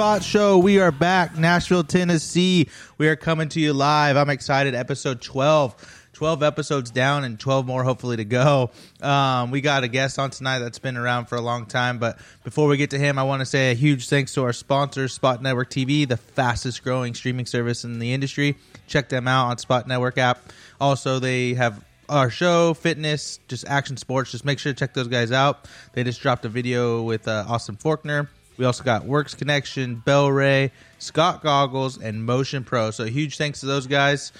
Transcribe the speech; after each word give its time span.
Spot 0.00 0.24
Show. 0.24 0.56
We 0.56 0.80
are 0.80 0.92
back, 0.92 1.36
Nashville, 1.36 1.84
Tennessee. 1.84 2.70
We 2.96 3.08
are 3.08 3.16
coming 3.16 3.50
to 3.50 3.60
you 3.60 3.74
live. 3.74 4.16
I'm 4.16 4.30
excited. 4.30 4.74
Episode 4.74 5.20
12. 5.20 6.08
12 6.14 6.42
episodes 6.42 6.90
down 6.90 7.22
and 7.24 7.38
12 7.38 7.66
more 7.66 7.84
hopefully 7.84 8.16
to 8.16 8.24
go. 8.24 8.70
Um, 9.02 9.50
we 9.50 9.60
got 9.60 9.84
a 9.84 9.88
guest 9.88 10.18
on 10.18 10.30
tonight 10.30 10.60
that's 10.60 10.78
been 10.78 10.96
around 10.96 11.26
for 11.26 11.36
a 11.36 11.42
long 11.42 11.66
time. 11.66 11.98
But 11.98 12.18
before 12.44 12.66
we 12.66 12.78
get 12.78 12.88
to 12.90 12.98
him, 12.98 13.18
I 13.18 13.24
want 13.24 13.40
to 13.40 13.44
say 13.46 13.72
a 13.72 13.74
huge 13.74 14.08
thanks 14.08 14.32
to 14.34 14.44
our 14.44 14.54
sponsors, 14.54 15.12
Spot 15.12 15.42
Network 15.42 15.68
TV, 15.68 16.08
the 16.08 16.16
fastest 16.16 16.82
growing 16.82 17.12
streaming 17.12 17.44
service 17.44 17.84
in 17.84 17.98
the 17.98 18.14
industry. 18.14 18.56
Check 18.86 19.10
them 19.10 19.28
out 19.28 19.48
on 19.48 19.58
Spot 19.58 19.86
Network 19.86 20.16
app. 20.16 20.40
Also, 20.80 21.18
they 21.18 21.52
have 21.52 21.84
our 22.08 22.30
show, 22.30 22.72
fitness, 22.72 23.38
just 23.48 23.68
action 23.68 23.98
sports. 23.98 24.30
Just 24.30 24.46
make 24.46 24.60
sure 24.60 24.72
to 24.72 24.78
check 24.78 24.94
those 24.94 25.08
guys 25.08 25.30
out. 25.30 25.68
They 25.92 26.04
just 26.04 26.22
dropped 26.22 26.46
a 26.46 26.48
video 26.48 27.02
with 27.02 27.28
uh, 27.28 27.44
Austin 27.46 27.76
Faulkner. 27.76 28.30
We 28.60 28.66
also 28.66 28.84
got 28.84 29.06
Works 29.06 29.34
Connection, 29.34 29.94
Bel 29.94 30.30
Ray, 30.30 30.72
Scott 30.98 31.42
Goggles, 31.42 31.96
and 31.96 32.26
Motion 32.26 32.62
Pro. 32.62 32.90
So 32.90 33.06
huge 33.06 33.38
thanks 33.38 33.60
to 33.60 33.66
those 33.66 33.86
guys. 33.86 34.32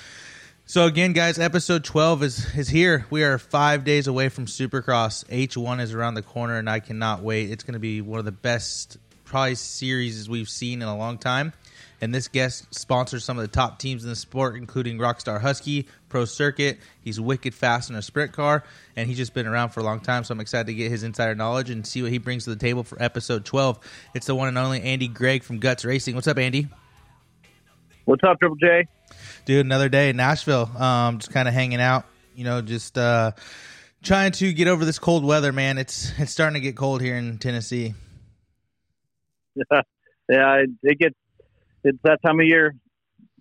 So 0.66 0.84
again, 0.84 1.14
guys, 1.14 1.38
episode 1.38 1.84
twelve 1.84 2.22
is 2.22 2.54
is 2.54 2.68
here. 2.68 3.06
We 3.08 3.24
are 3.24 3.38
five 3.38 3.82
days 3.82 4.08
away 4.08 4.28
from 4.28 4.44
Supercross. 4.44 5.24
H 5.30 5.56
one 5.56 5.80
is 5.80 5.94
around 5.94 6.16
the 6.16 6.22
corner, 6.22 6.58
and 6.58 6.68
I 6.68 6.80
cannot 6.80 7.22
wait. 7.22 7.50
It's 7.50 7.64
going 7.64 7.72
to 7.72 7.80
be 7.80 8.02
one 8.02 8.18
of 8.18 8.26
the 8.26 8.30
best, 8.30 8.98
probably 9.24 9.54
series 9.54 10.28
we've 10.28 10.50
seen 10.50 10.82
in 10.82 10.88
a 10.88 10.98
long 10.98 11.16
time. 11.16 11.54
And 12.02 12.14
this 12.14 12.28
guest 12.28 12.74
sponsors 12.74 13.24
some 13.24 13.38
of 13.38 13.42
the 13.42 13.48
top 13.48 13.78
teams 13.78 14.04
in 14.04 14.10
the 14.10 14.16
sport, 14.16 14.54
including 14.54 14.98
Rockstar 14.98 15.40
Husky, 15.40 15.88
Pro 16.10 16.26
Circuit. 16.26 16.78
He's 17.00 17.18
wicked 17.18 17.54
fast 17.54 17.88
in 17.88 17.96
a 17.96 18.02
sprint 18.02 18.32
car, 18.32 18.64
and 18.96 19.08
he's 19.08 19.16
just 19.16 19.32
been 19.32 19.46
around 19.46 19.70
for 19.70 19.80
a 19.80 19.82
long 19.82 20.00
time. 20.00 20.24
So 20.24 20.32
I'm 20.32 20.40
excited 20.40 20.66
to 20.66 20.74
get 20.74 20.90
his 20.90 21.02
insider 21.02 21.34
knowledge 21.34 21.70
and 21.70 21.86
see 21.86 22.02
what 22.02 22.12
he 22.12 22.18
brings 22.18 22.44
to 22.44 22.50
the 22.50 22.56
table 22.56 22.84
for 22.84 23.02
episode 23.02 23.46
12. 23.46 23.78
It's 24.14 24.26
the 24.26 24.34
one 24.34 24.48
and 24.48 24.58
only 24.58 24.82
Andy 24.82 25.08
Gregg 25.08 25.42
from 25.42 25.58
Guts 25.58 25.86
Racing. 25.86 26.14
What's 26.14 26.28
up, 26.28 26.36
Andy? 26.36 26.68
What's 28.04 28.22
up, 28.24 28.38
Triple 28.38 28.56
J? 28.56 28.86
dude. 29.44 29.66
Another 29.66 29.88
day 29.88 30.10
in 30.10 30.16
Nashville. 30.16 30.70
Um, 30.76 31.18
just 31.18 31.32
kind 31.32 31.48
of 31.48 31.54
hanging 31.54 31.80
out. 31.80 32.04
You 32.34 32.44
know, 32.44 32.62
just 32.62 32.96
uh, 32.96 33.32
trying 34.02 34.32
to 34.32 34.52
get 34.52 34.68
over 34.68 34.84
this 34.84 34.98
cold 34.98 35.24
weather, 35.24 35.52
man. 35.52 35.78
It's 35.78 36.12
it's 36.18 36.32
starting 36.32 36.54
to 36.54 36.60
get 36.60 36.76
cold 36.76 37.00
here 37.00 37.16
in 37.16 37.38
Tennessee. 37.38 37.94
Yeah, 39.72 39.82
yeah, 40.28 40.64
it 40.84 40.98
gets 41.00 41.16
it's 41.82 41.98
that 42.04 42.22
time 42.24 42.38
of 42.38 42.46
year. 42.46 42.76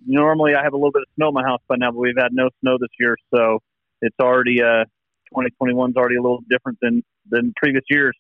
Normally, 0.06 0.56
I 0.56 0.64
have 0.64 0.74
a 0.74 0.78
little 0.78 0.92
bit 0.92 1.02
of 1.02 1.08
snow 1.16 1.30
in 1.30 1.34
my 1.34 1.44
house 1.44 1.62
by 1.68 1.76
now, 1.78 1.92
but 1.92 2.00
we've 2.00 2.18
had 2.18 2.32
no 2.32 2.50
snow 2.62 2.78
this 2.80 2.90
year, 3.00 3.18
so 3.34 3.60
it's 4.02 4.16
already 4.22 4.62
uh 4.62 4.86
2021 5.32 5.92
is 5.92 5.96
already 5.96 6.16
a 6.16 6.22
little 6.22 6.44
different 6.50 6.78
than 6.82 7.04
than 7.30 7.54
previous 7.58 7.84
years. 7.90 8.16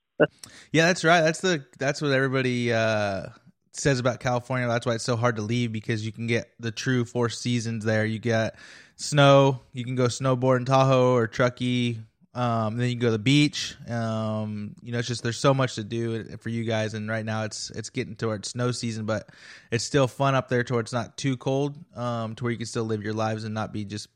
yeah, 0.71 0.87
that's 0.87 1.03
right. 1.03 1.21
That's 1.21 1.41
the 1.41 1.65
that's 1.77 2.01
what 2.01 2.11
everybody 2.11 2.73
uh 2.73 3.27
says 3.73 3.99
about 3.99 4.19
California. 4.19 4.67
That's 4.67 4.85
why 4.85 4.95
it's 4.95 5.03
so 5.03 5.15
hard 5.15 5.37
to 5.37 5.41
leave 5.41 5.71
because 5.71 6.05
you 6.05 6.11
can 6.11 6.27
get 6.27 6.51
the 6.59 6.71
true 6.71 7.05
four 7.05 7.29
seasons 7.29 7.85
there. 7.85 8.05
You 8.05 8.19
get 8.19 8.55
snow, 8.95 9.61
you 9.73 9.83
can 9.83 9.95
go 9.95 10.05
snowboard 10.05 10.57
in 10.57 10.65
Tahoe 10.65 11.13
or 11.13 11.27
Truckee. 11.27 11.99
Um, 12.39 12.77
then 12.77 12.87
you 12.87 12.95
go 12.95 13.07
to 13.07 13.11
the 13.11 13.19
beach. 13.19 13.75
Um, 13.89 14.73
you 14.81 14.93
know, 14.93 14.99
it's 14.99 15.09
just 15.09 15.23
there's 15.23 15.37
so 15.37 15.53
much 15.53 15.75
to 15.75 15.83
do 15.83 16.23
for 16.37 16.47
you 16.47 16.63
guys, 16.63 16.93
and 16.93 17.09
right 17.09 17.25
now 17.25 17.43
it's 17.43 17.69
it's 17.71 17.89
getting 17.89 18.15
towards 18.15 18.47
snow 18.47 18.71
season, 18.71 19.05
but 19.05 19.27
it's 19.71 19.83
still 19.83 20.07
fun 20.07 20.35
up 20.35 20.47
there 20.47 20.63
towards 20.63 20.93
not 20.93 21.17
too 21.17 21.35
cold, 21.35 21.77
um, 21.97 22.35
to 22.35 22.45
where 22.45 22.51
you 22.51 22.57
can 22.57 22.65
still 22.65 22.85
live 22.85 23.03
your 23.03 23.11
lives 23.11 23.43
and 23.43 23.53
not 23.53 23.73
be 23.73 23.83
just 23.83 24.07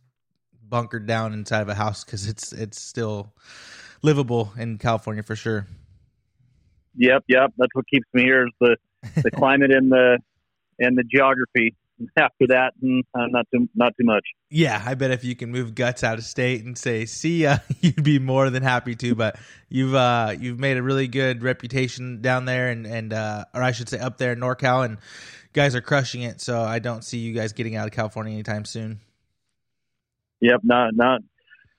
bunkered 0.69 1.06
down 1.06 1.33
inside 1.33 1.63
of 1.63 1.67
a 1.67 1.75
house 1.75 2.06
because 2.06 2.25
it's 2.25 2.53
it's 2.53 2.79
still 2.79 3.33
livable 4.03 4.53
in 4.57 4.78
California 4.78 5.22
for 5.22 5.35
sure. 5.35 5.67
Yep, 6.95 7.25
yep. 7.28 7.51
That's 7.57 7.75
what 7.75 7.85
keeps 7.89 8.07
me 8.13 8.22
here 8.22 8.47
is 8.47 8.53
the 8.62 8.78
the 9.22 9.31
climate 9.35 9.72
and 9.72 9.91
the 9.91 10.17
and 10.79 10.97
the 10.97 11.03
geography. 11.03 11.75
After 12.17 12.47
that, 12.49 12.73
mm, 12.83 13.01
uh, 13.13 13.27
not 13.27 13.45
too 13.53 13.69
not 13.75 13.93
too 13.99 14.05
much. 14.05 14.23
Yeah, 14.49 14.81
I 14.85 14.95
bet 14.95 15.11
if 15.11 15.23
you 15.23 15.35
can 15.35 15.51
move 15.51 15.75
guts 15.75 16.03
out 16.03 16.17
of 16.17 16.23
state 16.23 16.63
and 16.63 16.77
say 16.77 17.05
see 17.05 17.43
ya, 17.43 17.57
you'd 17.81 18.03
be 18.03 18.19
more 18.19 18.49
than 18.49 18.63
happy 18.63 18.95
to. 18.95 19.15
But 19.15 19.37
you've 19.69 19.95
uh, 19.95 20.35
you've 20.39 20.59
made 20.59 20.77
a 20.77 20.83
really 20.83 21.07
good 21.07 21.43
reputation 21.43 22.21
down 22.21 22.45
there, 22.45 22.69
and 22.69 22.85
and 22.85 23.13
uh, 23.13 23.45
or 23.53 23.63
I 23.63 23.71
should 23.71 23.89
say 23.89 23.99
up 23.99 24.17
there 24.17 24.33
in 24.33 24.39
NorCal, 24.39 24.85
and 24.85 24.97
guys 25.53 25.75
are 25.75 25.81
crushing 25.81 26.21
it. 26.21 26.41
So 26.41 26.61
I 26.61 26.79
don't 26.79 27.03
see 27.03 27.19
you 27.19 27.33
guys 27.33 27.53
getting 27.53 27.75
out 27.75 27.87
of 27.87 27.93
California 27.93 28.33
anytime 28.33 28.65
soon. 28.65 28.99
Yep, 30.41 30.61
not 30.63 30.95
not 30.95 31.21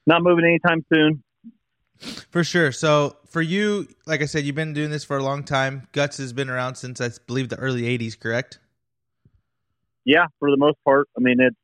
not 0.06 0.22
moving 0.22 0.44
anytime 0.44 0.84
soon. 0.92 1.22
For 2.30 2.44
sure. 2.44 2.72
So 2.72 3.16
for 3.28 3.40
you, 3.40 3.88
like 4.06 4.20
I 4.20 4.26
said, 4.26 4.44
you've 4.44 4.56
been 4.56 4.74
doing 4.74 4.90
this 4.90 5.04
for 5.04 5.16
a 5.16 5.22
long 5.22 5.44
time. 5.44 5.88
Guts 5.92 6.18
has 6.18 6.32
been 6.32 6.50
around 6.50 6.74
since 6.74 7.00
I 7.00 7.10
believe 7.26 7.48
the 7.48 7.56
early 7.56 7.82
'80s, 7.82 8.18
correct? 8.18 8.58
Yeah, 10.04 10.26
for 10.38 10.50
the 10.50 10.56
most 10.56 10.76
part. 10.84 11.08
I 11.16 11.20
mean, 11.20 11.36
it's 11.40 11.56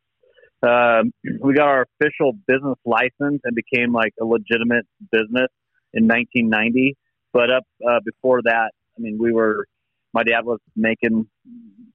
um, 0.62 1.12
we 1.40 1.54
got 1.54 1.68
our 1.68 1.86
official 2.00 2.32
business 2.46 2.78
license 2.84 3.40
and 3.44 3.54
became 3.54 3.92
like 3.92 4.12
a 4.20 4.24
legitimate 4.24 4.86
business 5.10 5.48
in 5.92 6.06
1990. 6.06 6.96
But 7.32 7.50
up 7.50 7.64
uh, 7.88 8.00
before 8.04 8.40
that, 8.44 8.70
I 8.96 9.00
mean, 9.00 9.18
we 9.20 9.32
were. 9.32 9.66
My 10.12 10.24
dad 10.24 10.44
was 10.44 10.58
making, 10.74 11.28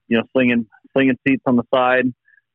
you 0.08 0.16
know, 0.16 0.22
slinging 0.32 0.66
slinging 0.94 1.16
seats 1.28 1.42
on 1.44 1.56
the 1.56 1.64
side, 1.74 2.06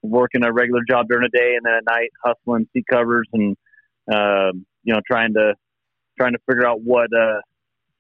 working 0.02 0.44
a 0.44 0.52
regular 0.52 0.82
job 0.90 1.06
during 1.08 1.28
the 1.32 1.38
day, 1.38 1.54
and 1.56 1.64
then 1.64 1.74
at 1.76 1.84
night 1.86 2.10
hustling 2.26 2.68
seat 2.74 2.86
covers 2.90 3.28
and, 3.32 3.56
uh, 4.12 4.52
you 4.84 4.92
know, 4.92 5.02
trying 5.06 5.36
to 5.36 5.54
trying 6.20 6.32
to 6.34 6.40
figure 6.50 6.68
out 6.68 6.82
what 6.82 7.10
uh, 7.16 7.42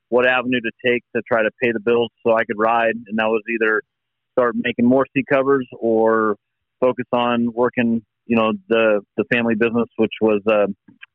what 0.09 0.25
avenue 0.25 0.59
to 0.59 0.71
take 0.83 1.03
to 1.15 1.21
try 1.27 1.43
to 1.43 1.51
pay 1.61 1.71
the 1.71 1.79
bills 1.79 2.09
so 2.25 2.33
I 2.33 2.45
could 2.45 2.57
ride, 2.57 2.95
and 2.95 3.19
that 3.19 3.27
was 3.27 3.43
either 3.47 3.83
start 4.31 4.55
making 4.55 4.85
more 4.85 5.05
seat 5.13 5.25
covers 5.31 5.67
or 5.79 6.35
focus 6.79 7.05
on 7.11 7.51
working, 7.53 8.01
you 8.25 8.35
know, 8.35 8.53
the 8.69 9.01
the 9.17 9.23
family 9.31 9.55
business, 9.55 9.87
which 9.97 10.13
was 10.21 10.41
uh, 10.47 10.67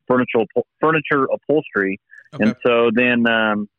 furniture 0.07 0.45
furniture 0.79 1.27
upholstery, 1.31 1.99
okay. 2.33 2.45
and 2.45 2.55
so 2.65 2.89
then 2.93 3.27
um, 3.27 3.69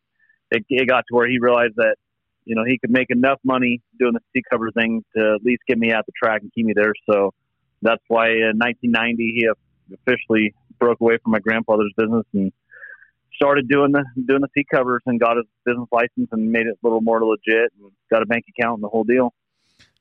it, 0.50 0.64
it 0.68 0.88
got 0.88 1.04
to 1.08 1.14
where 1.14 1.28
he 1.28 1.38
realized 1.40 1.74
that 1.76 1.96
you 2.44 2.54
know 2.54 2.64
he 2.64 2.78
could 2.78 2.90
make 2.90 3.10
enough 3.10 3.38
money 3.44 3.80
doing 3.98 4.14
the 4.14 4.20
seat 4.32 4.44
cover 4.50 4.70
thing 4.72 5.04
to 5.16 5.34
at 5.34 5.44
least 5.44 5.62
get 5.68 5.78
me 5.78 5.92
at 5.92 6.04
the 6.06 6.12
track 6.20 6.42
and 6.42 6.52
keep 6.54 6.66
me 6.66 6.72
there. 6.74 6.92
So 7.10 7.32
that's 7.82 8.02
why 8.08 8.28
in 8.28 8.58
1990 8.58 9.16
he 9.36 9.48
officially 9.94 10.54
broke 10.78 11.00
away 11.00 11.18
from 11.22 11.32
my 11.32 11.38
grandfather's 11.38 11.92
business 11.96 12.24
and 12.34 12.52
started 13.34 13.68
doing 13.68 13.92
the 13.92 14.04
doing 14.26 14.40
the 14.40 14.48
seat 14.54 14.66
covers 14.72 15.02
and 15.06 15.20
got 15.20 15.36
his 15.36 15.46
business 15.64 15.88
license 15.92 16.28
and 16.32 16.50
made 16.50 16.66
it 16.66 16.76
a 16.82 16.86
little 16.86 17.00
more 17.00 17.24
legit 17.24 17.72
and 17.78 17.90
got 18.10 18.22
a 18.22 18.26
bank 18.26 18.44
account 18.48 18.76
and 18.76 18.84
the 18.84 18.88
whole 18.88 19.04
deal. 19.04 19.32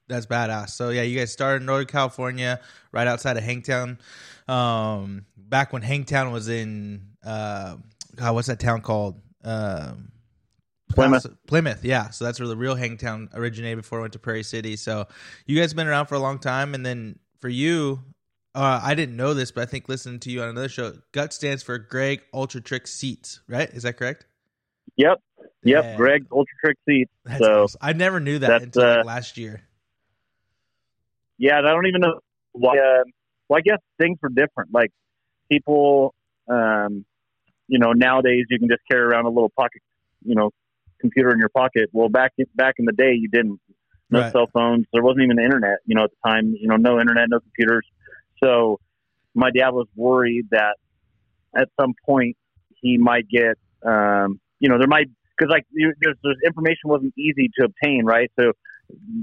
That's 0.07 0.25
badass. 0.25 0.69
So 0.69 0.89
yeah, 0.89 1.01
you 1.01 1.17
guys 1.17 1.31
started 1.31 1.61
in 1.61 1.65
Northern 1.65 1.87
California, 1.87 2.59
right 2.91 3.07
outside 3.07 3.37
of 3.37 3.43
Hangtown. 3.43 3.99
Um, 4.47 5.25
back 5.37 5.73
when 5.73 5.81
Hangtown 5.81 6.31
was 6.31 6.47
in 6.47 7.01
uh, 7.25 7.75
God, 8.17 8.33
what's 8.33 8.47
that 8.47 8.59
town 8.59 8.81
called? 8.81 9.19
Um, 9.43 10.11
Plymouth. 10.89 11.27
Plymouth, 11.45 11.85
yeah. 11.85 12.09
So 12.09 12.25
that's 12.25 12.39
where 12.39 12.47
the 12.47 12.57
real 12.57 12.75
Hangtown 12.75 13.29
originated 13.33 13.77
before 13.77 13.99
it 13.99 14.01
went 14.01 14.13
to 14.13 14.19
Prairie 14.19 14.43
City. 14.43 14.75
So 14.75 15.07
you 15.45 15.59
guys 15.59 15.71
have 15.71 15.75
been 15.75 15.87
around 15.87 16.07
for 16.07 16.15
a 16.15 16.19
long 16.19 16.39
time, 16.39 16.73
and 16.73 16.85
then 16.85 17.19
for 17.39 17.49
you, 17.49 17.99
uh, 18.55 18.79
I 18.83 18.95
didn't 18.95 19.15
know 19.15 19.33
this, 19.33 19.51
but 19.51 19.61
I 19.61 19.65
think 19.65 19.87
listening 19.87 20.19
to 20.21 20.31
you 20.31 20.41
on 20.41 20.49
another 20.49 20.69
show, 20.69 20.93
GUT 21.11 21.33
stands 21.33 21.61
for 21.61 21.77
Gregg 21.77 22.21
Ultra 22.33 22.61
Trick 22.61 22.87
Seats, 22.87 23.41
right? 23.47 23.69
Is 23.69 23.83
that 23.83 23.97
correct? 23.97 24.25
Yep. 24.95 25.21
Yep. 25.63 25.83
Yeah. 25.83 25.97
Gregg 25.97 26.25
Ultra 26.31 26.55
Trick 26.63 26.77
Seats. 26.87 27.11
That's 27.23 27.39
so 27.39 27.63
awesome. 27.63 27.79
I 27.81 27.93
never 27.93 28.19
knew 28.19 28.39
that 28.39 28.63
until 28.63 28.83
uh, 28.83 28.95
like 28.97 29.05
last 29.05 29.37
year. 29.37 29.61
Yeah, 31.37 31.59
I 31.59 31.61
don't 31.61 31.87
even 31.87 32.01
know 32.01 32.19
why. 32.53 32.77
Uh, 32.77 33.03
well, 33.47 33.57
I 33.57 33.61
guess 33.61 33.79
things 33.99 34.17
were 34.21 34.29
different. 34.29 34.73
Like 34.73 34.91
people, 35.51 36.13
um, 36.49 37.05
you 37.67 37.79
know, 37.79 37.93
nowadays 37.93 38.45
you 38.49 38.59
can 38.59 38.67
just 38.67 38.81
carry 38.89 39.01
around 39.01 39.25
a 39.25 39.29
little 39.29 39.51
pocket, 39.55 39.81
you 40.23 40.35
know, 40.35 40.51
computer 40.99 41.31
in 41.31 41.39
your 41.39 41.49
pocket. 41.49 41.89
Well, 41.93 42.09
back 42.09 42.33
in, 42.37 42.45
back 42.55 42.75
in 42.77 42.85
the 42.85 42.93
day, 42.93 43.13
you 43.13 43.29
didn't. 43.29 43.59
No 44.09 44.21
right. 44.21 44.31
cell 44.31 44.47
phones. 44.53 44.85
There 44.93 45.03
wasn't 45.03 45.23
even 45.23 45.35
the 45.35 45.43
internet. 45.43 45.79
You 45.85 45.95
know, 45.95 46.05
at 46.05 46.11
the 46.11 46.29
time, 46.29 46.55
you 46.57 46.67
know, 46.67 46.77
no 46.77 46.99
internet, 46.99 47.27
no 47.27 47.41
computers. 47.41 47.85
So 48.41 48.79
my 49.33 49.51
dad 49.51 49.71
was 49.71 49.87
worried 49.95 50.47
that 50.51 50.77
at 51.55 51.67
some 51.79 51.93
point 52.05 52.37
he 52.81 52.97
might 52.97 53.27
get, 53.27 53.57
um, 53.85 54.39
you 54.59 54.69
know, 54.69 54.77
there 54.77 54.87
might 54.87 55.07
because 55.37 55.51
like 55.51 55.65
there's, 55.73 56.15
there's 56.23 56.37
information 56.45 56.85
wasn't 56.85 57.13
easy 57.17 57.49
to 57.59 57.65
obtain, 57.65 58.05
right? 58.05 58.31
So 58.39 58.53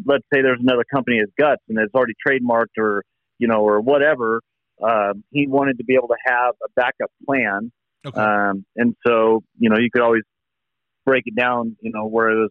let's 0.04 0.24
say 0.32 0.42
there's 0.42 0.60
another 0.60 0.84
company 0.92 1.18
as 1.20 1.28
Guts 1.38 1.62
and 1.68 1.78
it's 1.78 1.94
already 1.94 2.14
trademarked 2.26 2.78
or 2.78 3.04
you 3.38 3.48
know 3.48 3.60
or 3.60 3.80
whatever. 3.80 4.40
Um, 4.82 5.22
he 5.30 5.46
wanted 5.46 5.78
to 5.78 5.84
be 5.84 5.94
able 5.94 6.08
to 6.08 6.16
have 6.26 6.54
a 6.64 6.68
backup 6.74 7.10
plan, 7.26 7.70
okay. 8.04 8.20
um, 8.20 8.64
and 8.76 8.96
so 9.06 9.42
you 9.58 9.70
know 9.70 9.76
you 9.78 9.88
could 9.92 10.02
always 10.02 10.22
break 11.04 11.24
it 11.26 11.36
down, 11.36 11.76
you 11.80 11.92
know, 11.92 12.06
where 12.06 12.30
it 12.30 12.36
was, 12.36 12.50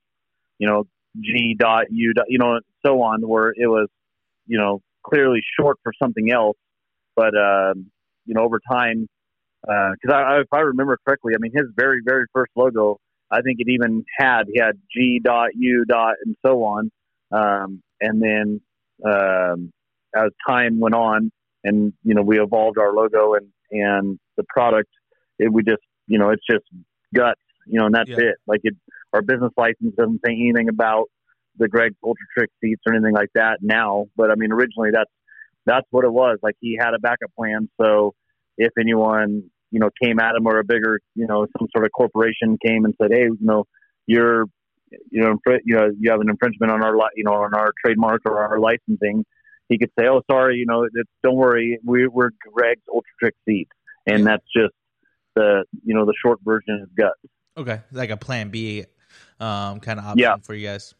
you 0.59 0.67
know, 0.67 0.83
G 1.19 1.55
dot 1.57 1.85
U 1.91 2.13
dot, 2.13 2.25
you 2.29 2.39
know, 2.39 2.59
so 2.85 3.01
on, 3.01 3.27
where 3.27 3.49
it 3.49 3.67
was, 3.67 3.87
you 4.47 4.57
know, 4.57 4.81
clearly 5.03 5.41
short 5.59 5.77
for 5.83 5.91
something 6.01 6.31
else. 6.31 6.57
But 7.15 7.35
um, 7.37 7.91
you 8.25 8.33
know, 8.33 8.41
over 8.43 8.59
time, 8.71 9.07
because 9.61 9.97
uh, 10.09 10.13
I, 10.13 10.39
if 10.41 10.47
I 10.51 10.61
remember 10.61 10.97
correctly, 11.05 11.33
I 11.35 11.37
mean, 11.39 11.51
his 11.53 11.67
very 11.75 11.99
very 12.03 12.25
first 12.33 12.51
logo, 12.55 12.99
I 13.29 13.41
think 13.41 13.57
it 13.59 13.67
even 13.69 14.03
had 14.17 14.43
he 14.51 14.59
had 14.59 14.79
G 14.91 15.19
dot 15.23 15.49
U 15.55 15.85
dot 15.87 16.15
and 16.25 16.35
so 16.45 16.63
on. 16.63 16.91
Um, 17.33 17.81
and 18.01 18.21
then 18.21 18.61
um, 19.05 19.71
as 20.15 20.29
time 20.47 20.79
went 20.79 20.95
on, 20.95 21.31
and 21.63 21.93
you 22.03 22.13
know, 22.13 22.21
we 22.21 22.39
evolved 22.39 22.77
our 22.77 22.93
logo 22.93 23.33
and 23.33 23.47
and 23.71 24.19
the 24.37 24.43
product. 24.49 24.89
It 25.39 25.51
we 25.51 25.63
just 25.63 25.81
you 26.07 26.19
know, 26.19 26.29
it's 26.29 26.45
just 26.49 26.65
guts, 27.15 27.39
you 27.65 27.79
know, 27.79 27.85
and 27.87 27.95
that's 27.95 28.09
Yeah. 28.09 28.25
it. 28.29 28.35
Like 28.45 28.61
it, 28.63 28.75
our 29.13 29.21
business 29.21 29.51
license 29.57 29.95
doesn't 29.97 30.21
say 30.25 30.33
anything 30.33 30.69
about 30.69 31.05
the 31.57 31.67
Gregg's 31.67 31.95
Ultra 32.03 32.25
Trick 32.37 32.49
seats 32.61 32.81
or 32.85 32.93
anything 32.93 33.13
like 33.13 33.29
that 33.35 33.59
now. 33.61 34.05
But 34.15 34.31
I 34.31 34.35
mean, 34.35 34.51
originally 34.51 34.89
that's 34.91 35.11
that's 35.65 35.87
what 35.91 36.05
it 36.05 36.11
was. 36.11 36.39
Like 36.43 36.55
he 36.59 36.77
had 36.79 36.93
a 36.93 36.99
backup 36.99 37.31
plan, 37.37 37.69
so 37.81 38.13
if 38.57 38.71
anyone 38.79 39.43
you 39.71 39.79
know 39.79 39.89
came 40.03 40.19
at 40.19 40.35
him 40.35 40.45
or 40.45 40.59
a 40.59 40.63
bigger 40.63 40.99
you 41.15 41.25
know 41.25 41.47
some 41.57 41.67
sort 41.75 41.85
of 41.85 41.91
corporation 41.91 42.57
came 42.63 42.85
and 42.85 42.93
said, 43.01 43.11
hey, 43.11 43.23
you 43.23 43.37
know, 43.41 43.65
you're 44.05 44.45
you 45.11 45.21
know 45.21 45.37
you 45.65 45.75
know 45.75 45.91
you 45.99 46.11
have 46.11 46.19
an 46.21 46.29
infringement 46.29 46.71
on 46.71 46.83
our 46.83 46.95
li- 46.95 47.09
you 47.15 47.23
know 47.23 47.33
on 47.33 47.53
our 47.53 47.71
trademark 47.83 48.21
or 48.25 48.39
our 48.39 48.59
licensing. 48.59 49.25
He 49.69 49.77
could 49.79 49.91
say, 49.97 50.07
"Oh, 50.07 50.21
sorry, 50.29 50.57
you 50.57 50.65
know, 50.65 50.83
it's, 50.83 51.09
don't 51.23 51.35
worry, 51.35 51.79
we, 51.85 52.05
we're 52.07 52.29
Gregg's 52.53 52.81
Ultra 52.89 53.09
Trick 53.19 53.35
seats," 53.47 53.71
and 54.05 54.25
that's 54.25 54.43
just 54.55 54.73
the 55.35 55.63
you 55.83 55.95
know 55.95 56.05
the 56.05 56.13
short 56.23 56.39
version 56.43 56.81
is 56.83 56.89
guts. 56.97 57.19
Okay, 57.57 57.79
like 57.91 58.09
a 58.09 58.17
plan 58.17 58.49
B, 58.49 58.83
um, 59.39 59.79
kind 59.79 59.99
of 59.99 60.05
option 60.05 60.19
Yeah. 60.19 60.35
for 60.43 60.53
you 60.53 60.67
guys. 60.67 60.93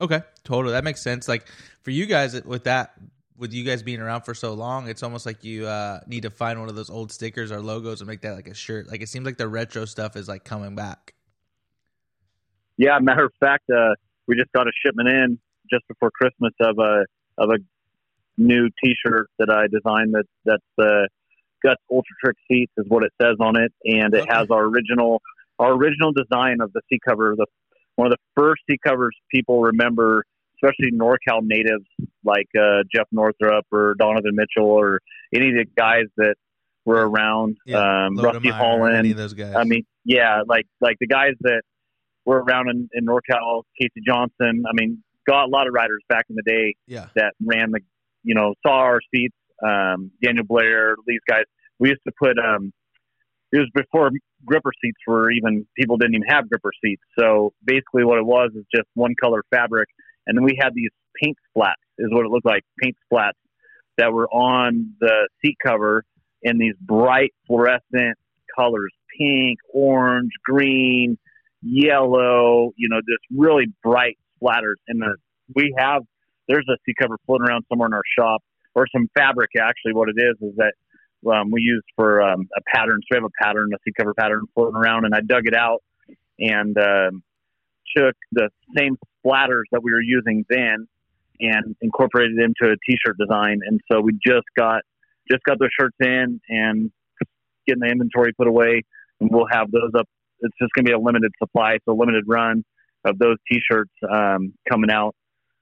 Okay, 0.00 0.20
totally. 0.44 0.72
That 0.72 0.84
makes 0.84 1.02
sense. 1.02 1.26
Like 1.28 1.48
for 1.82 1.90
you 1.90 2.06
guys 2.06 2.40
with 2.44 2.64
that, 2.64 2.92
with 3.36 3.52
you 3.52 3.64
guys 3.64 3.82
being 3.82 4.00
around 4.00 4.22
for 4.22 4.32
so 4.32 4.54
long, 4.54 4.88
it's 4.88 5.02
almost 5.02 5.26
like 5.26 5.42
you 5.42 5.66
uh, 5.66 6.00
need 6.06 6.22
to 6.22 6.30
find 6.30 6.60
one 6.60 6.68
of 6.68 6.76
those 6.76 6.90
old 6.90 7.10
stickers 7.10 7.50
or 7.50 7.60
logos 7.60 8.00
and 8.00 8.08
make 8.08 8.20
that 8.20 8.34
like 8.34 8.48
a 8.48 8.54
shirt. 8.54 8.86
Like 8.88 9.02
it 9.02 9.08
seems 9.08 9.26
like 9.26 9.38
the 9.38 9.48
retro 9.48 9.84
stuff 9.86 10.14
is 10.16 10.28
like 10.28 10.44
coming 10.44 10.76
back. 10.76 11.14
Yeah, 12.78 12.98
matter 13.00 13.24
of 13.24 13.32
fact, 13.40 13.64
uh, 13.70 13.94
we 14.26 14.36
just 14.36 14.52
got 14.52 14.66
a 14.66 14.72
shipment 14.84 15.08
in 15.08 15.38
just 15.70 15.86
before 15.88 16.10
Christmas 16.10 16.52
of 16.60 16.78
a 16.78 17.04
of 17.36 17.50
a 17.50 17.58
new 18.36 18.68
T-shirt 18.82 19.28
that 19.38 19.50
I 19.50 19.66
designed. 19.66 20.14
That 20.14 20.24
that's 20.44 20.62
the 20.76 21.08
Guts 21.62 21.82
Ultra 21.90 22.14
Trick 22.24 22.36
seats 22.50 22.72
is 22.78 22.86
what 22.88 23.02
it 23.02 23.12
says 23.20 23.36
on 23.40 23.56
it, 23.60 23.72
and 23.84 24.14
it 24.14 24.22
Okay. 24.22 24.30
has 24.32 24.46
our 24.50 24.64
original 24.64 25.20
our 25.58 25.72
original 25.72 26.12
design 26.12 26.60
of 26.60 26.72
the 26.72 26.80
seat 26.88 27.00
cover. 27.06 27.34
The 27.36 27.46
one 27.96 28.06
of 28.06 28.12
the 28.12 28.40
first 28.40 28.62
seat 28.70 28.80
covers 28.86 29.16
people 29.34 29.60
remember, 29.60 30.24
especially 30.62 30.92
NorCal 30.92 31.42
natives 31.42 31.84
like 32.24 32.46
uh, 32.56 32.84
Jeff 32.94 33.08
Northrup 33.10 33.66
or 33.72 33.96
Donovan 33.98 34.34
Mitchell 34.36 34.70
or 34.70 35.00
any 35.34 35.48
of 35.48 35.54
the 35.56 35.64
guys 35.76 36.04
that 36.16 36.36
were 36.84 37.08
around. 37.08 37.56
um, 37.74 38.16
Rusty 38.16 38.50
Holland, 38.50 38.94
any 38.96 39.10
of 39.10 39.16
those 39.16 39.34
guys. 39.34 39.54
I 39.56 39.64
mean, 39.64 39.84
yeah, 40.04 40.42
like 40.46 40.66
like 40.80 40.96
the 41.00 41.08
guys 41.08 41.32
that 41.40 41.62
were 42.28 42.42
around 42.42 42.68
in, 42.68 42.88
in 42.92 43.06
NorCal, 43.06 43.62
Casey 43.80 44.02
Johnson. 44.06 44.64
I 44.68 44.72
mean, 44.74 45.02
got 45.26 45.44
a 45.44 45.48
lot 45.48 45.66
of 45.66 45.72
riders 45.72 46.02
back 46.10 46.26
in 46.28 46.36
the 46.36 46.42
day 46.42 46.74
yeah, 46.86 47.06
that 47.14 47.32
ran 47.42 47.70
the, 47.72 47.80
you 48.22 48.34
know, 48.34 48.54
saw 48.64 48.80
our 48.80 49.00
seats. 49.12 49.34
Um, 49.66 50.12
Daniel 50.22 50.44
Blair, 50.44 50.94
these 51.06 51.20
guys. 51.26 51.44
We 51.78 51.88
used 51.88 52.02
to 52.06 52.12
put. 52.20 52.38
Um, 52.38 52.72
it 53.50 53.58
was 53.58 53.70
before 53.74 54.10
gripper 54.44 54.72
seats 54.84 54.98
were 55.06 55.32
even. 55.32 55.66
People 55.76 55.96
didn't 55.96 56.16
even 56.16 56.28
have 56.28 56.48
gripper 56.50 56.70
seats. 56.84 57.02
So 57.18 57.54
basically, 57.64 58.04
what 58.04 58.18
it 58.18 58.26
was 58.26 58.50
is 58.54 58.64
just 58.72 58.86
one 58.94 59.14
color 59.20 59.42
fabric, 59.50 59.88
and 60.26 60.36
then 60.36 60.44
we 60.44 60.56
had 60.60 60.74
these 60.74 60.90
paint 61.20 61.36
splats. 61.56 61.72
Is 61.96 62.08
what 62.12 62.26
it 62.26 62.30
looked 62.30 62.46
like. 62.46 62.62
Paint 62.82 62.96
splats 63.10 63.40
that 63.96 64.12
were 64.12 64.28
on 64.28 64.92
the 65.00 65.28
seat 65.42 65.56
cover 65.64 66.04
in 66.42 66.58
these 66.58 66.74
bright 66.80 67.32
fluorescent 67.46 68.16
colors 68.54 68.92
pink, 69.18 69.58
orange, 69.72 70.30
green, 70.44 71.18
yellow, 71.68 72.72
you 72.76 72.88
know, 72.88 73.00
just 73.00 73.24
really 73.34 73.66
bright 73.82 74.18
splatters. 74.40 74.78
And 74.88 75.00
the, 75.00 75.16
we 75.54 75.74
have, 75.78 76.02
there's 76.48 76.66
a 76.68 76.76
seat 76.84 76.96
cover 77.00 77.16
floating 77.26 77.46
around 77.48 77.64
somewhere 77.68 77.88
in 77.88 77.92
our 77.92 78.02
shop 78.18 78.42
or 78.74 78.86
some 78.92 79.08
fabric. 79.16 79.50
Actually, 79.60 79.94
what 79.94 80.08
it 80.08 80.16
is 80.18 80.36
is 80.40 80.56
that 80.56 80.74
um, 81.30 81.50
we 81.50 81.60
use 81.60 81.82
for 81.96 82.22
um, 82.22 82.48
a 82.56 82.60
pattern. 82.74 83.00
So 83.02 83.06
we 83.12 83.16
have 83.16 83.24
a 83.24 83.44
pattern, 83.44 83.70
a 83.74 83.78
seat 83.84 83.94
cover 83.98 84.14
pattern 84.14 84.42
floating 84.54 84.76
around, 84.76 85.04
and 85.04 85.14
I 85.14 85.20
dug 85.20 85.42
it 85.46 85.54
out 85.54 85.82
and 86.38 86.76
um, 86.78 87.22
took 87.96 88.14
the 88.32 88.48
same 88.76 88.96
splatters 89.24 89.64
that 89.72 89.82
we 89.82 89.92
were 89.92 90.02
using 90.02 90.44
then 90.48 90.86
and 91.40 91.76
incorporated 91.80 92.38
into 92.38 92.72
a 92.72 92.76
t-shirt 92.88 93.16
design. 93.18 93.60
And 93.66 93.80
so 93.90 94.00
we 94.00 94.12
just 94.24 94.46
got 94.56 94.82
just 95.30 95.42
got 95.44 95.58
those 95.58 95.68
shirts 95.78 95.96
in 96.00 96.40
and 96.48 96.90
getting 97.66 97.80
the 97.80 97.88
inventory 97.88 98.32
put 98.32 98.46
away, 98.46 98.84
and 99.20 99.30
we'll 99.30 99.46
have 99.50 99.70
those 99.70 99.90
up. 99.98 100.08
It's 100.40 100.56
just 100.60 100.72
going 100.74 100.84
to 100.84 100.90
be 100.90 100.94
a 100.94 100.98
limited 100.98 101.32
supply, 101.38 101.78
so 101.84 101.92
a 101.92 101.98
limited 101.98 102.24
run 102.26 102.64
of 103.04 103.18
those 103.18 103.36
T-shirts 103.50 103.92
um, 104.10 104.54
coming 104.68 104.90
out 104.90 105.14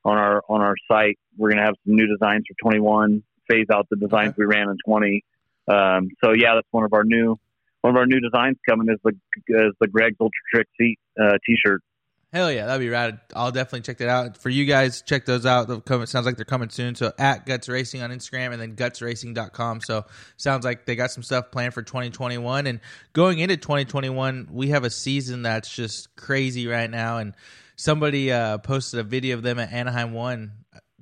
on 0.05 0.17
our 0.17 0.43
on 0.49 0.61
our 0.61 0.75
site. 0.91 1.19
We're 1.37 1.51
going 1.51 1.59
to 1.59 1.65
have 1.65 1.75
some 1.85 1.97
new 1.97 2.07
designs 2.07 2.45
for 2.49 2.71
21. 2.71 3.23
Phase 3.49 3.67
out 3.73 3.87
the 3.91 3.97
designs 3.97 4.31
Okay. 4.31 4.37
we 4.39 4.45
ran 4.47 4.69
in 4.69 4.77
20. 4.87 5.25
Um, 5.69 6.09
so 6.23 6.33
yeah, 6.33 6.55
that's 6.55 6.67
one 6.71 6.85
of 6.85 6.93
our 6.93 7.05
new 7.05 7.37
one 7.83 7.95
of 7.95 7.97
our 7.97 8.07
new 8.07 8.21
designs 8.21 8.57
coming 8.69 8.89
is 8.89 8.99
the 9.05 9.13
is 9.49 9.73
the 9.81 9.89
Gregg's 9.89 10.17
Ultra 10.21 10.41
Trick 10.53 10.67
seat 10.79 10.99
uh, 11.21 11.39
T-shirt. 11.47 11.83
Hell 12.37 12.53
yeah, 12.53 12.67
that'd 12.67 12.81
be 12.81 12.91
rad. 12.91 13.19
I'll 13.35 13.51
definitely 13.51 13.81
check 13.81 13.97
that 13.97 14.11
out. 14.11 14.37
For 14.37 14.51
you 14.51 14.67
guys, 14.67 15.01
check 15.01 15.25
those 15.25 15.47
out. 15.47 15.69
They'll 15.69 15.81
come, 15.81 16.03
it 16.03 16.11
sounds 16.11 16.27
like 16.27 16.37
they're 16.37 16.45
coming 16.45 16.69
soon. 16.69 16.95
So 16.95 17.11
at 17.19 17.47
Guts 17.47 17.67
Racing 17.67 18.03
on 18.03 18.11
Instagram 18.11 18.53
and 18.53 18.61
then 18.61 18.77
gutsracing.com. 18.77 19.81
So 19.81 20.05
sounds 20.37 20.63
like 20.63 20.85
they 20.85 20.97
got 20.97 21.11
some 21.11 21.23
stuff 21.23 21.51
planned 21.51 21.73
for 21.73 21.81
2021. 21.81 22.67
And 22.67 22.81
going 23.15 23.39
into 23.39 23.57
2021, 23.57 24.49
we 24.53 24.69
have 24.69 24.85
a 24.85 24.91
season 24.91 25.45
that's 25.45 25.75
just 25.75 26.15
crazy 26.15 26.67
right 26.67 26.91
now. 26.91 27.17
And 27.17 27.33
somebody 27.77 28.31
uh, 28.31 28.59
posted 28.59 29.01
a 29.01 29.03
video 29.03 29.37
of 29.37 29.43
them 29.43 29.59
at 29.59 29.73
Anaheim 29.73 30.13
1. 30.13 30.53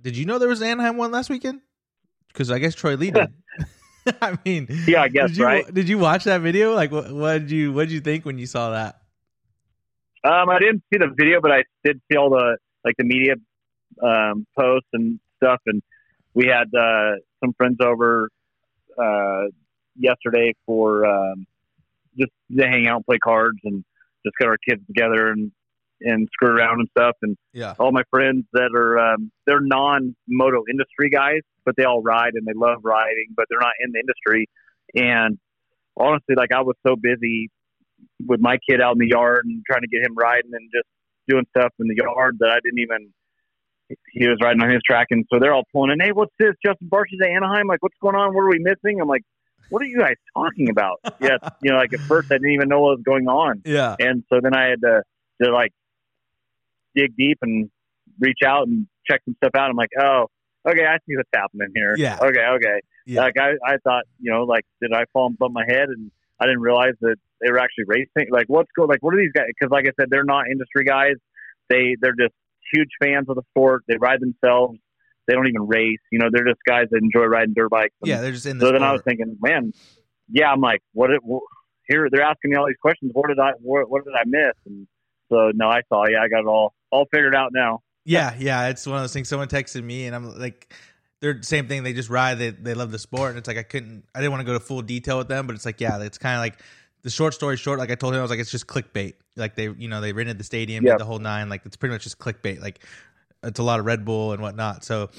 Did 0.01 0.17
you 0.17 0.27
know 0.27 0.39
there 0.39 0.49
was 0.49 0.61
an 0.61 0.69
Anaheim 0.69 0.97
1 0.97 1.11
last 1.11 1.31
weekend? 1.31 1.63
Because 2.29 2.53
I 2.53 2.61
guess 2.61 2.77
Troy 2.77 2.95
Lee 2.95 3.11
did. 3.11 3.27
I 4.23 4.39
mean, 4.45 4.69
Yeah, 4.87 5.03
I 5.03 5.09
guess 5.09 5.31
did 5.31 5.39
you, 5.39 5.45
right. 5.45 5.75
Did 5.75 5.89
you 5.89 5.99
watch 5.99 6.25
that 6.25 6.43
video? 6.43 6.75
Like, 6.75 6.93
what, 6.93 7.13
what 7.13 7.39
did 7.39 7.51
you 7.51 7.73
what 7.73 7.89
did 7.89 7.93
you 7.93 8.01
think 8.01 8.25
when 8.25 8.39
you 8.39 8.47
saw 8.47 8.71
that? 8.71 9.01
Um, 10.25 10.49
I 10.49 10.59
didn't 10.59 10.83
see 10.93 10.99
the 10.99 11.13
video, 11.15 11.41
but 11.41 11.53
I 11.53 11.65
did 11.85 12.01
see 12.11 12.17
all 12.17 12.31
the 12.31 12.57
like 12.85 12.95
the 12.99 13.05
media 13.05 13.35
um, 14.03 14.47
posts 14.59 14.89
and 14.93 15.21
stuff. 15.37 15.61
And 15.67 15.83
we 16.33 16.47
had 16.47 16.69
uh, 16.77 17.17
some 17.43 17.53
friends 17.55 17.77
over 17.81 18.31
uh, 18.99 19.45
yesterday 19.97 20.55
for 20.67 21.07
um, 21.07 21.47
just 22.19 22.33
to 22.57 22.67
hang 22.67 22.87
out, 22.87 22.97
and 22.97 23.07
play 23.07 23.19
cards, 23.19 23.59
and 23.65 23.85
just 24.25 24.37
get 24.39 24.49
our 24.49 24.57
kids 24.69 24.83
together 24.87 25.31
and 25.31 25.53
and 26.01 26.29
screw 26.33 26.57
around 26.57 26.81
and 26.81 26.89
stuff. 26.91 27.17
And 27.23 27.37
Yeah. 27.53 27.75
all 27.79 27.93
my 27.93 28.03
friends 28.11 28.45
that 28.53 28.71
are 28.75 28.99
um, 28.99 29.31
they're 29.47 29.61
non 29.61 30.17
moto 30.27 30.65
industry 30.71 31.11
guys, 31.11 31.41
but 31.65 31.77
they 31.77 31.85
all 31.85 32.03
ride 32.03 32.33
and 32.35 32.47
they 32.47 32.53
love 32.55 32.79
riding, 32.83 33.27
but 33.37 33.47
they're 33.49 33.61
not 33.61 33.75
in 33.85 33.93
the 33.93 34.01
industry. 34.01 34.49
And 34.95 35.39
honestly, 35.97 36.35
like 36.35 36.53
I 36.53 36.63
was 36.63 36.77
so 36.87 36.97
busy 36.97 37.51
with 38.27 38.41
my 38.41 38.59
kid 38.69 38.81
out 38.81 38.93
in 38.93 38.99
the 38.99 39.09
yard 39.09 39.45
and 39.45 39.63
trying 39.67 39.83
to 39.83 39.89
get 39.89 40.03
him 40.03 40.15
riding 40.17 40.51
and 40.53 40.71
just 40.75 40.89
doing 41.29 41.45
stuff 41.57 41.73
in 41.79 41.89
the 41.89 41.97
yard 41.97 42.37
that 42.41 42.51
I 42.51 42.59
didn't 42.63 42.81
even. 42.81 43.13
He 44.13 44.27
was 44.27 44.39
riding 44.43 44.63
on 44.63 44.71
his 44.71 44.81
track, 44.83 45.09
and 45.11 45.27
so 45.33 45.39
they're 45.39 45.53
all 45.53 45.67
pulling 45.71 45.93
in. 45.93 46.01
Hey, 46.01 46.13
what's 46.13 46.33
this? 46.39 46.55
Justin 46.65 46.89
Barcia 46.89 47.15
is 47.15 47.21
at 47.23 47.29
Anaheim. 47.29 47.67
Like, 47.67 47.83
what's 47.83 47.97
going 48.01 48.17
on? 48.17 48.35
What 48.35 48.41
are 48.41 48.49
we 48.49 48.59
missing? 48.59 49.01
I'm 49.01 49.09
like, 49.09 49.23
what 49.69 49.83
are 49.83 49.87
you 49.87 49.99
guys 49.99 50.17
talking 50.35 50.71
about? 50.71 51.01
yeah, 51.21 51.37
you 51.63 51.71
know, 51.71 51.77
like 51.77 51.93
at 51.93 52.01
first 52.01 52.31
I 52.31 52.37
didn't 52.37 52.53
even 52.53 52.69
know 52.69 52.81
what 52.81 52.97
was 52.97 53.03
going 53.05 53.29
on. 53.29 53.63
Yeah. 53.65 53.97
And 53.99 54.25
so 54.33 54.41
then 54.43 54.55
I 54.55 54.69
had 54.69 54.81
to, 54.81 55.03
to 55.43 55.53
like 55.53 55.73
dig 56.95 57.17
deep 57.17 57.39
and 57.43 57.71
reach 58.19 58.41
out 58.47 58.67
and 58.67 58.87
check 59.09 59.21
some 59.25 59.35
stuff 59.37 59.53
out. 59.57 59.71
I'm 59.71 59.77
like, 59.77 59.91
oh, 60.01 60.27
okay, 60.69 60.85
I 60.85 60.97
see 61.07 61.17
what's 61.17 61.31
happening 61.35 61.69
here. 61.75 61.95
Yeah. 61.97 62.19
Okay, 62.21 62.45
okay. 62.57 62.81
Yeah. 63.07 63.23
Like 63.23 63.35
I, 63.39 63.53
I 63.65 63.77
thought, 63.85 64.05
you 64.19 64.33
know, 64.33 64.45
like 64.45 64.65
did 64.81 64.93
I 64.93 65.05
fall 65.13 65.27
and 65.27 65.39
bump 65.39 65.53
my 65.53 65.65
head 65.67 65.89
and 65.89 66.11
I 66.41 66.47
didn't 66.47 66.61
realize 66.61 66.95
that 67.01 67.17
they 67.41 67.51
were 67.51 67.59
actually 67.59 67.85
racing. 67.87 68.31
Like 68.31 68.47
what's 68.49 68.71
going? 68.77 68.89
Like 68.89 69.03
what 69.03 69.15
are 69.15 69.19
these 69.19 69.33
guys? 69.33 69.47
Because 69.49 69.71
like 69.71 69.87
I 69.87 69.93
said, 70.01 70.09
they're 70.11 70.25
not 70.25 70.47
industry 70.51 70.85
guys. 70.85 71.17
They 71.69 71.97
they're 72.01 72.17
just 72.19 72.35
huge 72.73 72.91
fans 73.03 73.27
of 73.29 73.37
the 73.37 73.43
sport. 73.51 73.85
They 73.89 73.97
ride 73.97 74.21
themselves. 74.21 74.79
They 75.27 75.35
don't 75.35 75.47
even 75.47 75.67
race. 75.67 76.01
You 76.13 76.19
know, 76.19 76.29
they're 76.31 76.45
just 76.45 76.61
guys 76.67 76.87
that 76.91 77.01
enjoy 77.03 77.25
riding 77.25 77.55
dirt 77.55 77.71
bikes. 77.71 77.95
And 78.03 78.09
Yeah, 78.09 78.21
they're 78.21 78.33
just 78.33 78.47
in 78.47 78.59
the 78.59 78.67
so 78.67 78.73
then 78.73 78.83
I 78.83 78.93
was 78.93 79.01
thinking, 79.07 79.37
man, 79.41 79.73
yeah, 80.29 80.51
I'm 80.51 80.61
like, 80.61 80.83
what? 80.93 81.11
It, 81.11 81.21
here 81.89 82.09
they're 82.11 82.23
asking 82.25 82.51
me 82.51 82.57
all 82.57 82.67
these 82.67 82.77
questions. 82.81 83.11
What 83.15 83.29
did 83.29 83.39
I? 83.39 83.53
What, 83.61 83.89
what 83.91 84.05
did 84.05 84.15
I 84.15 84.25
miss? 84.27 84.55
And 84.67 84.87
so 85.31 85.51
no, 85.55 85.69
I 85.69 85.81
saw. 85.89 86.05
Yeah, 86.09 86.23
I 86.23 86.29
got 86.29 86.41
it 86.41 86.47
all 86.47 86.75
all 86.91 87.07
figured 87.13 87.35
out 87.35 87.51
now. 87.53 87.81
Yeah, 88.05 88.35
yeah, 88.39 88.69
it's 88.69 88.87
one 88.87 88.97
of 88.97 89.03
those 89.03 89.15
things. 89.15 89.29
Someone 89.29 89.49
texted 89.49 89.83
me, 89.83 90.07
and 90.07 90.15
I'm 90.15 90.39
like, 90.39 90.73
they're 91.25 91.33
the 91.35 91.43
same 91.43 91.67
thing. 91.69 91.83
They 91.83 91.95
just 91.95 92.11
ride. 92.11 92.35
They 92.39 92.51
they 92.51 92.75
love 92.75 92.93
the 92.93 92.99
sport, 92.99 93.31
and 93.31 93.39
it's 93.39 93.49
like 93.49 93.57
I 93.57 93.63
couldn't. 93.63 94.05
I 94.15 94.19
didn't 94.21 94.33
want 94.33 94.43
to 94.43 94.45
go 94.45 94.53
to 94.53 94.61
full 94.61 94.83
detail 94.83 95.17
with 95.17 95.29
them, 95.29 95.47
but 95.47 95.57
it's 95.57 95.65
like 95.65 95.81
yeah, 95.81 95.99
it's 96.03 96.19
kind 96.19 96.37
of 96.37 96.41
like 96.41 96.59
the 97.03 97.09
short 97.11 97.33
story 97.33 97.57
short. 97.57 97.79
Like 97.79 97.91
I 97.91 97.95
told 97.95 98.13
him, 98.13 98.19
I 98.19 98.23
was 98.23 98.31
like, 98.31 98.41
it's 98.41 98.51
just 98.51 98.67
clickbait. 98.67 99.15
Like 99.37 99.55
they, 99.57 99.69
you 99.71 99.89
know, 99.89 100.03
they 100.03 100.13
rented 100.13 100.37
the 100.39 100.45
stadium, 100.45 100.85
Yeah. 100.85 100.93
did 100.93 101.01
the 101.01 101.05
whole 101.07 101.19
nine. 101.19 101.49
Like 101.49 101.63
it's 101.65 101.77
pretty 101.77 101.95
much 101.95 102.03
just 102.05 102.19
clickbait. 102.19 102.61
Like 102.61 102.81
it's 103.43 103.59
a 103.59 103.63
lot 103.63 103.81
of 103.81 103.87
Red 103.87 104.05
Bull 104.05 104.33
and 104.33 104.43
whatnot. 104.43 104.85
So. 104.85 105.11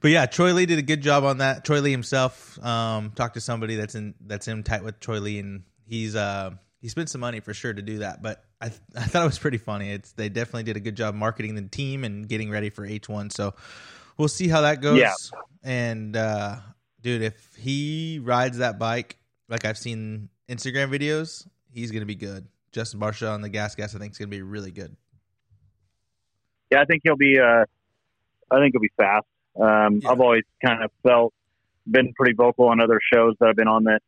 But 0.00 0.12
yeah, 0.12 0.26
Troy 0.26 0.52
Lee 0.54 0.64
did 0.64 0.78
a 0.78 0.82
good 0.82 1.00
job 1.02 1.24
on 1.24 1.38
that. 1.38 1.64
Troy 1.64 1.80
Lee 1.80 1.90
himself 1.90 2.56
um, 2.64 3.10
talked 3.10 3.34
to 3.34 3.40
somebody 3.40 3.74
that's 3.74 3.96
in 3.96 4.14
that's 4.24 4.46
in 4.46 4.62
tight 4.62 4.84
with 4.84 5.00
Troy 5.00 5.18
Lee, 5.18 5.40
and 5.40 5.64
he's 5.88 6.14
uh, 6.14 6.50
he 6.80 6.88
spent 6.88 7.10
some 7.10 7.20
money 7.20 7.40
for 7.40 7.52
sure 7.52 7.72
to 7.72 7.82
do 7.82 7.98
that. 7.98 8.22
But 8.22 8.44
I 8.60 8.68
th- 8.68 8.80
I 8.96 9.00
thought 9.02 9.22
it 9.22 9.26
was 9.26 9.40
pretty 9.40 9.58
funny. 9.58 9.90
It's 9.90 10.12
they 10.12 10.28
definitely 10.28 10.62
did 10.62 10.76
a 10.76 10.80
good 10.80 10.94
job 10.94 11.16
marketing 11.16 11.56
the 11.56 11.62
team 11.62 12.04
and 12.04 12.28
getting 12.28 12.48
ready 12.48 12.70
for 12.70 12.86
H 12.86 13.08
one. 13.08 13.28
So 13.30 13.54
we'll 14.18 14.28
see 14.28 14.48
how 14.48 14.62
that 14.62 14.80
goes. 14.80 14.98
Yeah. 14.98 15.14
And 15.62 16.16
uh, 16.16 16.56
dude, 17.00 17.22
if 17.22 17.54
he 17.56 18.20
rides 18.22 18.58
that 18.58 18.78
bike 18.78 19.16
like 19.48 19.64
I've 19.64 19.78
seen 19.78 20.28
Instagram 20.48 20.90
videos, 20.90 21.46
he's 21.72 21.90
gonna 21.90 22.06
be 22.06 22.14
good. 22.14 22.46
Justin 22.72 23.00
Barcia 23.00 23.32
on 23.32 23.40
the 23.40 23.48
gas 23.48 23.74
gas, 23.74 23.94
I 23.94 23.98
think 23.98 24.12
is 24.12 24.18
gonna 24.18 24.28
be 24.28 24.42
really 24.42 24.70
good. 24.70 24.94
Yeah, 26.70 26.82
I 26.82 26.84
think 26.84 27.02
he'll 27.04 27.16
be. 27.16 27.38
Uh, 27.38 27.64
I 28.50 28.60
think 28.60 28.72
he'll 28.72 28.80
be 28.80 28.92
fast. 28.96 29.26
Um, 29.60 30.00
Yeah. 30.02 30.10
I've 30.10 30.20
always 30.20 30.44
kind 30.64 30.82
of 30.82 30.90
felt, 31.02 31.32
been 31.90 32.12
pretty 32.14 32.34
vocal 32.34 32.68
on 32.68 32.80
other 32.80 33.00
shows 33.12 33.34
that 33.40 33.48
I've 33.48 33.56
been 33.56 33.68
on 33.68 33.84
that 33.84 34.00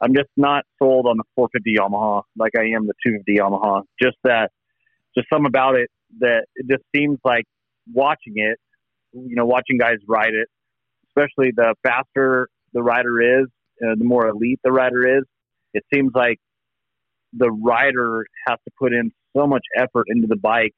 I'm 0.00 0.14
just 0.14 0.28
not 0.36 0.64
sold 0.78 1.06
on 1.06 1.16
the 1.16 1.24
450 1.36 1.74
Yamaha 1.78 2.22
like 2.36 2.52
I 2.56 2.74
am 2.74 2.86
the 2.86 2.94
250 3.04 3.36
Yamaha. 3.36 3.82
Just 4.00 4.16
that, 4.24 4.50
just 5.16 5.28
some 5.32 5.46
about 5.46 5.76
it 5.76 5.90
that 6.18 6.46
it 6.56 6.66
just 6.68 6.82
seems 6.94 7.18
like 7.24 7.44
watching 7.92 8.34
it, 8.36 8.58
you 9.14 9.36
know, 9.36 9.46
watching 9.46 9.78
guys 9.78 9.96
ride 10.06 10.34
it, 10.34 10.48
especially 11.08 11.52
the 11.54 11.74
faster 11.82 12.48
the 12.72 12.82
rider 12.82 13.40
is, 13.40 13.46
uh, 13.82 13.94
the 13.96 14.04
more 14.04 14.26
elite 14.28 14.60
the 14.64 14.72
rider 14.72 15.18
is. 15.18 15.24
It 15.72 15.84
seems 15.92 16.12
like 16.14 16.38
the 17.32 17.50
rider 17.50 18.26
has 18.46 18.58
to 18.64 18.72
put 18.78 18.92
in 18.92 19.10
so 19.36 19.46
much 19.46 19.64
effort 19.76 20.06
into 20.08 20.26
the 20.26 20.36
bike 20.36 20.72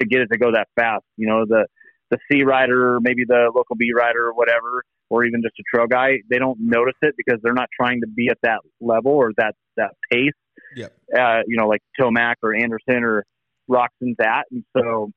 to 0.00 0.06
get 0.06 0.20
it 0.20 0.28
to 0.32 0.38
go 0.38 0.52
that 0.52 0.68
fast. 0.76 1.04
You 1.16 1.28
know, 1.28 1.44
the 1.46 1.66
the 2.10 2.18
C 2.30 2.42
rider, 2.44 2.98
maybe 3.00 3.24
the 3.26 3.50
local 3.54 3.76
B 3.76 3.90
rider 3.96 4.28
or 4.28 4.34
whatever, 4.34 4.84
or 5.10 5.24
even 5.24 5.42
just 5.42 5.54
a 5.58 5.62
trail 5.74 5.86
guy, 5.88 6.18
they 6.30 6.38
don't 6.38 6.58
notice 6.60 6.94
it 7.02 7.14
because 7.16 7.40
they're 7.42 7.54
not 7.54 7.68
trying 7.78 8.00
to 8.02 8.06
be 8.06 8.28
at 8.28 8.38
that 8.42 8.60
level 8.80 9.12
or 9.12 9.32
that 9.38 9.54
that 9.76 9.90
pace. 10.10 10.32
Yep. 10.76 10.92
Uh, 11.16 11.40
you 11.46 11.56
know, 11.56 11.66
like 11.68 11.80
Tomac 12.00 12.34
or 12.42 12.54
Anderson 12.54 13.02
or 13.02 13.24
Roczen's 13.68 14.16
at, 14.20 14.44
and 14.50 14.64
so 14.76 15.10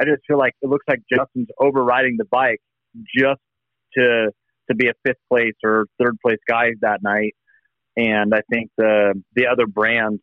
I 0.00 0.04
just 0.04 0.22
feel 0.26 0.38
like 0.38 0.54
it 0.62 0.68
looks 0.68 0.84
like 0.88 1.00
Justin's 1.12 1.48
overriding 1.60 2.16
the 2.18 2.24
bike 2.24 2.60
just 3.16 3.40
to 3.94 4.30
to 4.68 4.74
be 4.74 4.88
a 4.88 4.92
fifth 5.04 5.18
place 5.28 5.54
or 5.64 5.86
third 6.00 6.16
place 6.24 6.38
guy 6.48 6.70
that 6.80 7.02
night. 7.02 7.34
And 7.96 8.32
I 8.34 8.40
think 8.50 8.70
the 8.78 9.20
the 9.34 9.46
other 9.46 9.66
brands, 9.66 10.22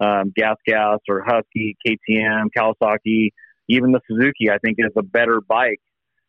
um, 0.00 0.32
Gas 0.34 0.56
Gas 0.66 0.98
or 1.08 1.24
Husky, 1.26 1.76
KTM, 1.86 2.46
Kawasaki, 2.56 3.30
even 3.68 3.92
the 3.92 4.00
Suzuki, 4.08 4.50
I 4.50 4.58
think 4.58 4.76
is 4.78 4.92
a 4.96 5.02
better 5.02 5.40
bike 5.40 5.80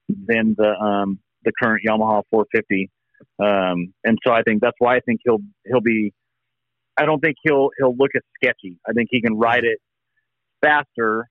than 0.07 0.55
the 0.57 0.69
um, 0.69 1.19
the 1.43 1.51
current 1.61 1.83
Yamaha 1.87 2.23
450. 2.31 2.89
Um, 3.39 3.93
and 4.03 4.17
so 4.25 4.33
I 4.33 4.41
think 4.43 4.61
that's 4.61 4.75
why 4.79 4.95
I 4.95 4.99
think 5.01 5.19
he'll 5.23 5.41
he'll 5.65 5.81
be. 5.81 6.13
I 6.97 7.05
don't 7.05 7.19
think 7.19 7.35
he'll 7.43 7.69
he'll 7.77 7.95
look 7.95 8.11
as 8.15 8.23
sketchy. 8.41 8.77
I 8.87 8.93
think 8.93 9.09
he 9.11 9.21
can 9.21 9.37
ride 9.37 9.63
it 9.63 9.79
faster 10.61 11.29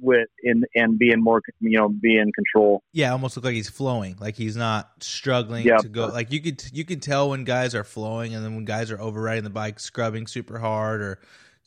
with 0.00 0.28
in 0.42 0.64
and 0.74 0.98
be 0.98 1.10
in 1.10 1.22
more 1.22 1.40
you 1.60 1.78
know 1.78 1.88
be 1.88 2.16
in 2.18 2.30
control. 2.32 2.82
Yeah, 2.92 3.12
almost 3.12 3.36
look 3.36 3.44
like 3.44 3.54
he's 3.54 3.68
flowing, 3.70 4.16
like 4.20 4.36
he's 4.36 4.56
not 4.56 4.90
struggling 5.00 5.66
Yeah. 5.66 5.76
to 5.78 5.88
go. 5.88 6.06
Like 6.06 6.32
you 6.32 6.40
could 6.40 6.62
you 6.72 6.84
can 6.84 7.00
tell 7.00 7.30
when 7.30 7.44
guys 7.44 7.74
are 7.74 7.84
flowing, 7.84 8.34
and 8.34 8.44
then 8.44 8.54
when 8.54 8.64
guys 8.64 8.90
are 8.90 9.00
overriding 9.00 9.44
the 9.44 9.50
bike, 9.50 9.78
scrubbing 9.80 10.26
super 10.26 10.58
hard, 10.58 11.00
or 11.00 11.20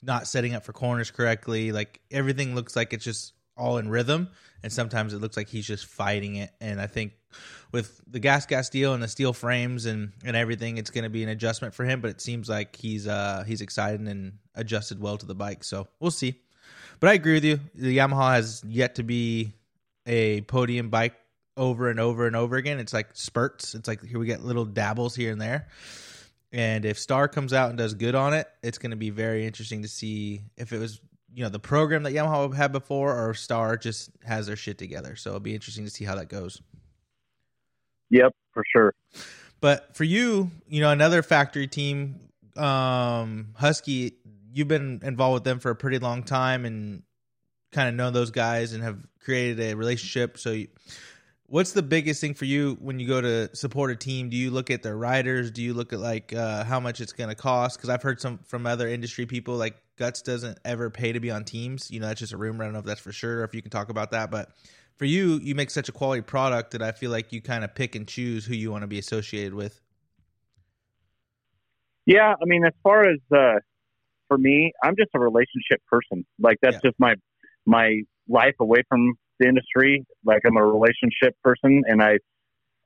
not 0.03 0.27
setting 0.27 0.53
up 0.53 0.63
for 0.63 0.73
corners 0.73 1.09
correctly. 1.11 1.71
Like 1.71 1.99
everything 2.11 2.53
looks 2.55 2.75
like 2.75 2.93
it's 2.93 3.03
just 3.05 3.33
all 3.55 3.77
in 3.79 3.89
rhythm, 3.89 4.29
and 4.63 4.71
sometimes 4.71 5.13
it 5.13 5.17
looks 5.21 5.35
like 5.37 5.47
he's 5.49 5.65
just 5.65 5.85
fighting 5.85 6.35
it. 6.35 6.51
And 6.61 6.79
I 6.79 6.85
think 6.87 7.13
with 7.71 7.99
the 8.07 8.19
gas 8.19 8.45
gas 8.45 8.69
deal 8.69 8.93
and 8.93 9.01
the 9.01 9.07
steel 9.07 9.33
frames 9.33 9.85
and 9.85 10.11
and 10.23 10.35
everything, 10.35 10.77
it's 10.77 10.89
going 10.91 11.03
to 11.05 11.09
be 11.09 11.23
an 11.23 11.29
adjustment 11.29 11.73
for 11.73 11.83
him. 11.85 12.01
But 12.01 12.11
it 12.11 12.21
seems 12.21 12.47
like 12.49 12.75
he's 12.75 13.07
uh 13.07 13.43
he's 13.47 13.61
excited 13.61 13.99
and 14.01 14.33
adjusted 14.53 14.99
well 15.01 15.17
to 15.17 15.25
the 15.25 15.35
bike. 15.35 15.63
So 15.63 15.87
we'll 15.99 16.11
see. 16.11 16.41
But 16.99 17.09
I 17.09 17.13
agree 17.13 17.33
with 17.33 17.45
you. 17.45 17.59
The 17.75 17.97
Yamaha 17.97 18.35
has 18.35 18.63
yet 18.67 18.95
to 18.95 19.03
be 19.03 19.53
a 20.05 20.41
podium 20.41 20.89
bike 20.89 21.15
over 21.55 21.89
and 21.89 21.99
over 21.99 22.27
and 22.27 22.35
over 22.35 22.55
again. 22.55 22.79
It's 22.79 22.93
like 22.93 23.09
spurts. 23.13 23.75
It's 23.75 23.87
like 23.87 24.03
here 24.03 24.19
we 24.19 24.25
get 24.25 24.43
little 24.43 24.65
dabbles 24.65 25.15
here 25.15 25.31
and 25.31 25.41
there. 25.41 25.67
And 26.51 26.85
if 26.85 26.97
Star 26.97 27.27
comes 27.27 27.53
out 27.53 27.69
and 27.69 27.77
does 27.77 27.93
good 27.93 28.15
on 28.15 28.33
it, 28.33 28.47
it's 28.63 28.77
going 28.77 28.91
to 28.91 28.97
be 28.97 29.09
very 29.09 29.45
interesting 29.45 29.81
to 29.81 29.87
see 29.87 30.41
if 30.55 30.71
it 30.71 30.79
was 30.79 31.01
you 31.33 31.43
know 31.43 31.49
the 31.49 31.59
program 31.59 32.03
that 32.03 32.13
Yamaha 32.13 32.53
had 32.55 32.71
before 32.71 33.15
or 33.15 33.33
Star 33.33 33.77
just 33.77 34.09
has 34.23 34.47
their 34.47 34.55
shit 34.55 34.77
together. 34.77 35.15
So 35.15 35.29
it'll 35.31 35.39
be 35.39 35.53
interesting 35.53 35.85
to 35.85 35.91
see 35.91 36.03
how 36.03 36.15
that 36.15 36.29
goes. 36.29 36.61
Yep, 38.09 38.33
for 38.53 38.63
sure. 38.71 38.93
But 39.59 39.95
for 39.95 40.03
you, 40.03 40.49
you 40.67 40.81
know, 40.81 40.89
another 40.89 41.21
factory 41.21 41.67
team, 41.67 42.19
um, 42.55 43.49
Husky, 43.55 44.13
you've 44.57 44.67
been 44.67 45.01
involved 45.03 45.35
with 45.35 45.43
them 45.43 45.59
for 45.59 45.69
a 45.69 45.75
pretty 45.75 45.99
long 45.99 46.23
time 46.23 46.65
and 46.65 47.03
kind 47.71 47.89
of 47.89 47.95
know 47.95 48.09
those 48.09 48.31
guys 48.31 48.73
and 48.73 48.83
have 48.83 48.97
created 49.23 49.59
a 49.59 49.75
relationship. 49.75 50.37
So, 50.39 50.51
you, 50.51 50.67
what's 51.45 51.73
the 51.73 51.83
biggest 51.83 52.19
thing 52.19 52.33
for 52.33 52.45
you 52.45 52.75
when 52.81 52.99
you 52.99 53.07
go 53.07 53.21
to 53.21 53.55
support 53.55 53.91
a 53.91 53.95
team? 53.95 54.29
Do 54.29 54.35
you 54.35 54.49
look 54.49 54.71
at 54.71 54.81
their 54.81 54.97
riders? 54.97 55.51
Do 55.51 55.61
you 55.61 55.75
look 55.75 55.93
at 55.93 55.99
like 55.99 56.33
uh, 56.33 56.63
how 56.63 56.79
much 56.79 57.01
it's 57.01 57.13
going 57.13 57.29
to 57.29 57.35
cost? 57.35 57.77
Because 57.77 57.89
I've 57.89 58.01
heard 58.01 58.19
some 58.19 58.39
from 58.39 58.65
other 58.65 58.87
industry 58.87 59.27
people 59.27 59.55
like 59.55 59.77
Guts 59.97 60.23
doesn't 60.23 60.57
ever 60.65 60.89
pay 60.89 61.11
to 61.13 61.19
be 61.19 61.29
on 61.29 61.43
teams. 61.43 61.91
You 61.91 61.99
know, 61.99 62.07
that's 62.07 62.19
just 62.19 62.33
a 62.33 62.37
rumor. 62.37 62.63
I 62.63 62.67
don't 62.67 62.73
know 62.73 62.79
if 62.79 62.85
that's 62.85 63.01
for 63.01 63.11
sure 63.11 63.41
or 63.41 63.43
if 63.43 63.53
you 63.53 63.61
can 63.61 63.71
talk 63.71 63.89
about 63.89 64.11
that, 64.11 64.31
but 64.31 64.49
for 64.95 65.05
you, 65.05 65.39
you 65.43 65.53
make 65.53 65.69
such 65.69 65.89
a 65.89 65.91
quality 65.91 66.23
product 66.23 66.71
that 66.71 66.81
I 66.81 66.91
feel 66.91 67.11
like 67.11 67.31
you 67.31 67.41
kind 67.41 67.63
of 67.63 67.75
pick 67.75 67.95
and 67.95 68.07
choose 68.07 68.45
who 68.45 68.55
you 68.55 68.71
want 68.71 68.81
to 68.81 68.87
be 68.87 68.97
associated 68.97 69.53
with. 69.53 69.79
Yeah, 72.05 72.33
I 72.41 72.45
mean, 72.45 72.65
as 72.65 72.73
far 72.83 73.01
as 73.01 73.19
uh, 73.35 73.59
for 74.27 74.37
me, 74.37 74.71
I'm 74.83 74.95
just 74.97 75.09
a 75.13 75.19
relationship 75.19 75.81
person. 75.91 76.25
Like 76.39 76.57
that's 76.61 76.75
Yeah. 76.75 76.89
just 76.89 76.99
my 76.99 77.15
my 77.65 78.01
life 78.27 78.55
away 78.59 78.83
from 78.89 79.13
the 79.39 79.47
industry. 79.47 80.05
Like 80.25 80.41
I'm 80.45 80.57
a 80.57 80.65
relationship 80.65 81.35
person, 81.43 81.83
and 81.87 82.01
I, 82.01 82.17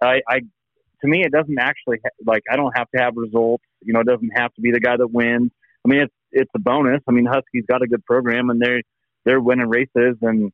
I, 0.01 0.21
I 0.27 0.39
to 0.39 1.07
me, 1.07 1.23
it 1.23 1.31
doesn't 1.31 1.57
actually 1.59 1.97
ha- 2.03 2.11
like 2.25 2.43
I 2.51 2.55
don't 2.55 2.75
have 2.77 2.89
to 2.95 3.01
have 3.01 3.13
results. 3.15 3.63
You 3.81 3.93
know, 3.93 4.01
it 4.01 4.07
doesn't 4.07 4.31
have 4.35 4.53
to 4.53 4.61
be 4.61 4.71
the 4.71 4.79
guy 4.79 4.97
that 4.97 5.07
wins. 5.07 5.51
I 5.85 5.89
mean, 5.89 6.01
it's 6.01 6.13
it's 6.31 6.51
a 6.55 6.59
bonus. 6.59 7.01
I 7.07 7.11
mean, 7.11 7.25
Husky's 7.25 7.65
got 7.67 7.81
a 7.81 7.87
good 7.87 8.05
program, 8.05 8.49
and 8.49 8.61
they're 8.61 8.81
they're 9.25 9.41
winning 9.41 9.69
races 9.69 10.17
and 10.21 10.51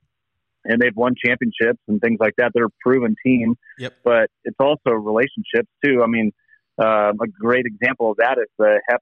and 0.65 0.81
they've 0.81 0.95
won 0.95 1.15
championships 1.23 1.79
and 1.87 2.01
things 2.01 2.17
like 2.19 2.33
that. 2.37 2.51
They're 2.53 2.65
a 2.65 2.69
proven 2.81 3.15
team. 3.25 3.55
Yep. 3.79 3.93
But 4.03 4.29
it's 4.43 4.57
also 4.59 4.91
relationships 4.91 5.69
too. 5.83 6.01
I 6.03 6.07
mean, 6.07 6.31
um, 6.77 7.17
a 7.21 7.27
great 7.39 7.65
example 7.65 8.11
of 8.11 8.17
that 8.17 8.37
is 8.37 8.47
the 8.57 8.81
HEP 8.89 9.01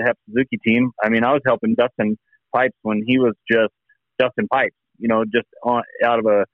the 0.00 0.06
HEP 0.06 0.16
Suzuki 0.26 0.58
team. 0.66 0.90
I 1.02 1.08
mean, 1.08 1.24
I 1.24 1.32
was 1.32 1.42
helping 1.46 1.74
Dustin 1.74 2.16
Pipes 2.54 2.76
when 2.82 3.02
he 3.06 3.18
was 3.18 3.34
just 3.50 3.72
Dustin 4.18 4.48
Pipes. 4.48 4.74
You 4.98 5.08
know, 5.08 5.24
just 5.24 5.46
on, 5.62 5.82
out 6.04 6.18
of 6.18 6.26
a 6.26 6.44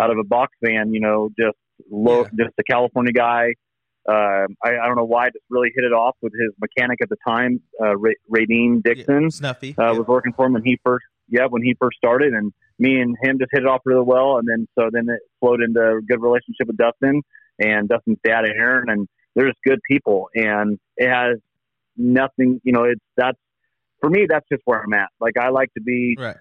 out 0.00 0.10
of 0.10 0.18
a 0.18 0.24
box 0.24 0.52
van. 0.62 0.92
You 0.92 1.00
know, 1.00 1.28
just 1.38 1.56
low, 1.90 2.24
just 2.24 2.54
a 2.58 2.62
California 2.68 3.12
guy. 3.12 3.54
Um, 4.08 4.56
I, 4.64 4.70
I 4.82 4.86
don't 4.86 4.96
know 4.96 5.04
why, 5.04 5.26
just 5.26 5.44
really 5.50 5.68
hit 5.74 5.84
it 5.84 5.92
off 5.92 6.16
with 6.22 6.32
his 6.32 6.50
mechanic 6.60 7.00
at 7.02 7.10
the 7.10 7.16
time, 7.26 7.60
uh, 7.78 7.94
Ra- 7.94 8.12
Radine 8.34 8.82
Dixon 8.82 9.24
Yeah, 9.24 9.28
Snuffy. 9.28 9.74
uh, 9.78 9.82
Yeah. 9.92 9.98
was 9.98 10.06
working 10.06 10.32
for 10.32 10.46
him 10.46 10.54
when 10.54 10.62
he 10.64 10.78
first 10.82 11.04
yeah 11.30 11.44
when 11.46 11.62
he 11.62 11.74
first 11.78 11.98
started 11.98 12.32
and 12.32 12.50
me 12.78 12.98
and 13.02 13.14
him 13.22 13.38
just 13.38 13.50
hit 13.52 13.60
it 13.64 13.66
off 13.68 13.82
really 13.84 14.04
well 14.06 14.38
and 14.38 14.48
then 14.48 14.66
so 14.78 14.88
then 14.90 15.10
it 15.10 15.20
flowed 15.40 15.60
into 15.60 15.78
a 15.78 16.00
good 16.00 16.22
relationship 16.22 16.66
with 16.68 16.78
Dustin 16.78 17.20
and 17.58 17.86
Dustin's 17.86 18.16
dad 18.24 18.46
Aaron 18.46 18.88
and 18.88 19.06
they're 19.36 19.48
just 19.48 19.58
good 19.66 19.80
people 19.90 20.30
and 20.34 20.78
it 20.96 21.10
has 21.10 21.36
nothing 21.98 22.60
you 22.64 22.72
know 22.72 22.84
it's 22.84 23.00
that's 23.16 23.38
for 24.00 24.08
me 24.08 24.26
that's 24.28 24.46
just 24.50 24.62
where 24.64 24.80
I'm 24.82 24.94
at. 24.94 25.08
Like 25.20 25.36
I 25.38 25.50
like 25.50 25.72
to 25.74 25.82
be 25.82 26.16
Right. 26.18 26.36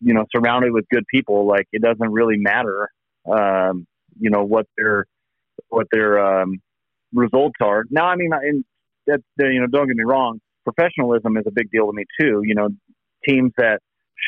you 0.00 0.14
know 0.14 0.24
surrounded 0.34 0.72
with 0.72 0.84
good 0.90 1.04
people. 1.12 1.46
Like 1.46 1.66
it 1.72 1.82
doesn't 1.82 2.12
really 2.12 2.36
matter 2.36 2.88
um 3.30 3.86
you 4.20 4.30
know 4.30 4.44
what 4.44 4.66
their 4.76 5.06
what 5.68 5.86
their 5.90 6.18
um 6.42 6.60
results 7.12 7.56
are. 7.60 7.84
Now 7.90 8.06
i 8.06 8.16
mean 8.16 8.30
in 8.48 8.64
that 9.06 9.20
you 9.38 9.60
know 9.60 9.66
don't 9.66 9.86
get 9.88 9.96
me 9.96 10.04
wrong 10.04 10.40
professionalism 10.64 11.36
is 11.36 11.44
a 11.46 11.50
big 11.52 11.70
deal 11.70 11.86
to 11.86 11.92
me 11.92 12.04
too. 12.20 12.42
You 12.44 12.54
know 12.54 12.68
teams 13.26 13.52
that 13.56 13.80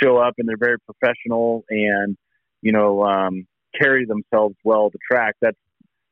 show 0.03 0.17
up 0.19 0.35
and 0.39 0.49
they're 0.49 0.57
very 0.59 0.79
professional 0.81 1.65
and 1.71 2.17
you 2.63 2.73
know 2.73 3.03
um 3.05 3.47
carry 3.81 4.07
themselves 4.07 4.57
well 4.65 4.91
to 4.91 4.99
track 5.11 5.35
that's 5.41 5.57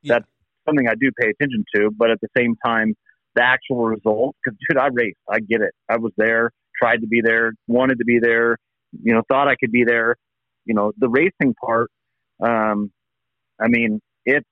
Yeah. 0.03 0.15
that's 0.15 0.27
something 0.67 0.87
i 0.89 0.95
do 0.95 1.11
pay 1.21 1.31
attention 1.31 1.65
to. 1.75 1.91
But 1.97 2.11
at 2.11 2.21
the 2.21 2.29
same 2.37 2.57
time 2.65 2.95
the 3.37 3.43
actual 3.45 3.85
result. 3.85 4.35
because 4.45 4.59
dude 4.69 4.79
i 4.79 4.89
raced 4.93 5.19
i 5.31 5.39
get 5.41 5.61
it 5.61 5.73
i 5.89 5.97
was 5.97 6.13
there 6.17 6.51
tried 6.81 6.99
to 7.03 7.07
be 7.07 7.21
there 7.23 7.53
wanted 7.69 7.99
to 7.99 8.05
be 8.05 8.19
there 8.21 8.57
you 9.03 9.13
know, 9.13 9.23
thought 9.29 9.49
I 9.49 9.57
could 9.57 9.73
be 9.73 9.85
there. 9.85 10.17
You 10.65 10.75
know, 10.75 10.93
the 10.97 11.09
racing 11.09 11.55
part, 11.63 11.91
um, 12.43 12.91
I 13.61 13.69
mean, 13.69 14.01
it 14.25 14.43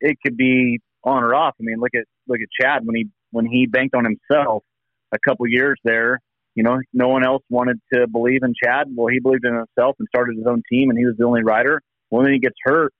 it 0.00 0.16
could 0.24 0.36
be 0.36 0.80
on 1.04 1.22
or 1.22 1.34
off. 1.34 1.54
I 1.60 1.62
mean, 1.62 1.78
look 1.78 1.94
at 1.94 2.04
look 2.26 2.38
at 2.40 2.48
Chad 2.58 2.86
when 2.86 2.96
he 2.96 3.08
when 3.32 3.44
he 3.44 3.66
banked 3.66 3.94
on 3.94 4.04
himself 4.04 4.62
a 5.12 5.18
couple 5.26 5.46
years 5.48 5.78
there. 5.84 6.20
You 6.54 6.62
know, 6.62 6.78
no 6.94 7.08
one 7.08 7.24
else 7.24 7.42
wanted 7.50 7.80
to 7.92 8.06
believe 8.06 8.42
in 8.42 8.54
Chad. 8.62 8.86
Well, 8.94 9.08
he 9.08 9.18
believed 9.20 9.44
in 9.44 9.54
himself 9.54 9.96
and 9.98 10.08
started 10.14 10.36
his 10.38 10.46
own 10.46 10.62
team, 10.70 10.88
and 10.90 10.98
he 10.98 11.04
was 11.04 11.16
the 11.18 11.24
only 11.26 11.42
rider. 11.42 11.82
Well, 12.10 12.22
then 12.22 12.32
he 12.32 12.38
gets 12.38 12.56
hurt. 12.62 12.94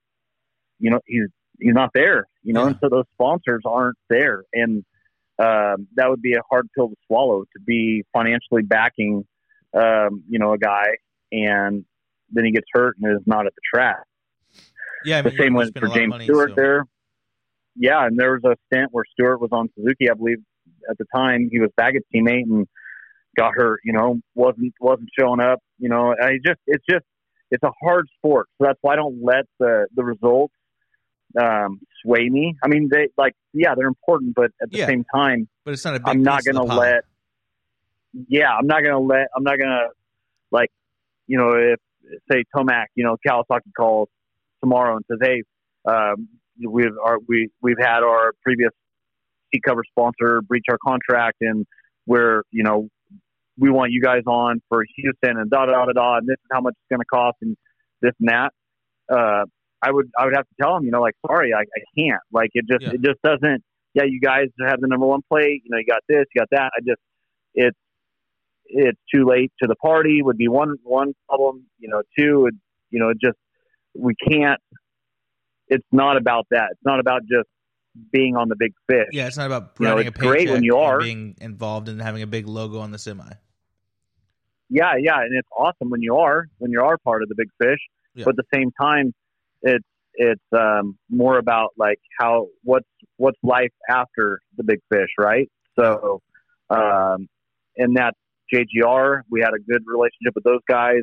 You 0.79 0.91
know, 0.91 0.99
he's 1.05 1.27
he's 1.59 1.73
not 1.73 1.91
there. 1.95 2.27
You 2.43 2.53
know, 2.53 2.61
Yeah. 2.63 2.67
and 2.67 2.77
so 2.83 2.89
those 2.89 3.05
sponsors 3.13 3.61
aren't 3.65 3.97
there. 4.09 4.43
And 4.53 4.83
um, 5.39 5.87
that 5.95 6.09
would 6.09 6.21
be 6.21 6.33
a 6.33 6.41
hard 6.49 6.67
pill 6.75 6.89
to 6.89 6.95
swallow 7.07 7.43
to 7.43 7.59
be 7.65 8.03
financially 8.13 8.61
backing, 8.63 9.25
um, 9.73 10.23
you 10.29 10.39
know, 10.39 10.53
a 10.53 10.57
guy 10.57 10.85
and 11.31 11.83
then 12.31 12.45
he 12.45 12.51
gets 12.51 12.67
hurt 12.71 12.95
and 13.01 13.11
is 13.15 13.25
not 13.25 13.45
at 13.45 13.53
the 13.55 13.61
track. 13.73 14.03
Yeah, 15.05 15.19
I 15.19 15.21
the 15.21 15.31
same 15.37 15.53
went 15.53 15.77
for 15.77 15.85
a 15.85 15.89
lot 15.89 15.95
of 15.95 16.01
James 16.01 16.09
money, 16.09 16.25
Stewart 16.25 16.51
so- 16.51 16.55
there. 16.55 16.85
Yeah, 17.75 18.05
and 18.05 18.19
there 18.19 18.33
was 18.33 18.43
a 18.45 18.55
stint 18.67 18.89
where 18.91 19.03
Stewart 19.11 19.41
was 19.41 19.49
on 19.51 19.67
Suzuki, 19.75 20.07
I 20.09 20.13
believe, 20.13 20.37
at 20.87 20.97
the 20.99 21.05
time. 21.13 21.49
He 21.51 21.59
was 21.59 21.71
Baggett's 21.75 22.05
teammate 22.13 22.43
and 22.43 22.67
got 23.35 23.53
hurt. 23.55 23.79
You 23.83 23.93
know, 23.93 24.19
wasn't 24.35 24.75
wasn't 24.79 25.09
showing 25.19 25.39
up. 25.39 25.59
You 25.79 25.89
know, 25.89 26.11
I 26.11 26.37
just 26.45 26.59
it's 26.67 26.83
just 26.87 27.03
it's 27.49 27.63
a 27.63 27.71
hard 27.81 28.07
sport, 28.17 28.47
so 28.57 28.67
that's 28.67 28.77
why 28.81 28.93
I 28.93 28.95
don't 28.97 29.23
let 29.23 29.45
the 29.59 29.87
the 29.95 30.03
results 30.03 30.53
um, 31.41 31.79
sway 32.03 32.29
me. 32.29 32.55
I 32.63 32.67
mean, 32.67 32.89
they 32.91 33.09
like 33.17 33.33
yeah, 33.53 33.75
they're 33.75 33.87
important, 33.87 34.35
but 34.35 34.51
at 34.61 34.69
the 34.71 34.77
Yeah. 34.79 34.87
same 34.87 35.05
time, 35.13 35.47
But 35.65 35.73
it's 35.73 35.85
not 35.85 35.95
a 35.95 35.99
big. 35.99 36.07
I'm 36.07 36.23
not 36.23 36.43
gonna 36.45 36.63
let. 36.63 37.03
Yeah, 38.27 38.51
I'm 38.51 38.67
not 38.67 38.81
going 38.83 38.93
to 38.93 38.99
let. 38.99 39.27
I'm 39.35 39.43
not 39.43 39.57
going 39.57 39.69
to 39.71 39.87
like, 40.51 40.69
you 41.25 41.35
know, 41.37 41.53
if 41.53 41.79
say 42.31 42.43
Tomac, 42.55 42.85
you 42.93 43.03
know, 43.03 43.17
Kawasaki 43.27 43.71
calls 43.75 44.07
tomorrow 44.61 44.95
and 44.97 45.05
says, 45.09 45.17
"Hey, 45.21 45.41
um, 45.91 46.27
we've 46.69 46.95
our, 47.03 47.17
we 47.27 47.49
we've 47.61 47.79
had 47.79 48.03
our 48.03 48.33
previous 48.43 48.69
seat 49.51 49.61
cover 49.67 49.81
sponsor 49.89 50.41
breach 50.41 50.65
our 50.69 50.77
contract, 50.85 51.37
and 51.41 51.65
we're 52.05 52.43
you 52.51 52.63
know 52.63 52.87
we 53.57 53.71
want 53.71 53.91
you 53.91 54.01
guys 54.01 54.21
on 54.27 54.61
for 54.69 54.83
Houston 54.95 55.37
and 55.39 55.49
da 55.49 55.65
da 55.65 55.85
da 55.85 55.91
da, 55.93 56.17
and 56.17 56.27
this 56.27 56.35
is 56.35 56.47
how 56.51 56.61
much 56.61 56.73
it's 56.73 56.89
going 56.95 56.99
to 56.99 57.05
cost 57.05 57.37
and 57.41 57.57
this 58.01 58.11
and 58.19 58.29
that." 58.29 58.51
Uh, 59.11 59.45
I 59.83 59.91
would 59.91 60.09
I 60.17 60.25
would 60.25 60.35
have 60.35 60.45
to 60.47 60.55
tell 60.61 60.77
him, 60.77 60.83
you 60.85 60.91
know, 60.91 61.01
like 61.01 61.15
sorry, 61.27 61.53
I, 61.53 61.59
I 61.61 61.81
can't. 61.99 62.21
Like 62.31 62.49
it 62.53 62.65
just 62.71 62.83
Yeah. 62.83 62.93
it 62.93 63.01
just 63.01 63.21
doesn't. 63.21 63.63
Yeah, 63.93 64.03
you 64.05 64.19
guys 64.19 64.45
have 64.67 64.79
the 64.81 64.87
number 64.87 65.05
one 65.05 65.21
plate. 65.29 65.61
You 65.65 65.69
know, 65.71 65.77
you 65.77 65.85
got 65.85 66.01
this, 66.07 66.25
you 66.33 66.39
got 66.41 66.47
that. 66.51 66.71
I 66.75 66.79
just 66.85 67.01
it's 67.53 67.77
it's 68.65 68.99
too 69.13 69.25
late 69.25 69.51
to 69.61 69.67
the 69.67 69.75
party 69.75 70.21
would 70.23 70.37
be 70.37 70.47
one 70.47 70.75
one 70.83 71.13
problem. 71.27 71.65
You 71.79 71.89
know, 71.89 72.01
two 72.17 72.49
you 72.89 72.99
know 72.99 73.13
just 73.13 73.37
we 73.93 74.15
can't. 74.15 74.59
It's 75.67 75.85
not 75.91 76.17
about 76.17 76.47
that. 76.51 76.69
It's 76.71 76.81
not 76.85 76.99
about 76.99 77.21
just 77.23 77.47
being 78.11 78.35
on 78.35 78.49
the 78.49 78.55
big 78.55 78.73
fish. 78.89 79.07
Yeah, 79.11 79.27
it's 79.27 79.37
not 79.37 79.45
about 79.47 79.73
You 79.79 79.87
know, 79.87 79.97
it's 79.97 80.09
a 80.09 80.11
great 80.11 80.49
when 80.49 80.63
you 80.63 80.77
are. 80.77 80.99
being 80.99 81.35
involved 81.41 81.89
and 81.89 82.01
having 82.01 82.21
a 82.23 82.27
big 82.27 82.47
logo 82.47 82.79
on 82.79 82.91
the 82.91 82.97
semi. 82.97 83.23
yeah, 84.69 84.93
yeah, 84.99 85.19
and 85.21 85.35
it's 85.37 85.47
awesome 85.55 85.89
when 85.89 86.01
you 86.01 86.15
are 86.17 86.47
when 86.57 86.71
you 86.71 86.81
are 86.81 86.97
part 86.97 87.21
of 87.23 87.29
the 87.29 87.35
big 87.35 87.49
fish. 87.61 87.79
Yeah. 88.15 88.25
But 88.25 88.31
at 88.31 88.37
the 88.37 88.57
same 88.57 88.71
time, 88.79 89.13
it's 89.63 89.85
it's 90.15 90.43
um, 90.55 90.97
more 91.09 91.39
about 91.39 91.69
like 91.77 91.99
how 92.19 92.47
what's 92.63 92.87
what's 93.17 93.39
life 93.41 93.71
after 93.89 94.39
the 94.57 94.63
big 94.63 94.79
fish, 94.91 95.09
right? 95.17 95.49
So, 95.77 96.21
um, 96.69 97.27
and 97.77 97.97
JGR. 98.53 99.21
We 99.29 99.41
had 99.41 99.53
a 99.53 99.59
good 99.59 99.83
relationship 99.87 100.35
with 100.35 100.43
those 100.43 100.61
guys. 100.69 101.01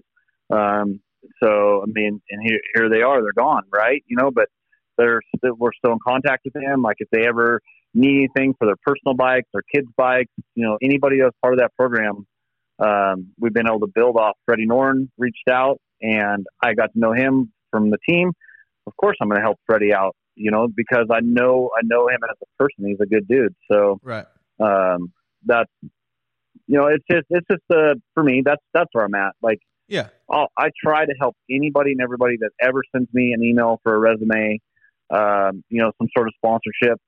Um, 0.51 1.01
so 1.43 1.83
I 1.83 1.87
mean, 1.87 2.21
and 2.31 2.43
here 2.43 2.61
here 2.75 2.89
they 2.89 3.03
are. 3.03 3.23
They're 3.23 3.33
gone, 3.33 3.65
right? 3.73 4.03
You 4.07 4.17
know, 4.17 4.31
but 4.31 4.49
they're 4.97 5.21
we're 5.43 5.73
still 5.73 5.93
in 5.93 5.99
contact 6.07 6.43
with 6.45 6.55
them. 6.55 6.83
Like 6.83 6.97
if 6.99 7.09
they 7.11 7.27
ever 7.27 7.61
need 7.95 8.29
anything 8.37 8.55
for 8.59 8.67
their 8.67 8.77
personal 8.87 9.15
bikes, 9.15 9.49
their 9.53 9.63
kids' 9.75 9.89
bikes, 9.97 10.31
you 10.55 10.65
know, 10.65 10.79
anybody 10.83 11.21
that's 11.21 11.37
part 11.43 11.55
of 11.55 11.59
that 11.59 11.75
program, 11.77 12.27
um, 12.79 13.29
we've 13.39 13.53
been 13.53 13.67
able 13.67 13.81
to 13.81 13.91
build 13.93 14.17
off. 14.17 14.37
Freddie 14.47 14.67
Noren 14.67 15.09
reached 15.19 15.49
out, 15.51 15.79
and 16.01 16.47
I 16.63 16.75
got 16.75 16.93
to 16.93 16.99
know 16.99 17.13
him 17.13 17.53
from 17.71 17.91
the 17.91 17.99
team. 18.09 18.33
Of 18.87 18.97
course, 18.97 19.17
I'm 19.21 19.29
going 19.29 19.41
to 19.41 19.45
help 19.45 19.59
Freddie 19.67 19.93
out, 19.93 20.17
you 20.35 20.51
know, 20.51 20.69
because 20.75 21.07
I 21.11 21.21
know 21.21 21.71
I 21.77 21.81
know 21.85 22.09
him 22.09 22.21
as 22.29 22.37
a 22.43 22.63
person. 22.63 22.87
He's 22.87 23.01
a 23.01 23.07
good 23.07 23.29
dude. 23.29 23.55
So 23.71 24.01
Right. 24.03 24.27
um, 24.59 25.13
that's 25.45 25.71
you 26.67 26.77
know, 26.79 26.87
it's 26.87 27.05
just 27.11 27.27
it's 27.31 27.47
just 27.51 27.63
uh, 27.73 27.95
for 28.15 28.23
me. 28.23 28.43
That's 28.45 28.63
that's 28.73 28.89
where 28.93 29.05
I'm 29.05 29.15
at. 29.15 29.33
Like 29.43 29.59
Yeah. 29.89 30.09
I'll, 30.31 30.49
I 30.57 30.71
try 30.83 31.05
to 31.05 31.15
help 31.19 31.37
anybody 31.51 31.93
and 31.93 32.01
everybody 32.01 32.37
that 32.41 32.51
ever 32.61 32.83
sends 32.95 33.13
me 33.13 33.33
an 33.33 33.43
email 33.43 33.81
for 33.83 33.95
a 33.95 33.99
resume, 33.99 34.61
um, 35.11 35.65
you 35.69 35.81
know, 35.83 35.93
some 35.99 36.09
sort 36.17 36.29
of 36.29 36.35
sponsorship. 36.37 36.99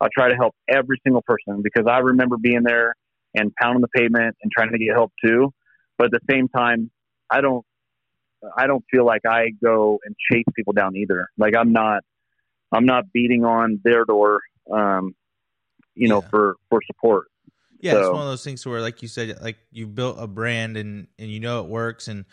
I 0.00 0.08
try 0.12 0.28
to 0.28 0.34
help 0.34 0.54
every 0.68 0.98
single 1.04 1.22
person 1.22 1.62
because 1.62 1.86
I 1.88 1.98
remember 1.98 2.36
being 2.36 2.62
there 2.64 2.94
and 3.34 3.52
pounding 3.60 3.80
the 3.82 3.88
pavement 3.88 4.36
and 4.42 4.50
trying 4.50 4.72
to 4.72 4.78
get 4.78 4.92
help 4.94 5.12
too. 5.24 5.52
But 5.96 6.06
at 6.06 6.10
the 6.12 6.20
same 6.28 6.48
time, 6.48 6.90
I 7.30 7.40
don't, 7.40 7.64
I 8.56 8.66
don't 8.66 8.84
feel 8.90 9.04
like 9.04 9.22
I 9.26 9.50
go 9.62 9.98
and 10.04 10.14
chase 10.30 10.44
people 10.54 10.72
down 10.72 10.96
either. 10.96 11.28
Like 11.38 11.54
I'm 11.56 11.72
not, 11.72 12.02
I'm 12.72 12.86
not 12.86 13.12
beating 13.12 13.44
on 13.44 13.80
their 13.84 14.04
door, 14.04 14.40
um, 14.72 15.14
you 15.94 16.08
know, 16.08 16.22
Yeah. 16.22 16.28
for 16.28 16.56
for 16.70 16.80
support. 16.86 17.28
Yeah, 17.80 17.98
it's 17.98 18.08
one 18.10 18.20
of 18.20 18.26
those 18.28 18.44
things 18.44 18.64
where, 18.64 18.80
like 18.80 19.02
you 19.02 19.08
said, 19.08 19.40
like 19.42 19.58
you 19.72 19.88
built 19.88 20.16
a 20.20 20.26
brand 20.28 20.76
and 20.76 21.08
and 21.18 21.30
you 21.30 21.40
know 21.40 21.60
it 21.64 21.68
works, 21.68 22.06
and 22.06 22.24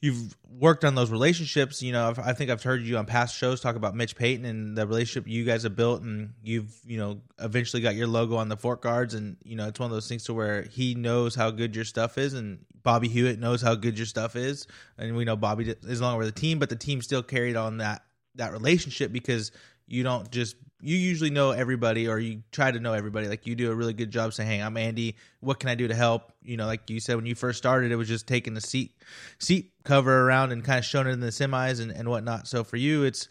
you've 0.00 0.36
worked 0.48 0.84
on 0.84 0.94
those 0.94 1.10
relationships. 1.10 1.82
You 1.82 1.92
know, 1.92 2.08
I've, 2.08 2.18
I 2.18 2.32
think 2.32 2.50
I've 2.50 2.62
heard 2.62 2.82
you 2.82 2.96
on 2.98 3.06
past 3.06 3.36
shows 3.36 3.60
talk 3.60 3.76
about 3.76 3.94
Mitch 3.94 4.16
Payton 4.16 4.44
and 4.44 4.76
the 4.76 4.86
relationship 4.86 5.28
you 5.28 5.44
guys 5.44 5.62
have 5.62 5.76
built, 5.76 6.02
and 6.02 6.34
you've 6.42 6.74
you 6.86 6.98
know 6.98 7.20
eventually 7.38 7.82
got 7.82 7.94
your 7.94 8.06
logo 8.06 8.36
on 8.36 8.48
the 8.48 8.56
fork 8.56 8.82
guards, 8.82 9.14
and 9.14 9.36
you 9.44 9.56
know 9.56 9.68
it's 9.68 9.80
one 9.80 9.90
of 9.90 9.94
those 9.94 10.08
things 10.08 10.24
to 10.24 10.34
where 10.34 10.62
he 10.62 10.94
knows 10.94 11.34
how 11.34 11.50
good 11.50 11.74
your 11.74 11.84
stuff 11.84 12.18
is, 12.18 12.34
and 12.34 12.58
Bobby 12.82 13.08
Hewitt 13.08 13.38
knows 13.38 13.62
how 13.62 13.74
good 13.74 13.98
your 13.98 14.06
stuff 14.06 14.36
is, 14.36 14.66
and 14.98 15.16
we 15.16 15.24
know 15.24 15.36
Bobby 15.36 15.74
is 15.84 16.00
longer 16.00 16.18
with 16.18 16.34
the 16.34 16.40
team, 16.40 16.58
but 16.58 16.68
the 16.68 16.76
team 16.76 17.02
still 17.02 17.22
carried 17.22 17.56
on 17.56 17.78
that 17.78 18.02
that 18.36 18.52
relationship 18.52 19.12
because 19.12 19.50
you 19.86 20.02
don't 20.02 20.30
just 20.30 20.56
you 20.80 20.96
usually 20.96 21.30
know 21.30 21.52
everybody 21.52 22.08
or 22.08 22.18
you 22.18 22.42
try 22.52 22.70
to 22.70 22.78
know 22.78 22.92
everybody. 22.92 23.28
Like 23.28 23.46
you 23.46 23.54
do 23.54 23.70
a 23.70 23.74
really 23.74 23.94
good 23.94 24.10
job 24.10 24.34
saying 24.34 24.48
hey 24.48 24.60
i'm 24.60 24.76
andy. 24.76 25.16
What 25.40 25.60
can 25.60 25.68
i 25.68 25.74
do 25.74 25.88
to 25.88 25.94
help? 25.94 26.32
You 26.42 26.56
know 26.56 26.66
like 26.66 26.88
you 26.90 27.00
said 27.00 27.16
when 27.16 27.26
you 27.26 27.34
first 27.34 27.58
started 27.58 27.92
it 27.92 27.96
was 27.96 28.08
just 28.08 28.26
taking 28.26 28.54
the 28.54 28.60
seat 28.60 28.92
seat 29.38 29.72
cover 29.84 30.26
around 30.26 30.52
and 30.52 30.64
kind 30.64 30.78
of 30.78 30.84
showing 30.84 31.06
it 31.06 31.10
in 31.10 31.20
the 31.20 31.28
semis 31.28 31.80
and, 31.80 31.90
and 31.90 32.08
whatnot. 32.08 32.46
So 32.46 32.64
for 32.64 32.76
you 32.76 33.04
it's 33.04 33.28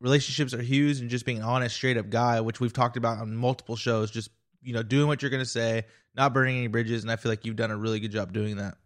relationships 0.00 0.54
are 0.54 0.62
huge 0.62 1.00
and 1.00 1.10
just 1.10 1.26
being 1.26 1.38
an 1.38 1.44
honest 1.44 1.74
straight 1.74 1.96
up 1.96 2.08
guy 2.08 2.40
which 2.40 2.60
we've 2.60 2.72
talked 2.72 2.96
about 2.96 3.18
on 3.18 3.34
multiple 3.36 3.74
shows 3.74 4.10
just 4.10 4.30
you 4.62 4.72
know 4.72 4.82
doing 4.82 5.08
what 5.08 5.22
you're 5.22 5.30
going 5.30 5.42
to 5.42 5.48
say 5.48 5.84
not 6.14 6.32
burning 6.32 6.56
any 6.56 6.68
bridges 6.68 7.02
and 7.02 7.10
i 7.10 7.16
feel 7.16 7.32
like 7.32 7.44
you've 7.44 7.56
done 7.56 7.72
a 7.72 7.76
really 7.76 7.98
good 8.00 8.12
job 8.12 8.32
doing 8.32 8.56
that. 8.56 8.76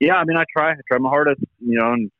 Yeah, 0.00 0.14
I 0.14 0.24
mean, 0.24 0.38
I 0.38 0.44
try. 0.50 0.72
I 0.72 0.76
try 0.88 0.98
my 0.98 1.10
hardest, 1.10 1.42
you 1.60 1.78
know, 1.78 1.92
and 1.92 2.10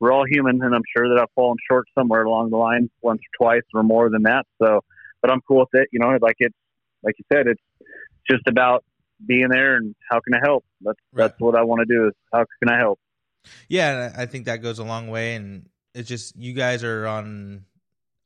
we're 0.00 0.12
all 0.12 0.24
human, 0.28 0.62
and 0.62 0.74
I'm 0.74 0.82
sure 0.96 1.08
that 1.08 1.20
I've 1.20 1.30
fallen 1.34 1.56
short 1.70 1.86
somewhere 1.98 2.22
along 2.22 2.50
the 2.50 2.56
line, 2.56 2.90
once 3.02 3.20
or 3.20 3.46
twice 3.46 3.62
or 3.74 3.82
more 3.82 4.10
than 4.10 4.22
that. 4.22 4.46
So, 4.62 4.80
but 5.22 5.30
I'm 5.30 5.40
cool 5.46 5.58
with 5.60 5.80
it. 5.80 5.88
You 5.92 6.00
know, 6.00 6.16
like 6.20 6.36
it's 6.38 6.54
like 7.02 7.14
you 7.18 7.24
said, 7.32 7.46
it's 7.46 7.62
just 8.30 8.46
about 8.46 8.84
being 9.26 9.48
there 9.48 9.76
and 9.76 9.94
how 10.10 10.20
can 10.20 10.34
I 10.34 10.40
help. 10.42 10.64
That's 10.80 10.98
Right. 11.12 11.24
that's 11.28 11.40
what 11.40 11.56
I 11.56 11.62
want 11.64 11.80
to 11.86 11.92
do 11.92 12.06
is 12.08 12.14
how 12.32 12.44
can 12.62 12.72
I 12.72 12.78
help. 12.78 12.98
Yeah, 13.68 14.12
I 14.16 14.22
I 14.22 14.26
think 14.26 14.46
that 14.46 14.62
goes 14.62 14.78
a 14.78 14.84
long 14.84 15.08
way, 15.08 15.34
and 15.34 15.68
it's 15.94 16.08
just 16.08 16.36
you 16.36 16.52
guys 16.52 16.84
are 16.84 17.06
on 17.06 17.64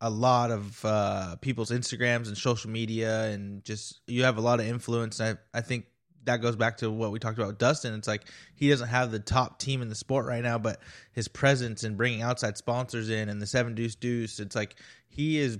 a 0.01 0.11
lot 0.11 0.51
of 0.51 0.85
uh, 0.85 1.37
people's 1.37 1.71
Instagrams 1.71 2.27
and 2.27 2.37
social 2.37 2.71
media, 2.71 3.25
and 3.27 3.65
just 3.65 4.01
you 4.07 4.25
have 4.25 4.37
a 4.37 4.41
lot 4.41 4.61
of 4.61 4.67
influence. 4.67 5.21
I 5.21 5.37
I 5.55 5.61
think 5.61 5.87
that 6.25 6.41
goes 6.41 6.57
back 6.57 6.79
to 6.79 6.91
what 6.91 7.11
we 7.11 7.19
talked 7.19 7.39
about 7.39 7.49
with 7.49 7.59
Dustin. 7.59 7.95
It's 7.95 8.09
like 8.09 8.25
he 8.55 8.69
doesn't 8.71 8.89
have 8.89 9.11
the 9.11 9.19
top 9.19 9.59
team 9.59 9.83
in 9.83 9.89
the 9.89 9.95
sport 9.95 10.27
right 10.27 10.43
now, 10.43 10.59
but 10.59 10.81
his 11.13 11.29
presence 11.29 11.85
and 11.85 11.97
bringing 11.97 12.23
outside 12.23 12.57
sponsors 12.57 13.11
in 13.11 13.29
and 13.29 13.41
the 13.41 13.47
Seven 13.47 13.75
Deuce 13.75 13.95
Deuce, 13.95 14.41
it's 14.41 14.57
like 14.57 14.77
he 15.09 15.39
is 15.39 15.59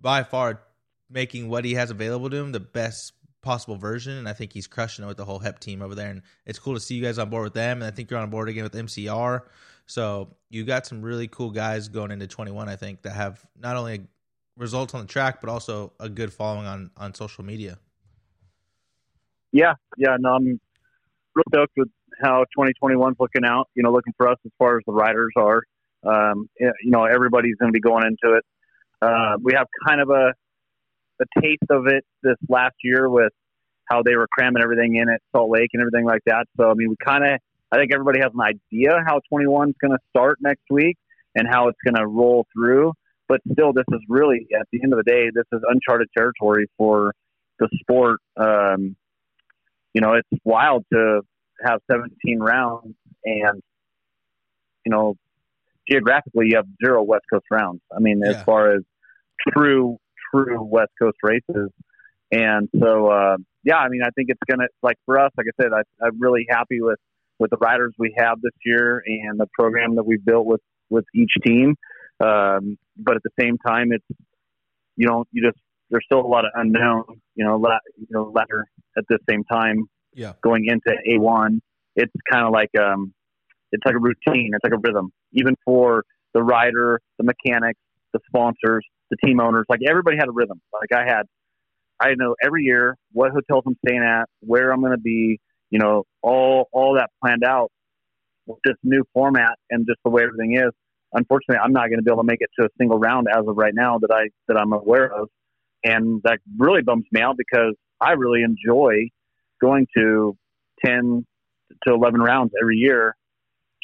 by 0.00 0.22
far 0.22 0.62
making 1.10 1.48
what 1.48 1.64
he 1.64 1.74
has 1.74 1.90
available 1.90 2.30
to 2.30 2.36
him 2.36 2.52
the 2.52 2.60
best 2.60 3.12
possible 3.42 3.76
version. 3.76 4.16
And 4.16 4.28
I 4.28 4.32
think 4.32 4.52
he's 4.52 4.66
crushing 4.66 5.04
it 5.04 5.08
with 5.08 5.16
the 5.16 5.24
whole 5.24 5.38
HEP 5.38 5.60
team 5.60 5.82
over 5.82 5.94
there. 5.94 6.10
And 6.10 6.22
it's 6.46 6.58
cool 6.58 6.74
to 6.74 6.80
see 6.80 6.94
you 6.94 7.02
guys 7.02 7.18
on 7.18 7.28
board 7.28 7.44
with 7.44 7.54
them. 7.54 7.82
And 7.82 7.84
I 7.84 7.94
think 7.94 8.10
you're 8.10 8.20
on 8.20 8.30
board 8.30 8.48
again 8.48 8.64
with 8.64 8.72
MCR 8.72 9.42
so 9.86 10.34
you 10.50 10.64
got 10.64 10.86
some 10.86 11.02
really 11.02 11.28
cool 11.28 11.50
guys 11.50 11.88
going 11.88 12.10
into 12.10 12.26
21 12.26 12.68
I 12.68 12.76
think 12.76 13.02
that 13.02 13.12
have 13.12 13.44
not 13.58 13.76
only 13.76 14.06
results 14.56 14.94
on 14.94 15.00
the 15.00 15.06
track 15.06 15.40
but 15.40 15.50
also 15.50 15.92
a 16.00 16.08
good 16.08 16.32
following 16.32 16.66
on 16.66 16.90
on 16.96 17.14
social 17.14 17.44
media 17.44 17.78
Yeah, 19.54 19.74
yeah. 19.96 20.16
No, 20.18 20.30
I'm 20.30 20.60
real 21.34 21.44
stoked 21.48 21.74
with 21.76 21.88
how 22.20 22.44
2021's 22.58 23.16
looking 23.20 23.44
out. 23.46 23.68
You 23.74 23.84
know, 23.84 23.92
looking 23.92 24.12
for 24.16 24.28
us 24.28 24.36
as 24.44 24.50
far 24.58 24.76
as 24.76 24.82
the 24.84 24.92
riders 24.92 25.32
are. 25.36 25.62
Um, 26.04 26.48
you 26.58 26.72
know, 26.90 27.04
everybody's 27.04 27.54
going 27.54 27.72
to 27.72 27.72
be 27.72 27.80
going 27.80 28.04
into 28.04 28.36
it. 28.36 28.44
Uh, 29.00 29.36
we 29.40 29.52
have 29.56 29.68
kind 29.86 30.00
of 30.00 30.10
a 30.10 30.32
a 31.20 31.40
taste 31.40 31.70
of 31.70 31.86
it 31.86 32.04
this 32.24 32.36
last 32.48 32.74
year 32.82 33.08
with 33.08 33.32
how 33.88 34.02
they 34.02 34.16
were 34.16 34.26
cramming 34.36 34.60
everything 34.60 34.96
in 34.96 35.08
at 35.08 35.20
Salt 35.30 35.48
Lake 35.48 35.70
and 35.72 35.80
everything 35.80 36.04
like 36.04 36.22
that. 36.26 36.46
So, 36.56 36.68
I 36.68 36.74
mean, 36.74 36.88
we 36.88 36.96
kind 37.04 37.22
of, 37.22 37.38
I 37.70 37.76
think 37.76 37.92
everybody 37.92 38.18
has 38.20 38.32
an 38.34 38.40
idea 38.40 38.98
how 39.06 39.20
21 39.28 39.68
is 39.68 39.74
going 39.80 39.92
to 39.92 39.98
start 40.10 40.38
next 40.40 40.64
week 40.70 40.96
and 41.36 41.46
how 41.48 41.68
it's 41.68 41.78
going 41.84 41.94
to 41.94 42.06
roll 42.06 42.46
through. 42.52 42.92
But 43.28 43.40
still, 43.52 43.72
this 43.72 43.84
is 43.92 44.00
really, 44.08 44.48
at 44.58 44.66
the 44.72 44.80
end 44.82 44.92
of 44.92 44.98
the 44.98 45.10
day, 45.10 45.30
this 45.32 45.46
is 45.52 45.62
uncharted 45.68 46.08
territory 46.16 46.66
for 46.76 47.14
the 47.60 47.68
sport. 47.80 48.18
Um, 48.36 48.96
you 49.94 50.00
know, 50.00 50.14
it's 50.14 50.28
wild 50.44 50.84
to 50.92 51.22
have 51.64 51.80
17 51.90 52.40
rounds 52.40 52.94
and, 53.24 53.62
you 54.84 54.90
know, 54.90 55.14
geographically 55.88 56.48
you 56.48 56.56
have 56.56 56.66
zero 56.84 57.02
West 57.02 57.24
Coast 57.32 57.46
rounds. 57.50 57.80
I 57.94 58.00
mean, 58.00 58.22
as 58.24 58.42
far 58.42 58.74
as 58.74 58.82
true, 59.48 59.98
true 60.30 60.62
West 60.62 60.90
Coast 61.00 61.18
races, 61.22 61.70
And 62.30 62.68
so, 62.78 63.06
uh, 63.08 63.36
yeah, 63.62 63.76
I 63.76 63.88
mean, 63.88 64.02
I 64.02 64.10
think 64.10 64.28
it's 64.28 64.40
gonna 64.48 64.66
like 64.82 64.96
for 65.06 65.18
us, 65.18 65.30
like 65.38 65.46
I 65.46 65.62
said, 65.62 65.72
I, 65.72 65.82
I'm 66.04 66.20
really 66.20 66.46
happy 66.50 66.80
with 66.80 66.98
with 67.38 67.50
the 67.50 67.56
riders 67.56 67.94
we 67.98 68.14
have 68.16 68.40
this 68.40 68.52
year 68.64 69.02
and 69.06 69.38
the 69.38 69.46
program 69.58 69.96
that 69.96 70.04
we've 70.04 70.24
built 70.24 70.46
with 70.46 70.60
with 70.90 71.04
each 71.14 71.32
team. 71.44 71.76
Um, 72.20 72.78
but 72.96 73.16
at 73.16 73.22
the 73.22 73.30
same 73.40 73.56
time, 73.58 73.92
it's 73.92 74.04
you 74.96 75.06
know, 75.06 75.24
you 75.32 75.42
just 75.42 75.58
there's 75.90 76.04
still 76.04 76.20
a 76.20 76.26
lot 76.26 76.44
of 76.44 76.50
unknown. 76.54 77.04
You 77.34 77.44
know, 77.44 77.56
la, 77.56 77.78
you 77.96 78.06
know, 78.10 78.30
latter 78.34 78.66
at 78.96 79.04
the 79.08 79.18
same 79.28 79.44
time, 79.44 79.86
yeah, 80.12 80.34
going 80.42 80.66
into 80.66 80.96
A1, 81.08 81.60
it's 81.96 82.12
kind 82.30 82.46
of 82.46 82.52
like 82.52 82.70
um, 82.78 83.12
it's 83.72 83.84
like 83.84 83.94
a 83.94 83.98
routine. 83.98 84.50
It's 84.54 84.64
like 84.64 84.72
a 84.72 84.80
rhythm, 84.82 85.10
even 85.32 85.54
for 85.64 86.04
the 86.32 86.42
rider, 86.42 87.00
the 87.18 87.24
mechanics, 87.24 87.80
the 88.12 88.20
sponsors, 88.26 88.84
the 89.10 89.16
team 89.24 89.40
owners. 89.40 89.66
Like 89.68 89.80
everybody 89.88 90.16
had 90.16 90.28
a 90.28 90.32
rhythm. 90.32 90.60
Like 90.72 90.92
I 90.92 91.06
had, 91.06 91.22
I 92.00 92.14
know 92.16 92.34
every 92.42 92.62
year 92.62 92.96
what 93.12 93.32
hotels 93.32 93.64
I'm 93.66 93.76
staying 93.86 94.02
at, 94.02 94.28
where 94.40 94.72
I'm 94.72 94.80
going 94.80 94.92
to 94.92 94.98
be. 94.98 95.40
You 95.70 95.80
know, 95.80 96.04
all 96.22 96.68
all 96.72 96.94
that 96.94 97.10
planned 97.20 97.42
out 97.42 97.72
with 98.46 98.58
this 98.64 98.76
new 98.84 99.02
format 99.12 99.58
and 99.70 99.86
just 99.88 99.98
the 100.04 100.10
way 100.10 100.22
everything 100.22 100.56
is 100.56 100.70
unfortunately, 101.14 101.58
I'm 101.64 101.72
not 101.72 101.88
going 101.88 101.98
to 101.98 102.02
be 102.02 102.10
able 102.10 102.22
to 102.22 102.26
make 102.26 102.40
it 102.40 102.50
to 102.58 102.66
a 102.66 102.68
single 102.78 102.98
round 102.98 103.28
as 103.30 103.44
of 103.46 103.56
right 103.56 103.74
now 103.74 103.98
that 103.98 104.10
I 104.12 104.28
that 104.48 104.58
I'm 104.58 104.72
aware 104.72 105.12
of, 105.12 105.28
and 105.84 106.20
that 106.24 106.38
really 106.58 106.82
bums 106.82 107.04
me 107.12 107.20
out 107.20 107.36
because 107.36 107.74
I 108.00 108.12
really 108.12 108.42
enjoy 108.42 109.10
going 109.60 109.86
to 109.96 110.36
ten 110.84 111.26
to 111.86 111.94
eleven 111.94 112.20
rounds 112.20 112.52
every 112.60 112.76
year 112.76 113.14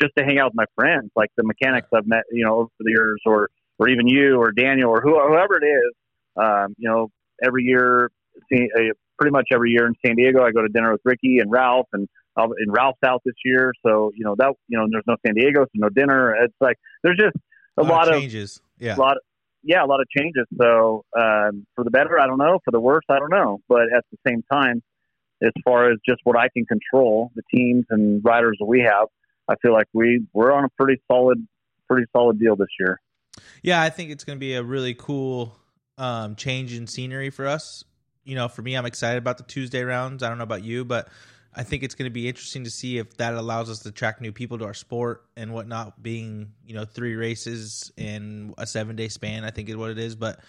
just 0.01 0.13
to 0.17 0.25
hang 0.25 0.39
out 0.39 0.47
with 0.47 0.55
my 0.55 0.65
friends, 0.75 1.11
like 1.15 1.29
the 1.37 1.45
mechanics 1.45 1.89
I've 1.95 2.07
met, 2.07 2.23
you 2.33 2.45
know, 2.45 2.55
over 2.55 2.71
the 2.79 2.91
years, 2.91 3.21
or 3.27 3.49
or 3.79 3.89
even 3.89 4.09
you 4.09 4.37
or 4.37 4.53
Daniel 4.53 4.91
or 4.91 5.01
whoever 5.01 5.57
it 5.57 5.67
is. 5.67 5.93
Um, 6.37 6.75
you 6.79 6.89
know, 6.89 7.09
every 7.45 7.65
year, 7.65 8.11
uh, 8.53 8.81
pretty 9.19 9.33
much 9.33 9.49
every 9.53 9.71
year 9.71 9.87
in 9.87 9.95
San 10.05 10.17
Diego, 10.17 10.43
I 10.43 10.53
go 10.53 10.63
to 10.63 10.69
dinner 10.69 10.93
with 10.93 11.01
Ricky 11.05 11.39
and 11.39 11.51
Ralph 11.51 11.87
and 11.93 12.09
in 12.39 12.71
Ralph's 12.71 12.99
house 13.03 13.21
this 13.25 13.35
year. 13.45 13.73
So 13.85 14.13
you 14.15 14.25
know 14.25 14.35
that 14.39 14.53
you 14.69 14.79
know 14.79 14.87
there's 14.91 15.05
no 15.07 15.17
San 15.27 15.35
Diego, 15.35 15.65
so 15.65 15.71
no 15.75 15.89
dinner. 15.89 16.35
It's 16.43 16.55
like 16.61 16.77
there's 17.03 17.19
just 17.19 17.37
a, 17.77 17.83
a 17.83 17.85
lot, 17.85 17.91
lot, 17.91 18.09
of 18.09 18.21
changes. 18.21 18.63
Yeah, 18.79 18.97
a 18.97 18.99
lot. 18.99 19.17
Yeah, 19.63 19.85
a 19.85 19.87
lot 19.87 20.01
of 20.01 20.09
changes. 20.09 20.47
So 20.59 21.05
um, 21.17 21.67
for 21.75 21.85
the 21.85 21.91
better, 21.91 22.19
I 22.19 22.27
don't 22.27 22.39
know. 22.39 22.59
For 22.65 22.71
the 22.71 22.81
worse, 22.81 23.05
I 23.09 23.19
don't 23.19 23.31
know. 23.31 23.61
But 23.69 23.93
at 23.95 24.05
the 24.11 24.19
same 24.27 24.43
time, 24.51 24.83
as 25.43 25.53
far 25.65 25.91
as 25.91 25.99
just 26.07 26.21
what 26.25 26.37
I 26.37 26.49
can 26.55 26.65
control, 26.67 27.31
the 27.35 27.43
teams 27.55 27.85
and 27.91 28.23
riders 28.25 28.57
that 28.61 28.67
we 28.67 28.81
have, 28.81 29.09
I 29.49 29.55
feel 29.63 29.73
like 29.73 29.87
we 29.93 30.25
we're 30.33 30.53
on 30.53 30.65
a 30.65 30.69
pretty 30.79 31.01
solid, 31.11 31.47
pretty 31.89 32.07
solid 32.15 32.39
deal 32.39 32.57
this 32.57 32.69
year. 32.79 33.01
Yeah, 33.63 33.83
I 33.83 33.91
think 33.91 34.11
it's 34.11 34.25
going 34.25 34.37
to 34.37 34.41
be 34.41 34.55
a 34.55 34.63
really 34.63 34.95
cool 34.95 35.57
um, 35.99 36.37
change 36.37 36.75
in 36.75 36.87
scenery 36.87 37.31
for 37.31 37.47
us. 37.47 37.85
You 38.25 38.35
know, 38.35 38.49
for 38.49 38.63
me, 38.63 38.77
I'm 38.77 38.87
excited 38.87 39.19
about 39.19 39.39
the 39.39 39.45
Tuesday 39.45 39.83
rounds. 39.83 40.23
I 40.23 40.29
don't 40.29 40.39
know 40.39 40.45
about 40.45 40.63
you, 40.63 40.85
but 40.85 41.09
I 41.53 41.65
think 41.65 41.83
it's 41.83 41.97
going 41.97 42.09
to 42.09 42.13
be 42.13 42.29
interesting 42.29 42.65
to 42.65 42.71
see 42.71 42.99
if 42.99 43.17
that 43.17 43.35
allows 43.35 43.69
us 43.71 43.81
to 43.81 43.89
attract 43.89 44.21
new 44.21 44.31
people 44.31 44.59
to 44.59 44.65
our 44.65 44.75
sport 44.75 45.25
and 45.37 45.53
whatnot. 45.53 46.01
Being 46.01 46.53
you 46.65 46.75
know 46.75 46.85
three 46.85 47.15
races 47.15 47.91
in 47.97 48.55
a 48.57 48.67
seven 48.67 48.97
day 48.97 49.09
span, 49.09 49.45
I 49.45 49.51
think 49.51 49.69
is 49.69 49.77
what 49.77 49.91
it 49.91 49.99
is. 49.99 50.15
But 50.15 50.41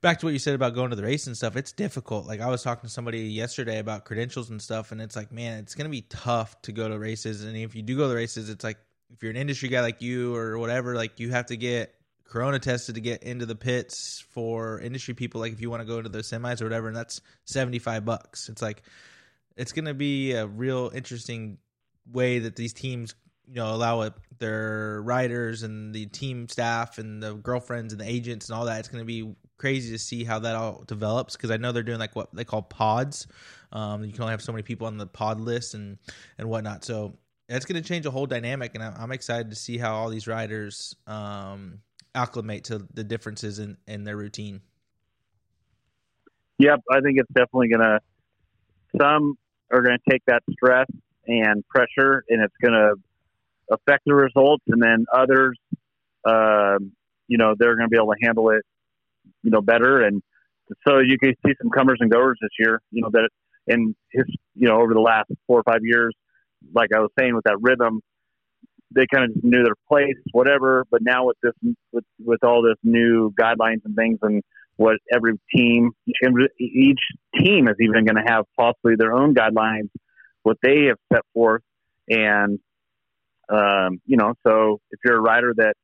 back 0.00 0.18
to 0.20 0.26
what 0.26 0.32
you 0.32 0.38
said 0.38 0.54
about 0.54 0.74
going 0.74 0.90
to 0.90 0.96
the 0.96 1.02
race 1.02 1.26
and 1.26 1.36
stuff, 1.36 1.56
it's 1.56 1.72
difficult. 1.72 2.26
Like 2.26 2.40
I 2.40 2.48
was 2.48 2.62
talking 2.62 2.88
to 2.88 2.92
somebody 2.92 3.20
yesterday 3.20 3.78
about 3.78 4.04
credentials 4.04 4.48
and 4.48 4.60
stuff, 4.60 4.90
and 4.90 5.02
it's 5.02 5.16
like, 5.16 5.32
man, 5.32 5.58
it's 5.58 5.74
going 5.74 5.86
to 5.86 5.90
be 5.90 6.02
tough 6.02 6.60
to 6.62 6.72
go 6.72 6.88
to 6.88 6.98
races. 6.98 7.44
And 7.44 7.56
if 7.56 7.74
you 7.74 7.82
do 7.82 7.96
go 7.96 8.08
to 8.08 8.14
races, 8.14 8.48
it's 8.48 8.64
like 8.64 8.78
if 9.12 9.22
you're 9.22 9.30
an 9.30 9.36
industry 9.36 9.68
guy 9.68 9.82
like 9.82 10.00
you 10.00 10.34
or 10.34 10.58
whatever, 10.58 10.94
like 10.94 11.20
you 11.20 11.30
have 11.30 11.46
to 11.46 11.56
get 11.56 11.94
corona 12.24 12.58
tested 12.58 12.94
to 12.94 13.00
get 13.02 13.22
into 13.22 13.44
the 13.44 13.54
pits 13.54 14.24
for 14.30 14.80
industry 14.80 15.12
people. 15.12 15.42
Like 15.42 15.52
if 15.52 15.60
you 15.60 15.68
want 15.68 15.82
to 15.82 15.86
go 15.86 15.98
into 15.98 16.08
the 16.08 16.20
semis 16.20 16.62
or 16.62 16.64
whatever, 16.64 16.88
and 16.88 16.96
that's 16.96 17.20
seventy 17.44 17.78
five 17.78 18.06
bucks. 18.06 18.48
It's 18.48 18.62
like 18.62 18.82
it's 19.56 19.72
going 19.72 19.84
to 19.84 19.94
be 19.94 20.32
a 20.32 20.46
real 20.46 20.90
interesting 20.94 21.58
way 22.10 22.38
that 22.40 22.56
these 22.56 22.72
teams 22.72 23.14
you 23.48 23.54
know 23.56 23.74
allow 23.74 24.02
it, 24.02 24.14
their 24.38 25.02
riders 25.02 25.62
and 25.62 25.94
the 25.94 26.06
team 26.06 26.48
staff 26.48 26.98
and 26.98 27.22
the 27.22 27.34
girlfriends 27.34 27.92
and 27.92 28.00
the 28.00 28.08
agents 28.08 28.48
and 28.48 28.58
all 28.58 28.64
that. 28.64 28.78
It's 28.78 28.88
going 28.88 29.02
to 29.02 29.06
be 29.06 29.34
crazy 29.58 29.92
to 29.92 29.98
see 29.98 30.24
how 30.24 30.38
that 30.40 30.56
all 30.56 30.82
develops 30.88 31.36
because 31.36 31.52
i 31.52 31.56
know 31.56 31.70
they're 31.70 31.84
doing 31.84 32.00
like 32.00 32.16
what 32.16 32.34
they 32.34 32.44
call 32.44 32.62
pods. 32.62 33.26
Um, 33.72 34.04
you 34.04 34.12
can 34.12 34.22
only 34.22 34.32
have 34.32 34.42
so 34.42 34.52
many 34.52 34.62
people 34.62 34.86
on 34.86 34.96
the 34.96 35.06
pod 35.06 35.40
list 35.40 35.74
and 35.74 35.98
and 36.38 36.48
whatnot. 36.48 36.84
So 36.84 37.16
that's 37.48 37.64
going 37.64 37.80
to 37.80 37.86
change 37.86 38.06
a 38.06 38.10
whole 38.10 38.26
dynamic 38.26 38.74
and 38.74 38.82
i'm 38.82 39.12
excited 39.12 39.50
to 39.50 39.56
see 39.56 39.76
how 39.76 39.94
all 39.94 40.08
these 40.08 40.26
riders 40.26 40.96
um, 41.06 41.78
acclimate 42.14 42.64
to 42.64 42.86
the 42.94 43.04
differences 43.04 43.58
in 43.58 43.76
in 43.86 44.04
their 44.04 44.16
routine. 44.16 44.60
Yep 46.58 46.80
i 46.90 47.00
think 47.00 47.18
it's 47.18 47.32
definitely 47.32 47.68
going 47.68 47.80
to 47.80 48.00
some 49.00 49.36
are 49.72 49.82
going 49.82 49.98
to 49.98 50.10
take 50.10 50.22
that 50.26 50.42
stress 50.52 50.86
and 51.26 51.66
pressure, 51.68 52.24
and 52.28 52.42
it's 52.42 52.54
going 52.62 52.74
to 52.74 52.94
affect 53.72 54.02
the 54.06 54.14
results. 54.14 54.62
And 54.68 54.82
then 54.82 55.06
others, 55.12 55.58
um, 56.24 56.92
you 57.28 57.38
know, 57.38 57.54
they're 57.58 57.76
going 57.76 57.86
to 57.86 57.90
be 57.90 57.96
able 57.96 58.12
to 58.12 58.18
handle 58.22 58.50
it, 58.50 58.62
you 59.42 59.50
know, 59.50 59.60
better. 59.60 60.02
And 60.02 60.22
so 60.86 60.98
you 60.98 61.18
can 61.18 61.34
see 61.44 61.52
some 61.60 61.70
comers 61.70 61.98
and 62.00 62.10
goers 62.10 62.38
this 62.40 62.50
year. 62.58 62.80
You 62.90 63.02
know 63.02 63.10
that 63.12 63.28
in 63.66 63.94
his, 64.10 64.24
you 64.54 64.68
know, 64.68 64.80
over 64.80 64.94
the 64.94 65.00
last 65.00 65.30
four 65.46 65.60
or 65.60 65.62
five 65.62 65.80
years, 65.82 66.14
like 66.74 66.90
I 66.94 67.00
was 67.00 67.10
saying, 67.18 67.34
with 67.34 67.44
that 67.44 67.58
rhythm, 67.60 68.00
they 68.94 69.06
kind 69.12 69.24
of 69.24 69.34
just 69.34 69.44
knew 69.44 69.62
their 69.62 69.74
place, 69.88 70.16
whatever. 70.32 70.84
But 70.90 71.02
now 71.02 71.26
with 71.26 71.36
this, 71.42 71.52
with 71.92 72.04
with 72.24 72.44
all 72.44 72.62
this 72.62 72.76
new 72.82 73.32
guidelines 73.40 73.80
and 73.84 73.96
things, 73.96 74.18
and 74.22 74.42
what 74.76 74.96
every 75.12 75.38
team, 75.54 75.92
each 76.58 77.00
team 77.38 77.68
is 77.68 77.76
even 77.80 78.04
going 78.04 78.16
to 78.16 78.24
have 78.26 78.44
possibly 78.58 78.94
their 78.96 79.12
own 79.12 79.34
guidelines, 79.34 79.90
what 80.42 80.56
they 80.62 80.86
have 80.86 80.98
set 81.12 81.22
forth. 81.34 81.62
And, 82.08 82.58
um, 83.48 84.00
you 84.06 84.16
know, 84.16 84.34
so 84.46 84.80
if 84.90 85.00
you're 85.04 85.16
a 85.16 85.20
rider 85.20 85.52
that, 85.56 85.74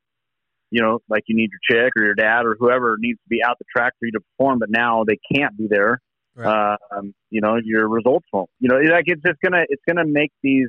you 0.71 0.81
know, 0.81 0.99
like 1.09 1.23
you 1.27 1.35
need 1.35 1.49
your 1.51 1.83
chick 1.83 1.93
or 1.97 2.03
your 2.03 2.15
dad 2.15 2.45
or 2.45 2.55
whoever 2.59 2.95
needs 2.99 3.19
to 3.19 3.29
be 3.29 3.41
out 3.43 3.57
the 3.57 3.65
track 3.75 3.93
for 3.99 4.05
you 4.05 4.11
to 4.11 4.19
perform, 4.19 4.59
but 4.59 4.69
now 4.69 5.03
they 5.07 5.17
can't 5.33 5.57
be 5.57 5.67
there. 5.69 5.99
Right. 6.35 6.77
Um, 6.91 7.13
you 7.29 7.41
know, 7.41 7.57
your 7.63 7.87
results 7.89 8.25
won't. 8.31 8.49
You 8.59 8.69
know, 8.69 8.75
like 8.75 9.05
it's 9.07 9.21
just 9.25 9.39
gonna 9.43 9.63
it's 9.67 9.81
gonna 9.87 10.05
make 10.05 10.31
these 10.43 10.67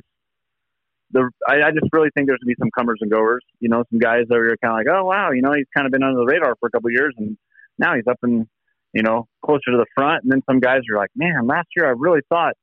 the 1.11 1.29
I, 1.47 1.61
I, 1.67 1.71
just 1.71 1.87
really 1.93 2.09
think 2.15 2.27
there's 2.27 2.39
gonna 2.39 2.47
be 2.47 2.59
some 2.59 2.71
comers 2.77 2.97
and 3.01 3.11
goers. 3.11 3.43
You 3.59 3.69
know, 3.69 3.83
some 3.89 3.99
guys 3.99 4.23
that 4.27 4.35
are 4.35 4.57
kind 4.61 4.73
of 4.73 4.77
like, 4.79 4.87
oh 4.93 5.05
wow, 5.05 5.31
you 5.31 5.41
know, 5.41 5.53
he's 5.53 5.67
kind 5.75 5.85
of 5.85 5.91
been 5.91 6.03
under 6.03 6.19
the 6.19 6.25
radar 6.25 6.55
for 6.59 6.67
a 6.67 6.71
couple 6.71 6.89
of 6.89 6.93
years, 6.93 7.13
and 7.17 7.37
now 7.81 7.95
he's 7.95 8.07
up 8.09 8.19
in, 8.23 8.47
you 8.93 9.03
know, 9.03 9.27
closer 9.43 9.71
to 9.71 9.77
the 9.77 9.85
front. 9.95 10.23
And 10.23 10.31
then 10.31 10.41
some 10.49 10.59
guys 10.59 10.81
are 10.91 10.97
like, 10.97 11.09
man, 11.15 11.47
last 11.47 11.67
year 11.75 11.85
I 11.87 11.93
really 11.97 12.21
thought 12.29 12.53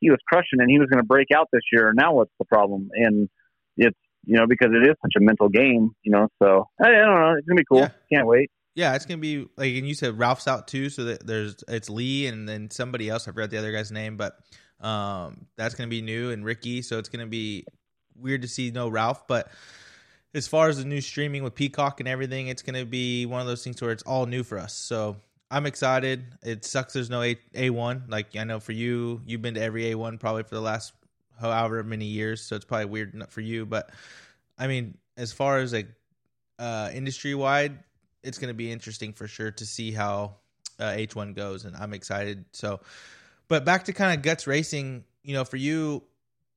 he 0.00 0.10
was 0.10 0.18
crushing 0.26 0.60
and 0.60 0.70
he 0.70 0.78
was 0.78 0.88
going 0.88 1.02
to 1.02 1.06
break 1.06 1.28
out 1.36 1.48
this 1.52 1.62
year. 1.72 1.88
And 1.88 1.96
now 1.96 2.14
what's 2.14 2.32
the 2.38 2.46
problem? 2.46 2.88
And 2.94 3.28
it's, 3.76 3.98
you 4.24 4.36
know, 4.36 4.46
because 4.48 4.68
it 4.72 4.88
is 4.88 4.94
such 5.02 5.12
a 5.16 5.20
mental 5.20 5.48
game, 5.48 5.90
you 6.02 6.12
know, 6.12 6.28
so 6.42 6.66
I, 6.80 6.88
I 6.88 6.92
don't 6.92 7.20
know. 7.20 7.34
It's 7.36 7.46
going 7.46 7.56
to 7.56 7.62
be 7.62 7.66
cool. 7.70 7.80
Yeah. 7.80 7.90
Can't 8.16 8.26
wait. 8.26 8.50
Yeah, 8.74 8.94
it's 8.94 9.06
gonna 9.06 9.18
be 9.18 9.44
like, 9.56 9.74
and 9.74 9.88
you 9.88 9.94
said 9.94 10.20
Ralph's 10.20 10.46
out 10.46 10.68
too, 10.68 10.88
so 10.88 11.02
that 11.06 11.26
there's 11.26 11.56
it's 11.66 11.90
Lee 11.90 12.28
and 12.28 12.48
then 12.48 12.70
somebody 12.70 13.08
else. 13.08 13.26
I 13.26 13.32
forgot 13.32 13.50
the 13.50 13.58
other 13.58 13.72
guy's 13.72 13.90
name, 13.90 14.16
but 14.16 14.38
um, 14.80 15.46
that's 15.56 15.74
gonna 15.74 15.88
be 15.88 16.00
new 16.00 16.30
and 16.30 16.44
Ricky. 16.44 16.82
So 16.82 17.00
it's 17.00 17.08
gonna 17.08 17.26
be 17.26 17.64
weird 18.14 18.42
to 18.42 18.48
see 18.48 18.70
no 18.70 18.88
Ralph, 18.88 19.26
but 19.26 19.50
as 20.34 20.46
far 20.46 20.68
as 20.68 20.78
the 20.78 20.84
new 20.84 21.00
streaming 21.00 21.42
with 21.42 21.54
Peacock 21.54 22.00
and 22.00 22.08
everything, 22.08 22.48
it's 22.48 22.62
going 22.62 22.78
to 22.78 22.84
be 22.84 23.26
one 23.26 23.40
of 23.40 23.46
those 23.46 23.64
things 23.64 23.80
where 23.80 23.92
it's 23.92 24.02
all 24.02 24.26
new 24.26 24.42
for 24.42 24.58
us. 24.58 24.74
So 24.74 25.16
I'm 25.50 25.66
excited. 25.66 26.24
It 26.42 26.64
sucks 26.64 26.92
there's 26.92 27.10
no 27.10 27.22
A 27.22 27.34
A1. 27.54 28.10
Like 28.10 28.36
I 28.36 28.44
know 28.44 28.60
for 28.60 28.72
you, 28.72 29.22
you've 29.26 29.42
been 29.42 29.54
to 29.54 29.62
every 29.62 29.84
A1 29.84 30.20
probably 30.20 30.42
for 30.42 30.54
the 30.54 30.60
last 30.60 30.92
however 31.40 31.82
many 31.82 32.04
years, 32.04 32.42
so 32.42 32.56
it's 32.56 32.64
probably 32.64 32.86
weird 32.86 33.24
for 33.30 33.40
you. 33.40 33.64
But 33.64 33.90
I 34.58 34.66
mean, 34.66 34.98
as 35.16 35.32
far 35.32 35.58
as 35.58 35.72
like 35.72 35.88
uh, 36.58 36.90
industry 36.92 37.34
wide, 37.34 37.78
it's 38.22 38.38
going 38.38 38.48
to 38.48 38.54
be 38.54 38.70
interesting 38.70 39.12
for 39.12 39.26
sure 39.26 39.50
to 39.52 39.64
see 39.64 39.92
how 39.92 40.34
uh, 40.78 40.90
H1 40.90 41.34
goes, 41.34 41.64
and 41.64 41.74
I'm 41.76 41.94
excited. 41.94 42.44
So, 42.52 42.80
but 43.48 43.64
back 43.64 43.84
to 43.84 43.92
kind 43.92 44.16
of 44.16 44.22
guts 44.22 44.46
racing. 44.46 45.04
You 45.22 45.34
know, 45.34 45.44
for 45.44 45.56
you, 45.56 46.02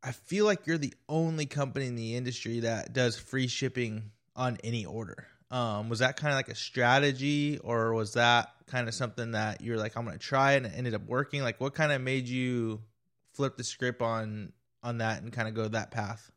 I 0.04 0.12
feel 0.12 0.46
like 0.46 0.66
you're 0.66 0.80
the 0.80 0.94
only 1.08 1.46
company 1.46 1.86
in 1.86 1.96
the 1.96 2.16
industry 2.16 2.62
that 2.62 2.94
does 2.94 3.18
free 3.18 3.48
shipping 3.48 4.12
on 4.36 4.58
any 4.64 4.86
order. 4.86 5.28
Um, 5.52 5.90
was 5.90 6.00
that 6.00 6.16
kind 6.16 6.32
of 6.32 6.38
like 6.38 6.50
a 6.50 6.56
strategy, 6.56 7.60
or 7.64 7.94
was 7.94 8.14
that 8.14 8.54
kind 8.66 8.88
of 8.88 8.96
something 8.96 9.32
that 9.32 9.62
you're 9.62 9.78
like, 9.78 9.96
I'm 9.96 10.06
going 10.06 10.18
to 10.18 10.24
try 10.24 10.54
and 10.54 10.66
it 10.66 10.74
ended 10.76 10.96
up 10.96 11.06
working? 11.06 11.44
Like, 11.44 11.60
what 11.62 11.76
kind 11.76 11.92
of 11.92 12.02
made 12.02 12.28
you 12.28 12.82
flip 13.34 13.58
the 13.58 13.64
script 13.64 14.02
on 14.02 14.54
on 14.82 14.98
that 15.00 15.22
and 15.22 15.32
kind 15.32 15.48
of 15.48 15.54
go 15.54 15.68
that 15.68 15.92
path? 15.92 16.32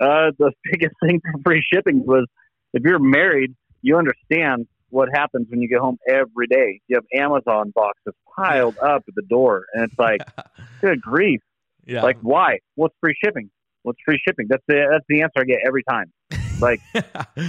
Uh, 0.00 0.30
the 0.38 0.52
biggest 0.70 0.94
thing 1.04 1.20
for 1.20 1.40
free 1.44 1.62
shipping 1.72 2.06
was 2.06 2.26
if 2.72 2.82
you're 2.84 2.98
married, 2.98 3.54
you 3.82 3.98
understand 3.98 4.66
what 4.88 5.08
happens 5.12 5.46
when 5.50 5.60
you 5.60 5.68
get 5.68 5.80
home 5.80 5.98
every 6.08 6.46
day. 6.46 6.80
You 6.88 6.96
have 6.96 7.04
Amazon 7.12 7.70
boxes 7.74 8.14
piled 8.36 8.78
up 8.78 9.02
at 9.06 9.14
the 9.14 9.22
door, 9.28 9.66
and 9.74 9.84
it's 9.84 9.98
like, 9.98 10.22
good 10.80 11.02
grief 11.02 11.40
yeah. 11.86 12.02
Like 12.02 12.18
why? 12.22 12.58
What's 12.74 12.94
free 13.00 13.14
shipping? 13.22 13.50
What's 13.82 13.98
free 14.04 14.20
shipping? 14.26 14.46
That's 14.48 14.62
the 14.68 14.86
that's 14.90 15.04
the 15.08 15.22
answer 15.22 15.40
I 15.40 15.44
get 15.44 15.58
every 15.66 15.82
time. 15.88 16.12
Like, 16.60 16.80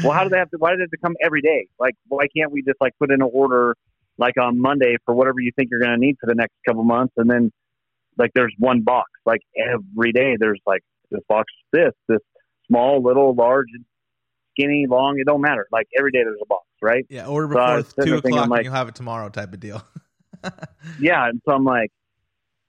well, 0.03 0.11
how 0.11 0.23
do 0.23 0.29
they 0.29 0.37
have 0.37 0.49
to? 0.51 0.57
Why 0.57 0.71
do 0.71 0.77
they 0.77 0.83
have 0.83 0.89
to 0.91 0.97
come 0.97 1.15
every 1.23 1.41
day? 1.41 1.67
Like, 1.79 1.95
why 2.07 2.25
can't 2.35 2.51
we 2.51 2.61
just 2.63 2.81
like 2.81 2.93
put 2.99 3.11
in 3.11 3.21
an 3.21 3.29
order 3.31 3.75
like 4.17 4.37
on 4.39 4.59
Monday 4.59 4.95
for 5.05 5.13
whatever 5.15 5.39
you 5.39 5.51
think 5.55 5.69
you're 5.71 5.79
going 5.79 5.91
to 5.91 5.97
need 5.97 6.17
for 6.19 6.27
the 6.27 6.35
next 6.35 6.53
couple 6.67 6.83
months, 6.83 7.13
and 7.17 7.29
then 7.29 7.51
like 8.17 8.31
there's 8.33 8.53
one 8.57 8.81
box. 8.81 9.09
Like 9.25 9.41
every 9.57 10.11
day, 10.11 10.35
there's 10.39 10.59
like 10.65 10.81
this 11.11 11.21
box, 11.29 11.51
this, 11.71 11.91
this 12.07 12.19
small, 12.67 13.01
little, 13.03 13.33
large, 13.35 13.67
skinny, 14.51 14.85
long. 14.89 15.17
It 15.19 15.25
don't 15.27 15.41
matter. 15.41 15.67
Like 15.71 15.87
every 15.97 16.11
day, 16.11 16.19
there's 16.23 16.39
a 16.41 16.45
box, 16.47 16.65
right? 16.81 17.05
Yeah, 17.09 17.27
order 17.27 17.47
So 17.53 17.59
before 17.59 17.83
sitting 17.83 18.05
two 18.05 18.17
o'clock 18.17 18.49
like- 18.49 18.59
and 18.59 18.65
you'll 18.65 18.73
have 18.73 18.87
it 18.89 18.95
tomorrow 18.95 19.29
type 19.29 19.53
of 19.53 19.59
deal. 19.59 19.83
Yeah, 20.99 21.29
and 21.29 21.41
so 21.45 21.53
I'm 21.53 21.63
like, 21.63 21.89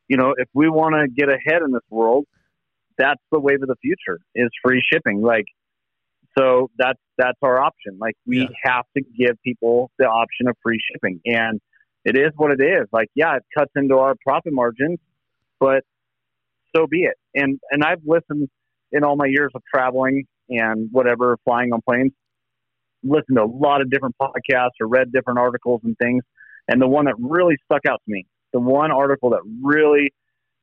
you 0.09 0.17
know, 0.17 0.35
if 0.37 0.49
we 0.55 0.69
want 0.69 0.95
to 0.95 1.09
get 1.09 1.29
ahead 1.29 1.63
in 1.63 1.73
this 1.73 1.83
world, 1.91 2.27
that's 2.99 3.21
the 3.33 3.41
wave 3.41 3.63
of 3.63 3.69
the 3.69 3.77
future 3.83 4.21
is 4.35 4.49
free 4.65 4.83
shipping. 4.93 5.21
Like, 5.23 5.47
so 6.39 6.71
that's 6.79 6.99
that's 7.17 7.39
our 7.43 7.59
option. 7.61 7.99
Like, 7.99 8.15
we 8.27 8.41
Yeah. 8.41 8.49
have 8.65 8.85
to 8.97 9.03
give 9.17 9.41
people 9.43 9.91
the 9.99 10.07
option 10.07 10.49
of 10.49 10.57
free 10.63 10.79
shipping, 10.93 11.21
and 11.25 11.61
it 12.05 12.17
is 12.17 12.33
what 12.37 12.51
it 12.51 12.63
is. 12.63 12.87
Like, 12.93 13.09
yeah, 13.15 13.37
it 13.37 13.43
cuts 13.57 13.73
into 13.77 13.99
our 13.99 14.15
profit 14.27 14.53
margins, 14.53 14.99
but 15.61 15.85
so 16.75 16.87
be 16.87 17.05
it. 17.05 17.17
And 17.35 17.59
and 17.71 17.83
I've 17.85 18.03
listened 18.05 18.49
in 18.93 19.05
all 19.05 19.17
my 19.17 19.27
years 19.27 19.53
of 19.55 19.63
traveling 19.73 20.25
and 20.49 20.89
whatever, 20.93 21.37
flying 21.45 21.73
on 21.73 21.81
planes, 21.89 22.13
listened 23.03 23.37
to 23.37 23.43
a 23.45 23.47
lot 23.47 23.81
of 23.81 23.91
different 23.91 24.15
podcasts 24.21 24.77
or 24.81 24.87
read 24.87 25.13
different 25.13 25.39
articles 25.39 25.81
and 25.85 25.97
things. 25.99 26.23
And 26.69 26.81
the 26.81 26.89
one 26.89 27.07
that 27.07 27.15
really 27.19 27.57
stuck 27.65 27.87
out 27.87 28.01
to 28.05 28.11
me, 28.11 28.27
the 28.55 28.61
one 28.61 28.93
article 28.93 29.31
that 29.31 29.41
really, 29.63 30.15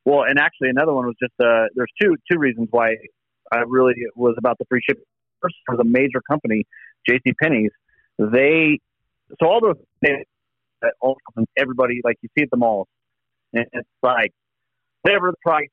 well, 0.04 0.24
and 0.26 0.38
actually 0.40 0.70
another 0.70 0.92
one 0.92 1.06
was 1.06 1.14
just, 1.22 1.34
uh, 1.38 1.68
there's 1.76 1.92
two, 2.00 2.16
two 2.28 2.38
reasons 2.38 2.68
why 2.70 2.96
I 3.52 3.58
really 3.68 3.94
was 4.16 4.34
about 4.38 4.58
the 4.58 4.64
free 4.68 4.80
shipping. 4.88 5.04
First, 5.40 5.56
for 5.66 5.76
the 5.76 5.84
major 5.84 6.20
company, 6.28 6.64
J.C. 7.08 7.34
Penney's, 7.40 7.70
they, 8.18 8.80
so 9.40 9.46
all 9.46 9.60
those, 9.60 9.76
they, 10.00 10.24
that 10.80 10.94
all 11.00 11.18
everybody, 11.56 12.00
like 12.02 12.16
you 12.22 12.28
see 12.36 12.42
at 12.42 12.48
the 12.50 12.56
malls, 12.56 12.88
and 13.52 13.66
it's 13.72 13.88
like, 14.02 14.32
whatever 15.02 15.30
the 15.30 15.36
price, 15.44 15.68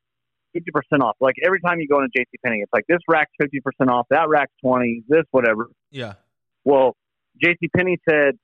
50% 0.55 1.01
off. 1.01 1.15
Like 1.21 1.35
every 1.43 1.61
time 1.61 1.79
you 1.79 1.87
go 1.87 1.99
into 1.99 2.09
J.C. 2.15 2.37
Penney, 2.43 2.59
it's 2.61 2.73
like 2.73 2.85
this 2.89 2.99
rack's 3.07 3.31
50% 3.41 3.87
off, 3.89 4.07
that 4.09 4.27
rack's 4.27 4.51
20, 4.61 5.03
this, 5.07 5.23
whatever. 5.31 5.67
yeah. 5.89 6.13
Well, 6.65 6.97
J.C. 7.41 7.69
Penney 7.75 7.97
said 8.09 8.37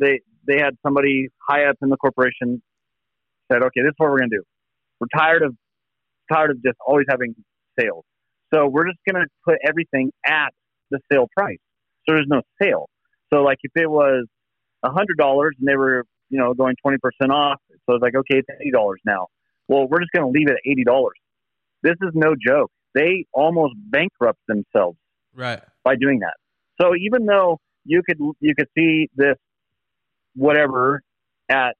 they 0.00 0.20
they 0.46 0.58
had 0.58 0.76
somebody 0.84 1.28
high 1.48 1.66
up 1.66 1.76
in 1.82 1.88
the 1.88 1.96
corporation 1.96 2.62
said, 3.50 3.62
"Okay, 3.62 3.80
this 3.82 3.90
is 3.90 3.94
what 3.98 4.10
we're 4.10 4.18
going 4.18 4.30
to 4.30 4.36
do. 4.38 4.42
We're 5.00 5.08
tired 5.16 5.42
of 5.42 5.54
tired 6.32 6.50
of 6.50 6.62
just 6.62 6.76
always 6.86 7.06
having 7.08 7.34
sales, 7.78 8.04
so 8.52 8.66
we're 8.66 8.86
just 8.86 8.98
going 9.10 9.22
to 9.22 9.28
put 9.44 9.56
everything 9.66 10.10
at 10.26 10.50
the 10.90 10.98
sale 11.12 11.26
price. 11.36 11.58
So 12.08 12.14
there's 12.14 12.26
no 12.28 12.42
sale. 12.60 12.88
So 13.32 13.42
like 13.42 13.58
if 13.62 13.72
it 13.74 13.88
was 13.90 14.26
a 14.82 14.90
hundred 14.90 15.16
dollars 15.18 15.54
and 15.58 15.68
they 15.68 15.76
were 15.76 16.04
you 16.30 16.38
know 16.38 16.54
going 16.54 16.74
twenty 16.82 16.98
percent 16.98 17.32
off, 17.32 17.60
so 17.86 17.94
it's 17.96 18.02
like 18.02 18.14
okay, 18.14 18.38
it's 18.38 18.48
eighty 18.60 18.70
dollars 18.70 19.00
now. 19.04 19.26
Well, 19.68 19.86
we're 19.88 20.00
just 20.00 20.12
going 20.12 20.32
to 20.32 20.38
leave 20.38 20.48
it 20.48 20.54
at 20.54 20.70
eighty 20.70 20.84
dollars. 20.84 21.16
This 21.82 21.94
is 22.02 22.10
no 22.14 22.34
joke. 22.34 22.70
They 22.94 23.26
almost 23.32 23.74
bankrupt 23.76 24.38
themselves 24.48 24.98
Right. 25.34 25.60
by 25.84 25.94
doing 25.96 26.20
that. 26.20 26.34
So 26.80 26.94
even 26.96 27.26
though 27.26 27.58
you 27.84 28.02
could 28.02 28.18
you 28.40 28.54
could 28.56 28.68
see 28.76 29.08
this 29.14 29.36
whatever 30.34 31.02
at 31.48 31.76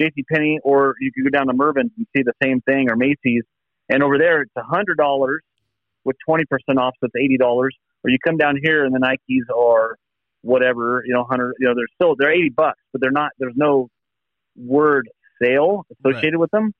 J.C. 0.00 0.24
Penney, 0.32 0.58
or 0.62 0.94
you 1.00 1.10
could 1.12 1.30
go 1.30 1.36
down 1.36 1.46
to 1.48 1.52
Mervyn's 1.52 1.90
and 1.96 2.06
see 2.16 2.22
the 2.22 2.32
same 2.42 2.60
thing, 2.62 2.90
or 2.90 2.96
Macy's, 2.96 3.44
and 3.88 4.02
over 4.02 4.18
there 4.18 4.42
it's 4.42 4.52
a 4.56 4.62
hundred 4.62 4.96
dollars 4.96 5.42
with 6.04 6.16
twenty 6.26 6.44
percent 6.44 6.78
off, 6.78 6.94
so 7.00 7.06
it's 7.06 7.16
eighty 7.22 7.36
dollars. 7.36 7.76
Or 8.02 8.10
you 8.10 8.18
come 8.26 8.38
down 8.38 8.56
here 8.62 8.84
and 8.84 8.94
the 8.94 8.98
Nikes 8.98 9.54
are 9.54 9.96
whatever, 10.42 11.02
you 11.06 11.12
know, 11.12 11.24
hundred, 11.24 11.54
you 11.58 11.68
know, 11.68 11.74
they're 11.74 11.86
still 11.94 12.14
they're 12.18 12.32
eighty 12.32 12.48
bucks, 12.48 12.80
but 12.92 13.00
they're 13.00 13.10
not. 13.10 13.32
There's 13.38 13.56
no 13.56 13.88
word 14.56 15.08
sale 15.42 15.84
associated 15.98 16.38
with 16.38 16.50
them. 16.50 16.72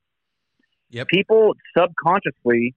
Yep. 0.89 1.07
People 1.07 1.53
subconsciously 1.77 2.75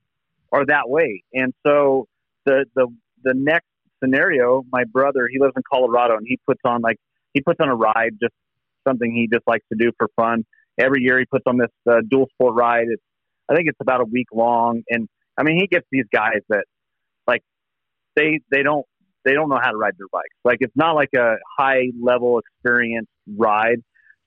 are 0.52 0.64
that 0.66 0.88
way, 0.88 1.22
and 1.32 1.52
so 1.66 2.06
the 2.44 2.66
the 2.74 2.86
the 3.22 3.34
next 3.34 3.66
scenario, 4.02 4.62
my 4.70 4.84
brother, 4.84 5.28
he 5.30 5.38
lives 5.40 5.54
in 5.56 5.62
Colorado, 5.70 6.16
and 6.16 6.26
he 6.28 6.38
puts 6.46 6.60
on 6.64 6.82
like 6.82 6.98
he 7.32 7.40
puts 7.40 7.58
on 7.60 7.68
a 7.68 7.74
ride, 7.74 8.12
just 8.20 8.34
something 8.86 9.12
he 9.12 9.28
just 9.32 9.46
likes 9.46 9.64
to 9.72 9.78
do 9.78 9.92
for 9.98 10.08
fun. 10.16 10.44
Every 10.78 11.02
year, 11.02 11.18
he 11.18 11.24
puts 11.24 11.44
on 11.46 11.58
this 11.58 11.70
uh, 11.88 12.00
dual 12.08 12.26
sport 12.34 12.54
ride. 12.54 12.86
It's 12.88 13.02
I 13.48 13.54
think 13.54 13.68
it's 13.68 13.78
about 13.80 14.00
a 14.00 14.04
week 14.04 14.28
long, 14.32 14.82
and 14.88 15.08
I 15.38 15.42
mean, 15.42 15.58
he 15.58 15.66
gets 15.66 15.86
these 15.90 16.06
guys 16.12 16.40
that 16.48 16.64
like 17.26 17.42
they 18.16 18.40
they 18.50 18.62
don't 18.62 18.86
they 19.24 19.32
don't 19.32 19.48
know 19.48 19.58
how 19.60 19.70
to 19.70 19.76
ride 19.76 19.94
their 19.98 20.08
bikes. 20.12 20.34
Like 20.44 20.58
it's 20.60 20.76
not 20.76 20.94
like 20.94 21.10
a 21.16 21.36
high 21.58 21.90
level 22.00 22.38
experience 22.38 23.08
ride. 23.36 23.78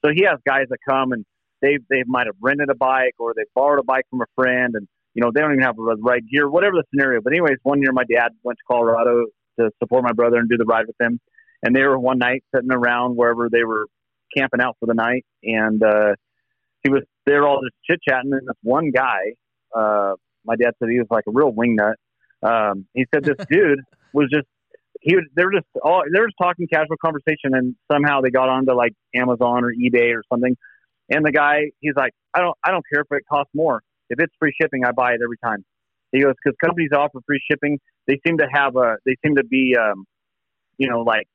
So 0.04 0.12
he 0.14 0.24
has 0.26 0.40
guys 0.46 0.66
that 0.70 0.78
come 0.88 1.12
and 1.12 1.26
they 1.62 1.78
they 1.90 2.04
might 2.06 2.28
have 2.28 2.36
rented 2.42 2.70
a 2.70 2.76
bike 2.76 3.16
or 3.20 3.34
they 3.36 3.44
borrowed 3.56 3.80
a 3.80 3.84
bike 3.84 4.06
from 4.10 4.22
a 4.22 4.26
friend, 4.36 4.76
and 4.76 4.88
you 5.14 5.22
know 5.22 5.32
they 5.34 5.42
don't 5.42 5.54
even 5.54 5.64
have 5.64 5.76
the 5.76 5.98
right 6.02 6.22
gear, 6.32 6.50
whatever 6.50 6.76
the 6.76 6.84
scenario. 6.94 7.22
But 7.22 7.34
anyways, 7.34 7.58
one 7.64 7.82
year 7.82 7.92
my 7.92 8.04
dad 8.04 8.30
went 8.44 8.58
to 8.58 8.64
Colorado 8.68 9.26
to 9.60 9.72
support 9.82 10.04
my 10.04 10.14
brother 10.14 10.38
and 10.38 10.50
do 10.50 10.58
the 10.58 10.66
ride 10.66 10.86
with 10.88 10.96
him, 11.00 11.20
and 11.64 11.76
they 11.76 11.84
were 11.84 11.98
one 11.98 12.20
night 12.20 12.44
sitting 12.54 12.72
around 12.72 13.16
wherever 13.16 13.50
they 13.52 13.64
were 13.64 13.88
camping 14.36 14.62
out 14.62 14.78
for 14.80 14.86
the 14.86 14.94
night, 14.94 15.26
and 15.44 15.82
uh, 15.84 16.14
he 16.84 16.90
was 16.90 17.04
they 17.26 17.34
were 17.34 17.48
all 17.48 17.62
just 17.64 17.76
chit 17.90 18.00
chatting, 18.08 18.32
and 18.34 18.48
this 18.48 18.56
one 18.64 18.92
guy, 18.92 19.20
uh, 19.76 20.14
my 20.46 20.56
dad 20.56 20.72
said 20.80 20.90
he 20.90 21.00
was 21.00 21.08
like 21.10 21.26
a 21.28 21.32
real 21.32 21.52
wingnut. 21.52 21.96
Um, 22.44 22.86
he 22.94 23.06
said 23.14 23.24
this 23.24 23.38
dude 23.50 23.80
was 24.14 24.30
just 24.32 24.48
he 25.02 25.16
was 25.16 25.26
they 25.36 25.44
were 25.46 25.52
just 25.52 25.66
all 25.84 26.04
they 26.12 26.20
were 26.20 26.28
just 26.28 26.38
talking 26.42 26.68
casual 26.72 26.98
conversation, 27.04 27.54
and 27.54 27.76
somehow 27.92 28.22
they 28.22 28.30
got 28.30 28.50
onto 28.50 28.74
like 28.74 28.94
Amazon 29.16 29.64
or 29.64 29.72
eBay 29.74 30.14
or 30.16 30.24
something. 30.32 30.56
And 31.10 31.26
the 31.26 31.32
guy, 31.32 31.72
he's 31.80 31.94
like, 31.96 32.12
I 32.34 32.40
don't, 32.40 32.58
I 32.66 32.72
don't 32.72 32.84
care 32.92 33.02
if 33.02 33.08
it 33.12 33.24
costs 33.32 33.52
more. 33.56 33.82
If 34.10 34.20
it's 34.20 34.34
free 34.40 34.54
shipping, 34.60 34.84
I 34.86 34.92
buy 34.92 35.12
it 35.14 35.22
every 35.24 35.38
time. 35.44 35.64
He 36.12 36.22
goes 36.22 36.34
because 36.44 36.58
companies 36.64 36.90
offer 36.94 37.20
free 37.26 37.42
shipping. 37.50 37.80
They 38.08 38.20
seem 38.26 38.38
to 38.40 38.48
have 38.52 38.76
a, 38.76 38.98
they 39.06 39.16
seem 39.26 39.36
to 39.36 39.44
be, 39.46 39.76
um, 39.80 40.06
you 40.78 40.90
know, 40.90 41.02
like 41.02 41.28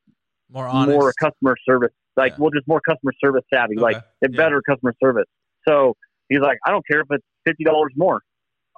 More 0.50 0.66
honest. 0.66 0.98
more 0.98 1.12
customer 1.18 1.57
service, 1.66 1.92
like 2.16 2.33
Yeah. 2.33 2.37
well, 2.40 2.51
just 2.51 2.66
more 2.68 2.81
customer 2.81 3.12
service 3.22 3.44
savvy, 3.53 3.77
like 3.77 3.96
Okay. 3.96 4.07
they're 4.20 4.31
Yeah. 4.33 4.37
better 4.37 4.62
customer 4.68 4.94
service. 5.03 5.27
So 5.68 5.94
he's 6.29 6.40
like, 6.40 6.59
I 6.66 6.70
don't 6.70 6.87
care 6.87 7.01
if 7.01 7.07
it's 7.11 7.25
fifty 7.46 7.64
dollars 7.64 7.92
more. 7.96 8.20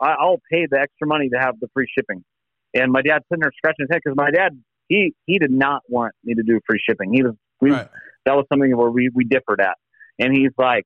I, 0.00 0.14
I'll 0.18 0.40
pay 0.50 0.66
the 0.70 0.78
extra 0.80 1.06
money 1.06 1.28
to 1.30 1.38
have 1.38 1.58
the 1.60 1.68
free 1.74 1.86
shipping. 1.96 2.24
And 2.74 2.90
my 2.90 3.02
dad's 3.02 3.24
sitting 3.30 3.42
there 3.42 3.52
scratching 3.56 3.86
his 3.86 3.88
head 3.92 4.00
because 4.04 4.16
my 4.16 4.30
dad, 4.30 4.52
he 4.88 5.14
he 5.26 5.38
did 5.38 5.50
not 5.50 5.82
want 5.88 6.12
me 6.24 6.34
to 6.34 6.42
do 6.42 6.60
free 6.68 6.80
shipping. 6.88 7.12
He 7.12 7.22
was 7.22 7.34
we 7.60 7.70
right. 7.70 7.88
that 8.26 8.34
was 8.34 8.46
something 8.52 8.76
where 8.76 8.90
we, 8.90 9.10
we 9.14 9.24
differed 9.24 9.60
at. 9.60 9.76
And 10.18 10.32
he's 10.36 10.50
like, 10.58 10.84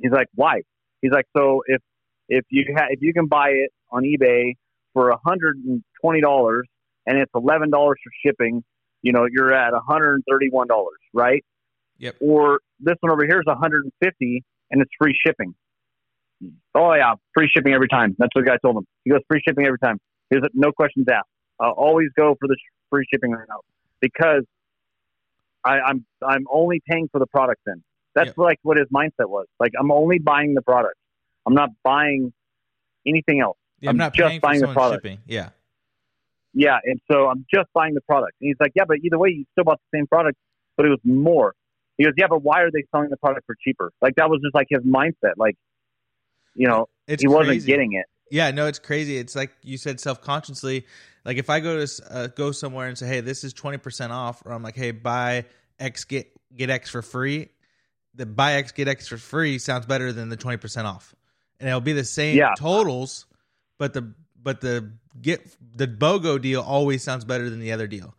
he's 0.00 0.12
like, 0.12 0.28
why? 0.34 0.62
He's 1.00 1.12
like, 1.12 1.26
so 1.36 1.62
if 1.66 1.80
if 2.28 2.44
you 2.50 2.74
ha- 2.76 2.86
if 2.90 3.00
you 3.02 3.12
can 3.12 3.26
buy 3.26 3.50
it 3.50 3.70
on 3.90 4.04
eBay 4.04 4.54
for 4.92 5.10
a 5.10 5.18
hundred 5.26 5.56
and 5.58 5.82
twenty 6.00 6.20
dollars 6.20 6.66
and 7.06 7.18
it's 7.18 7.30
eleven 7.34 7.70
dollars 7.70 7.98
for 8.02 8.10
shipping, 8.24 8.62
you 9.02 9.12
know, 9.12 9.26
you're 9.30 9.52
at 9.52 9.74
a 9.74 9.80
hundred 9.80 10.14
and 10.14 10.24
thirty 10.30 10.48
one 10.50 10.68
dollars, 10.68 10.98
right? 11.12 11.44
Yep. 12.02 12.16
Or 12.20 12.58
this 12.80 12.96
one 13.00 13.12
over 13.12 13.24
here 13.24 13.38
is 13.38 13.46
a 13.46 13.54
hundred 13.54 13.84
and 13.84 13.92
fifty 14.02 14.44
and 14.70 14.82
it's 14.82 14.90
free 15.00 15.16
shipping. 15.24 15.54
Oh 16.74 16.92
yeah, 16.94 17.14
free 17.32 17.48
shipping 17.54 17.72
every 17.72 17.86
time. 17.88 18.16
That's 18.18 18.30
what 18.34 18.44
the 18.44 18.50
guy 18.50 18.56
told 18.60 18.76
him. 18.76 18.86
He 19.04 19.10
goes 19.10 19.20
free 19.28 19.40
shipping 19.46 19.64
every 19.64 19.78
time. 19.78 19.98
He 20.28 20.36
goes, 20.40 20.48
no 20.52 20.72
questions 20.72 21.06
asked. 21.10 21.28
I'll 21.60 21.70
always 21.70 22.08
go 22.18 22.34
for 22.40 22.48
the 22.48 22.56
free 22.90 23.06
shipping 23.12 23.30
right 23.30 23.46
now 23.48 23.60
because 24.00 24.42
I, 25.64 25.78
I'm 25.78 26.04
I'm 26.26 26.44
only 26.52 26.82
paying 26.90 27.08
for 27.12 27.20
the 27.20 27.26
product. 27.26 27.60
Then 27.64 27.84
that's 28.16 28.28
Yep. 28.28 28.38
like 28.38 28.58
what 28.62 28.76
his 28.78 28.88
mindset 28.88 29.28
was. 29.28 29.46
Like 29.60 29.70
I'm 29.78 29.92
only 29.92 30.18
buying 30.18 30.54
the 30.54 30.62
product. 30.62 30.96
I'm 31.46 31.54
not 31.54 31.70
buying 31.84 32.32
anything 33.06 33.40
else. 33.40 33.58
Yeah, 33.80 33.90
I'm 33.90 33.94
I'm 33.94 33.98
not 33.98 34.14
just 34.14 34.28
paying 34.28 34.40
for 34.40 34.46
buying 34.48 34.60
the 34.60 34.72
product. 34.72 35.04
shipping. 35.04 35.18
Yeah. 35.26 35.50
Yeah, 36.54 36.78
and 36.84 37.00
so 37.10 37.28
I'm 37.28 37.46
just 37.54 37.68
buying 37.72 37.94
the 37.94 38.00
product. 38.02 38.32
And 38.40 38.48
he's 38.48 38.56
like, 38.60 38.72
yeah, 38.74 38.84
but 38.86 38.98
either 39.02 39.18
way, 39.18 39.30
you 39.30 39.44
still 39.52 39.64
bought 39.64 39.80
the 39.90 39.98
same 39.98 40.06
product, 40.06 40.36
but 40.76 40.84
it 40.84 40.90
was 40.90 40.98
more. 41.04 41.54
He 41.98 42.04
goes, 42.04 42.14
yeah, 42.16 42.26
but 42.28 42.42
why 42.42 42.62
are 42.62 42.70
they 42.70 42.84
selling 42.90 43.10
the 43.10 43.16
product 43.16 43.46
for 43.46 43.54
cheaper? 43.62 43.92
Like 44.00 44.14
that 44.16 44.28
was 44.30 44.40
just 44.42 44.54
like 44.54 44.66
his 44.70 44.82
mindset. 44.82 45.34
Like, 45.36 45.56
you 46.54 46.66
know, 46.66 46.88
It's 47.06 47.22
he 47.22 47.28
wasn't 47.28 47.64
getting 47.66 47.92
it. 47.94 48.06
Yeah, 48.30 48.50
no, 48.50 48.66
it's 48.66 48.78
crazy. 48.78 49.18
It's 49.18 49.36
like 49.36 49.52
you 49.62 49.76
said, 49.76 50.00
self 50.00 50.22
consciously. 50.22 50.86
Like 51.24 51.36
if 51.36 51.50
I 51.50 51.60
go 51.60 51.84
to 51.84 52.02
uh, 52.10 52.26
go 52.28 52.50
somewhere 52.50 52.88
and 52.88 52.96
say, 52.96 53.06
"Hey, 53.06 53.20
this 53.20 53.44
is 53.44 53.52
twenty 53.52 53.76
percent 53.76 54.10
off," 54.10 54.42
or 54.46 54.52
I'm 54.52 54.62
like, 54.62 54.74
"Hey, 54.74 54.90
buy 54.90 55.44
X 55.78 56.04
get 56.04 56.32
get 56.56 56.70
X 56.70 56.88
for 56.90 57.02
free," 57.02 57.50
the 58.14 58.24
buy 58.24 58.54
X 58.54 58.72
get 58.72 58.88
X 58.88 59.06
for 59.06 59.18
free 59.18 59.58
sounds 59.58 59.84
better 59.84 60.12
than 60.12 60.30
the 60.30 60.36
twenty 60.36 60.56
percent 60.56 60.86
off, 60.86 61.14
and 61.60 61.68
it'll 61.68 61.82
be 61.82 61.92
the 61.92 62.04
same 62.04 62.38
Yeah. 62.38 62.54
totals, 62.56 63.26
but 63.78 63.92
the 63.92 64.14
but 64.42 64.62
the 64.62 64.92
get 65.20 65.46
the 65.76 65.86
BOGO 65.86 66.40
deal 66.40 66.62
always 66.62 67.02
sounds 67.02 67.26
better 67.26 67.50
than 67.50 67.60
the 67.60 67.72
other 67.72 67.86
deal. 67.86 68.14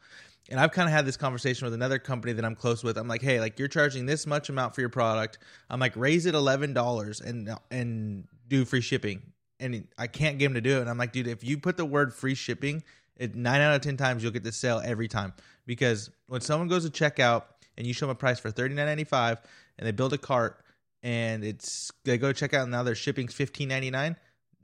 And 0.50 0.60
I've 0.60 0.72
kind 0.72 0.88
of 0.88 0.94
had 0.94 1.06
this 1.06 1.18
conversation 1.18 1.66
with 1.66 1.74
another 1.74 2.00
company 2.00 2.34
that 2.34 2.44
I'm 2.44 2.56
close 2.56 2.84
with. 2.84 2.98
I'm 2.98 3.08
like, 3.08 3.22
hey, 3.22 3.40
like 3.40 3.58
you're 3.60 3.68
charging 3.68 4.06
this 4.06 4.28
much 4.28 4.50
amount 4.50 4.76
for 4.76 4.82
your 4.82 4.90
product. 4.90 5.40
I'm 5.70 5.80
like, 5.80 5.96
raise 5.96 6.26
it 6.26 6.36
eleven 6.36 6.74
dollars 6.74 7.22
and 7.22 7.50
and 7.72 8.28
do 8.48 8.66
free 8.66 8.82
shipping. 8.82 9.22
And 9.60 9.88
I 9.98 10.08
can't 10.08 10.38
get 10.38 10.46
them 10.46 10.56
to 10.56 10.62
do 10.62 10.78
it. 10.78 10.82
And 10.82 10.90
I'm 10.90 10.98
like, 10.98 11.14
dude, 11.14 11.28
if 11.28 11.44
you 11.44 11.58
put 11.58 11.78
the 11.78 11.86
word 11.86 12.14
free 12.14 12.36
shipping, 12.36 12.84
it 13.16 13.36
nine 13.36 13.62
out 13.62 13.76
of 13.76 13.82
ten 13.82 13.96
times 13.96 14.22
you'll 14.22 14.34
get 14.34 14.44
the 14.44 14.52
sale 14.52 14.82
every 14.84 15.08
time. 15.08 15.34
Because 15.66 16.10
when 16.28 16.42
someone 16.42 16.68
goes 16.68 16.90
to 16.90 16.92
checkout, 16.92 17.44
and 17.76 17.88
you 17.88 17.94
show 17.94 18.06
them 18.06 18.12
a 18.12 18.16
price 18.16 18.40
for 18.40 18.52
thirty 18.52 18.76
nine 18.76 18.86
ninety 18.86 19.04
five, 19.04 19.42
and 19.78 19.88
they 19.88 19.92
build 19.92 20.14
a 20.14 20.18
cart, 20.18 20.64
and 21.02 21.44
it's 21.44 21.92
they 22.04 22.18
go 22.18 22.32
check 22.32 22.54
out, 22.54 22.64
and 22.64 22.72
now 22.72 22.84
their 22.84 22.96
shipping's 22.96 23.34
fifteen 23.34 23.70
ninety 23.70 23.90
nine. 23.90 24.16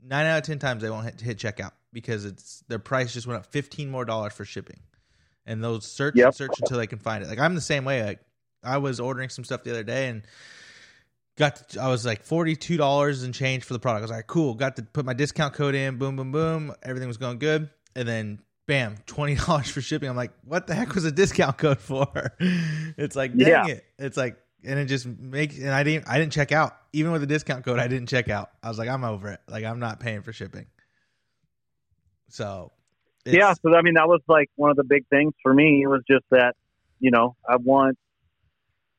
Nine 0.02 0.26
out 0.26 0.38
of 0.38 0.44
ten 0.44 0.58
times 0.58 0.82
they 0.82 0.90
won't 0.90 1.06
hit, 1.06 1.20
hit 1.20 1.38
checkout 1.38 1.72
because 1.92 2.24
it's 2.24 2.62
their 2.68 2.78
price 2.78 3.12
just 3.12 3.26
went 3.26 3.40
up 3.40 3.46
fifteen 3.46 3.90
more 3.90 4.04
dollars 4.04 4.32
for 4.32 4.44
shipping, 4.44 4.78
and 5.46 5.62
those 5.62 5.86
search 5.86 6.14
Yep. 6.16 6.26
and 6.26 6.34
search 6.34 6.60
until 6.60 6.78
they 6.78 6.86
can 6.86 6.98
find 6.98 7.22
it. 7.24 7.28
Like 7.28 7.38
I'm 7.38 7.54
the 7.54 7.60
same 7.60 7.84
way. 7.84 8.02
Like 8.04 8.20
I 8.62 8.78
was 8.78 9.00
ordering 9.00 9.28
some 9.30 9.44
stuff 9.44 9.62
the 9.64 9.70
other 9.70 9.82
day 9.84 10.08
and 10.08 10.22
got 11.36 11.70
to, 11.70 11.80
I 11.80 11.88
was 11.88 12.04
like 12.04 12.24
forty 12.24 12.56
two 12.56 12.76
dollars 12.76 13.22
and 13.22 13.34
change 13.34 13.64
for 13.64 13.72
the 13.72 13.78
product. 13.78 14.00
I 14.00 14.04
was 14.04 14.10
like, 14.10 14.26
cool. 14.26 14.54
Got 14.54 14.76
to 14.76 14.82
put 14.82 15.04
my 15.04 15.14
discount 15.14 15.54
code 15.54 15.74
in. 15.74 15.96
Boom, 15.98 16.16
boom, 16.16 16.32
boom. 16.32 16.74
Everything 16.82 17.08
was 17.08 17.16
going 17.16 17.38
good, 17.38 17.70
and 17.96 18.06
then 18.06 18.40
bam, 18.66 18.96
twenty 19.06 19.34
dollars 19.34 19.70
for 19.70 19.80
shipping. 19.80 20.08
I'm 20.08 20.16
like, 20.16 20.32
what 20.44 20.66
the 20.66 20.74
heck 20.74 20.94
was 20.94 21.04
a 21.04 21.12
discount 21.12 21.58
code 21.58 21.80
for? 21.80 22.06
It's 22.98 23.16
like, 23.16 23.34
dang 23.36 23.48
Yeah. 23.48 23.66
it. 23.66 23.84
It's 23.98 24.16
like, 24.18 24.36
and 24.62 24.78
it 24.78 24.84
just 24.86 25.06
makes. 25.06 25.56
And 25.58 25.70
I 25.70 25.82
didn't. 25.84 26.06
I 26.06 26.18
didn't 26.18 26.32
check 26.32 26.52
out 26.52 26.76
even 26.92 27.12
with 27.12 27.22
the 27.22 27.26
discount 27.26 27.64
code. 27.64 27.78
I 27.78 27.88
didn't 27.88 28.08
check 28.10 28.28
out. 28.28 28.50
I 28.62 28.68
was 28.68 28.78
like, 28.78 28.90
I'm 28.90 29.04
over 29.04 29.28
it. 29.30 29.40
Like 29.48 29.64
I'm 29.64 29.78
not 29.78 30.00
paying 30.00 30.20
for 30.22 30.32
shipping. 30.34 30.66
So. 32.28 32.72
It's- 33.24 33.34
yeah, 33.36 33.54
so 33.54 33.74
I 33.74 33.82
mean 33.82 33.94
that 33.94 34.08
was 34.08 34.20
like 34.28 34.48
one 34.56 34.70
of 34.70 34.76
the 34.76 34.84
big 34.84 35.06
things 35.08 35.32
for 35.42 35.52
me 35.52 35.82
It 35.82 35.88
was 35.88 36.02
just 36.10 36.24
that, 36.30 36.54
you 36.98 37.10
know, 37.10 37.36
I 37.48 37.56
want, 37.56 37.96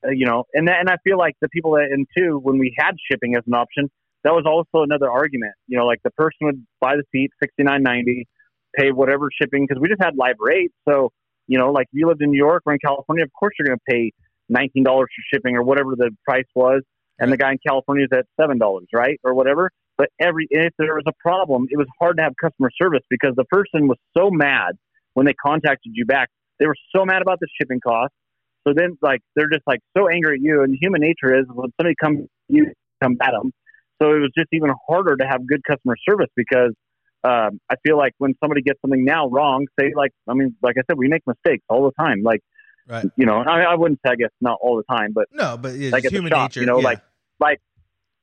uh, 0.06 0.10
you 0.12 0.26
know, 0.26 0.46
and 0.54 0.68
that, 0.68 0.80
and 0.80 0.90
I 0.90 0.98
feel 1.04 1.18
like 1.18 1.36
the 1.42 1.50
people 1.50 1.72
that 1.74 1.88
and 1.92 2.08
two 2.18 2.40
when 2.40 2.58
we 2.58 2.74
had 2.78 2.96
shipping 3.10 3.36
as 3.36 3.44
an 3.48 3.54
option, 3.54 3.90
that 4.24 4.32
was 4.32 4.46
also 4.46 4.84
another 4.84 5.10
argument. 5.10 5.54
You 5.68 5.78
know, 5.78 5.86
like 5.86 6.02
the 6.04 6.12
person 6.12 6.38
would 6.42 6.66
buy 6.80 6.96
the 6.96 7.04
seat 7.12 7.32
sixty 7.42 7.64
nine 7.64 7.84
ninety, 7.84 8.28
pay 8.76 8.92
whatever 8.92 9.30
shipping 9.40 9.66
because 9.68 9.82
we 9.82 9.88
just 9.90 10.02
had 10.02 10.16
live 10.16 10.36
rates. 10.40 10.74
So 10.88 11.12
you 11.48 11.58
know, 11.58 11.72
like 11.72 11.88
if 11.92 12.00
you 12.00 12.08
lived 12.08 12.22
in 12.22 12.32
New 12.32 12.38
York 12.38 12.64
or 12.66 12.74
in 12.74 12.80
California, 12.80 13.24
of 13.24 13.32
course 13.38 13.54
you're 13.60 13.68
going 13.68 13.80
to 13.80 13.92
pay 13.92 14.12
nineteen 14.50 14.84
dollars 14.84 15.10
for 15.16 15.36
shipping 15.38 15.56
or 15.56 15.64
whatever 15.64 15.96
the 15.96 16.12
price 16.24 16.46
was, 16.56 16.82
and 17.20 17.32
the 17.32 17.38
guy 17.38 17.52
in 17.52 17.58
California 17.66 18.06
is 18.06 18.18
at 18.18 18.26
seven 18.40 18.58
dollars, 18.58 18.88
right, 18.94 19.20
or 19.24 19.34
whatever. 19.34 19.72
But 20.02 20.10
every 20.20 20.48
if 20.50 20.74
there 20.80 20.96
was 20.96 21.04
a 21.06 21.14
problem, 21.20 21.68
it 21.70 21.78
was 21.78 21.86
hard 22.00 22.18
to 22.18 22.24
have 22.24 22.34
customer 22.42 22.72
service 22.76 23.04
because 23.08 23.36
the 23.36 23.46
person 23.46 23.88
was 23.88 24.00
so 24.18 24.32
mad 24.32 24.72
when 25.14 25.28
they 25.28 25.34
contacted 25.34 25.92
you 25.94 26.08
back. 26.08 26.30
They 26.60 26.66
were 26.66 26.76
so 26.96 27.06
mad 27.06 27.22
about 27.22 27.40
the 27.40 27.46
shipping 27.56 27.80
cost. 27.80 28.12
So 28.68 28.74
then, 28.76 28.98
like, 29.04 29.20
they're 29.36 29.50
just 29.54 29.62
like 29.68 29.80
so 29.96 30.10
angry 30.10 30.38
at 30.38 30.42
you. 30.42 30.64
And 30.64 30.76
human 30.82 31.02
nature 31.02 31.38
is 31.38 31.46
when 31.54 31.70
somebody 31.80 31.94
comes, 32.02 32.28
you 32.48 32.72
come 33.00 33.16
at 33.22 33.30
them. 33.30 33.52
So 34.02 34.10
it 34.16 34.22
was 34.22 34.32
just 34.36 34.48
even 34.54 34.72
harder 34.90 35.16
to 35.18 35.28
have 35.28 35.46
good 35.46 35.62
customer 35.64 35.96
service 36.10 36.30
because 36.36 36.74
um, 37.24 37.60
I 37.70 37.76
feel 37.86 37.96
like 37.96 38.14
when 38.18 38.34
somebody 38.42 38.64
gets 38.64 38.82
something 38.82 39.06
now 39.06 39.30
wrong, 39.30 39.68
say 39.80 39.92
like, 39.96 40.14
I 40.28 40.34
mean, 40.34 40.56
like 40.64 40.78
I 40.80 40.82
said, 40.90 40.98
we 40.98 41.10
make 41.10 41.22
mistakes 41.28 41.64
all 41.70 41.84
the 41.84 42.04
time. 42.04 42.24
Like, 42.24 42.42
right. 42.90 43.06
you 43.18 43.28
know, 43.28 43.38
I, 43.38 43.62
I 43.62 43.76
wouldn't 43.76 44.00
say 44.04 44.14
I 44.14 44.16
guess 44.16 44.32
not 44.42 44.58
all 44.64 44.78
the 44.78 44.96
time, 44.96 45.12
but 45.14 45.28
No, 45.32 45.58
but 45.58 45.76
it's 45.76 45.92
like 45.92 46.06
human 46.06 46.32
shop, 46.32 46.50
nature. 46.50 46.62
you 46.62 46.66
know, 46.66 46.80
yeah. 46.80 46.86
like 46.86 47.02
like 47.40 47.60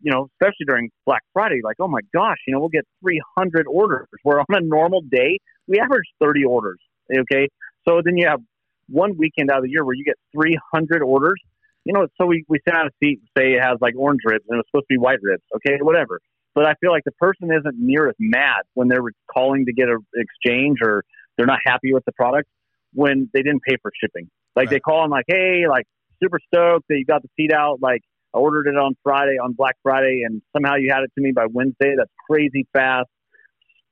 you 0.00 0.12
know, 0.12 0.28
especially 0.34 0.66
during 0.66 0.90
Black 1.06 1.22
Friday, 1.32 1.60
like 1.62 1.76
oh 1.80 1.88
my 1.88 2.00
gosh, 2.14 2.38
you 2.46 2.52
know, 2.52 2.60
we'll 2.60 2.68
get 2.68 2.86
300 3.02 3.66
orders. 3.68 4.06
Where 4.22 4.40
on 4.40 4.46
a 4.50 4.60
normal 4.60 5.02
day 5.02 5.38
we 5.66 5.78
average 5.78 6.06
30 6.20 6.44
orders. 6.44 6.78
Okay, 7.12 7.48
so 7.86 8.00
then 8.04 8.16
you 8.16 8.26
have 8.28 8.40
one 8.88 9.16
weekend 9.16 9.50
out 9.50 9.58
of 9.58 9.64
the 9.64 9.70
year 9.70 9.84
where 9.84 9.94
you 9.94 10.04
get 10.04 10.16
300 10.32 11.02
orders. 11.02 11.40
You 11.84 11.94
know, 11.94 12.06
so 12.20 12.26
we 12.26 12.44
we 12.48 12.58
send 12.68 12.76
out 12.76 12.86
a 12.86 12.90
seat, 13.02 13.20
and 13.20 13.28
say 13.36 13.52
it 13.54 13.62
has 13.62 13.78
like 13.80 13.94
orange 13.96 14.20
ribs 14.24 14.44
and 14.48 14.60
it's 14.60 14.68
supposed 14.70 14.86
to 14.90 14.94
be 14.94 14.98
white 14.98 15.18
ribs. 15.22 15.42
Okay, 15.56 15.78
whatever. 15.80 16.20
But 16.54 16.66
I 16.66 16.74
feel 16.80 16.90
like 16.90 17.04
the 17.04 17.12
person 17.12 17.50
isn't 17.52 17.76
near 17.78 18.08
as 18.08 18.16
mad 18.18 18.62
when 18.74 18.88
they're 18.88 19.02
calling 19.32 19.64
to 19.66 19.72
get 19.72 19.88
an 19.88 19.98
exchange 20.14 20.78
or 20.82 21.04
they're 21.36 21.46
not 21.46 21.60
happy 21.64 21.92
with 21.92 22.04
the 22.04 22.12
product 22.12 22.48
when 22.92 23.30
they 23.32 23.42
didn't 23.42 23.62
pay 23.62 23.76
for 23.80 23.92
shipping. 24.02 24.28
Like 24.56 24.66
Right. 24.66 24.70
they 24.70 24.80
call 24.80 25.02
and 25.02 25.10
like, 25.10 25.26
hey, 25.28 25.64
like 25.68 25.86
super 26.22 26.40
stoked 26.52 26.86
that 26.88 26.98
you 26.98 27.04
got 27.04 27.22
the 27.22 27.28
seat 27.36 27.52
out. 27.52 27.80
Like 27.80 28.02
I 28.34 28.38
ordered 28.38 28.66
it 28.66 28.76
on 28.76 28.94
Friday, 29.02 29.36
on 29.42 29.52
Black 29.52 29.76
Friday, 29.82 30.22
and 30.24 30.42
somehow 30.54 30.76
you 30.76 30.90
had 30.92 31.02
it 31.02 31.10
to 31.16 31.22
me 31.22 31.32
by 31.32 31.46
Wednesday. 31.50 31.94
That's 31.96 32.10
crazy 32.30 32.66
fast. 32.72 33.08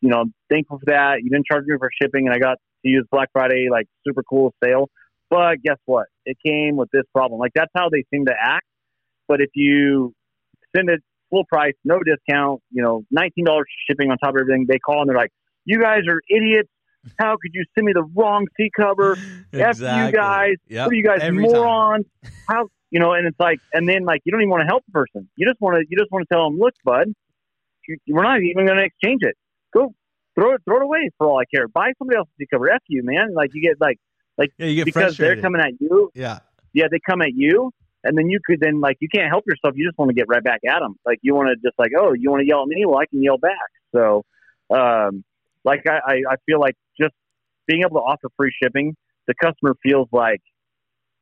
You 0.01 0.11
know, 0.11 0.21
I'm 0.21 0.35
thankful 0.51 0.79
for 0.79 0.87
that. 0.87 1.23
You 1.23 1.31
didn't 1.31 1.47
charge 1.51 1.65
me 1.67 1.77
for 1.79 1.91
shipping, 2.01 2.27
and 2.27 2.35
I 2.35 2.39
got 2.39 2.59
to 2.85 2.89
use 2.89 3.07
Black 3.11 3.31
Friday, 3.33 3.69
like 3.71 3.87
super 4.07 4.23
cool 4.23 4.55
sale. 4.63 4.89
But 5.31 5.63
guess 5.63 5.79
what? 5.87 6.07
It 6.25 6.37
came 6.45 6.77
with 6.77 6.91
this 6.93 7.03
problem. 7.13 7.41
Like 7.41 7.53
that's 7.55 7.73
how 7.75 7.89
they 7.89 8.05
seem 8.13 8.27
to 8.27 8.35
act. 8.41 8.67
But 9.27 9.41
if 9.41 9.51
you 9.55 10.15
send 10.77 10.89
it 10.91 11.01
full 11.31 11.45
price, 11.47 11.75
no 11.85 11.99
discount, 11.99 12.63
you 12.71 12.83
know, 12.83 13.05
nineteen 13.11 13.45
dollars 13.45 13.67
shipping 13.89 14.11
on 14.11 14.19
top 14.19 14.35
of 14.35 14.41
everything, 14.41 14.67
they 14.69 14.79
call 14.79 15.01
and 15.01 15.09
they're 15.09 15.17
like, 15.17 15.33
"You 15.65 15.81
guys 15.81 16.03
are 16.09 16.21
idiots. 16.29 16.69
How 17.19 17.37
could 17.41 17.53
you 17.55 17.65
send 17.75 17.87
me 17.87 17.93
the 17.93 18.05
wrong 18.15 18.47
seat 18.57 18.73
cover? 18.79 19.17
F 19.53 19.79
you 19.81 20.13
guys. 20.13 20.55
Yep. 20.69 20.87
What 20.87 20.93
are 20.93 20.95
you 20.95 21.05
guys 21.05 21.19
Every 21.23 21.45
time. 21.45 21.57
morons? 21.57 22.07
How 22.49 22.69
you 22.97 23.01
know? 23.01 23.13
And 23.13 23.27
it's 23.27 23.39
like, 23.39 23.61
and 23.75 23.87
then 23.87 24.05
like 24.07 24.23
you 24.25 24.33
don't 24.33 24.41
even 24.41 24.49
want 24.49 24.63
to 24.63 24.67
help 24.67 24.83
the 24.87 24.93
person. 24.93 25.29
You 25.37 25.47
just 25.47 25.61
want 25.61 25.77
to 25.77 25.85
you 25.87 25.99
just 25.99 26.11
want 26.11 26.27
to 26.27 26.35
tell 26.35 26.49
them, 26.49 26.59
look, 26.59 26.73
bud, 26.83 27.09
we're 28.09 28.23
not 28.23 28.41
even 28.41 28.65
going 28.65 28.79
to 28.79 28.85
exchange 28.85 29.21
it. 29.21 29.37
Go 29.75 29.93
throw 30.35 30.55
it 30.55 30.63
throw 30.65 30.79
it 30.79 30.83
away 30.83 31.11
for 31.19 31.27
all 31.27 31.39
I 31.39 31.45
care. 31.55 31.69
Buy 31.69 31.93
somebody 31.99 32.17
else's 32.17 32.33
cover. 32.51 32.71
F 32.71 32.81
you, 32.89 33.03
man. 33.05 33.35
Like 33.35 33.51
you 33.53 33.61
get 33.61 33.77
like 33.79 33.99
Yeah, 34.57 34.67
you 34.67 34.77
get 34.77 34.87
because 34.87 35.17
frustrated. 35.17 35.37
they're 35.37 35.43
coming 35.43 35.61
at 35.61 35.73
you. 35.79 36.11
yeah. 36.15 36.39
Yeah, 36.73 36.87
they 36.91 36.99
come 37.07 37.21
at 37.21 37.35
you. 37.35 37.71
And 38.03 38.17
then 38.17 38.29
you 38.31 38.39
could 38.47 38.61
then 38.61 38.81
like 38.81 38.97
you 39.01 39.09
can't 39.15 39.29
help 39.29 39.45
yourself. 39.47 39.75
You 39.77 39.87
just 39.87 39.99
want 39.99 40.09
to 40.09 40.15
get 40.15 40.27
right 40.29 40.43
back 40.43 40.61
at 40.67 40.81
them. 40.81 40.95
Like 41.05 41.19
you 41.21 41.35
want 41.35 41.49
to 41.49 41.57
just 41.57 41.79
like 41.79 41.91
oh 41.99 42.15
you 42.15 42.31
want 42.31 42.41
to 42.41 42.47
yell 42.47 42.63
at 42.63 42.69
me? 42.69 42.85
Well, 42.87 42.99
I 42.99 43.05
can 43.07 43.23
yell 43.23 43.37
back. 43.37 43.69
So, 43.95 44.25
um, 44.71 45.23
like 45.65 45.83
I 45.87 46.23
I 46.31 46.37
feel 46.47 46.61
like 46.61 46.77
just 46.99 47.15
being 47.67 47.83
able 47.83 47.97
to 48.01 48.05
offer 48.05 48.29
free 48.39 48.53
shipping, 48.63 48.97
the 49.27 49.35
customer 49.43 49.75
feels 49.83 50.09
like, 50.13 50.41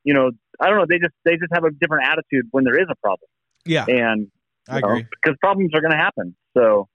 you 0.04 0.14
know, 0.14 0.30
I 0.60 0.68
don't 0.68 0.78
know. 0.78 0.86
They 0.88 0.98
just 0.98 1.14
they 1.24 1.32
just 1.32 1.52
have 1.52 1.64
a 1.64 1.70
different 1.70 2.06
attitude 2.06 2.46
when 2.50 2.64
there 2.64 2.78
is 2.80 2.86
a 2.90 2.94
problem, 2.96 3.28
Yeah, 3.64 3.84
and 3.88 4.28
I 4.68 4.80
know, 4.80 4.88
agree. 4.88 5.06
because 5.22 5.36
problems 5.40 5.70
are 5.74 5.80
going 5.80 5.92
to 5.92 5.98
happen. 5.98 6.34
So. 6.56 6.88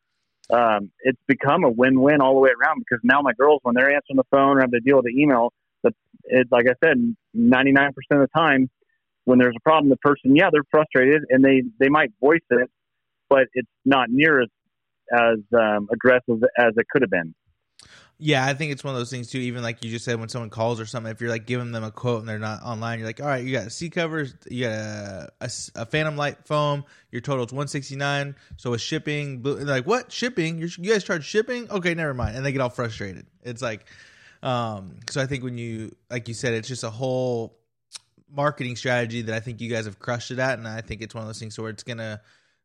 Um, 0.52 0.90
it's 1.02 1.22
become 1.28 1.64
a 1.64 1.70
win-win 1.70 2.22
all 2.22 2.34
the 2.34 2.40
way 2.40 2.50
around 2.50 2.80
because 2.80 3.00
now 3.04 3.22
my 3.22 3.34
girls, 3.34 3.60
when 3.62 3.76
they're 3.76 3.94
answering 3.94 4.18
the 4.18 4.24
phone 4.32 4.58
or 4.58 4.62
have 4.62 4.72
to 4.72 4.80
deal 4.80 4.96
with 4.96 5.06
the 5.06 5.12
email, 5.16 5.54
the 5.84 5.94
it, 6.24 6.48
like 6.50 6.66
I 6.68 6.74
said, 6.84 6.98
99% 7.38 7.90
of 7.90 7.94
the 8.10 8.28
time, 8.36 8.68
when 9.26 9.38
there's 9.38 9.54
a 9.56 9.60
problem, 9.60 9.92
the 9.92 9.98
person, 9.98 10.36
yeah, 10.36 10.50
they're 10.52 10.64
frustrated 10.72 11.22
and 11.30 11.46
they, 11.46 11.62
they 11.80 11.88
might 11.88 12.10
voice 12.20 12.40
it, 12.50 12.68
but 13.30 13.46
it's 13.54 13.70
not 13.86 14.10
near 14.10 14.42
as, 14.42 14.48
as 15.14 15.38
um, 15.54 15.88
aggressive 15.94 16.44
as 16.58 16.74
it 16.78 16.88
could 16.90 17.04
have 17.04 17.12
been. 17.12 17.36
Yeah, 18.22 18.46
I 18.46 18.54
think 18.54 18.74
it's 18.74 18.84
one 18.84 18.94
of 18.94 19.00
those 19.00 19.10
things 19.10 19.32
too. 19.32 19.38
Even 19.38 19.64
like 19.64 19.82
you 19.82 19.90
just 19.90 20.04
said, 20.04 20.20
when 20.20 20.28
someone 20.28 20.50
calls 20.50 20.82
or 20.82 20.86
something, 20.86 21.10
if 21.10 21.22
you're 21.22 21.30
like 21.30 21.46
giving 21.46 21.72
them 21.72 21.86
a 21.86 21.92
quote 21.92 22.20
and 22.20 22.28
they're 22.28 22.38
not 22.38 22.62
online, 22.64 23.00
you're 23.00 23.08
like, 23.08 23.22
all 23.22 23.28
right, 23.28 23.46
you 23.46 23.54
got 23.54 23.72
seat 23.72 23.94
covers, 23.94 24.34
you 24.50 24.66
got 24.66 25.30
a 25.40 25.86
Phantom 25.86 26.18
Light 26.18 26.46
foam, 26.46 26.84
your 27.12 27.22
total's 27.22 27.54
one 27.54 27.70
sixty 27.70 27.96
nine. 27.96 28.36
So 28.58 28.72
with 28.72 28.82
shipping, 28.82 29.42
they're 29.42 29.64
like, 29.64 29.88
what 29.88 30.12
shipping? 30.12 30.58
You're, 30.58 30.68
you 30.78 30.92
guys 30.92 31.06
charge 31.06 31.24
shipping? 31.24 31.72
Okay, 31.72 31.94
never 31.94 32.14
mind, 32.14 32.36
and 32.36 32.46
they 32.46 32.52
get 32.52 32.60
all 32.60 32.70
frustrated. 32.70 33.26
It's 33.42 33.62
like, 33.62 33.86
um, 34.44 34.98
so 35.10 35.22
I 35.22 35.26
think 35.26 35.46
when 35.46 35.58
you 35.58 35.96
like 36.10 36.28
you 36.28 36.34
said, 36.34 36.54
it's 36.56 36.68
just 36.68 36.84
a 36.84 36.90
whole 36.90 37.58
marketing 38.30 38.76
strategy 38.76 39.22
that 39.22 39.34
I 39.34 39.40
think 39.40 39.62
you 39.62 39.70
guys 39.70 39.86
have 39.86 39.98
crushed 39.98 40.32
it 40.32 40.40
at, 40.40 40.60
and 40.60 40.68
I 40.68 40.82
think 40.82 41.02
it's 41.02 41.16
one 41.16 41.22
of 41.22 41.30
those 41.30 41.40
things 41.40 41.58
where 41.58 41.70
it's 41.70 41.84
gonna. 41.84 42.20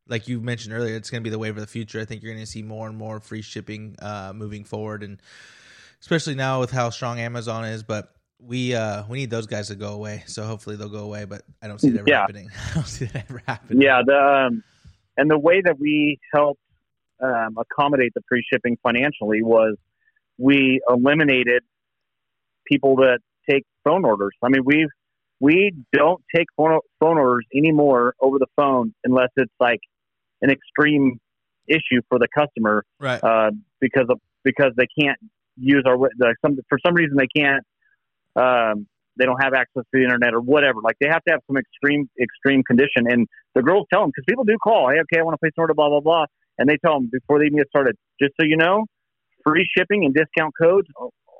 Like 0.07 0.27
you 0.27 0.39
mentioned 0.39 0.73
earlier, 0.73 0.95
it's 0.95 1.09
going 1.09 1.21
to 1.21 1.23
be 1.23 1.31
the 1.31 1.39
wave 1.39 1.55
of 1.57 1.61
the 1.61 1.67
future. 1.67 1.99
I 1.99 2.05
think 2.05 2.21
you're 2.21 2.33
going 2.33 2.45
to 2.45 2.49
see 2.51 2.61
more 2.61 2.87
and 2.87 2.97
more 2.97 3.19
free 3.19 3.41
shipping 3.41 3.95
uh, 3.99 4.33
moving 4.35 4.63
forward, 4.63 5.01
and 5.03 5.19
especially 5.99 6.35
now 6.35 6.59
with 6.59 6.71
how 6.71 6.89
strong 6.91 7.19
Amazon 7.19 7.65
is. 7.65 7.81
But 7.83 8.11
we 8.39 8.75
uh, 8.75 9.03
we 9.09 9.17
need 9.17 9.29
those 9.31 9.47
guys 9.47 9.69
to 9.69 9.75
go 9.75 9.93
away. 9.93 10.23
So 10.27 10.43
hopefully 10.43 10.75
they'll 10.75 10.89
go 10.89 11.05
away. 11.05 11.25
But 11.25 11.41
I 11.61 11.67
don't 11.67 11.79
see 11.79 11.89
that 11.89 11.99
ever 11.99 12.09
Yeah. 12.09 12.19
happening. 12.21 12.51
I 12.71 12.73
don't 12.75 12.87
see 12.87 13.05
that 13.05 13.25
ever 13.29 13.41
happening. 13.47 13.81
Yeah. 13.81 14.01
The, 14.05 14.47
um, 14.47 14.63
and 15.17 15.31
the 15.31 15.39
way 15.39 15.61
that 15.61 15.79
we 15.79 16.19
helped 16.33 16.61
um, 17.23 17.57
accommodate 17.57 18.13
the 18.13 18.21
free 18.29 18.43
shipping 18.51 18.77
financially 18.83 19.41
was 19.41 19.75
we 20.37 20.81
eliminated 20.89 21.63
people 22.67 22.97
that 22.97 23.19
take 23.49 23.63
phone 23.83 24.05
orders. 24.05 24.33
I 24.43 24.49
mean, 24.49 24.63
we 24.65 24.87
we 25.39 25.73
don't 25.93 26.21
take 26.33 26.47
phone, 26.57 26.79
phone 26.99 27.17
orders 27.17 27.45
anymore 27.55 28.13
over 28.19 28.37
the 28.39 28.47
phone 28.55 28.93
unless 29.03 29.29
it's 29.37 29.53
like 29.59 29.79
an 30.41 30.49
extreme 30.49 31.19
issue 31.67 32.01
for 32.09 32.19
the 32.19 32.27
customer 32.35 32.83
Right. 32.99 33.23
uh, 33.23 33.51
because 33.79 34.05
of 34.09 34.19
because 34.43 34.71
they 34.77 34.87
can't 34.99 35.17
use 35.57 35.83
our 35.87 35.97
the, 35.97 36.35
some 36.45 36.57
for 36.69 36.77
some 36.85 36.93
reason 36.95 37.17
they 37.17 37.27
can't 37.35 37.63
um, 38.35 38.87
they 39.17 39.25
don't 39.25 39.41
have 39.41 39.53
access 39.53 39.83
to 39.83 39.93
the 39.93 40.03
internet 40.03 40.33
or 40.33 40.41
whatever. 40.41 40.79
Like 40.83 40.97
they 40.99 41.07
have 41.07 41.23
to 41.23 41.31
have 41.31 41.41
some 41.47 41.57
extreme 41.57 42.09
extreme 42.21 42.63
condition, 42.63 43.09
and 43.09 43.27
the 43.53 43.61
girls 43.61 43.87
tell 43.91 44.01
them 44.01 44.11
because 44.13 44.25
people 44.27 44.43
do 44.43 44.57
call. 44.61 44.89
Hey, 44.89 44.99
okay, 45.01 45.19
I 45.19 45.23
want 45.23 45.33
to 45.35 45.37
place 45.37 45.53
an 45.57 45.61
order, 45.61 45.73
blah 45.73 45.89
blah 45.89 46.01
blah, 46.01 46.25
and 46.57 46.69
they 46.69 46.77
tell 46.77 46.93
them 46.95 47.09
before 47.11 47.39
they 47.39 47.45
even 47.45 47.57
get 47.57 47.69
started. 47.69 47.95
Just 48.21 48.33
so 48.39 48.45
you 48.45 48.57
know, 48.57 48.85
free 49.43 49.67
shipping 49.77 50.05
and 50.05 50.13
discount 50.13 50.53
codes 50.61 50.87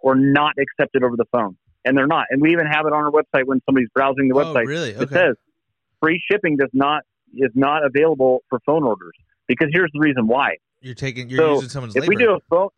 are 0.06 0.16
not 0.16 0.54
accepted 0.58 1.04
over 1.04 1.16
the 1.18 1.26
phone, 1.32 1.58
and 1.84 1.98
they're 1.98 2.08
not. 2.08 2.28
And 2.30 2.42
we 2.42 2.52
even 2.52 2.66
have 2.66 2.86
it 2.86 2.94
on 2.94 3.04
our 3.04 3.12
website 3.12 3.46
when 3.46 3.60
somebody's 3.66 3.90
browsing 3.94 4.30
the 4.30 4.36
oh, 4.36 4.46
website. 4.46 4.68
really? 4.68 4.92
It 4.92 5.10
says 5.10 5.36
free 6.02 6.22
shipping 6.32 6.58
does 6.58 6.72
not 6.74 7.04
is 7.36 7.52
not 7.56 7.86
available 7.86 8.44
for 8.50 8.60
phone 8.66 8.84
orders 8.84 9.14
because 9.48 9.70
here's 9.72 9.92
the 9.94 10.00
reason 10.00 10.28
why 10.28 10.56
You're 10.82 10.96
taking. 10.96 11.30
You're 11.30 11.40
So, 11.40 11.54
using 11.56 11.70
someone's 11.70 11.96
if 11.96 12.02
labor. 12.02 12.10
we 12.10 12.16
do 12.16 12.32
a 12.32 12.40
phone, 12.50 12.70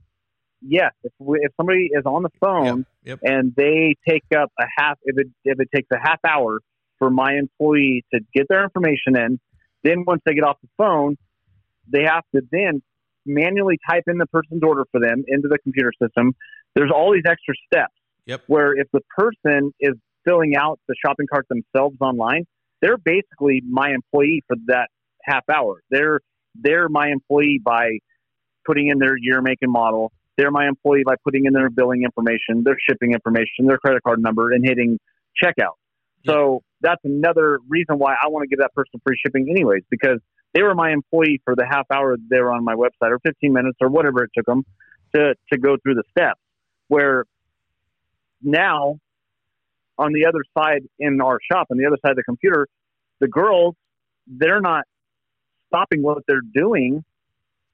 yes, 0.61 0.91
if 1.03 1.11
we, 1.19 1.39
if 1.41 1.51
somebody 1.57 1.89
is 1.93 2.03
on 2.05 2.23
the 2.23 2.29
phone 2.39 2.85
Yep. 3.03 3.19
and 3.23 3.53
they 3.55 3.95
take 4.07 4.23
up 4.37 4.51
a 4.59 4.65
half, 4.77 4.97
if 5.03 5.17
it 5.17 5.27
if 5.45 5.59
it 5.59 5.69
takes 5.73 5.87
a 5.93 5.97
half 6.01 6.19
hour 6.27 6.59
for 6.99 7.09
my 7.09 7.33
employee 7.35 8.03
to 8.13 8.19
get 8.33 8.47
their 8.49 8.63
information 8.63 9.15
in. 9.15 9.39
Then 9.83 10.03
once 10.05 10.21
they 10.25 10.33
get 10.33 10.43
off 10.43 10.57
the 10.63 10.69
phone, 10.77 11.15
they 11.87 12.03
have 12.03 12.23
to 12.35 12.41
then 12.51 12.81
manually 13.25 13.77
type 13.89 14.03
in 14.07 14.17
the 14.17 14.25
person's 14.25 14.63
order 14.63 14.83
for 14.91 14.99
them 14.99 15.23
into 15.27 15.47
the 15.47 15.59
computer 15.59 15.91
system. 16.01 16.33
There's 16.75 16.91
all 16.93 17.13
these 17.13 17.23
extra 17.27 17.53
steps. 17.71 17.93
Yep. 18.25 18.43
Where 18.47 18.73
if 18.77 18.87
the 18.91 19.01
person 19.17 19.71
is 19.79 19.93
filling 20.25 20.55
out 20.57 20.79
the 20.87 20.95
shopping 21.05 21.27
cart 21.31 21.45
themselves 21.49 21.95
online, 22.01 22.45
they're 22.81 22.97
basically 22.97 23.61
my 23.67 23.91
employee 23.91 24.43
for 24.47 24.55
that 24.67 24.89
half 25.23 25.43
hour. 25.49 25.81
They're 25.89 26.21
they're 26.55 26.89
my 26.89 27.09
employee 27.09 27.61
by 27.63 27.99
putting 28.65 28.87
in 28.89 28.99
their 28.99 29.15
year, 29.17 29.41
make, 29.41 29.59
and 29.61 29.71
model. 29.71 30.11
They're 30.37 30.51
my 30.51 30.67
employee 30.67 31.03
by 31.05 31.15
putting 31.23 31.45
in 31.45 31.53
their 31.53 31.69
billing 31.69 32.03
information, 32.03 32.63
their 32.63 32.77
shipping 32.87 33.13
information, 33.13 33.65
their 33.67 33.77
credit 33.77 34.03
card 34.03 34.21
number, 34.21 34.51
and 34.51 34.63
hitting 34.65 34.99
checkout. 35.41 35.75
So 36.25 36.61
that's 36.81 37.01
another 37.03 37.59
reason 37.67 37.97
why 37.97 38.13
I 38.21 38.27
want 38.27 38.43
to 38.43 38.47
give 38.47 38.59
that 38.59 38.73
person 38.73 38.99
free 39.05 39.17
shipping, 39.23 39.47
anyways, 39.49 39.83
because 39.89 40.19
they 40.53 40.61
were 40.61 40.75
my 40.75 40.91
employee 40.91 41.41
for 41.45 41.55
the 41.55 41.65
half 41.69 41.85
hour 41.91 42.17
they 42.29 42.39
were 42.39 42.51
on 42.51 42.63
my 42.63 42.75
website, 42.75 43.11
or 43.11 43.19
15 43.19 43.53
minutes, 43.53 43.77
or 43.81 43.89
whatever 43.89 44.23
it 44.23 44.31
took 44.35 44.45
them 44.45 44.63
to 45.15 45.33
to 45.51 45.59
go 45.59 45.77
through 45.81 45.95
the 45.95 46.03
steps. 46.11 46.39
Where 46.87 47.25
now, 48.41 48.99
on 49.97 50.13
the 50.13 50.25
other 50.25 50.43
side 50.57 50.83
in 50.99 51.21
our 51.21 51.39
shop, 51.51 51.67
on 51.71 51.77
the 51.77 51.85
other 51.85 51.97
side 52.03 52.11
of 52.11 52.17
the 52.17 52.23
computer, 52.23 52.67
the 53.19 53.27
girls 53.27 53.75
they're 54.27 54.61
not 54.61 54.83
stopping 55.67 56.01
what 56.01 56.23
they're 56.27 56.41
doing 56.53 57.03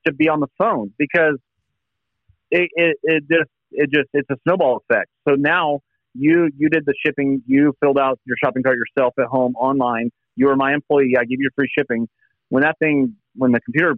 to 0.05 0.13
be 0.13 0.29
on 0.29 0.39
the 0.39 0.47
phone 0.57 0.93
because 0.97 1.37
it, 2.51 2.69
it, 2.75 2.97
it 3.03 3.23
just 3.29 3.49
it 3.71 3.89
just 3.91 4.09
it's 4.13 4.29
a 4.29 4.35
snowball 4.43 4.83
effect. 4.87 5.09
So 5.27 5.35
now 5.35 5.79
you 6.13 6.49
you 6.57 6.69
did 6.69 6.85
the 6.85 6.93
shipping, 7.03 7.41
you 7.47 7.73
filled 7.81 7.97
out 7.97 8.19
your 8.25 8.37
shopping 8.43 8.63
cart 8.63 8.77
yourself 8.77 9.13
at 9.19 9.25
home 9.25 9.55
online. 9.55 10.11
You 10.35 10.49
are 10.49 10.55
my 10.55 10.73
employee. 10.73 11.15
I 11.17 11.25
give 11.25 11.39
you 11.39 11.49
free 11.55 11.69
shipping. 11.77 12.07
When 12.49 12.63
that 12.63 12.77
thing, 12.79 13.15
when 13.35 13.51
the 13.51 13.59
computer 13.61 13.95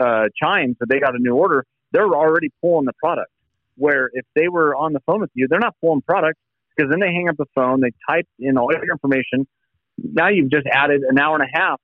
uh, 0.00 0.24
chimes 0.40 0.76
that 0.80 0.88
they 0.88 1.00
got 1.00 1.14
a 1.14 1.18
new 1.18 1.34
order, 1.34 1.64
they're 1.92 2.06
already 2.06 2.50
pulling 2.60 2.86
the 2.86 2.92
product. 2.92 3.30
Where 3.76 4.10
if 4.12 4.24
they 4.34 4.48
were 4.48 4.74
on 4.74 4.92
the 4.92 5.00
phone 5.06 5.20
with 5.20 5.30
you, 5.34 5.48
they're 5.48 5.58
not 5.58 5.74
pulling 5.80 6.02
product 6.02 6.38
because 6.76 6.90
then 6.90 7.00
they 7.00 7.12
hang 7.12 7.28
up 7.28 7.36
the 7.36 7.46
phone, 7.54 7.80
they 7.80 7.92
type 8.08 8.26
in 8.38 8.58
all 8.58 8.68
your 8.72 8.82
information. 8.90 9.46
Now 9.98 10.28
you've 10.28 10.50
just 10.50 10.66
added 10.70 11.02
an 11.08 11.18
hour 11.18 11.36
and 11.36 11.44
a 11.44 11.58
half 11.58 11.80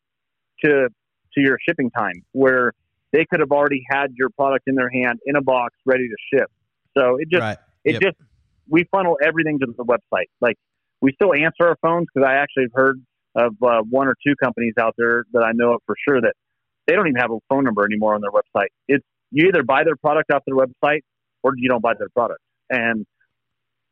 to 0.65 0.89
to 1.35 1.41
your 1.41 1.59
shipping 1.67 1.91
time, 1.91 2.23
where 2.33 2.73
they 3.13 3.25
could 3.25 3.41
have 3.41 3.53
already 3.53 3.83
had 3.91 4.13
your 4.15 4.29
product 4.31 4.65
in 4.67 4.75
their 4.75 4.91
hand 4.91 5.19
in 5.25 5.37
a 5.37 5.43
box 5.43 5.75
ready 5.87 6.09
to 6.09 6.17
ship. 6.33 6.51
So 6.97 7.17
it 7.17 7.29
just 7.31 7.43
Right. 7.43 7.59
it 7.85 7.93
Yep. 7.95 8.03
just 8.03 8.17
we 8.69 8.85
funnel 8.91 9.19
everything 9.23 9.59
to 9.61 9.67
the 9.77 9.85
website. 9.85 10.27
Like 10.41 10.57
we 11.01 11.13
still 11.15 11.35
answer 11.35 11.67
our 11.69 11.77
phones 11.83 12.07
because 12.13 12.27
I 12.29 12.35
actually 12.35 12.65
have 12.65 12.73
heard 12.75 13.03
of 13.35 13.55
uh, 13.63 13.83
one 13.89 14.09
or 14.09 14.15
two 14.27 14.35
companies 14.43 14.75
out 14.79 14.95
there 14.99 15.25
that 15.33 15.43
I 15.43 15.53
know 15.53 15.75
of 15.75 15.81
for 15.87 15.97
sure 16.07 16.21
that 16.21 16.35
they 16.87 16.95
don't 16.95 17.07
even 17.09 17.21
have 17.21 17.31
a 17.31 17.39
phone 17.49 17.65
number 17.65 17.85
anymore 17.85 18.15
on 18.15 18.21
their 18.21 18.31
website. 18.31 18.69
It's 18.89 19.05
you 19.31 19.49
either 19.49 19.63
buy 19.63 19.85
their 19.85 19.97
product 19.97 20.31
off 20.31 20.43
their 20.47 20.57
website 20.57 21.01
or 21.43 21.53
you 21.57 21.69
don't 21.69 21.81
buy 21.83 21.95
their 21.99 22.11
product. 22.11 22.41
And 22.69 23.07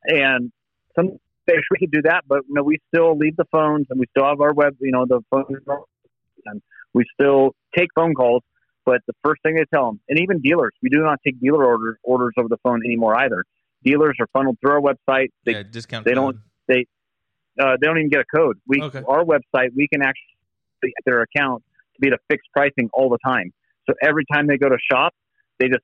and 0.05 0.53
some 0.97 1.18
days 1.47 1.61
we 1.70 1.78
could 1.78 1.91
do 1.91 2.03
that, 2.03 2.24
but 2.26 2.41
you 2.49 2.55
know, 2.55 2.62
we 2.62 2.78
still 2.95 3.16
leave 3.16 3.36
the 3.36 3.45
phones 3.53 3.86
and 3.91 3.99
we 3.99 4.07
still 4.16 4.26
have 4.26 4.41
our 4.41 4.53
web, 4.53 4.76
you 4.80 4.93
know, 4.93 5.07
the 5.07 5.20
phone 5.30 5.45
and 6.47 6.62
we 6.95 7.05
still 7.14 7.55
take 7.76 7.88
phone 7.95 8.14
calls. 8.14 8.43
But 8.86 9.01
the 9.07 9.12
first 9.22 9.43
thing 9.43 9.55
they 9.55 9.64
tell 9.72 9.86
them, 9.86 10.01
and 10.09 10.18
even 10.18 10.41
dealers, 10.41 10.72
we 10.82 10.88
do 10.88 10.99
not 11.03 11.18
take 11.24 11.38
dealer 11.41 11.64
order, 11.64 11.99
orders 12.03 12.32
over 12.38 12.49
the 12.49 12.57
phone 12.62 12.80
anymore 12.84 13.14
either. 13.20 13.45
Dealers 13.84 14.16
are 14.20 14.26
funneled 14.32 14.57
through 14.61 14.72
our 14.72 14.80
website. 14.80 15.28
They 15.45 15.53
yeah, 15.53 15.62
discount. 15.62 16.05
they 16.05 16.12
code. 16.14 16.16
don't- 16.16 16.86
uh, 17.61 17.76
they 17.80 17.86
don't 17.86 17.99
even 17.99 18.09
get 18.09 18.20
a 18.20 18.36
code. 18.36 18.59
We 18.66 18.80
Okay. 18.80 19.03
our 19.07 19.24
website 19.24 19.70
we 19.76 19.86
can 19.93 20.03
actually 20.03 20.24
get 20.82 20.93
their 21.05 21.20
account 21.22 21.62
to 21.95 22.01
be 22.01 22.07
at 22.09 22.14
a 22.14 22.18
fixed 22.30 22.49
pricing 22.57 22.88
all 22.95 23.11
the 23.11 23.18
time. 23.24 23.53
So 23.88 23.95
every 24.03 24.24
time 24.32 24.47
they 24.47 24.57
go 24.57 24.68
to 24.68 24.78
shop, 24.91 25.12
they 25.59 25.68
just 25.68 25.82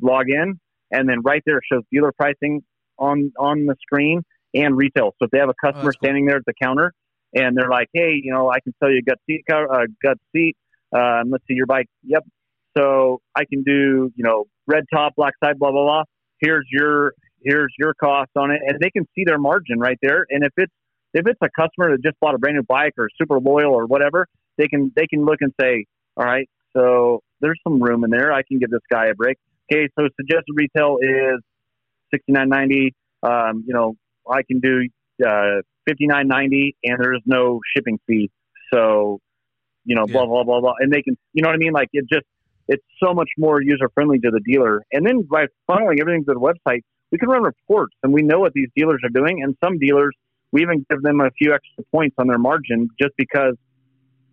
log 0.00 0.28
in, 0.28 0.60
and 0.92 1.08
then 1.08 1.22
right 1.22 1.42
there 1.46 1.58
it 1.58 1.64
shows 1.72 1.82
dealer 1.90 2.12
pricing 2.12 2.62
on 2.98 3.32
on 3.38 3.66
the 3.66 3.74
screen 3.80 4.22
and 4.56 4.76
retail. 4.76 5.12
So 5.18 5.26
if 5.26 5.30
they 5.30 5.38
have 5.38 5.48
a 5.50 5.54
customer 5.64 5.90
Oh, 5.90 5.92
that's 5.92 5.96
cool. 6.00 6.08
standing 6.08 6.26
there 6.26 6.36
at 6.36 6.44
the 6.46 6.54
counter 6.60 6.92
and 7.34 7.56
they're 7.56 7.68
like, 7.70 7.88
"Hey, 7.92 8.20
you 8.22 8.32
know, 8.32 8.50
I 8.50 8.60
can 8.60 8.74
sell 8.80 8.90
you 8.90 8.98
a 8.98 9.02
gut 9.02 9.18
seat, 9.26 9.44
uh, 9.52 9.86
gut 10.02 10.18
seat. 10.34 10.56
Um, 10.92 11.30
let's 11.30 11.44
see 11.48 11.54
your 11.54 11.66
bike. 11.66 11.86
Yep. 12.04 12.24
So 12.76 13.20
I 13.34 13.44
can 13.44 13.62
do, 13.62 14.12
you 14.16 14.24
know, 14.24 14.44
red 14.66 14.84
top, 14.92 15.14
black 15.16 15.34
side, 15.42 15.58
blah 15.58 15.70
blah 15.70 15.82
blah. 15.84 16.02
Here's 16.40 16.66
your 16.70 17.12
here's 17.42 17.72
your 17.78 17.94
cost 17.94 18.30
on 18.36 18.50
it, 18.50 18.60
and 18.66 18.78
they 18.80 18.90
can 18.90 19.06
see 19.14 19.24
their 19.24 19.38
margin 19.38 19.78
right 19.78 19.98
there. 20.02 20.26
And 20.30 20.44
if 20.44 20.52
it's 20.56 20.72
if 21.14 21.26
it's 21.26 21.38
a 21.42 21.48
customer 21.58 21.92
that 21.92 22.02
just 22.02 22.18
bought 22.20 22.34
a 22.34 22.38
brand 22.38 22.56
new 22.56 22.62
bike 22.62 22.92
or 22.98 23.08
super 23.20 23.38
loyal 23.40 23.72
or 23.72 23.86
whatever, 23.86 24.26
they 24.58 24.68
can 24.68 24.92
they 24.96 25.06
can 25.06 25.24
look 25.24 25.38
and 25.40 25.52
say, 25.60 25.86
all 26.16 26.24
right, 26.24 26.48
so 26.76 27.20
there's 27.40 27.58
some 27.64 27.82
room 27.82 28.04
in 28.04 28.10
there. 28.10 28.32
I 28.32 28.42
can 28.42 28.58
give 28.58 28.70
this 28.70 28.80
guy 28.90 29.06
a 29.06 29.14
break. 29.14 29.36
Okay, 29.72 29.88
so 29.98 30.06
suggested 30.16 30.52
retail 30.54 30.98
is 31.00 31.40
sixty 32.12 32.32
nine 32.32 32.48
ninety. 32.48 32.94
Um, 33.22 33.64
you 33.66 33.74
know, 33.74 33.94
I 34.30 34.42
can 34.42 34.60
do 34.60 34.88
uh, 35.26 35.62
fifty 35.86 36.06
nine 36.06 36.28
ninety, 36.28 36.76
and 36.84 36.98
there 37.02 37.14
is 37.14 37.22
no 37.26 37.60
shipping 37.74 37.98
fee. 38.06 38.30
So, 38.72 39.20
you 39.84 39.94
know, 39.94 40.06
blah 40.06 40.22
Yeah. 40.22 40.26
blah 40.28 40.44
blah 40.44 40.60
blah, 40.60 40.74
and 40.80 40.92
they 40.92 41.02
can, 41.02 41.16
you 41.32 41.42
know 41.42 41.48
what 41.48 41.54
I 41.54 41.58
mean? 41.58 41.72
Like 41.72 41.88
it 41.92 42.06
just 42.12 42.26
it's 42.68 42.84
so 43.02 43.14
much 43.14 43.28
more 43.38 43.62
user 43.62 43.88
friendly 43.94 44.18
to 44.18 44.30
the 44.30 44.40
dealer. 44.40 44.82
And 44.92 45.06
then 45.06 45.22
by 45.22 45.46
funneling 45.70 46.00
everything 46.00 46.24
to 46.24 46.34
the 46.34 46.40
website, 46.40 46.80
we 47.12 47.18
can 47.18 47.28
run 47.28 47.42
reports, 47.42 47.94
and 48.02 48.12
we 48.12 48.22
know 48.22 48.40
what 48.40 48.52
these 48.52 48.68
dealers 48.76 49.00
are 49.04 49.10
doing. 49.10 49.42
And 49.42 49.56
some 49.62 49.78
dealers, 49.78 50.14
we 50.52 50.62
even 50.62 50.84
give 50.90 51.02
them 51.02 51.20
a 51.20 51.30
few 51.38 51.54
extra 51.54 51.84
points 51.92 52.16
on 52.18 52.26
their 52.26 52.38
margin 52.38 52.88
just 53.00 53.14
because 53.16 53.54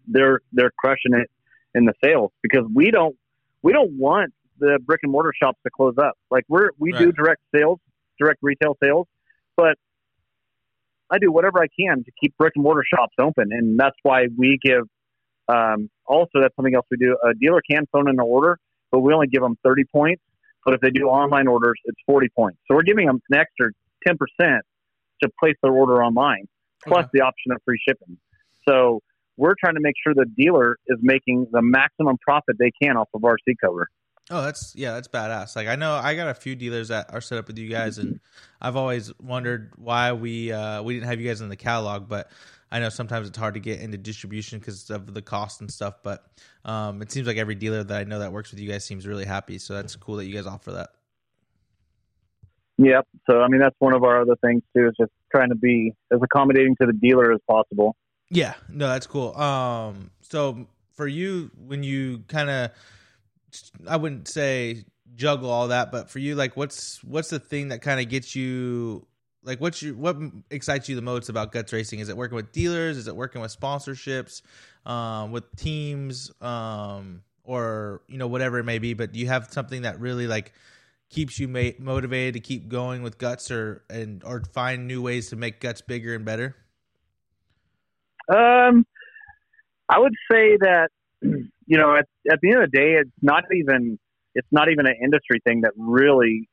they're 0.07 0.41
they're 0.51 0.71
crushing 0.77 1.13
it 1.13 1.29
in 1.75 1.85
the 1.85 1.93
sales. 2.03 2.31
Because 2.41 2.65
we 2.73 2.91
don't 2.91 3.15
we 3.61 3.71
don't 3.71 3.91
want 3.97 4.33
the 4.59 4.79
brick 4.83 5.01
and 5.03 5.11
mortar 5.11 5.33
shops 5.41 5.59
to 5.63 5.69
close 5.69 5.95
up. 5.97 6.13
Like 6.31 6.45
we're 6.47 6.69
we 6.79 6.91
do 6.93 7.11
direct 7.11 7.41
sales, 7.55 7.79
direct 8.19 8.39
retail 8.41 8.75
sales, 8.83 9.07
but 9.55 9.75
I 11.09 11.17
do 11.19 11.31
whatever 11.31 11.61
I 11.61 11.67
can 11.79 12.03
to 12.03 12.11
keep 12.21 12.35
brick 12.37 12.53
and 12.55 12.63
mortar 12.63 12.83
shops 12.89 13.13
open, 13.19 13.49
and 13.51 13.79
that's 13.79 13.95
why 14.03 14.27
we 14.37 14.57
give. 14.63 14.83
Um, 15.47 15.89
also, 16.05 16.39
that's 16.41 16.55
something 16.55 16.73
else 16.73 16.85
we 16.89 16.97
do. 16.97 17.17
A 17.23 17.33
dealer 17.33 17.61
can 17.69 17.85
phone 17.91 18.07
in 18.07 18.15
an 18.15 18.19
order, 18.19 18.57
but 18.91 18.99
we 18.99 19.13
only 19.13 19.27
give 19.27 19.41
them 19.41 19.57
thirty 19.63 19.83
points. 19.93 20.21
But 20.65 20.73
if 20.75 20.81
they 20.81 20.89
do 20.89 21.07
online 21.07 21.47
orders, 21.47 21.75
it's 21.85 21.99
forty 22.05 22.29
points. 22.35 22.59
So 22.67 22.75
we're 22.75 22.83
giving 22.83 23.05
them 23.07 23.19
an 23.29 23.39
extra 23.39 23.71
ten 24.07 24.17
percent 24.17 24.63
to 25.21 25.29
place 25.39 25.55
their 25.61 25.73
order 25.73 26.03
online, 26.03 26.47
plus 26.85 27.03
Okay. 27.05 27.09
the 27.13 27.21
option 27.21 27.51
of 27.51 27.57
free 27.65 27.79
shipping. 27.87 28.17
So 28.67 29.01
we're 29.35 29.55
trying 29.59 29.75
to 29.75 29.81
make 29.81 29.95
sure 30.03 30.13
the 30.13 30.29
dealer 30.37 30.77
is 30.87 30.97
making 31.01 31.47
the 31.51 31.61
maximum 31.61 32.17
profit 32.25 32.55
they 32.59 32.71
can 32.81 32.97
off 32.97 33.09
of 33.13 33.25
our 33.25 33.37
seat 33.45 33.57
cover. 33.63 33.87
Oh, 34.29 34.41
that's 34.41 34.73
yeah, 34.75 34.93
that's 34.93 35.07
badass. 35.07 35.55
Like 35.55 35.67
I 35.67 35.75
know 35.75 35.95
I 35.95 36.15
got 36.15 36.29
a 36.29 36.33
few 36.33 36.55
dealers 36.55 36.87
that 36.87 37.13
are 37.13 37.21
set 37.21 37.37
up 37.37 37.47
with 37.47 37.57
you 37.57 37.69
guys, 37.69 37.97
and 37.97 38.19
I've 38.61 38.75
always 38.77 39.11
wondered 39.19 39.73
why 39.75 40.13
we 40.13 40.51
uh, 40.51 40.81
we 40.81 40.93
didn't 40.93 41.07
have 41.07 41.19
you 41.19 41.27
guys 41.27 41.41
in 41.41 41.49
the 41.49 41.57
catalog. 41.57 42.07
But 42.07 42.31
I 42.71 42.79
know 42.79 42.89
sometimes 42.89 43.27
it's 43.27 43.37
hard 43.37 43.55
to 43.55 43.59
get 43.59 43.81
into 43.81 43.97
distribution 43.97 44.59
because 44.59 44.89
of 44.89 45.13
the 45.13 45.21
cost 45.21 45.59
and 45.59 45.69
stuff. 45.69 45.95
But 46.03 46.25
um, 46.63 47.01
it 47.01 47.11
seems 47.11 47.27
like 47.27 47.37
every 47.37 47.55
dealer 47.55 47.83
that 47.83 47.99
I 47.99 48.03
know 48.05 48.19
that 48.19 48.31
works 48.31 48.51
with 48.51 48.61
you 48.61 48.69
guys 48.69 48.85
seems 48.85 49.05
really 49.05 49.25
happy. 49.25 49.57
So 49.57 49.73
that's 49.73 49.95
cool 49.95 50.15
that 50.15 50.25
you 50.25 50.33
guys 50.33 50.47
offer 50.47 50.71
that. 50.71 50.89
Yep. 52.77 53.07
So 53.29 53.41
I 53.41 53.47
mean 53.49 53.59
that's 53.59 53.75
one 53.79 53.93
of 53.93 54.03
our 54.03 54.21
other 54.21 54.35
things 54.43 54.63
too 54.75 54.87
is 54.87 54.93
just 54.99 55.11
trying 55.31 55.49
to 55.49 55.55
be 55.55 55.93
as 56.11 56.19
accommodating 56.23 56.75
to 56.81 56.87
the 56.87 56.93
dealer 56.93 57.31
as 57.33 57.39
possible. 57.47 57.95
Yeah, 58.29 58.55
no, 58.69 58.87
that's 58.87 59.05
cool. 59.05 59.35
Um, 59.37 60.09
so 60.21 60.67
for 60.93 61.07
you, 61.07 61.51
when 61.67 61.83
you 61.83 62.23
kind 62.27 62.49
of, 62.49 62.71
I 63.87 63.97
wouldn't 63.97 64.27
say 64.27 64.85
juggle 65.15 65.49
all 65.49 65.69
that, 65.69 65.91
but 65.91 66.09
for 66.09 66.19
you, 66.19 66.35
like, 66.35 66.57
what's 66.57 67.03
what's 67.03 67.29
the 67.29 67.39
thing 67.39 67.69
that 67.69 67.81
kind 67.81 67.99
of 67.99 68.09
gets 68.09 68.35
you, 68.35 69.05
like, 69.43 69.59
what's 69.61 69.81
your 69.81 69.95
what 69.95 70.17
excites 70.49 70.89
you 70.89 70.95
the 70.95 71.01
most 71.01 71.29
about 71.29 71.51
guts 71.51 71.73
racing? 71.73 71.99
Is 71.99 72.09
it 72.09 72.17
working 72.17 72.35
with 72.35 72.51
dealers? 72.51 72.97
Is 72.97 73.07
it 73.07 73.15
working 73.15 73.41
with 73.41 73.57
sponsorships, 73.57 74.41
um, 74.85 75.31
with 75.31 75.55
teams, 75.55 76.31
um, 76.41 77.21
or 77.43 78.01
you 78.07 78.17
know 78.17 78.27
whatever 78.27 78.59
it 78.59 78.63
may 78.63 78.79
be? 78.79 78.93
But 78.93 79.11
do 79.11 79.19
you 79.19 79.27
have 79.27 79.47
something 79.51 79.83
that 79.83 79.99
really 79.99 80.27
like 80.27 80.53
keeps 81.09 81.39
you 81.39 81.47
ma- 81.47 81.77
motivated 81.79 82.35
to 82.35 82.39
keep 82.39 82.67
going 82.67 83.03
with 83.03 83.17
guts, 83.17 83.51
or 83.51 83.83
and 83.89 84.23
or 84.23 84.41
find 84.53 84.87
new 84.87 85.01
ways 85.01 85.29
to 85.29 85.35
make 85.35 85.59
guts 85.59 85.81
bigger 85.81 86.15
and 86.15 86.25
better? 86.25 86.55
Um, 88.29 88.85
I 89.89 89.99
would 89.99 90.13
say 90.31 90.57
that 90.57 90.89
you 91.65 91.77
know 91.77 91.95
at 91.95 92.05
at 92.31 92.39
the 92.41 92.51
end 92.51 92.63
of 92.63 92.71
the 92.71 92.77
day, 92.77 92.93
it's 92.99 93.11
not 93.21 93.43
even 93.53 93.99
it's 94.35 94.47
not 94.51 94.69
even 94.69 94.87
an 94.87 94.95
industry 95.03 95.39
thing 95.45 95.61
that 95.61 95.71
really 95.77 96.49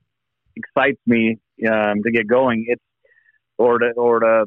excites 0.56 1.00
me 1.06 1.38
um, 1.70 2.02
to 2.02 2.10
get 2.10 2.26
going. 2.26 2.66
It's 2.68 2.82
or 3.58 3.78
to 3.78 3.90
or 3.96 4.20
to 4.20 4.44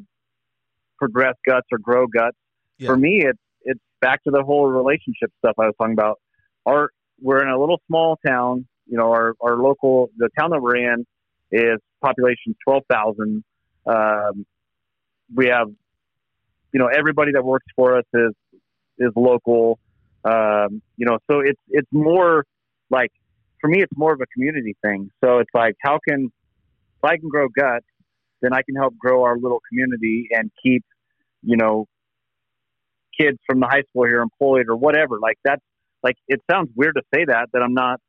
progress 0.98 1.36
guts 1.48 1.68
or 1.72 1.78
grow 1.78 2.08
guts. 2.08 2.38
Yeah. 2.78 2.88
For 2.88 2.98
me, 2.98 3.24
it's 3.26 3.40
it's 3.62 3.82
back 4.02 4.24
to 4.24 4.32
the 4.32 4.44
whole 4.44 4.68
relationship 4.68 5.32
stuff 5.40 5.56
I 5.60 5.66
was 5.66 5.76
talking 5.78 5.94
about. 5.94 6.20
Our 6.66 6.90
we're 7.22 7.42
in 7.42 7.50
a 7.50 7.60
little 7.60 7.82
small 7.88 8.18
town. 8.26 8.68
You 8.88 8.98
know, 8.98 9.12
our 9.12 9.34
our 9.42 9.58
local 9.58 10.10
the 10.18 10.30
town 10.38 10.52
that 10.52 10.62
we're 10.62 10.78
in 10.78 11.06
is 11.52 11.80
population 12.02 12.56
twelve 12.66 12.84
thousand. 12.90 13.44
Um, 13.86 14.46
we 15.34 15.48
have 15.48 15.68
you 16.74 16.80
know, 16.80 16.88
everybody 16.88 17.32
that 17.34 17.46
works 17.46 17.68
for 17.76 17.98
us 17.98 18.06
is 18.14 18.34
is 18.98 19.12
local. 19.16 19.80
Um, 20.26 20.82
you 20.98 21.06
know, 21.06 21.18
so 21.30 21.40
it's 21.40 21.60
it's 21.70 21.88
more 21.92 22.46
like 22.90 23.12
for 23.60 23.70
me, 23.70 23.82
it's 23.82 23.92
more 23.96 24.14
of 24.14 24.22
a 24.22 24.26
community 24.28 24.76
thing. 24.82 25.10
So 25.24 25.40
it's 25.40 25.50
like, 25.54 25.76
how 25.82 26.00
can 26.08 26.26
if 26.26 27.04
I 27.04 27.18
can 27.18 27.30
grow 27.30 27.48
guts, 27.48 27.86
then 28.42 28.54
I 28.54 28.62
can 28.62 28.76
help 28.76 28.98
grow 28.98 29.24
our 29.24 29.38
little 29.38 29.60
community 29.70 30.30
and 30.32 30.52
keep, 30.62 30.84
you 31.42 31.58
know, 31.58 31.88
kids 33.20 33.38
from 33.48 33.60
the 33.60 33.68
high 33.68 33.84
school 33.90 34.06
here 34.06 34.22
employed 34.22 34.66
or 34.70 34.76
whatever. 34.76 35.20
Like 35.20 35.38
that's 35.44 35.64
like 36.04 36.16
it 36.28 36.42
sounds 36.50 36.70
weird 36.76 36.96
to 36.96 37.02
say 37.14 37.26
that 37.26 37.50
that 37.54 37.62
I'm 37.62 37.74
not 37.74 38.00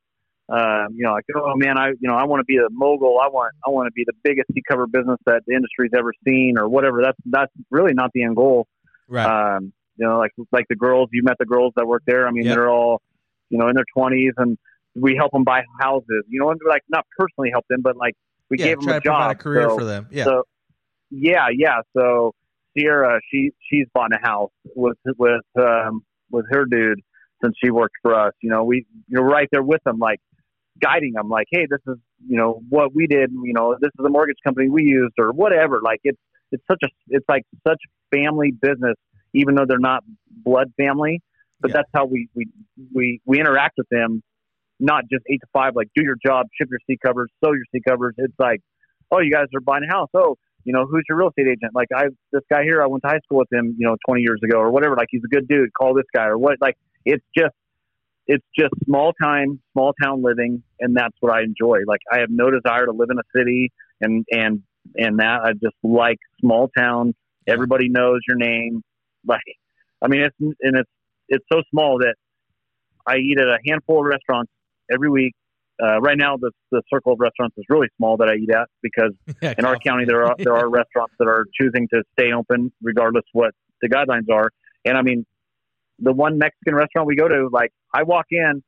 uh, 0.49 0.85
you 0.95 1.05
know, 1.05 1.13
like, 1.13 1.25
oh 1.35 1.55
man, 1.57 1.79
I, 1.79 1.89
you 1.89 2.09
know, 2.09 2.15
I 2.15 2.25
want 2.25 2.41
to 2.41 2.45
be 2.45 2.57
a 2.57 2.69
mogul. 2.71 3.19
I 3.23 3.29
want, 3.29 3.55
I 3.67 3.71
want 3.71 3.87
to 3.87 3.93
be 3.93 4.05
the 4.07 4.13
biggest 4.23 4.53
seat 4.53 4.65
cover 4.69 4.87
business 4.87 5.17
that 5.25 5.43
the 5.47 5.55
industry's 5.55 5.93
ever 5.97 6.13
seen, 6.27 6.59
or 6.59 6.69
whatever. 6.69 7.01
That's 7.03 7.19
that's 7.25 7.53
really 7.71 7.95
not 7.95 8.11
the 8.13 8.25
end 8.25 8.37
goal. 8.37 8.67
Right. 9.09 9.57
Um, 9.57 9.73
you 9.97 10.07
know, 10.07 10.19
like 10.19 10.33
like 10.53 10.67
the 10.69 10.77
girls. 10.77 11.09
You 11.13 11.23
met 11.23 11.37
the 11.39 11.47
girls 11.47 11.73
that 11.77 11.87
work 11.87 12.03
there. 12.07 12.27
I 12.27 12.31
mean, 12.31 12.45
Yep. 12.45 12.55
they're 12.55 12.71
all, 12.71 13.03
you 13.51 13.59
know, 13.59 13.69
in 13.69 13.75
their 13.75 13.85
twenties, 13.97 14.33
and 14.37 14.59
we 14.95 15.17
help 15.17 15.33
them 15.33 15.45
buy 15.45 15.63
houses. 15.81 16.25
You 16.29 16.41
know, 16.41 16.51
and 16.51 16.61
like 16.69 16.83
not 16.89 17.07
personally 17.19 17.51
help 17.53 17.65
them, 17.69 17.81
but 17.83 17.97
like 17.97 18.15
we 18.51 18.59
yeah, 18.59 18.67
gave 18.67 18.81
them 18.81 18.89
a 18.89 19.01
job. 19.01 19.31
a 19.31 19.35
career 19.35 19.69
so, 19.69 19.79
for 19.79 19.85
them. 19.85 20.09
Yeah. 20.11 20.25
So, 20.25 20.43
yeah, 21.11 21.47
yeah. 21.53 21.81
So 21.97 22.35
Sierra, 22.77 23.21
she 23.31 23.51
she's 23.71 23.87
bought 23.95 24.11
a 24.13 24.19
house 24.23 24.51
with 24.75 24.99
with 25.19 25.43
um, 25.59 26.05
with 26.31 26.47
her 26.51 26.65
dude 26.65 27.01
since 27.43 27.55
she 27.63 27.71
worked 27.71 27.97
for 28.03 28.15
us. 28.15 28.33
You 28.41 28.51
know, 28.51 28.65
we 28.65 28.87
you're 29.09 29.25
right 29.25 29.49
there 29.53 29.63
with 29.63 29.83
them, 29.85 29.99
like 29.99 30.21
guiding 30.81 31.13
them, 31.13 31.29
like, 31.29 31.47
hey, 31.51 31.67
this 31.69 31.81
is 31.87 31.99
you 32.27 32.37
know 32.37 32.61
what 32.69 32.95
we 32.95 33.07
did. 33.07 33.31
You 33.31 33.53
know, 33.53 33.77
this 33.81 33.89
is 33.89 34.03
the 34.03 34.11
mortgage 34.11 34.39
company 34.45 34.69
we 34.69 34.85
used, 34.85 35.15
or 35.19 35.33
whatever. 35.33 35.81
Like 35.83 36.01
it's 36.05 36.19
it's 36.51 36.65
such 36.71 36.83
a 36.85 36.89
it's 37.09 37.27
like 37.29 37.45
such 37.67 37.79
family 38.13 38.51
business, 38.51 38.97
even 39.35 39.55
though 39.55 39.65
they're 39.67 39.79
not 39.79 40.03
blood 40.31 40.73
family. 40.77 41.21
But 41.61 41.71
Yeah. 41.71 41.79
that's 41.79 41.91
how 41.95 42.07
we 42.07 42.29
we 42.35 42.47
we 42.93 43.21
we 43.25 43.41
interact 43.41 43.75
with 43.79 43.89
them. 43.91 44.23
Not 44.81 45.05
just 45.11 45.25
eight 45.31 45.41
to 45.41 45.47
five, 45.53 45.77
like 45.77 45.89
do 45.95 46.03
your 46.03 46.17
job, 46.25 46.47
ship 46.59 46.69
your 46.71 46.81
seat 46.87 47.01
covers, 47.05 47.31
sew 47.43 47.53
your 47.53 47.65
seat 47.73 47.83
covers. 47.89 48.15
It's 48.19 48.35
like, 48.39 48.61
oh, 49.11 49.21
you 49.21 49.31
guys 49.31 49.47
are 49.55 49.61
buying 49.61 49.85
a 49.89 49.93
house. 49.93 50.09
Oh, 50.15 50.37
you 50.65 50.73
know, 50.73 50.85
who's 50.87 51.05
your 51.09 51.19
real 51.19 51.29
estate 51.29 51.47
agent? 51.47 51.75
Like 51.75 51.89
I, 51.95 52.05
this 52.33 52.43
guy 52.51 52.65
here, 52.65 52.83
I 52.83 52.87
went 52.87 53.03
to 53.05 53.09
high 53.09 53.21
school 53.25 53.39
with 53.39 53.53
him, 53.53 53.77
you 53.79 53.87
know, 53.87 53.97
20 54.07 54.23
years 54.23 54.41
ago 54.43 54.59
or 54.59 54.71
whatever. 54.71 54.97
Like 54.97 55.09
he's 55.11 55.23
a 55.25 55.29
good 55.29 55.47
dude. 55.47 55.73
Call 55.75 55.95
this 55.95 56.07
guy 56.15 56.27
or 56.27 56.37
what? 56.39 56.57
Like 56.61 56.77
it's 57.05 57.25
just, 57.37 57.55
it's 58.27 58.45
just 58.59 58.73
small 58.85 59.13
time, 59.23 59.61
small 59.73 59.93
town 60.03 60.23
living, 60.23 60.63
and 60.81 60.97
that's 60.97 61.15
what 61.21 61.33
I 61.33 61.43
enjoy. 61.43 61.81
Like 61.87 62.01
I 62.11 62.21
have 62.21 62.31
no 62.31 62.51
desire 62.51 62.87
to 62.87 62.93
live 62.93 63.09
in 63.11 63.19
a 63.19 63.39
city, 63.39 63.71
and 64.01 64.25
and 64.33 64.63
and 64.97 65.19
that 65.21 65.41
I 65.45 65.53
just 65.53 65.77
like 65.83 66.19
small 66.41 66.69
town. 66.77 67.15
Everybody 67.47 67.91
knows 67.91 68.21
your 68.27 68.39
name. 68.39 68.83
Like, 69.27 69.41
I 70.03 70.09
mean, 70.09 70.23
it's 70.23 70.37
and 70.41 70.77
it's 70.77 70.91
it's 71.29 71.45
so 71.53 71.63
small 71.71 71.99
that 71.99 72.15
I 73.07 73.17
eat 73.17 73.39
at 73.39 73.49
a 73.49 73.59
handful 73.67 74.01
of 74.01 74.07
restaurants 74.07 74.51
every 74.93 75.11
week. 75.11 75.35
Uh, 75.83 76.01
right 76.01 76.17
now, 76.17 76.37
the 76.37 76.51
the 76.71 76.83
circle 76.93 77.13
of 77.13 77.21
restaurants 77.21 77.57
is 77.59 77.65
really 77.69 77.89
small 77.97 78.17
that 78.19 78.29
I 78.29 78.35
eat 78.35 78.51
at 78.51 78.69
because 78.83 79.13
Yeah, 79.43 79.55
in 79.59 79.65
our 79.65 79.77
county 79.79 80.05
there 80.05 80.25
are 80.25 80.37
there 80.39 80.57
are 80.57 80.69
restaurants 80.69 81.15
that 81.19 81.29
are 81.29 81.47
choosing 81.61 81.89
to 81.93 82.03
stay 82.19 82.33
open 82.33 82.73
regardless 82.83 83.25
what 83.33 83.53
the 83.83 83.89
guidelines 83.89 84.33
are. 84.33 84.51
And 84.85 84.97
i 84.99 85.03
mean 85.03 85.25
the 85.99 86.13
one 86.13 86.39
mexican 86.39 86.75
restaurant 86.75 87.07
we 87.07 87.17
go 87.17 87.29
to 87.29 87.49
like 87.53 87.71
i 87.93 88.03
walk 88.03 88.27
in 88.31 88.63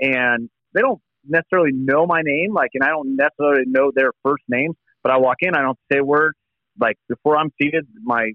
and 0.00 0.50
they 0.74 0.80
don't 0.80 1.00
necessarily 1.26 1.72
know 1.72 2.06
my 2.06 2.22
name 2.22 2.52
like 2.52 2.70
and 2.74 2.84
i 2.84 2.88
don't 2.88 3.16
necessarily 3.16 3.64
know 3.66 3.90
their 3.94 4.12
first 4.22 4.44
names 4.48 4.76
but 5.02 5.12
i 5.12 5.16
walk 5.16 5.36
in 5.40 5.54
i 5.54 5.62
don't 5.62 5.78
say 5.90 5.98
a 5.98 6.04
word. 6.04 6.34
Like 6.80 6.96
before 7.08 7.36
i'm 7.36 7.50
seated 7.60 7.86
my 8.02 8.32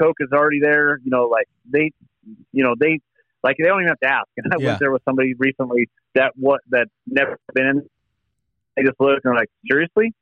coke 0.00 0.16
is 0.20 0.28
already 0.32 0.60
there 0.60 0.98
you 1.04 1.10
know 1.10 1.26
like 1.26 1.46
they 1.70 1.90
you 2.52 2.62
know 2.64 2.74
they 2.78 2.98
like 3.42 3.56
they 3.58 3.64
don't 3.66 3.80
even 3.80 3.88
have 3.88 4.00
to 4.00 4.08
ask 4.08 4.28
and 4.36 4.46
i 4.52 4.56
Yeah. 4.58 4.66
went 4.68 4.80
there 4.80 4.92
with 4.92 5.02
somebody 5.04 5.34
recently 5.38 5.88
that 6.14 6.32
what 6.36 6.60
that 6.70 6.88
never 7.06 7.38
been 7.54 7.66
in 7.66 7.82
they 8.76 8.82
just 8.82 9.00
looked 9.00 9.24
and 9.24 9.32
were 9.34 9.38
like 9.38 9.50
seriously 9.70 10.12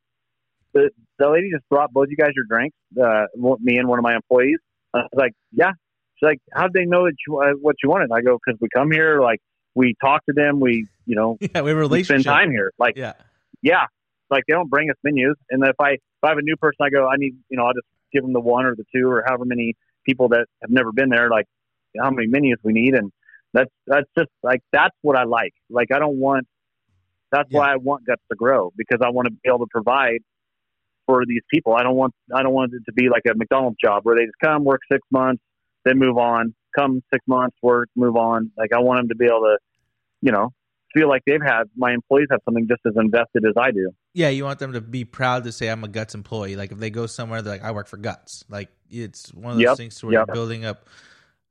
the, 0.73 0.91
the 1.19 1.31
lady 1.31 1.51
just 1.51 1.67
brought 1.71 1.93
both 1.93 2.09
you 2.11 2.17
guys 2.17 2.33
your 2.35 2.45
drinks, 2.49 2.77
uh, 3.03 3.25
me 3.61 3.79
and 3.79 3.89
one 3.89 3.99
of 3.99 4.03
my 4.03 4.15
employees. 4.15 4.59
I 4.95 4.99
was 4.99 5.09
like, 5.15 5.33
yeah. 5.53 5.71
She's 6.17 6.27
like, 6.27 6.39
how 6.53 6.65
did 6.65 6.73
they 6.75 6.85
know 6.85 7.05
that 7.07 7.15
you, 7.27 7.39
uh, 7.39 7.53
what 7.61 7.77
you 7.83 7.89
wanted? 7.89 8.11
I 8.13 8.21
go, 8.21 8.39
because 8.45 8.59
we 8.61 8.69
come 8.75 8.91
here, 8.91 9.21
like 9.21 9.41
we 9.75 9.95
talk 10.03 10.25
to 10.27 10.33
them, 10.35 10.61
we, 10.61 10.87
you 11.07 11.17
know, 11.17 11.39
yeah, 11.55 11.63
we 11.63 11.75
we 11.75 12.05
spend 12.05 12.25
time 12.25 12.51
here. 12.51 12.73
Like, 12.79 12.97
Yeah. 12.97 13.15
yeah, 13.63 13.85
like 14.31 14.45
they 14.47 14.53
don't 14.53 14.69
bring 14.69 14.91
us 14.91 14.97
menus. 15.03 15.37
And 15.51 15.63
if 15.65 15.77
I 15.81 15.93
if 15.93 16.01
I 16.23 16.29
have 16.29 16.39
a 16.39 16.43
new 16.43 16.57
person, 16.57 16.77
I 16.81 16.91
go, 16.91 17.07
I 17.09 17.17
need, 17.17 17.35
you 17.49 17.57
know, 17.57 17.65
I'll 17.65 17.75
just 17.75 17.87
give 18.13 18.23
them 18.23 18.33
the 18.33 18.41
one 18.41 18.67
or 18.67 18.75
the 18.75 18.85
two 18.95 19.09
or 19.09 19.25
however 19.27 19.45
many 19.45 19.75
people 20.05 20.29
that 20.29 20.47
have 20.63 20.71
never 20.71 20.93
been 20.93 21.09
there, 21.09 21.29
like 21.31 21.47
how 22.01 22.11
many 22.11 22.29
menus 22.29 22.59
we 22.63 22.73
need, 22.73 22.95
and 22.95 23.11
that's 23.53 23.71
that's 23.87 24.09
just 24.17 24.31
like 24.43 24.61
that's 24.73 24.97
what 25.03 25.17
I 25.17 25.25
like. 25.25 25.53
Like 25.71 25.89
I 25.93 25.99
don't 25.99 26.19
want. 26.19 26.47
That's 27.33 27.49
why 27.51 27.73
I 27.73 27.77
want 27.77 28.07
guts 28.07 28.23
to 28.31 28.37
grow 28.37 28.73
because 28.77 29.01
I 29.05 29.11
want 29.11 29.27
to 29.27 29.33
be 29.33 29.49
able 29.49 29.59
to 29.59 29.67
provide 29.71 30.21
for 31.07 31.25
these 31.27 31.43
people. 31.53 31.75
I 31.75 31.83
don't 31.83 31.97
want 31.97 32.15
I 32.35 32.43
don't 32.43 32.53
want 32.53 32.73
it 32.73 32.83
to 32.87 32.93
be 32.93 33.09
like 33.09 33.23
a 33.29 33.35
McDonald's 33.35 33.77
job 33.83 34.05
where 34.05 34.17
they 34.17 34.25
just 34.25 34.39
come 34.43 34.65
work 34.65 34.81
six 34.91 35.01
months, 35.11 35.43
then 35.85 35.99
move 35.99 36.19
on. 36.19 36.55
Come 36.77 37.03
six 37.13 37.25
months, 37.27 37.57
work, 37.63 37.89
move 37.97 38.17
on. 38.17 38.51
Like 38.57 38.73
I 38.73 38.81
want 38.81 39.01
them 39.01 39.09
to 39.09 39.17
be 39.17 39.25
able 39.25 39.41
to, 39.41 39.59
you 40.21 40.31
know, 40.31 40.53
feel 40.97 41.09
like 41.09 41.23
they've 41.27 41.43
had 41.43 41.65
my 41.77 41.93
employees 41.93 42.29
have 42.31 42.41
something 42.45 42.67
just 42.69 42.81
as 42.87 42.95
invested 42.97 43.45
as 43.45 43.55
I 43.57 43.71
do. 43.71 43.91
Yeah, 44.15 44.31
you 44.31 44.45
want 44.45 44.59
them 44.59 44.73
to 44.73 44.81
be 44.81 45.05
proud 45.05 45.45
to 45.45 45.53
say 45.53 45.69
I'm 45.69 45.85
a 45.85 45.89
Guts 45.89 46.15
employee. 46.15 46.57
Like 46.57 46.73
if 46.73 46.79
they 46.79 46.91
go 46.91 47.07
somewhere, 47.07 47.43
they're 47.43 47.55
like, 47.55 47.65
I 47.65 47.73
work 47.73 47.87
for 47.87 47.99
Guts. 47.99 48.45
Like 48.49 48.71
it's 48.91 49.33
one 49.35 49.53
of 49.53 49.59
those 49.59 49.65
Yep, 49.65 49.77
things 49.77 50.03
where 50.03 50.15
yep. 50.15 50.27
you're 50.27 50.35
building 50.35 50.65
up 50.65 50.87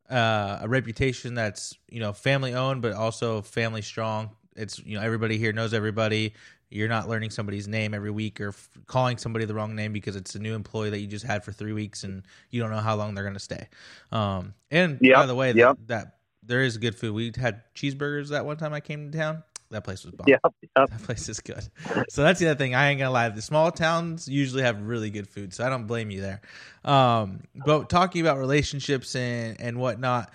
uh, 0.09 0.59
a 0.61 0.67
reputation 0.67 1.35
that's 1.35 1.77
you 1.89 1.99
know 1.99 2.13
family 2.13 2.53
owned, 2.53 2.81
but 2.81 2.93
also 2.93 3.41
family 3.41 3.81
strong. 3.81 4.31
It's 4.55 4.79
you 4.79 4.97
know 4.97 5.03
everybody 5.03 5.37
here 5.37 5.53
knows 5.53 5.73
everybody. 5.73 6.33
You're 6.69 6.89
not 6.89 7.07
learning 7.07 7.29
somebody's 7.29 7.67
name 7.67 7.93
every 7.93 8.11
week 8.11 8.41
or 8.41 8.49
f- 8.49 8.69
calling 8.87 9.17
somebody 9.17 9.45
the 9.45 9.53
wrong 9.53 9.75
name 9.75 9.93
because 9.93 10.15
it's 10.15 10.33
a 10.35 10.39
new 10.39 10.55
employee 10.55 10.89
that 10.89 10.99
you 10.99 11.07
just 11.07 11.23
had 11.23 11.43
for 11.43 11.51
three 11.51 11.73
weeks 11.73 12.03
and 12.03 12.23
you 12.49 12.59
don't 12.59 12.71
know 12.71 12.79
how 12.79 12.95
long 12.95 13.13
they're 13.13 13.23
going 13.23 13.35
to 13.35 13.39
stay. 13.39 13.67
Um, 14.11 14.55
and 14.71 14.99
by 14.99 15.27
the 15.27 15.35
way, 15.35 15.53
yep. 15.53 15.77
that, 15.85 15.87
that 15.87 16.14
there 16.45 16.61
is 16.61 16.77
good 16.77 16.95
food. 16.95 17.13
We 17.13 17.31
had 17.35 17.61
cheeseburgers 17.75 18.29
that 18.29 18.45
one 18.45 18.57
time 18.57 18.73
I 18.73 18.79
came 18.79 19.11
to 19.11 19.17
town. 19.17 19.43
That 19.71 19.83
place 19.83 20.05
was 20.05 20.13
bomb. 20.13 20.25
Yep, 20.27 20.41
yep. 20.43 20.89
That 20.89 21.03
place 21.03 21.27
is 21.27 21.39
good. 21.39 21.67
So 22.09 22.23
that's 22.23 22.39
the 22.39 22.47
other 22.47 22.57
thing. 22.57 22.75
I 22.75 22.89
ain't 22.89 22.99
gonna 22.99 23.11
lie. 23.11 23.29
The 23.29 23.41
small 23.41 23.71
towns 23.71 24.27
usually 24.27 24.61
have 24.61 24.81
really 24.81 25.09
good 25.09 25.27
food, 25.27 25.53
so 25.53 25.65
I 25.65 25.69
don't 25.69 25.87
blame 25.87 26.11
you 26.11 26.21
there. 26.21 26.41
Um, 26.83 27.41
but 27.65 27.89
talking 27.89 28.21
about 28.21 28.37
relationships 28.37 29.15
and 29.15 29.59
and 29.59 29.77
whatnot, 29.77 30.31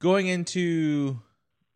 going 0.00 0.26
into 0.26 1.18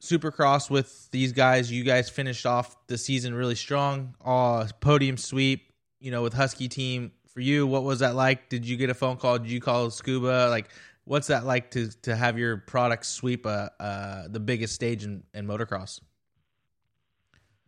Supercross 0.02 0.68
with 0.68 1.08
these 1.12 1.32
guys, 1.32 1.70
you 1.70 1.84
guys 1.84 2.10
finished 2.10 2.44
off 2.44 2.76
the 2.88 2.98
season 2.98 3.34
really 3.34 3.54
strong. 3.54 4.14
Uh, 4.24 4.66
podium 4.80 5.16
sweep. 5.16 5.72
You 6.00 6.10
know, 6.10 6.22
with 6.22 6.32
Husky 6.32 6.68
team. 6.68 7.12
For 7.28 7.40
you, 7.40 7.66
what 7.66 7.84
was 7.84 8.00
that 8.00 8.14
like? 8.14 8.50
Did 8.50 8.66
you 8.66 8.76
get 8.76 8.90
a 8.90 8.94
phone 8.94 9.16
call? 9.16 9.38
Did 9.38 9.50
you 9.50 9.60
call 9.60 9.88
Scuba? 9.88 10.48
Like, 10.50 10.68
what's 11.04 11.28
that 11.28 11.44
like 11.44 11.70
to 11.72 11.88
to 12.02 12.16
have 12.16 12.38
your 12.38 12.58
product 12.58 13.06
sweep 13.06 13.46
uh, 13.46 13.68
uh 13.80 14.28
the 14.28 14.40
biggest 14.40 14.74
stage 14.74 15.04
in, 15.04 15.22
in 15.34 15.46
motocross? 15.46 16.00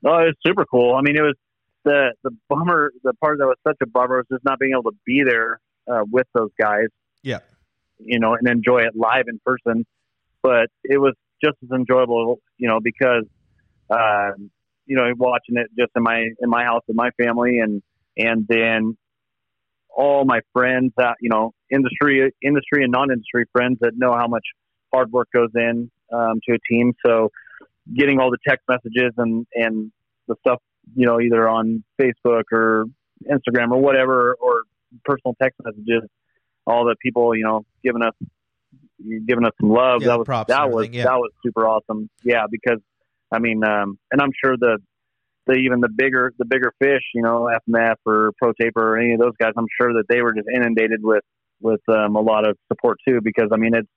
No, 0.02 0.18
it 0.18 0.26
was 0.26 0.34
super 0.46 0.66
cool. 0.66 0.94
I 0.94 1.00
mean, 1.02 1.16
it 1.16 1.22
was 1.22 1.34
the 1.84 2.12
the 2.22 2.30
bummer. 2.48 2.92
The 3.02 3.14
part 3.14 3.38
that 3.38 3.46
was 3.46 3.56
such 3.66 3.76
a 3.82 3.86
bummer 3.86 4.18
was 4.18 4.26
just 4.30 4.44
not 4.44 4.58
being 4.58 4.72
able 4.72 4.90
to 4.90 4.96
be 5.06 5.22
there 5.24 5.60
uh, 5.90 6.04
with 6.10 6.26
those 6.34 6.50
guys. 6.60 6.88
Yeah. 7.22 7.38
you 7.98 8.18
know, 8.18 8.34
and 8.34 8.46
enjoy 8.46 8.82
it 8.82 8.94
live 8.94 9.24
in 9.28 9.40
person. 9.46 9.86
But 10.42 10.68
it 10.82 10.98
was 10.98 11.14
just 11.42 11.56
as 11.62 11.70
enjoyable, 11.70 12.38
you 12.58 12.68
know, 12.68 12.80
because 12.82 13.24
um, 13.88 14.50
you 14.86 14.96
know 14.96 15.10
watching 15.16 15.56
it 15.56 15.68
just 15.78 15.92
in 15.96 16.02
my 16.02 16.20
in 16.20 16.50
my 16.50 16.64
house 16.64 16.82
with 16.86 16.96
my 16.96 17.10
family, 17.22 17.60
and 17.60 17.82
and 18.16 18.46
then 18.46 18.96
all 19.96 20.24
my 20.24 20.40
friends 20.52 20.92
that 20.96 21.16
you 21.20 21.30
know 21.30 21.52
industry 21.70 22.32
industry 22.42 22.82
and 22.82 22.92
non 22.92 23.10
industry 23.10 23.44
friends 23.52 23.78
that 23.80 23.92
know 23.96 24.12
how 24.12 24.26
much 24.26 24.44
hard 24.92 25.10
work 25.12 25.28
goes 25.32 25.50
in 25.54 25.90
um, 26.12 26.40
to 26.48 26.54
a 26.54 26.58
team. 26.70 26.92
So 27.04 27.30
getting 27.96 28.20
all 28.20 28.30
the 28.30 28.38
text 28.46 28.64
messages 28.68 29.12
and 29.16 29.46
and 29.54 29.92
the 30.28 30.36
stuff 30.40 30.60
you 30.94 31.06
know 31.06 31.20
either 31.20 31.48
on 31.48 31.84
Facebook 32.00 32.44
or 32.52 32.86
Instagram 33.30 33.70
or 33.72 33.78
whatever 33.78 34.34
or 34.40 34.62
personal 35.04 35.34
text 35.40 35.58
messages, 35.62 36.08
all 36.66 36.84
the 36.84 36.96
people 37.02 37.34
you 37.36 37.44
know 37.44 37.64
giving 37.82 38.02
us 38.02 38.14
giving 39.26 39.44
us 39.44 39.52
some 39.60 39.70
love. 39.70 40.02
Yeah, 40.02 40.08
that 40.08 40.18
was 40.18 40.26
props 40.26 40.48
that 40.48 40.70
was 40.70 40.88
yeah. 40.90 41.04
that 41.04 41.16
was 41.16 41.30
super 41.44 41.66
awesome. 41.66 42.08
Yeah, 42.22 42.44
because 42.50 42.80
I 43.32 43.38
mean, 43.38 43.64
um, 43.64 43.98
and 44.10 44.20
I'm 44.20 44.30
sure 44.42 44.56
the 44.56 44.78
the 45.46 45.54
even 45.54 45.80
the 45.80 45.88
bigger 45.88 46.32
the 46.38 46.44
bigger 46.44 46.72
fish, 46.80 47.02
you 47.14 47.22
know, 47.22 47.50
FMF 47.68 47.96
or 48.06 48.32
Pro 48.40 48.52
Taper 48.60 48.94
or 48.94 48.98
any 48.98 49.14
of 49.14 49.20
those 49.20 49.32
guys, 49.40 49.52
I'm 49.56 49.66
sure 49.80 49.92
that 49.94 50.04
they 50.08 50.22
were 50.22 50.32
just 50.34 50.48
inundated 50.54 51.00
with 51.02 51.24
with 51.60 51.80
um, 51.88 52.16
a 52.16 52.20
lot 52.20 52.46
of 52.48 52.56
support 52.72 52.98
too. 53.06 53.20
Because 53.22 53.48
I 53.52 53.56
mean, 53.56 53.74
it's 53.74 53.88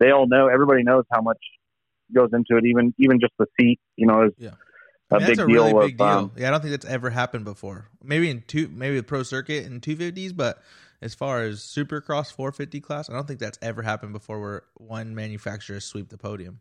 they 0.00 0.10
all 0.10 0.26
know 0.26 0.48
everybody 0.48 0.82
knows 0.82 1.04
how 1.12 1.20
much 1.22 1.38
goes 2.14 2.30
into 2.32 2.56
it. 2.56 2.64
Even 2.66 2.94
even 2.98 3.20
just 3.20 3.32
the 3.38 3.46
seat, 3.60 3.80
you 3.96 4.06
know, 4.06 4.24
is 4.26 4.32
Yeah. 4.38 4.50
a 5.10 5.16
I 5.16 5.18
mean, 5.18 5.26
big 5.28 5.36
that's 5.36 5.48
a 5.48 5.52
deal. 5.52 5.64
really 5.64 5.86
big 5.86 5.92
of, 5.94 5.98
deal. 5.98 6.06
um, 6.06 6.32
yeah, 6.36 6.48
I 6.48 6.50
don't 6.50 6.60
think 6.60 6.70
that's 6.72 6.86
ever 6.86 7.10
happened 7.10 7.44
before. 7.44 7.88
Maybe 8.02 8.30
in 8.30 8.42
two, 8.46 8.68
maybe 8.68 8.96
the 8.96 9.02
pro 9.02 9.22
circuit 9.22 9.66
in 9.66 9.80
two 9.80 9.96
fifties, 9.96 10.32
but 10.32 10.62
as 11.02 11.14
far 11.14 11.42
as 11.42 11.60
Supercross 11.60 12.32
450 12.32 12.80
class, 12.80 13.10
I 13.10 13.12
don't 13.12 13.26
think 13.26 13.38
that's 13.38 13.58
ever 13.60 13.82
happened 13.82 14.12
before 14.14 14.40
where 14.40 14.62
one 14.74 15.14
manufacturer 15.14 15.78
sweep 15.80 16.08
the 16.08 16.16
podium. 16.16 16.60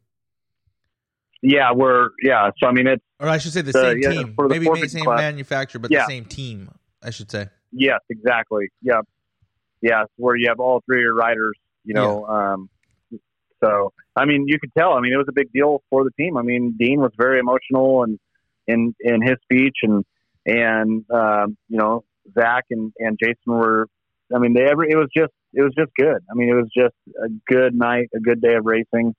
Yeah, 1.46 1.72
we're 1.74 2.10
yeah. 2.24 2.50
So 2.58 2.68
I 2.68 2.72
mean, 2.72 2.88
it's 2.88 3.04
Or 3.20 3.28
I 3.28 3.38
should 3.38 3.52
say 3.52 3.62
the 3.62 3.74
same 3.74 4.00
yeah, 4.02 4.10
team. 4.12 4.34
for 4.34 4.48
the 4.48 4.54
Maybe 4.60 4.66
the 4.82 4.88
same 4.88 5.04
class. 5.04 5.20
manufacturer, 5.20 5.80
but 5.80 5.92
Yeah. 5.92 6.06
the 6.06 6.08
same 6.08 6.26
team, 6.26 6.70
I 7.04 7.10
should 7.10 7.30
say. 7.30 7.50
yes, 7.74 8.00
exactly. 8.10 8.70
Yeah, 8.82 9.02
yeah. 9.82 10.06
Where 10.16 10.36
you 10.38 10.48
have 10.48 10.60
all 10.62 10.82
three 10.86 11.00
of 11.00 11.02
your 11.02 11.16
riders. 11.16 11.58
You 11.84 11.96
know, 11.96 12.26
um, 12.28 12.70
so 13.62 13.92
I 14.16 14.24
mean, 14.26 14.46
you 14.48 14.58
could 14.58 14.72
tell. 14.78 14.94
I 14.94 15.02
mean, 15.02 15.12
it 15.14 15.18
was 15.18 15.28
a 15.28 15.34
big 15.34 15.52
deal 15.52 15.84
for 15.90 16.06
the 16.06 16.12
team. 16.12 16.38
I 16.38 16.44
mean, 16.44 16.76
Dean 16.80 17.02
was 17.02 17.12
very 17.18 17.40
emotional 17.40 18.04
and 18.04 18.18
in 18.68 18.96
in 19.02 19.22
his 19.22 19.36
speech, 19.44 19.76
and 19.84 20.06
and 20.46 21.04
um, 21.12 21.58
you 21.68 21.78
know, 21.78 22.06
Zach 22.34 22.64
and 22.72 22.94
and 23.00 23.20
Jason 23.22 23.36
were. 23.48 23.88
I 24.34 24.40
mean, 24.40 24.54
they 24.54 24.64
ever. 24.64 24.86
It 24.86 24.96
was 24.98 25.10
just. 25.16 25.34
It 25.56 25.62
was 25.62 25.74
just 25.78 25.92
good. 26.00 26.18
I 26.32 26.34
mean, 26.34 26.50
it 26.50 26.54
was 26.56 26.70
just 26.76 26.96
a 27.24 27.28
good 27.48 27.76
night, 27.76 28.10
a 28.16 28.20
good 28.20 28.42
day 28.42 28.56
of 28.56 28.66
racing. 28.66 29.14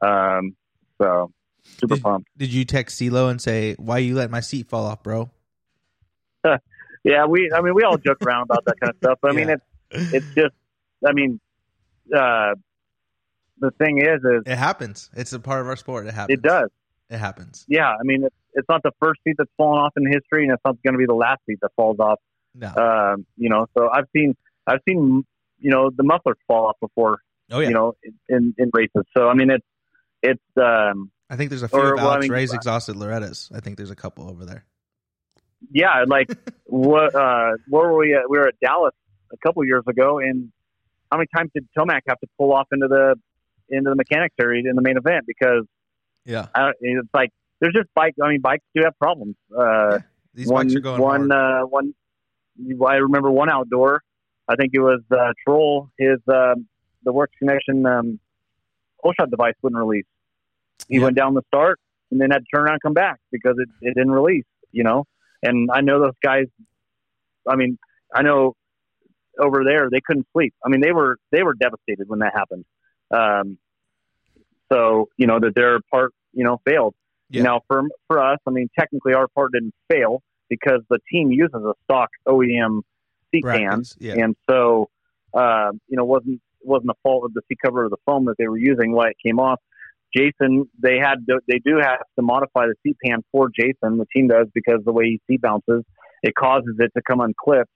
Um, 0.00 0.56
so 1.02 1.30
super 1.78 1.94
Did- 1.96 2.02
pumped. 2.02 2.28
Did 2.36 2.52
you 2.52 2.64
text 2.64 3.00
CeeLo 3.00 3.30
and 3.30 3.40
say, 3.40 3.74
why 3.74 3.98
you 3.98 4.14
let 4.14 4.30
my 4.30 4.40
seat 4.40 4.68
fall 4.68 4.86
off, 4.86 5.02
bro? 5.02 5.30
Yeah, 7.06 7.24
we. 7.26 7.52
I 7.54 7.60
mean, 7.60 7.76
we 7.76 7.84
all 7.84 7.98
joke 7.98 8.20
around 8.26 8.42
about 8.42 8.64
that 8.64 8.80
kind 8.80 8.90
of 8.90 8.96
stuff. 8.96 9.18
But 9.22 9.30
I 9.30 9.34
mean, 9.34 9.48
it's 9.48 9.62
it's 10.12 10.26
just. 10.34 10.54
I 11.06 11.12
mean, 11.12 11.38
uh, 12.12 12.54
the 13.60 13.70
thing 13.78 13.98
is, 13.98 14.24
is 14.24 14.42
It 14.44 14.56
happens. 14.56 15.08
It's 15.14 15.32
a 15.32 15.38
part 15.38 15.60
of 15.60 15.68
our 15.68 15.76
sport. 15.76 16.08
It 16.08 16.14
happens. 16.14 16.36
it 16.36 16.42
does. 16.42 16.68
It 17.08 17.18
happens. 17.18 17.64
Yeah, 17.68 17.90
I 17.90 18.02
mean, 18.02 18.24
it's, 18.24 18.34
it's 18.54 18.68
not 18.68 18.82
the 18.82 18.90
first 19.00 19.20
seat 19.22 19.36
that's 19.38 19.50
fallen 19.56 19.80
off 19.80 19.92
in 19.96 20.04
history, 20.04 20.42
and 20.42 20.52
it's 20.52 20.62
not 20.64 20.82
going 20.82 20.94
to 20.94 20.98
be 20.98 21.06
the 21.06 21.14
last 21.14 21.42
seat 21.48 21.58
that 21.62 21.70
falls 21.76 22.00
off. 22.00 22.18
No. 22.56 22.74
Um, 22.74 23.24
you 23.36 23.50
know, 23.50 23.66
so 23.78 23.88
I've 23.88 24.06
seen 24.12 24.34
I've 24.66 24.80
seen 24.88 25.24
you 25.60 25.70
know 25.70 25.90
the 25.96 26.02
mufflers 26.02 26.38
fall 26.48 26.66
off 26.66 26.76
before. 26.80 27.20
oh, 27.52 27.60
yeah. 27.60 27.68
You 27.68 27.74
know, 27.74 27.92
in 28.28 28.52
in 28.58 28.70
races. 28.74 29.04
So 29.16 29.28
I 29.28 29.34
mean, 29.34 29.50
it's 29.50 29.66
it's 30.22 30.42
um, 30.60 31.12
I 31.28 31.36
think 31.36 31.50
there's 31.50 31.62
a 31.62 31.68
few 31.68 31.78
or, 31.78 31.92
of 31.94 31.98
well, 31.98 32.10
I 32.10 32.18
mean- 32.20 32.30
Ray's 32.30 32.52
exhausted 32.52 32.96
Loretta's. 32.96 33.50
I 33.54 33.60
think 33.60 33.76
there's 33.76 33.90
a 33.90 33.96
couple 33.96 34.28
over 34.30 34.44
there. 34.44 34.64
yeah, 35.72 36.04
like 36.06 36.28
what 36.64 37.14
uh, 37.14 37.52
where 37.68 37.88
were 37.88 37.98
we? 37.98 38.14
At? 38.14 38.28
We 38.30 38.38
were 38.38 38.48
at 38.48 38.54
Dallas 38.60 38.94
a 39.32 39.36
couple 39.38 39.64
years 39.64 39.82
ago, 39.88 40.18
and 40.18 40.52
how 41.10 41.18
many 41.18 41.28
times 41.34 41.50
did 41.54 41.66
Tomac 41.76 42.00
have 42.08 42.18
to 42.20 42.26
pull 42.38 42.52
off 42.52 42.68
into 42.72 42.88
the 42.88 43.16
into 43.68 43.90
the 43.90 43.96
mechanics 43.96 44.34
area 44.40 44.62
in 44.68 44.76
the 44.76 44.82
main 44.82 44.96
event 44.96 45.24
because 45.26 45.64
Yeah. 46.24 46.46
I, 46.54 46.70
it's 46.80 47.08
like 47.12 47.30
there's 47.60 47.74
just 47.74 47.88
bike. 47.94 48.14
I 48.22 48.28
mean, 48.28 48.40
bikes 48.40 48.64
do 48.74 48.82
have 48.84 48.96
problems. 48.98 49.34
Uh, 49.56 49.98
These 50.34 50.46
one, 50.48 50.66
bikes 50.66 50.76
are 50.76 50.80
going 50.80 51.02
one, 51.02 51.30
hard. 51.30 51.64
uh, 51.64 51.66
one. 51.66 51.94
I 52.88 52.94
remember 52.96 53.30
one 53.30 53.50
outdoor. 53.50 54.02
I 54.48 54.54
think 54.56 54.70
it 54.74 54.80
was 54.80 55.00
uh, 55.10 55.32
Troll. 55.44 55.90
His 55.98 56.18
um, 56.28 56.66
the 57.02 57.12
Works 57.12 57.34
Connection 57.38 57.84
um, 57.86 58.20
whole 58.98 59.12
shot 59.18 59.30
device 59.30 59.54
wouldn't 59.62 59.78
release. 59.80 60.06
He 60.88 60.96
Yeah. 60.96 61.04
went 61.04 61.16
down 61.16 61.34
the 61.34 61.42
start 61.48 61.80
and 62.10 62.20
then 62.20 62.30
had 62.30 62.38
to 62.38 62.44
turn 62.54 62.64
around 62.64 62.74
and 62.74 62.82
come 62.82 62.94
back 62.94 63.18
because 63.32 63.56
it, 63.58 63.68
it 63.80 63.94
didn't 63.94 64.12
release. 64.12 64.44
You 64.72 64.84
know, 64.84 65.04
and 65.42 65.70
I 65.72 65.80
know 65.80 66.00
those 66.00 66.16
guys. 66.22 66.46
I 67.48 67.56
mean, 67.56 67.78
I 68.14 68.22
know 68.22 68.54
over 69.38 69.64
there 69.64 69.88
they 69.90 70.00
couldn't 70.00 70.26
sleep. 70.32 70.54
I 70.64 70.68
mean, 70.68 70.80
they 70.80 70.92
were 70.92 71.16
they 71.32 71.42
were 71.42 71.54
devastated 71.54 72.08
when 72.08 72.18
that 72.20 72.32
happened. 72.34 72.64
Um, 73.10 73.58
so 74.70 75.08
you 75.16 75.26
know 75.26 75.38
that 75.40 75.54
their 75.54 75.80
part 75.90 76.12
you 76.32 76.44
know 76.44 76.60
failed. 76.66 76.94
Yeah. 77.30 77.42
Now 77.42 77.60
for 77.68 77.82
for 78.06 78.20
us, 78.20 78.38
I 78.46 78.50
mean, 78.50 78.68
technically 78.78 79.14
our 79.14 79.28
part 79.28 79.52
didn't 79.52 79.74
fail 79.90 80.22
because 80.48 80.82
the 80.90 80.98
team 81.10 81.32
uses 81.32 81.54
a 81.54 81.72
stock 81.84 82.10
OEM 82.28 82.82
seat 83.32 83.44
pan, 83.44 83.82
yeah. 83.98 84.14
and 84.16 84.36
so 84.48 84.88
uh, 85.34 85.72
you 85.88 85.96
know 85.96 86.04
wasn't 86.04 86.40
wasn't 86.62 86.90
a 86.90 86.94
fault 87.02 87.24
of 87.24 87.32
the 87.34 87.42
seat 87.48 87.58
cover 87.64 87.84
or 87.84 87.88
the 87.88 87.96
foam 88.04 88.26
that 88.26 88.34
they 88.38 88.48
were 88.48 88.58
using 88.58 88.92
why 88.92 89.08
it 89.08 89.16
came 89.24 89.38
off. 89.38 89.60
Jason, 90.16 90.68
they 90.80 90.98
had 90.98 91.26
they 91.26 91.58
do 91.64 91.76
have 91.80 91.98
to 92.16 92.22
modify 92.22 92.66
the 92.66 92.74
seat 92.82 92.96
pan 93.04 93.22
for 93.32 93.48
Jason. 93.48 93.98
The 93.98 94.06
team 94.14 94.28
does 94.28 94.46
because 94.54 94.80
the 94.84 94.92
way 94.92 95.04
he 95.04 95.20
seat 95.26 95.42
bounces, 95.42 95.84
it 96.22 96.34
causes 96.34 96.74
it 96.78 96.90
to 96.96 97.02
come 97.06 97.20
unclipped, 97.20 97.70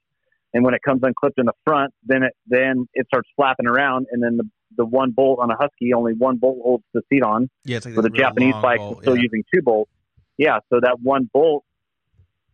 and 0.55 0.65
when 0.65 0.75
it 0.75 0.81
comes 0.83 1.03
unclipped 1.03 1.39
in 1.39 1.47
the 1.47 1.53
front, 1.65 1.93
then 2.05 2.23
it 2.23 2.33
then 2.47 2.89
it 2.95 3.07
starts 3.07 3.29
flapping 3.37 3.67
around, 3.67 4.07
and 4.11 4.23
then 4.23 4.37
the 4.37 4.45
the 4.77 4.87
one 4.87 5.11
bolt 5.11 5.41
on 5.43 5.51
a 5.51 5.57
Husky, 5.57 5.93
only 5.93 6.15
one 6.15 6.37
bolt 6.37 6.59
holds 6.63 6.85
the 6.95 7.03
seat 7.13 7.23
on 7.23 7.51
Yeah, 7.65 7.79
it's 7.79 7.87
like 7.87 7.97
with 7.97 8.07
a 8.07 8.11
Japanese 8.11 8.55
bike 8.63 8.79
bolt, 8.79 9.03
still 9.03 9.17
yeah. 9.17 9.23
using 9.23 9.45
two 9.53 9.63
bolts. 9.63 9.91
Yeah, 10.39 10.59
so 10.71 10.81
that 10.81 10.99
one 11.03 11.29
bolt, 11.33 11.65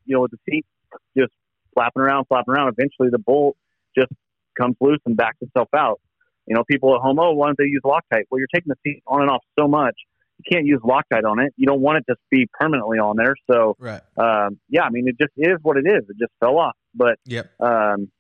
you 0.06 0.16
know, 0.16 0.22
with 0.22 0.32
the 0.32 0.38
seat 0.48 0.66
just 1.16 1.32
flapping 1.74 2.02
around, 2.02 2.24
flapping 2.26 2.54
around, 2.54 2.68
eventually 2.68 3.10
the 3.10 3.18
bolt 3.18 3.56
just 3.96 4.10
comes 4.58 4.76
loose 4.80 4.98
and 5.06 5.16
backs 5.16 5.36
itself 5.40 5.68
out. 5.74 6.00
You 6.46 6.54
know, 6.54 6.64
people 6.70 6.94
at 6.94 7.00
home, 7.00 7.18
oh, 7.18 7.32
why 7.32 7.46
don't 7.48 7.58
they 7.58 7.64
use 7.64 7.82
Loctite? 7.84 8.24
Well, 8.30 8.38
you're 8.38 8.48
taking 8.54 8.68
the 8.70 8.76
seat 8.84 9.02
on 9.06 9.20
and 9.22 9.30
off 9.30 9.42
so 9.58 9.66
much, 9.66 9.94
you 10.38 10.44
can't 10.50 10.64
use 10.66 10.80
Loctite 10.84 11.24
on 11.28 11.40
it. 11.40 11.52
You 11.56 11.66
don't 11.66 11.80
want 11.80 11.98
it 11.98 12.04
to 12.12 12.16
be 12.30 12.46
permanently 12.58 12.98
on 12.98 13.16
there. 13.16 13.34
So, 13.50 13.74
Right. 13.78 14.00
um, 14.16 14.58
yeah, 14.68 14.82
I 14.82 14.90
mean, 14.90 15.08
it 15.08 15.16
just 15.18 15.32
is 15.36 15.58
what 15.62 15.76
it 15.76 15.86
is. 15.86 16.08
It 16.08 16.16
just 16.18 16.32
fell 16.40 16.58
off. 16.58 16.76
But, 16.94 17.18
Yep. 17.24 17.50
um, 17.60 18.10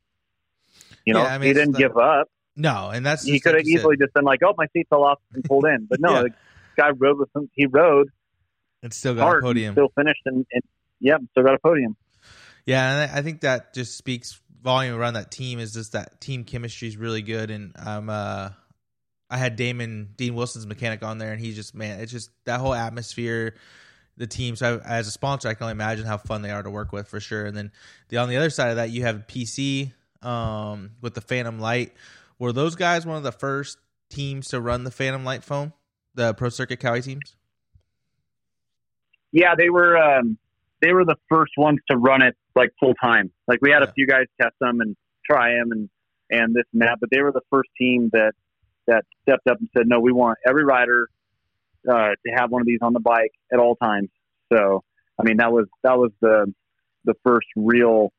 you 1.04 1.14
know, 1.14 1.22
Yeah, 1.22 1.34
I 1.34 1.38
mean, 1.38 1.46
he 1.48 1.52
didn't 1.54 1.72
the- 1.72 1.78
give 1.78 1.96
up. 1.96 2.28
No, 2.56 2.88
and 2.90 3.04
that's 3.04 3.22
He 3.24 3.38
could 3.38 3.54
have 3.54 3.66
you 3.66 3.72
said. 3.76 3.80
easily 3.80 3.96
just 3.98 4.14
been 4.14 4.24
like, 4.24 4.40
oh, 4.42 4.54
my 4.56 4.66
seat 4.72 4.86
fell 4.88 5.04
off 5.04 5.18
and 5.34 5.44
pulled 5.44 5.66
in. 5.66 5.86
But 5.88 6.00
no, 6.00 6.10
Yeah. 6.14 6.22
the 6.22 6.30
guy 6.76 6.90
rode 6.90 7.18
with 7.18 7.28
him. 7.36 7.50
He 7.52 7.66
rode 7.66 8.08
It's 8.82 8.96
still 8.96 9.14
got 9.14 9.20
a 9.20 9.24
hard, 9.24 9.36
and 9.36 9.42
podium. 9.44 9.74
still 9.74 9.88
finished, 9.94 10.22
and, 10.24 10.46
and 10.50 10.62
yep, 11.00 11.20
still 11.32 11.44
got 11.44 11.54
a 11.54 11.58
podium. 11.58 11.96
Yeah, 12.64 13.02
and 13.04 13.12
I 13.12 13.22
think 13.22 13.42
that 13.42 13.74
just 13.74 13.96
speaks 13.98 14.40
volume 14.62 14.94
around 14.94 15.14
that 15.14 15.30
team. 15.30 15.58
Is 15.58 15.72
just 15.72 15.92
that 15.92 16.20
team 16.20 16.44
chemistry 16.44 16.88
is 16.88 16.96
really 16.96 17.22
good, 17.22 17.50
and 17.50 17.72
I'm 17.76 18.08
uh, 18.10 18.50
I 19.28 19.36
had 19.38 19.56
Damon 19.56 20.10
Dean 20.16 20.34
Wilson's 20.34 20.66
mechanic 20.66 21.02
on 21.02 21.18
there, 21.18 21.32
and 21.32 21.40
he's 21.40 21.56
just 21.56 21.74
man, 21.74 22.00
it's 22.00 22.12
just 22.12 22.30
that 22.44 22.60
whole 22.60 22.74
atmosphere, 22.74 23.54
the 24.16 24.26
team. 24.26 24.56
So 24.56 24.80
I, 24.84 24.98
as 24.98 25.08
a 25.08 25.10
sponsor, 25.10 25.48
I 25.48 25.54
can 25.54 25.64
only 25.64 25.72
imagine 25.72 26.06
how 26.06 26.16
fun 26.16 26.42
they 26.42 26.50
are 26.50 26.62
to 26.62 26.70
work 26.70 26.92
with 26.92 27.08
for 27.08 27.20
sure. 27.20 27.46
And 27.46 27.56
then 27.56 27.72
the 28.08 28.18
on 28.18 28.28
the 28.28 28.36
other 28.36 28.50
side 28.50 28.70
of 28.70 28.76
that, 28.76 28.90
you 28.90 29.02
have 29.02 29.26
PC 29.26 29.92
um, 30.22 30.92
with 31.00 31.14
the 31.14 31.20
Phantom 31.20 31.58
Light. 31.58 31.92
Were 32.38 32.52
those 32.52 32.76
guys 32.76 33.06
one 33.06 33.16
of 33.16 33.22
the 33.22 33.32
first 33.32 33.78
teams 34.10 34.48
to 34.48 34.60
run 34.60 34.84
the 34.84 34.90
Phantom 34.90 35.24
Light 35.24 35.42
foam, 35.42 35.72
the 36.14 36.34
Pro 36.34 36.48
Circuit 36.48 36.80
Kawi 36.80 37.02
teams? 37.02 37.34
Yeah, 39.32 39.54
they 39.56 39.70
were 39.70 39.96
um, 39.96 40.38
they 40.82 40.92
were 40.92 41.04
the 41.04 41.16
first 41.28 41.52
ones 41.56 41.80
to 41.90 41.96
run 41.96 42.22
it 42.22 42.36
like 42.56 42.70
full 42.80 42.94
time. 42.94 43.30
Like 43.46 43.60
we 43.62 43.70
had 43.70 43.82
Yeah. 43.82 43.88
a 43.88 43.92
few 43.92 44.06
guys 44.06 44.24
test 44.40 44.54
them 44.60 44.80
and 44.80 44.96
try 45.28 45.52
them 45.52 45.70
and 45.72 45.88
and 46.30 46.54
this 46.56 46.64
and 46.72 46.82
that, 46.82 46.98
but 47.00 47.08
they 47.12 47.20
were 47.22 47.30
the 47.32 47.42
first 47.50 47.68
team 47.78 48.10
that 48.12 48.32
that 48.88 49.04
stepped 49.22 49.46
up 49.48 49.58
and 49.60 49.68
said, 49.76 49.86
no, 49.86 50.00
we 50.00 50.12
want 50.12 50.38
every 50.46 50.64
rider 50.64 51.08
uh, 51.88 51.92
to 52.24 52.32
have 52.34 52.50
one 52.50 52.62
of 52.62 52.66
these 52.66 52.78
on 52.82 52.92
the 52.92 53.00
bike 53.00 53.32
at 53.52 53.58
all 53.60 53.76
times. 53.76 54.08
So, 54.52 54.82
I 55.18 55.22
mean, 55.24 55.36
that 55.38 55.52
was 55.52 55.66
that 55.84 55.98
was 55.98 56.10
the 56.20 56.52
the 57.04 57.14
first 57.24 57.46
real 57.56 58.12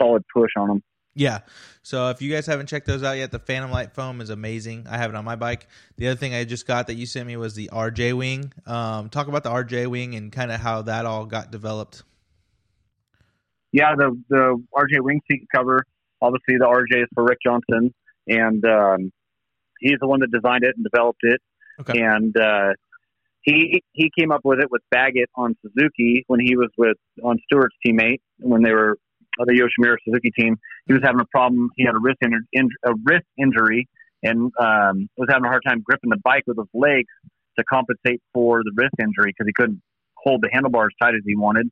solid 0.00 0.24
push 0.34 0.50
on 0.56 0.68
them. 0.68 0.82
Yeah. 1.14 1.40
So 1.82 2.08
if 2.10 2.22
you 2.22 2.30
guys 2.32 2.46
haven't 2.46 2.66
checked 2.66 2.86
those 2.86 3.02
out 3.02 3.16
yet, 3.18 3.32
the 3.32 3.38
Phantom 3.40 3.70
Light 3.70 3.92
foam 3.94 4.20
is 4.20 4.30
amazing. 4.30 4.86
I 4.88 4.96
have 4.96 5.10
it 5.10 5.16
on 5.16 5.24
my 5.24 5.36
bike. 5.36 5.66
The 5.96 6.06
other 6.06 6.16
thing 6.16 6.34
I 6.34 6.44
just 6.44 6.66
got 6.66 6.86
that 6.86 6.94
you 6.94 7.04
sent 7.04 7.26
me 7.26 7.36
was 7.36 7.54
the 7.54 7.68
RJ 7.72 8.16
wing. 8.16 8.52
Um, 8.64 9.08
talk 9.10 9.26
about 9.26 9.42
the 9.42 9.50
RJ 9.50 9.88
wing 9.88 10.14
and 10.14 10.30
kind 10.30 10.52
of 10.52 10.60
how 10.60 10.82
that 10.82 11.04
all 11.06 11.26
got 11.26 11.50
developed. 11.50 12.04
Yeah, 13.72 13.94
the 13.96 14.20
the 14.28 14.62
RJ 14.74 15.00
wing 15.00 15.20
seat 15.30 15.46
cover. 15.54 15.84
Obviously, 16.22 16.56
the 16.58 16.66
RJ 16.66 17.02
is 17.02 17.08
for 17.14 17.24
Rick 17.24 17.38
Johnson, 17.44 17.94
and 18.26 18.64
um, 18.64 19.12
he's 19.80 19.98
the 20.00 20.06
one 20.06 20.20
that 20.20 20.30
designed 20.30 20.64
it 20.64 20.74
and 20.76 20.84
developed 20.84 21.20
it. 21.22 21.40
Okay. 21.80 22.00
And 22.00 22.36
uh, 22.36 22.74
he 23.42 23.82
he 23.92 24.10
came 24.16 24.32
up 24.32 24.40
with 24.44 24.60
it 24.60 24.70
with 24.70 24.82
Baggett 24.90 25.30
on 25.34 25.56
Suzuki 25.62 26.24
when 26.26 26.40
he 26.40 26.56
was 26.56 26.68
with 26.76 26.96
on 27.24 27.38
Stewart's 27.44 27.76
teammate 27.86 28.20
when 28.38 28.62
they 28.62 28.72
were 28.72 28.98
uh, 29.40 29.44
the 29.46 29.52
Yoshimura 29.52 29.96
Suzuki 30.04 30.30
team. 30.30 30.56
He 30.86 30.92
was 30.92 31.02
having 31.02 31.20
a 31.20 31.26
problem. 31.26 31.70
He 31.76 31.84
had 31.84 31.94
a 31.94 32.00
wrist 32.00 32.18
in, 32.22 32.32
in, 32.52 32.68
a 32.84 32.92
wrist 33.04 33.26
injury 33.38 33.88
and 34.22 34.52
um, 34.58 35.08
was 35.16 35.28
having 35.30 35.44
a 35.44 35.48
hard 35.48 35.62
time 35.66 35.82
gripping 35.82 36.10
the 36.10 36.20
bike 36.22 36.42
with 36.46 36.58
his 36.58 36.68
legs 36.74 37.08
to 37.58 37.64
compensate 37.64 38.20
for 38.34 38.62
the 38.62 38.72
wrist 38.74 38.94
injury 38.98 39.32
because 39.32 39.46
he 39.46 39.52
couldn't 39.54 39.80
hold 40.16 40.42
the 40.42 40.50
handlebars 40.52 40.94
tight 41.00 41.14
as 41.14 41.22
he 41.24 41.36
wanted. 41.36 41.70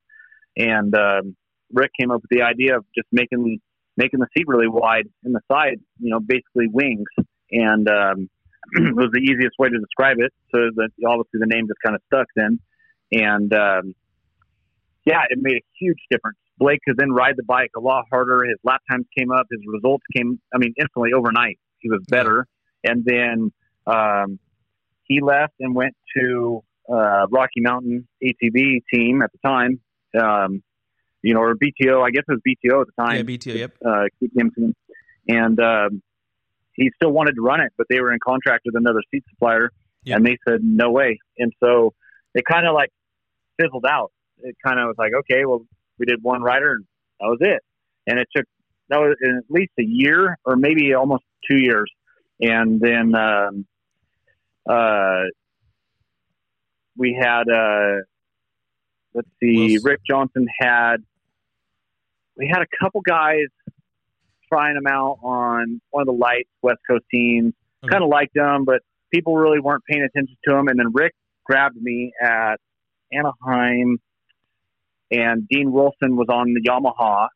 And 0.56 0.94
um, 0.94 1.36
Rick 1.72 1.92
came 1.98 2.10
up 2.10 2.22
with 2.22 2.30
the 2.30 2.42
idea 2.42 2.76
of 2.76 2.84
just 2.94 3.08
making 3.12 3.60
making 3.96 4.20
the 4.20 4.26
seat 4.36 4.44
really 4.46 4.68
wide 4.68 5.08
in 5.24 5.32
the 5.32 5.40
side, 5.50 5.80
you 5.98 6.10
know, 6.10 6.20
basically 6.20 6.68
wings, 6.68 7.08
and 7.50 7.88
um, 7.88 8.30
it 8.74 8.94
was 8.94 9.10
the 9.12 9.20
easiest 9.20 9.58
way 9.58 9.68
to 9.68 9.78
describe 9.78 10.18
it. 10.18 10.32
So 10.54 10.58
that 10.76 10.90
obviously 11.06 11.40
the 11.40 11.46
name 11.46 11.66
just 11.66 11.80
kind 11.84 11.96
of 11.96 12.02
stuck 12.06 12.26
then, 12.36 12.60
and 13.12 13.52
um, 13.52 13.94
yeah, 15.04 15.22
it 15.30 15.38
made 15.40 15.56
a 15.56 15.64
huge 15.78 15.98
difference. 16.10 16.38
Blake 16.58 16.80
could 16.86 16.96
then 16.96 17.12
ride 17.12 17.34
the 17.36 17.44
bike 17.44 17.70
a 17.76 17.80
lot 17.80 18.04
harder. 18.10 18.44
His 18.44 18.58
lap 18.64 18.82
times 18.90 19.06
came 19.16 19.30
up. 19.30 19.46
His 19.50 19.60
results 19.66 20.04
came, 20.14 20.40
I 20.52 20.58
mean, 20.58 20.74
instantly 20.78 21.12
overnight. 21.14 21.58
He 21.78 21.88
was 21.88 22.02
better, 22.08 22.46
and 22.84 23.04
then 23.04 23.52
um, 23.86 24.38
he 25.04 25.20
left 25.20 25.54
and 25.60 25.74
went 25.74 25.94
to 26.16 26.62
uh, 26.92 27.26
Rocky 27.30 27.60
Mountain 27.60 28.06
ATV 28.22 28.82
team 28.92 29.22
at 29.22 29.30
the 29.32 29.38
time. 29.48 29.80
Um, 30.20 30.62
you 31.22 31.34
know, 31.34 31.40
or 31.40 31.54
BTO. 31.54 32.02
I 32.06 32.10
guess 32.10 32.24
it 32.28 32.32
was 32.32 32.40
BTO 32.46 32.80
at 32.82 32.86
the 32.86 33.02
time 33.02 33.16
Yeah, 33.16 33.36
BTO. 33.36 33.54
Yep. 33.56 33.72
uh, 33.84 34.04
Keith 34.20 34.30
Gibson. 34.36 34.74
and 35.28 35.60
um, 35.60 36.02
he 36.74 36.90
still 36.96 37.10
wanted 37.10 37.34
to 37.34 37.42
run 37.42 37.60
it, 37.60 37.72
but 37.76 37.86
they 37.90 38.00
were 38.00 38.12
in 38.12 38.18
contract 38.24 38.62
with 38.64 38.76
another 38.76 39.00
seat 39.10 39.24
supplier, 39.30 39.70
Yeah. 40.04 40.16
and 40.16 40.24
they 40.26 40.38
said 40.48 40.60
no 40.62 40.90
way. 40.90 41.18
And 41.38 41.52
so 41.62 41.92
it 42.34 42.44
kind 42.44 42.66
of 42.66 42.74
like 42.74 42.90
fizzled 43.60 43.84
out. 43.88 44.12
It 44.38 44.54
kind 44.64 44.78
of 44.78 44.86
was 44.86 44.94
like, 44.98 45.12
okay, 45.20 45.44
well, 45.44 45.64
we 45.98 46.06
did 46.06 46.22
one 46.22 46.42
rider, 46.42 46.72
and 46.74 46.84
that 47.20 47.26
was 47.26 47.38
it. 47.40 47.60
And 48.06 48.18
it 48.20 48.28
took 48.34 48.46
that 48.90 48.98
was 49.00 49.16
at 49.22 49.44
least 49.50 49.72
a 49.78 49.82
year 49.84 50.38
or 50.46 50.56
maybe 50.56 50.94
almost 50.94 51.24
two 51.50 51.58
years, 51.58 51.90
and 52.40 52.80
then 52.80 53.14
um, 53.16 53.66
uh, 54.70 55.22
we 56.96 57.16
had 57.20 57.42
uh, 57.50 58.02
let's 59.14 59.28
see, 59.40 59.72
Wilson. 59.72 59.82
Rick 59.84 60.00
Johnson 60.08 60.46
had 60.60 60.96
we 62.36 62.48
had 62.48 62.62
a 62.62 62.66
couple 62.80 63.00
guys 63.00 63.46
trying 64.48 64.74
them 64.74 64.86
out 64.86 65.18
on 65.22 65.80
one 65.90 66.02
of 66.02 66.06
the 66.06 66.12
lights 66.12 66.48
West 66.62 66.80
Coast 66.88 67.04
teams. 67.12 67.52
Okay. 67.84 67.90
Kind 67.90 68.02
of 68.02 68.10
liked 68.10 68.34
them, 68.34 68.64
but 68.64 68.80
people 69.12 69.36
really 69.36 69.60
weren't 69.60 69.84
paying 69.88 70.02
attention 70.02 70.36
to 70.46 70.54
them. 70.54 70.68
And 70.68 70.78
then 70.78 70.92
Rick 70.92 71.14
grabbed 71.44 71.76
me 71.76 72.12
at 72.22 72.56
Anaheim, 73.12 73.98
and 75.10 75.48
Dean 75.48 75.72
Wilson 75.72 76.16
was 76.16 76.26
on 76.28 76.54
the 76.54 76.60
Yamaha, 76.60 77.28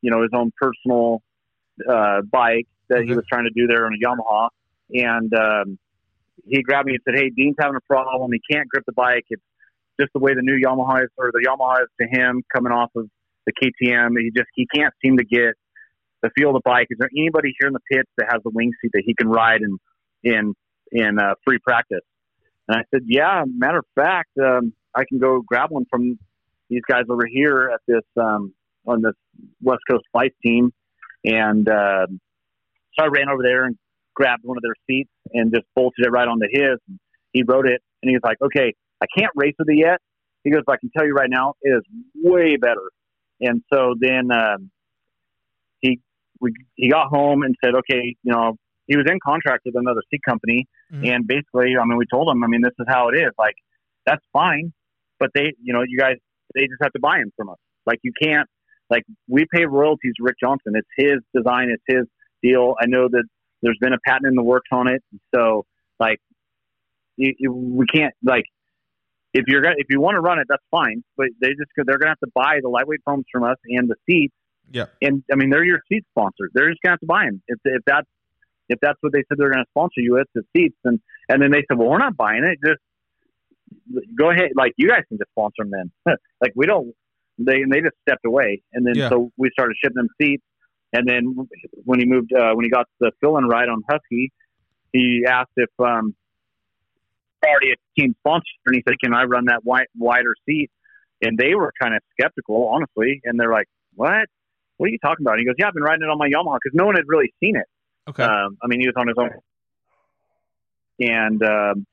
you 0.00 0.10
know, 0.10 0.22
his 0.22 0.30
own 0.34 0.52
personal 0.56 1.22
uh, 1.88 2.22
bike 2.30 2.66
that 2.88 3.04
he 3.04 3.14
was 3.14 3.24
trying 3.28 3.44
to 3.44 3.50
do 3.50 3.66
there 3.66 3.86
on 3.86 3.94
a 3.94 4.04
Yamaha. 4.04 4.48
And 4.92 5.32
um, 5.34 5.78
he 6.46 6.62
grabbed 6.62 6.86
me 6.86 6.94
and 6.94 7.02
said, 7.04 7.14
"Hey, 7.14 7.30
Dean's 7.30 7.56
having 7.58 7.76
a 7.76 7.80
problem. 7.80 8.32
He 8.32 8.40
can't 8.50 8.68
grip 8.68 8.84
the 8.86 8.92
bike. 8.92 9.24
It's 9.28 9.42
just 10.00 10.12
the 10.14 10.20
way 10.20 10.34
the 10.34 10.42
new 10.42 10.58
Yamaha 10.58 11.04
is, 11.04 11.10
or 11.18 11.30
the 11.32 11.46
Yamaha 11.46 11.82
is 11.82 11.88
to 12.00 12.06
him 12.06 12.42
coming 12.52 12.72
off 12.72 12.90
of 12.96 13.08
the 13.46 13.52
KTM. 13.52 14.10
He 14.18 14.30
just 14.34 14.48
he 14.54 14.66
can't 14.74 14.94
seem 15.04 15.18
to 15.18 15.24
get 15.24 15.54
the 16.22 16.30
feel 16.36 16.48
of 16.50 16.54
the 16.54 16.62
bike. 16.64 16.86
Is 16.90 16.98
there 16.98 17.10
anybody 17.16 17.54
here 17.58 17.68
in 17.68 17.74
the 17.74 17.80
pits 17.90 18.10
that 18.18 18.26
has 18.30 18.42
the 18.42 18.50
wing 18.50 18.72
seat 18.80 18.90
that 18.94 19.02
he 19.04 19.14
can 19.14 19.28
ride 19.28 19.60
in 19.62 19.78
in 20.22 20.54
in 20.92 21.18
uh, 21.18 21.34
free 21.44 21.58
practice?" 21.58 22.04
And 22.68 22.78
I 22.78 22.82
said, 22.92 23.02
"Yeah. 23.06 23.44
Matter 23.46 23.78
of 23.78 23.86
fact, 23.94 24.30
um, 24.42 24.72
I 24.94 25.04
can 25.08 25.18
go 25.18 25.42
grab 25.46 25.70
one 25.70 25.86
from 25.90 26.18
these 26.68 26.82
guys 26.88 27.04
over 27.10 27.26
here 27.26 27.70
at 27.74 27.80
this 27.86 28.04
um, 28.16 28.54
on 28.86 29.02
this 29.02 29.14
West 29.62 29.82
Coast 29.88 30.04
Flight 30.12 30.32
team." 30.44 30.72
And 31.24 31.68
uh, 31.68 32.06
so 32.98 33.04
I 33.04 33.06
ran 33.06 33.28
over 33.28 33.42
there 33.42 33.64
and 33.64 33.76
grabbed 34.14 34.44
one 34.44 34.56
of 34.56 34.62
their 34.62 34.74
seats 34.86 35.10
and 35.32 35.52
just 35.52 35.66
bolted 35.74 36.06
it 36.06 36.10
right 36.10 36.26
onto 36.26 36.46
his. 36.50 36.78
He 37.32 37.42
rode 37.42 37.66
it, 37.66 37.82
and 38.02 38.10
he 38.10 38.16
was 38.16 38.22
like, 38.24 38.38
"Okay, 38.42 38.74
I 39.02 39.06
can't 39.16 39.32
race 39.34 39.54
with 39.58 39.68
it 39.68 39.78
yet." 39.78 39.98
He 40.44 40.50
goes, 40.50 40.62
"But 40.66 40.72
I 40.74 40.76
can 40.78 40.90
tell 40.96 41.06
you 41.06 41.12
right 41.14 41.30
now, 41.30 41.54
it 41.62 41.70
is 41.70 41.82
way 42.14 42.56
better." 42.56 42.90
And 43.40 43.62
so 43.72 43.94
then 43.98 44.30
um, 44.32 44.70
he 45.80 46.00
we, 46.40 46.52
he 46.76 46.88
got 46.90 47.08
home 47.08 47.42
and 47.42 47.54
said, 47.64 47.74
"Okay, 47.74 48.16
you 48.22 48.32
know." 48.32 48.56
He 48.86 48.96
was 48.96 49.06
in 49.08 49.20
contract 49.24 49.62
with 49.64 49.76
another 49.76 50.00
seat 50.10 50.20
company, 50.28 50.66
Mhm. 50.92 51.14
and 51.14 51.24
basically, 51.24 51.76
I 51.80 51.84
mean, 51.84 51.96
we 51.96 52.06
told 52.12 52.28
him, 52.28 52.42
I 52.42 52.48
mean, 52.48 52.60
this 52.60 52.72
is 52.76 52.86
how 52.88 53.08
it 53.08 53.14
is. 53.16 53.30
Like, 53.38 53.54
that's 54.04 54.24
fine, 54.32 54.72
but 55.20 55.30
they, 55.32 55.52
you 55.62 55.72
know, 55.72 55.82
you 55.86 55.96
guys, 55.96 56.16
they 56.56 56.62
just 56.62 56.82
have 56.82 56.90
to 56.94 56.98
buy 56.98 57.18
them 57.18 57.30
from 57.36 57.50
us. 57.50 57.58
Like, 57.86 58.00
you 58.02 58.10
can't, 58.20 58.48
like, 58.88 59.04
we 59.28 59.46
pay 59.54 59.64
royalties 59.64 60.14
to 60.16 60.24
Rick 60.24 60.38
Johnson. 60.42 60.72
It's 60.74 60.88
his 60.96 61.18
design, 61.32 61.70
it's 61.70 61.84
his 61.86 62.04
deal. 62.42 62.74
I 62.82 62.86
know 62.86 63.06
that 63.08 63.22
there's 63.62 63.78
been 63.80 63.92
a 63.92 63.98
patent 64.04 64.26
in 64.26 64.34
the 64.34 64.42
works 64.42 64.70
on 64.72 64.88
it, 64.88 65.04
so 65.32 65.66
like, 66.00 66.18
you, 67.16 67.32
you, 67.38 67.52
we 67.52 67.86
can't 67.86 68.14
like. 68.24 68.46
If 69.32 69.44
you're 69.46 69.62
gonna, 69.62 69.76
if 69.78 69.86
you 69.90 70.00
want 70.00 70.16
to 70.16 70.20
run 70.20 70.38
it, 70.38 70.46
that's 70.48 70.64
fine. 70.70 71.04
But 71.16 71.28
they 71.40 71.48
just 71.50 71.70
they're 71.76 71.98
gonna 71.98 72.10
have 72.10 72.18
to 72.20 72.30
buy 72.34 72.58
the 72.62 72.68
lightweight 72.68 73.00
foams 73.04 73.24
from 73.32 73.44
us 73.44 73.56
and 73.66 73.88
the 73.88 73.96
seats. 74.08 74.34
Yeah. 74.72 74.86
And 75.02 75.22
I 75.32 75.36
mean, 75.36 75.50
they're 75.50 75.64
your 75.64 75.80
seat 75.88 76.04
sponsors. 76.10 76.50
They're 76.54 76.68
just 76.70 76.80
gonna 76.82 76.94
have 76.94 77.00
to 77.00 77.06
buy 77.06 77.26
them. 77.26 77.42
If 77.48 77.58
if 77.64 77.82
that's 77.86 78.06
if 78.68 78.78
that's 78.80 78.98
what 79.00 79.12
they 79.12 79.22
said 79.28 79.38
they're 79.38 79.50
gonna 79.50 79.64
sponsor 79.70 80.00
you 80.00 80.14
with 80.14 80.26
the 80.34 80.42
seats, 80.56 80.76
and 80.84 81.00
and 81.28 81.40
then 81.42 81.50
they 81.50 81.64
said, 81.68 81.78
well, 81.78 81.88
we're 81.88 81.98
not 81.98 82.16
buying 82.16 82.44
it. 82.44 82.58
Just 82.66 82.80
go 84.18 84.30
ahead. 84.30 84.50
Like 84.56 84.72
you 84.76 84.88
guys 84.88 85.02
can 85.08 85.18
just 85.18 85.30
sponsor 85.30 85.64
them 85.64 85.90
then. 86.06 86.16
like 86.40 86.52
we 86.54 86.66
don't. 86.66 86.94
They 87.38 87.62
and 87.62 87.72
they 87.72 87.80
just 87.80 87.96
stepped 88.06 88.24
away, 88.26 88.62
and 88.72 88.86
then 88.86 88.94
Yeah. 88.96 89.08
so 89.08 89.30
we 89.36 89.50
started 89.52 89.76
shipping 89.82 89.96
them 89.96 90.08
seats. 90.20 90.42
And 90.92 91.08
then 91.08 91.36
when 91.84 92.00
he 92.00 92.04
moved, 92.06 92.32
uh, 92.32 92.52
when 92.54 92.64
he 92.64 92.70
got 92.70 92.86
the 92.98 93.12
fill-in 93.20 93.44
ride 93.46 93.68
on 93.68 93.80
Husky, 93.88 94.32
he 94.92 95.24
asked 95.26 95.52
if 95.56 95.70
um, 95.78 96.16
already 97.48 97.72
a 97.72 98.00
team 98.00 98.14
sponsor, 98.18 98.44
and 98.66 98.76
he 98.76 98.82
said, 98.86 98.98
"Can 99.02 99.14
I 99.14 99.24
run 99.24 99.46
that 99.46 99.64
wide, 99.64 99.86
wider 99.96 100.34
seat?" 100.46 100.70
And 101.22 101.38
they 101.38 101.54
were 101.54 101.72
kind 101.80 101.94
of 101.94 102.00
skeptical, 102.18 102.68
honestly, 102.68 103.20
and 103.24 103.38
they're 103.38 103.52
like, 103.52 103.66
"What? 103.94 104.26
What 104.76 104.86
are 104.86 104.90
you 104.90 104.98
talking 104.98 105.24
about?" 105.24 105.32
And 105.32 105.40
he 105.40 105.46
goes, 105.46 105.56
"Yeah, 105.58 105.68
I've 105.68 105.74
been 105.74 105.82
riding 105.82 106.02
it 106.02 106.10
on 106.10 106.18
my 106.18 106.28
Yamaha 106.28 106.58
because 106.62 106.74
no 106.74 106.86
one 106.86 106.96
had 106.96 107.04
really 107.06 107.32
seen 107.40 107.56
it. 107.56 107.66
Okay. 108.08 108.22
Um, 108.22 108.56
I 108.62 108.66
mean, 108.66 108.80
he 108.80 108.86
was 108.86 108.94
on 108.96 109.08
his 109.08 109.16
own, 109.18 109.30
and 111.00 111.42
um, 111.42 111.86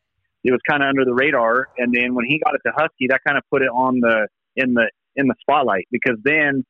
it 0.43 0.51
was 0.51 0.61
kind 0.67 0.81
of 0.81 0.89
under 0.89 1.05
the 1.05 1.13
radar. 1.13 1.67
And 1.77 1.93
then 1.93 2.15
when 2.15 2.25
he 2.25 2.39
got 2.39 2.55
it 2.55 2.61
to 2.65 2.71
Husky, 2.75 3.07
that 3.09 3.21
kind 3.25 3.37
of 3.37 3.43
put 3.51 3.61
it 3.61 3.69
on 3.69 3.99
the 3.99 4.27
in 4.55 4.73
the 4.73 4.89
in 5.15 5.27
the 5.27 5.35
spotlight 5.41 5.87
because 5.91 6.17
then, 6.23 6.63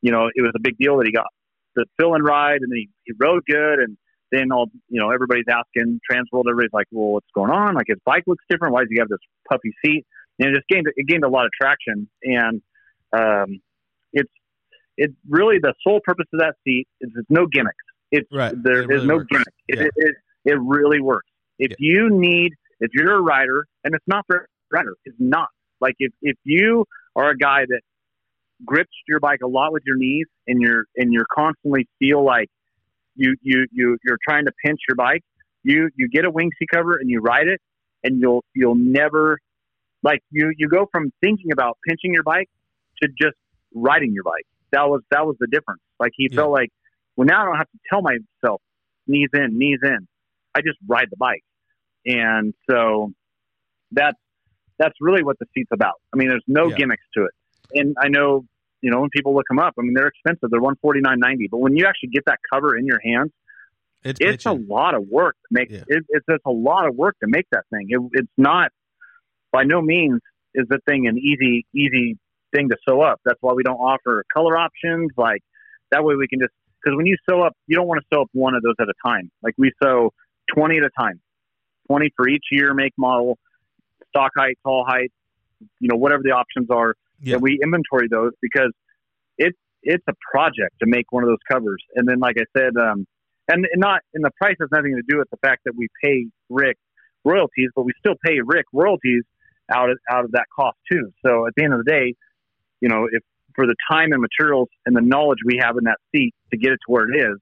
you 0.00 0.12
know, 0.12 0.30
it 0.34 0.40
was 0.40 0.52
a 0.56 0.60
big 0.60 0.76
deal 0.78 0.96
that 0.98 1.06
he 1.06 1.12
got 1.12 1.26
the 1.76 1.84
fill 1.98 2.14
and 2.14 2.24
ride, 2.24 2.60
and 2.62 2.70
then 2.72 2.78
he, 2.78 2.88
he 3.04 3.12
rode 3.18 3.42
good, 3.46 3.80
and 3.80 3.96
then 4.32 4.52
all 4.52 4.66
you 4.88 5.00
know, 5.00 5.10
everybody's 5.10 5.44
asking 5.50 6.00
Transworld. 6.10 6.44
Everybody's 6.48 6.72
like, 6.72 6.86
"Well, 6.90 7.12
what's 7.12 7.26
going 7.34 7.50
on? 7.50 7.74
Like 7.74 7.86
his 7.88 7.98
bike 8.04 8.24
looks 8.26 8.44
different. 8.48 8.74
Why 8.74 8.82
does 8.82 8.88
he 8.90 8.98
have 8.98 9.08
this 9.08 9.18
puffy 9.48 9.72
seat?" 9.84 10.04
And 10.38 10.50
it 10.50 10.54
just 10.54 10.68
gained 10.68 10.86
it 10.94 11.06
gained 11.06 11.24
a 11.24 11.28
lot 11.28 11.46
of 11.46 11.50
traction, 11.60 12.08
and 12.22 12.62
um, 13.16 13.60
it's 14.12 14.30
it's 14.96 15.14
really 15.28 15.58
the 15.62 15.74
sole 15.86 16.00
purpose 16.04 16.26
of 16.32 16.40
that 16.40 16.54
seat 16.64 16.86
is 17.00 17.10
it's 17.16 17.30
no 17.30 17.46
gimmicks. 17.46 17.76
It's 18.10 18.28
Right. 18.32 18.54
there 18.62 18.82
It 18.82 18.84
is 18.84 18.88
really 18.88 19.06
no 19.06 19.16
works. 19.16 19.26
gimmick. 19.30 19.54
It, 19.68 19.78
Yeah. 19.78 19.84
it, 19.86 19.92
it, 19.96 20.14
it 20.52 20.58
really 20.60 21.00
works. 21.00 21.28
If 21.58 21.70
Yeah. 21.72 21.76
you 21.78 22.10
need, 22.10 22.52
if 22.80 22.90
you're 22.94 23.14
a 23.16 23.20
rider, 23.20 23.66
and 23.84 23.94
it's 23.94 24.04
not 24.06 24.24
for 24.26 24.36
every 24.36 24.46
rider, 24.70 24.94
it's 25.04 25.16
not 25.18 25.48
like 25.80 25.94
if 25.98 26.12
if 26.22 26.36
you 26.44 26.84
are 27.16 27.30
a 27.30 27.36
guy 27.36 27.64
that 27.68 27.80
grips 28.64 28.90
your 29.06 29.20
bike 29.20 29.38
a 29.44 29.46
lot 29.46 29.72
with 29.72 29.82
your 29.86 29.96
knees 29.96 30.26
and 30.48 30.60
you're 30.60 30.84
and 30.96 31.12
you're 31.12 31.26
constantly 31.32 31.86
feel 31.98 32.24
like 32.24 32.48
you 33.18 33.36
you 33.42 33.66
you 33.72 33.98
you're 34.04 34.18
trying 34.26 34.46
to 34.46 34.52
pinch 34.64 34.80
your 34.88 34.96
bike, 34.96 35.22
you 35.62 35.90
you 35.96 36.08
get 36.08 36.24
a 36.24 36.30
wing 36.30 36.50
seat 36.58 36.68
cover 36.72 36.96
and 36.96 37.10
you 37.10 37.20
ride 37.20 37.48
it, 37.48 37.60
and 38.04 38.20
you'll 38.20 38.44
you'll 38.54 38.76
never 38.76 39.38
like 40.02 40.20
you 40.30 40.52
you 40.56 40.68
go 40.68 40.86
from 40.90 41.12
thinking 41.20 41.52
about 41.52 41.76
pinching 41.86 42.14
your 42.14 42.22
bike 42.22 42.48
to 43.02 43.08
just 43.20 43.36
riding 43.74 44.12
your 44.14 44.24
bike. 44.24 44.46
That 44.72 44.88
was 44.88 45.02
that 45.10 45.26
was 45.26 45.36
the 45.40 45.48
difference. 45.48 45.82
Like 46.00 46.12
he 46.16 46.30
Yeah. 46.30 46.40
felt 46.40 46.52
like, 46.52 46.70
well, 47.16 47.26
now 47.26 47.42
I 47.42 47.44
don't 47.46 47.56
have 47.56 47.70
to 47.70 47.78
tell 47.90 48.02
myself 48.02 48.62
knees 49.06 49.30
in, 49.34 49.58
knees 49.58 49.80
in. 49.82 50.06
I 50.54 50.60
just 50.60 50.78
ride 50.86 51.08
the 51.10 51.16
bike, 51.16 51.42
and 52.06 52.54
so 52.70 53.12
that's 53.92 54.18
that's 54.78 54.94
really 55.00 55.24
what 55.24 55.38
the 55.40 55.46
seat's 55.54 55.70
about. 55.72 55.94
I 56.14 56.16
mean, 56.16 56.28
there's 56.28 56.44
no 56.46 56.70
Yeah. 56.70 56.76
gimmicks 56.76 57.04
to 57.16 57.24
it, 57.24 57.32
and 57.74 57.96
I 58.00 58.08
know 58.08 58.44
you 58.82 58.90
know 58.90 59.00
when 59.00 59.10
people 59.10 59.34
look 59.34 59.46
them 59.48 59.58
up. 59.58 59.74
I 59.78 59.82
mean, 59.82 59.94
they're 59.94 60.08
expensive. 60.08 60.50
They're 60.50 60.60
one 60.60 60.76
forty 60.80 61.00
nine 61.00 61.18
ninety, 61.18 61.48
but 61.50 61.58
when 61.58 61.76
you 61.76 61.86
actually 61.86 62.10
get 62.10 62.24
that 62.26 62.38
cover 62.52 62.76
in 62.76 62.86
your 62.86 63.00
hands, 63.04 63.32
It's, 64.04 64.18
it's 64.20 64.46
a 64.46 64.52
lot 64.52 64.94
of 64.94 65.06
work 65.08 65.34
to 65.34 65.48
make. 65.50 65.70
Yeah. 65.70 65.84
It, 65.86 66.04
it's 66.08 66.26
it's 66.28 66.44
a 66.46 66.50
lot 66.50 66.86
of 66.86 66.94
work 66.94 67.16
to 67.22 67.28
make 67.28 67.46
that 67.52 67.64
thing. 67.70 67.86
It, 67.88 68.00
it's 68.12 68.32
not 68.36 68.70
by 69.52 69.64
no 69.64 69.80
means 69.80 70.20
is 70.54 70.66
the 70.68 70.78
thing 70.88 71.06
an 71.06 71.18
easy 71.18 71.66
easy 71.74 72.18
thing 72.54 72.68
to 72.68 72.76
sew 72.88 73.00
up. 73.02 73.20
That's 73.24 73.38
why 73.40 73.52
we 73.52 73.62
don't 73.62 73.78
offer 73.78 74.24
color 74.32 74.56
options. 74.56 75.10
Like 75.16 75.42
that 75.90 76.04
way 76.04 76.14
we 76.14 76.28
can 76.28 76.40
just 76.40 76.52
because 76.82 76.96
when 76.96 77.06
you 77.06 77.16
sew 77.28 77.42
up, 77.42 77.54
you 77.66 77.76
don't 77.76 77.86
want 77.86 78.00
to 78.00 78.06
sew 78.14 78.22
up 78.22 78.28
one 78.32 78.54
of 78.54 78.62
those 78.62 78.74
at 78.80 78.88
a 78.88 78.94
time. 79.04 79.30
Like 79.42 79.54
we 79.58 79.72
sew 79.82 80.12
twenty 80.54 80.78
at 80.78 80.84
a 80.84 80.90
time, 80.98 81.20
twenty 81.88 82.10
for 82.16 82.28
each 82.28 82.44
year, 82.50 82.72
make, 82.74 82.92
model, 82.96 83.38
stock 84.08 84.30
height, 84.36 84.58
tall 84.64 84.84
height, 84.86 85.10
you 85.80 85.88
know 85.88 85.96
whatever 85.96 86.22
the 86.22 86.30
options 86.30 86.68
are. 86.70 86.94
Yeah. 87.20 87.34
And 87.34 87.42
we 87.42 87.58
inventory 87.62 88.08
those 88.10 88.32
because 88.40 88.72
it's 89.36 89.58
it's 89.82 90.04
a 90.08 90.14
project 90.32 90.74
to 90.80 90.86
make 90.86 91.10
one 91.10 91.22
of 91.22 91.28
those 91.28 91.42
covers. 91.50 91.82
And 91.94 92.08
then, 92.08 92.18
like 92.18 92.36
I 92.38 92.44
said, 92.56 92.76
um, 92.76 93.06
and, 93.48 93.66
and 93.72 93.80
not 93.80 94.00
and 94.14 94.24
the 94.24 94.30
price 94.36 94.56
has 94.60 94.68
nothing 94.72 94.94
to 94.96 95.02
do 95.08 95.18
with 95.18 95.28
the 95.30 95.38
fact 95.38 95.62
that 95.64 95.74
we 95.76 95.88
pay 96.02 96.26
Rick 96.48 96.76
royalties, 97.24 97.70
but 97.74 97.84
we 97.84 97.92
still 97.98 98.14
pay 98.24 98.40
Rick 98.44 98.66
royalties 98.72 99.24
out 99.70 99.90
of 99.90 99.98
out 100.10 100.24
of 100.24 100.32
that 100.32 100.46
cost 100.54 100.78
too. 100.90 101.12
So 101.24 101.46
at 101.46 101.54
the 101.56 101.64
end 101.64 101.72
of 101.72 101.84
the 101.84 101.90
day, 101.90 102.14
you 102.80 102.88
know, 102.88 103.08
if 103.10 103.22
for 103.54 103.66
the 103.66 103.74
time 103.90 104.12
and 104.12 104.20
materials 104.20 104.68
and 104.86 104.96
the 104.96 105.00
knowledge 105.00 105.38
we 105.44 105.58
have 105.60 105.76
in 105.76 105.84
that 105.84 105.98
seat 106.14 106.34
to 106.52 106.56
get 106.58 106.72
it 106.72 106.78
to 106.86 106.92
where 106.92 107.08
it 107.08 107.18
is, 107.18 107.38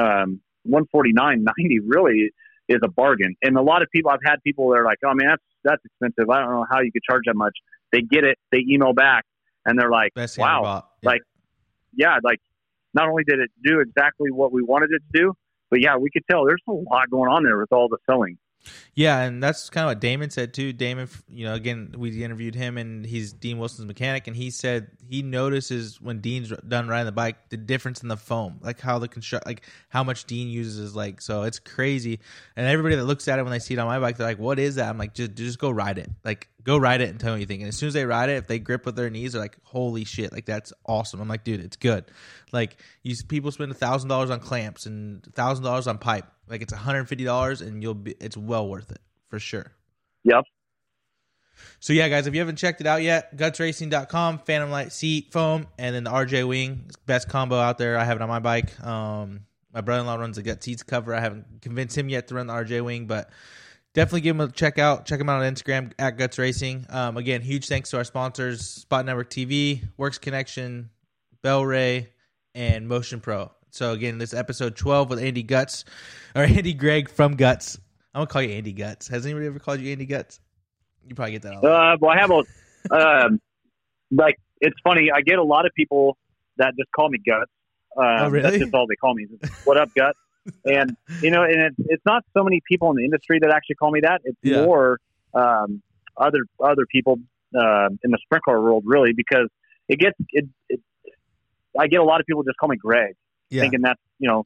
um, 0.00 0.40
one 0.64 0.86
forty 0.90 1.12
nine 1.12 1.44
ninety 1.44 1.80
really 1.80 2.30
is 2.72 2.80
a 2.82 2.88
bargain. 2.88 3.34
And 3.42 3.56
a 3.56 3.62
lot 3.62 3.82
of 3.82 3.88
people, 3.90 4.10
I've 4.10 4.24
had 4.24 4.36
people 4.44 4.70
that 4.70 4.78
are 4.78 4.84
like, 4.84 4.98
"Oh 5.04 5.14
man, 5.14 5.28
that's 5.28 5.42
that's 5.64 5.84
expensive. 5.84 6.30
I 6.30 6.40
don't 6.40 6.52
know 6.52 6.66
how 6.70 6.80
you 6.80 6.92
could 6.92 7.02
charge 7.08 7.22
that 7.26 7.36
much." 7.36 7.56
They 7.92 8.00
get 8.02 8.24
it, 8.24 8.38
they 8.50 8.64
email 8.68 8.92
back, 8.92 9.24
and 9.66 9.78
they're 9.78 9.90
like, 9.90 10.14
Best 10.14 10.38
"Wow. 10.38 10.84
Yeah. 11.02 11.08
like 11.08 11.20
yeah, 11.94 12.18
like 12.22 12.40
not 12.94 13.08
only 13.08 13.24
did 13.24 13.38
it 13.40 13.50
do 13.64 13.80
exactly 13.80 14.30
what 14.30 14.52
we 14.52 14.62
wanted 14.62 14.90
it 14.92 15.02
to 15.12 15.22
do, 15.22 15.32
but 15.70 15.80
yeah, 15.80 15.96
we 15.96 16.10
could 16.10 16.22
tell 16.30 16.44
there's 16.44 16.62
a 16.68 16.72
lot 16.72 17.10
going 17.10 17.30
on 17.30 17.44
there 17.44 17.58
with 17.58 17.72
all 17.72 17.88
the 17.88 17.98
sewing. 18.08 18.38
Yeah, 18.94 19.20
and 19.20 19.42
that's 19.42 19.70
kind 19.70 19.84
of 19.84 19.90
what 19.90 20.00
Damon 20.00 20.30
said 20.30 20.52
too. 20.52 20.72
Damon, 20.72 21.08
you 21.28 21.44
know, 21.44 21.54
again, 21.54 21.94
we 21.96 22.22
interviewed 22.22 22.54
him, 22.54 22.78
and 22.78 23.04
he's 23.06 23.32
Dean 23.32 23.58
Wilson's 23.58 23.86
mechanic, 23.86 24.26
and 24.26 24.36
he 24.36 24.50
said 24.50 24.88
he 25.08 25.22
notices 25.22 26.00
when 26.00 26.20
Dean's 26.20 26.52
done 26.68 26.88
riding 26.88 27.06
the 27.06 27.12
bike 27.12 27.48
the 27.48 27.56
difference 27.56 28.02
in 28.02 28.08
the 28.08 28.16
foam, 28.16 28.58
like 28.60 28.80
how 28.80 28.98
the 28.98 29.08
construct, 29.08 29.46
like 29.46 29.62
how 29.88 30.04
much 30.04 30.24
Dean 30.26 30.48
uses 30.48 30.76
his 30.76 30.94
leg. 30.94 31.22
So 31.22 31.42
it's 31.42 31.58
crazy, 31.58 32.20
and 32.56 32.66
everybody 32.66 32.96
that 32.96 33.04
looks 33.04 33.28
at 33.28 33.38
it 33.38 33.42
when 33.42 33.52
they 33.52 33.58
see 33.58 33.74
it 33.74 33.78
on 33.78 33.86
my 33.86 33.98
bike, 33.98 34.16
they're 34.16 34.26
like, 34.26 34.38
"What 34.38 34.58
is 34.58 34.74
that?" 34.76 34.88
I'm 34.88 34.98
like, 34.98 35.14
"Just, 35.14 35.34
just 35.34 35.58
go 35.58 35.70
ride 35.70 35.98
it. 35.98 36.10
Like, 36.24 36.48
go 36.64 36.76
ride 36.76 37.00
it 37.00 37.10
and 37.10 37.18
tell 37.18 37.30
me 37.30 37.34
what 37.34 37.40
you 37.40 37.46
think." 37.46 37.60
And 37.62 37.68
as 37.68 37.76
soon 37.76 37.88
as 37.88 37.94
they 37.94 38.04
ride 38.04 38.28
it, 38.28 38.36
if 38.36 38.46
they 38.46 38.58
grip 38.58 38.86
with 38.86 38.96
their 38.96 39.10
knees, 39.10 39.32
they're 39.32 39.42
like, 39.42 39.56
"Holy 39.64 40.04
shit! 40.04 40.32
Like 40.32 40.46
that's 40.46 40.72
awesome." 40.86 41.20
I'm 41.20 41.28
like, 41.28 41.44
"Dude, 41.44 41.60
it's 41.60 41.76
good." 41.76 42.04
Like, 42.52 42.76
you 43.02 43.16
people 43.28 43.50
spend 43.50 43.70
a 43.70 43.74
thousand 43.74 44.08
dollars 44.08 44.30
on 44.30 44.40
clamps 44.40 44.86
and 44.86 45.22
thousand 45.34 45.64
dollars 45.64 45.86
on 45.86 45.98
pipe 45.98 46.26
like 46.52 46.62
it's 46.62 46.72
$150 46.72 47.62
and 47.62 47.82
you'll 47.82 47.94
be 47.94 48.14
it's 48.20 48.36
well 48.36 48.68
worth 48.68 48.90
it 48.90 49.00
for 49.28 49.38
sure. 49.38 49.72
Yep. 50.24 50.44
So 51.80 51.92
yeah, 51.92 52.08
guys, 52.08 52.26
if 52.26 52.34
you 52.34 52.40
haven't 52.40 52.56
checked 52.56 52.80
it 52.80 52.86
out 52.86 53.02
yet, 53.02 53.36
gutsracing.com, 53.36 54.40
Phantom 54.40 54.70
Light 54.70 54.92
seat 54.92 55.32
foam, 55.32 55.66
and 55.78 55.94
then 55.94 56.04
the 56.04 56.10
RJ 56.10 56.46
Wing, 56.46 56.90
best 57.06 57.28
combo 57.28 57.58
out 57.58 57.78
there. 57.78 57.96
I 57.96 58.04
have 58.04 58.16
it 58.16 58.22
on 58.22 58.28
my 58.28 58.38
bike. 58.38 58.78
Um, 58.84 59.46
my 59.72 59.80
brother-in-law 59.80 60.16
runs 60.16 60.36
the 60.36 60.42
Gut 60.42 60.62
Seats 60.62 60.82
cover. 60.82 61.14
I 61.14 61.20
haven't 61.20 61.62
convinced 61.62 61.96
him 61.96 62.08
yet 62.08 62.28
to 62.28 62.34
run 62.34 62.46
the 62.46 62.52
RJ 62.52 62.84
Wing, 62.84 63.06
but 63.06 63.30
definitely 63.94 64.22
give 64.22 64.36
them 64.36 64.48
a 64.48 64.52
check 64.52 64.78
out. 64.78 65.06
Check 65.06 65.18
them 65.18 65.28
out 65.28 65.42
on 65.42 65.54
Instagram 65.54 65.92
at 65.98 66.16
Guts 66.16 66.38
Racing. 66.38 66.86
Um, 66.88 67.16
again, 67.16 67.40
huge 67.40 67.66
thanks 67.66 67.90
to 67.90 67.98
our 67.98 68.04
sponsors: 68.04 68.60
Spot 68.62 69.04
Network 69.04 69.30
TV, 69.30 69.82
Works 69.96 70.18
Connection, 70.18 70.90
Bel-Ray, 71.42 72.10
and 72.54 72.88
Motion 72.88 73.20
Pro. 73.20 73.50
So 73.70 73.92
again, 73.92 74.18
this 74.18 74.34
episode 74.34 74.76
twelve 74.76 75.10
with 75.10 75.18
Andy 75.18 75.42
Guts 75.42 75.84
or 76.34 76.42
Andy 76.42 76.74
Gregg 76.74 77.08
from 77.08 77.36
Guts. 77.36 77.78
I'm 78.14 78.20
gonna 78.20 78.26
call 78.26 78.42
you 78.42 78.50
Andy 78.50 78.72
Guts. 78.72 79.08
Has 79.08 79.24
anybody 79.24 79.46
ever 79.46 79.58
called 79.58 79.80
you 79.80 79.92
Andy 79.92 80.06
Guts? 80.06 80.40
You 81.06 81.14
probably 81.14 81.32
get 81.32 81.42
that. 81.42 81.54
All 81.54 81.66
uh, 81.66 81.96
well, 82.00 82.10
I 82.10 82.18
have 82.18 82.30
a 82.30 83.24
um, 83.26 83.40
like. 84.10 84.36
It's 84.60 84.76
funny. 84.84 85.10
I 85.12 85.22
get 85.22 85.40
a 85.40 85.42
lot 85.42 85.66
of 85.66 85.72
people 85.74 86.16
that 86.58 86.74
just 86.78 86.88
call 86.92 87.08
me 87.08 87.18
Guts. 87.26 87.50
Um, 87.96 88.04
oh, 88.04 88.28
really? 88.30 88.42
That's 88.42 88.58
just 88.58 88.74
all 88.74 88.86
they 88.86 88.94
call 88.96 89.14
me. 89.14 89.26
What 89.64 89.76
up, 89.76 89.88
Guts? 89.96 90.18
And 90.64 90.96
you 91.20 91.30
know, 91.30 91.42
and 91.42 91.60
it, 91.60 91.74
it's 91.86 92.04
not 92.04 92.24
so 92.36 92.42
many 92.44 92.60
people 92.68 92.90
in 92.90 92.96
the 92.96 93.04
industry 93.04 93.38
that 93.40 93.50
actually 93.50 93.76
call 93.76 93.90
me 93.90 94.00
that. 94.02 94.20
It's 94.24 94.38
Yeah. 94.42 94.64
more 94.64 94.98
um, 95.34 95.82
other 96.16 96.40
other 96.60 96.86
people 96.90 97.18
uh, 97.54 97.88
in 98.02 98.10
the 98.10 98.18
sprint 98.22 98.44
car 98.44 98.60
world, 98.60 98.84
really, 98.86 99.12
because 99.12 99.48
it 99.88 99.98
gets 99.98 100.16
it, 100.30 100.46
it. 100.68 100.80
I 101.78 101.86
get 101.86 102.00
a 102.00 102.04
lot 102.04 102.20
of 102.20 102.26
people 102.26 102.42
just 102.42 102.58
call 102.58 102.68
me 102.68 102.76
Gregg, 102.76 103.14
yeah, 103.50 103.62
thinking 103.62 103.80
that's 103.82 104.00
you 104.18 104.28
know, 104.28 104.44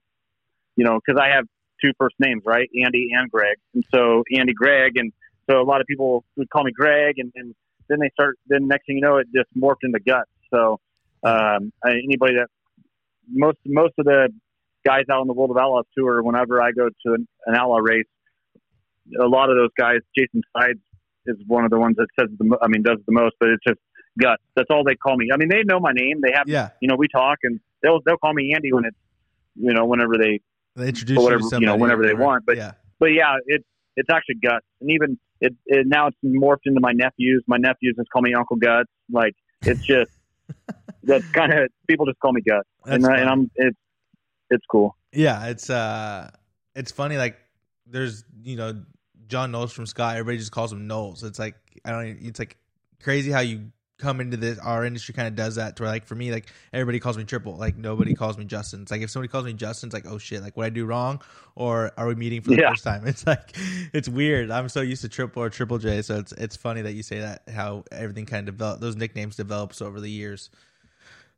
you 0.77 0.85
know, 0.85 0.99
because 1.05 1.21
I 1.21 1.35
have 1.35 1.45
two 1.83 1.93
first 1.99 2.15
names, 2.19 2.43
right, 2.47 2.69
Andy 2.85 3.11
and 3.13 3.31
Gregg, 3.31 3.57
and 3.75 3.85
so 3.95 4.23
Andy 4.37 4.55
Gregg, 4.55 4.93
and 4.97 5.13
so 5.51 5.61
a 5.61 5.65
lot 5.65 5.81
of 5.81 5.87
people 5.87 6.25
would 6.37 6.51
call 6.51 6.65
me 6.65 6.73
Gregg, 6.73 7.19
and, 7.19 7.33
and 7.35 7.55
then 7.89 7.99
they 8.01 8.11
start. 8.11 8.37
Then 8.47 8.69
next 8.69 8.87
thing 8.87 8.97
you 8.97 9.03
know, 9.03 9.19
it 9.19 9.27
just 9.35 9.49
morphed 9.57 9.83
into 9.83 10.01
Guts. 10.01 10.31
So 10.53 10.81
um, 11.23 11.73
anybody 11.85 12.35
that 12.37 12.49
most 13.29 13.59
most 13.67 13.95
of 13.99 14.05
the 14.05 14.29
guys 14.87 15.05
out 15.11 15.21
on 15.21 15.27
the 15.27 15.33
World 15.33 15.51
of 15.51 15.57
Outlaws 15.57 15.87
tour, 15.97 16.23
whenever 16.23 16.63
I 16.63 16.71
go 16.71 16.89
to 16.89 17.15
an, 17.15 17.27
an 17.47 17.55
outlaw 17.57 17.79
race, 17.79 18.07
a 19.21 19.27
lot 19.27 19.51
of 19.51 19.57
those 19.57 19.71
guys, 19.77 19.99
Jason 20.17 20.43
Sides 20.57 20.81
is 21.27 21.37
one 21.47 21.65
of 21.65 21.71
the 21.71 21.79
ones 21.79 21.97
that 21.97 22.07
says 22.19 22.29
the, 22.39 22.59
I 22.63 22.69
mean, 22.69 22.83
does 22.83 22.99
the 23.07 23.13
most, 23.13 23.35
but 23.41 23.49
it's 23.51 23.65
just 23.67 23.81
Guts. 24.21 24.43
That's 24.55 24.69
all 24.71 24.85
they 24.85 24.95
call 24.95 25.17
me. 25.17 25.29
I 25.33 25.37
mean, 25.37 25.49
they 25.49 25.63
know 25.65 25.81
my 25.81 25.93
name. 25.93 26.21
They 26.23 26.33
have, 26.35 26.49
yeah. 26.49 26.71
you 26.81 26.89
know, 26.89 26.97
we 26.97 27.09
talk, 27.09 27.39
and 27.43 27.61
they'll 27.83 28.01
they'll 28.07 28.17
call 28.17 28.33
me 28.33 28.53
Andy 28.55 28.73
when 28.73 28.85
it's, 28.85 28.97
you 29.57 29.75
know, 29.75 29.85
whenever 29.85 30.15
they 30.17 30.41
They 30.75 30.89
introduce 30.89 31.19
you 31.19 31.23
whatever, 31.23 31.43
to 31.51 31.61
you 31.61 31.67
know, 31.67 31.77
whenever 31.77 32.07
they 32.07 32.15
want, 32.15 32.47
but- 32.47 32.57
yeah, 32.57 32.73
but 32.99 33.07
yeah, 33.07 33.37
it's 33.47 33.65
it's 33.97 34.09
actually 34.11 34.37
Guts, 34.37 34.65
and 34.81 34.91
even 34.91 35.19
it, 35.41 35.55
it 35.67 35.87
now 35.87 36.09
it's 36.09 36.17
morphed 36.25 36.65
into 36.65 36.81
my 36.81 36.93
nephews. 36.93 37.45
My 37.47 37.59
nephews 37.59 37.95
just 37.97 38.11
call 38.11 38.23
me 38.23 38.35
Uncle 38.35 38.57
Guts. 38.57 38.91
Like 39.11 39.35
it's 39.63 39.85
just 39.85 40.11
that's 41.03 41.27
kind 41.33 41.53
of 41.53 41.69
people 41.89 42.07
just 42.07 42.19
call 42.21 42.33
me 42.33 42.41
Guts, 42.41 42.69
and, 42.87 43.07
I, 43.07 43.19
and 43.19 43.29
I'm, 43.29 43.51
it's 43.57 43.77
it's 44.51 44.65
cool. 44.71 44.97
yeah. 45.13 45.47
It's 45.47 45.69
uh, 45.71 46.31
it's 46.75 46.93
funny. 46.93 47.17
Like 47.17 47.37
there's 47.87 48.25
you 48.43 48.57
know 48.57 48.83
John 49.29 49.51
Knowles 49.53 49.73
from 49.73 49.87
Scott. 49.87 50.17
Everybody 50.17 50.39
just 50.39 50.53
calls 50.53 50.73
him 50.73 50.87
Knowles. 50.87 51.23
It's 51.25 51.39
like 51.39 51.57
I 51.85 51.91
don't. 51.93 52.07
even- 52.07 52.27
It's 52.27 52.39
like 52.39 52.57
crazy 53.03 53.31
how 53.31 53.41
you 53.41 53.71
come 53.99 54.21
into 54.21 54.37
this. 54.37 54.59
Our 54.59 54.85
industry 54.85 55.15
kind 55.15 55.27
of 55.27 55.35
does 55.37 55.55
that. 55.55 55.77
To 55.77 55.83
where 55.85 55.91
like 55.91 56.05
for 56.05 56.15
me, 56.15 56.31
like 56.31 56.47
everybody 56.73 57.01
calls 57.01 57.17
me 57.17 57.25
Triple. 57.25 57.57
Like 57.57 57.77
nobody 57.77 58.15
calls 58.15 58.37
me 58.37 58.45
Justin. 58.45 58.83
It's 58.83 58.91
like 58.91 59.01
if 59.01 59.11
somebody 59.11 59.29
calls 59.31 59.45
me 59.47 59.53
Justin, 59.55 59.89
it's 59.89 59.95
like 59.95 60.07
oh 60.07 60.19
shit. 60.19 60.43
Like 60.43 60.57
what 60.57 60.67
I 60.67 60.71
do 60.71 60.85
wrong, 60.85 61.23
or 61.55 61.93
are 61.97 62.07
we 62.07 62.15
meeting 62.15 62.43
for 62.43 62.51
the 62.51 62.57
Yeah. 62.59 62.71
first 62.71 62.85
time? 62.85 63.05
It's 63.07 63.27
like 63.27 63.57
it's 63.95 64.09
weird. 64.09 64.51
I'm 64.51 64.69
so 64.69 64.81
used 64.83 65.03
to 65.03 65.09
Triple 65.09 65.43
or 65.43 65.51
Triple 65.51 65.79
J. 65.79 66.03
So 66.03 66.17
it's 66.19 66.33
it's 66.33 66.57
funny 66.57 66.83
that 66.83 66.93
you 66.93 67.03
say 67.03 67.21
that. 67.21 67.43
How 67.53 67.85
everything 67.91 68.27
kind 68.27 68.49
of 68.49 68.55
develop. 68.57 68.81
Those 68.81 68.97
nicknames 68.97 69.37
develops 69.37 69.81
over 69.81 70.01
the 70.01 70.11
years. 70.11 70.51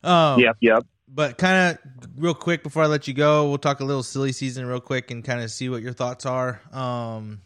Um, 0.05 0.41
Yep, 0.41 0.57
yep. 0.61 0.83
But 1.13 1.39
kind 1.39 1.77
of 1.79 1.79
real 2.17 2.35
quick 2.35 2.63
before 2.63 2.83
I 2.83 2.87
let 2.87 3.09
you 3.09 3.15
go, 3.15 3.49
we'll 3.49 3.59
talk 3.59 3.81
a 3.81 3.85
little 3.85 4.03
silly 4.03 4.33
season 4.33 4.67
real 4.67 4.81
quick 4.81 5.11
and 5.11 5.25
kind 5.25 5.41
of 5.41 5.51
see 5.51 5.69
what 5.69 5.83
your 5.83 5.93
thoughts 5.93 6.27
are. 6.27 6.61
Um, 6.73 7.41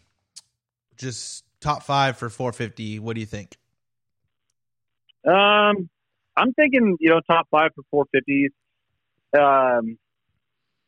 just 0.97 1.43
top 1.61 1.83
five 1.83 2.17
for 2.17 2.29
450. 2.29 2.99
What 2.99 3.15
do 3.15 3.19
you 3.21 3.25
think? 3.25 3.55
Um, 5.25 5.89
I'm 6.35 6.53
thinking 6.53 6.97
you 6.99 7.09
know 7.09 7.21
top 7.29 7.47
five 7.49 7.71
for 7.91 8.05
450s. 8.15 8.49
Um, 9.35 9.97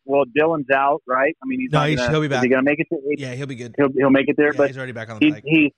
well, 0.04 0.26
Dylan's 0.38 0.70
out, 0.70 1.02
right? 1.08 1.36
I 1.42 1.48
mean, 1.48 1.62
he's 1.62 1.72
No, 1.72 1.80
not 1.80 1.90
he's- 1.90 2.00
gonna, 2.00 2.12
he'll 2.12 2.22
be 2.22 2.28
back. 2.28 2.44
he 2.44 2.50
gonna 2.50 2.62
make 2.64 2.80
it 2.80 2.88
to 2.92 3.00
eight? 3.12 3.20
Yeah, 3.20 3.34
he'll 3.34 3.48
be 3.48 3.56
good. 3.56 3.74
He'll 3.78 3.90
he'll 3.96 4.10
make 4.10 4.28
it 4.28 4.36
there, 4.38 4.48
Yeah, 4.48 4.58
but 4.58 4.68
he's 4.68 4.78
already 4.78 4.92
back 4.92 5.10
on 5.10 5.20
the 5.20 5.26
he, 5.26 5.32
bike. 5.32 5.44
he 5.46 5.74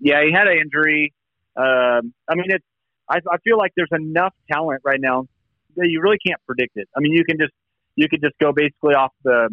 yeah 0.00 0.24
he 0.24 0.32
had 0.32 0.48
an 0.48 0.58
injury 0.58 1.14
um 1.56 2.12
i 2.28 2.34
mean 2.34 2.46
it's 2.48 2.64
I, 3.08 3.18
I 3.30 3.36
feel 3.44 3.56
like 3.56 3.70
there's 3.76 3.92
enough 3.92 4.34
talent 4.50 4.80
right 4.84 4.98
now 5.00 5.28
you 5.76 6.00
really 6.00 6.18
can't 6.24 6.40
predict 6.46 6.72
it 6.76 6.88
i 6.96 7.00
mean 7.00 7.12
you 7.12 7.24
can 7.24 7.36
just 7.38 7.52
you 7.96 8.08
could 8.08 8.20
just 8.22 8.34
go 8.40 8.52
basically 8.52 8.94
off 8.94 9.12
the 9.24 9.48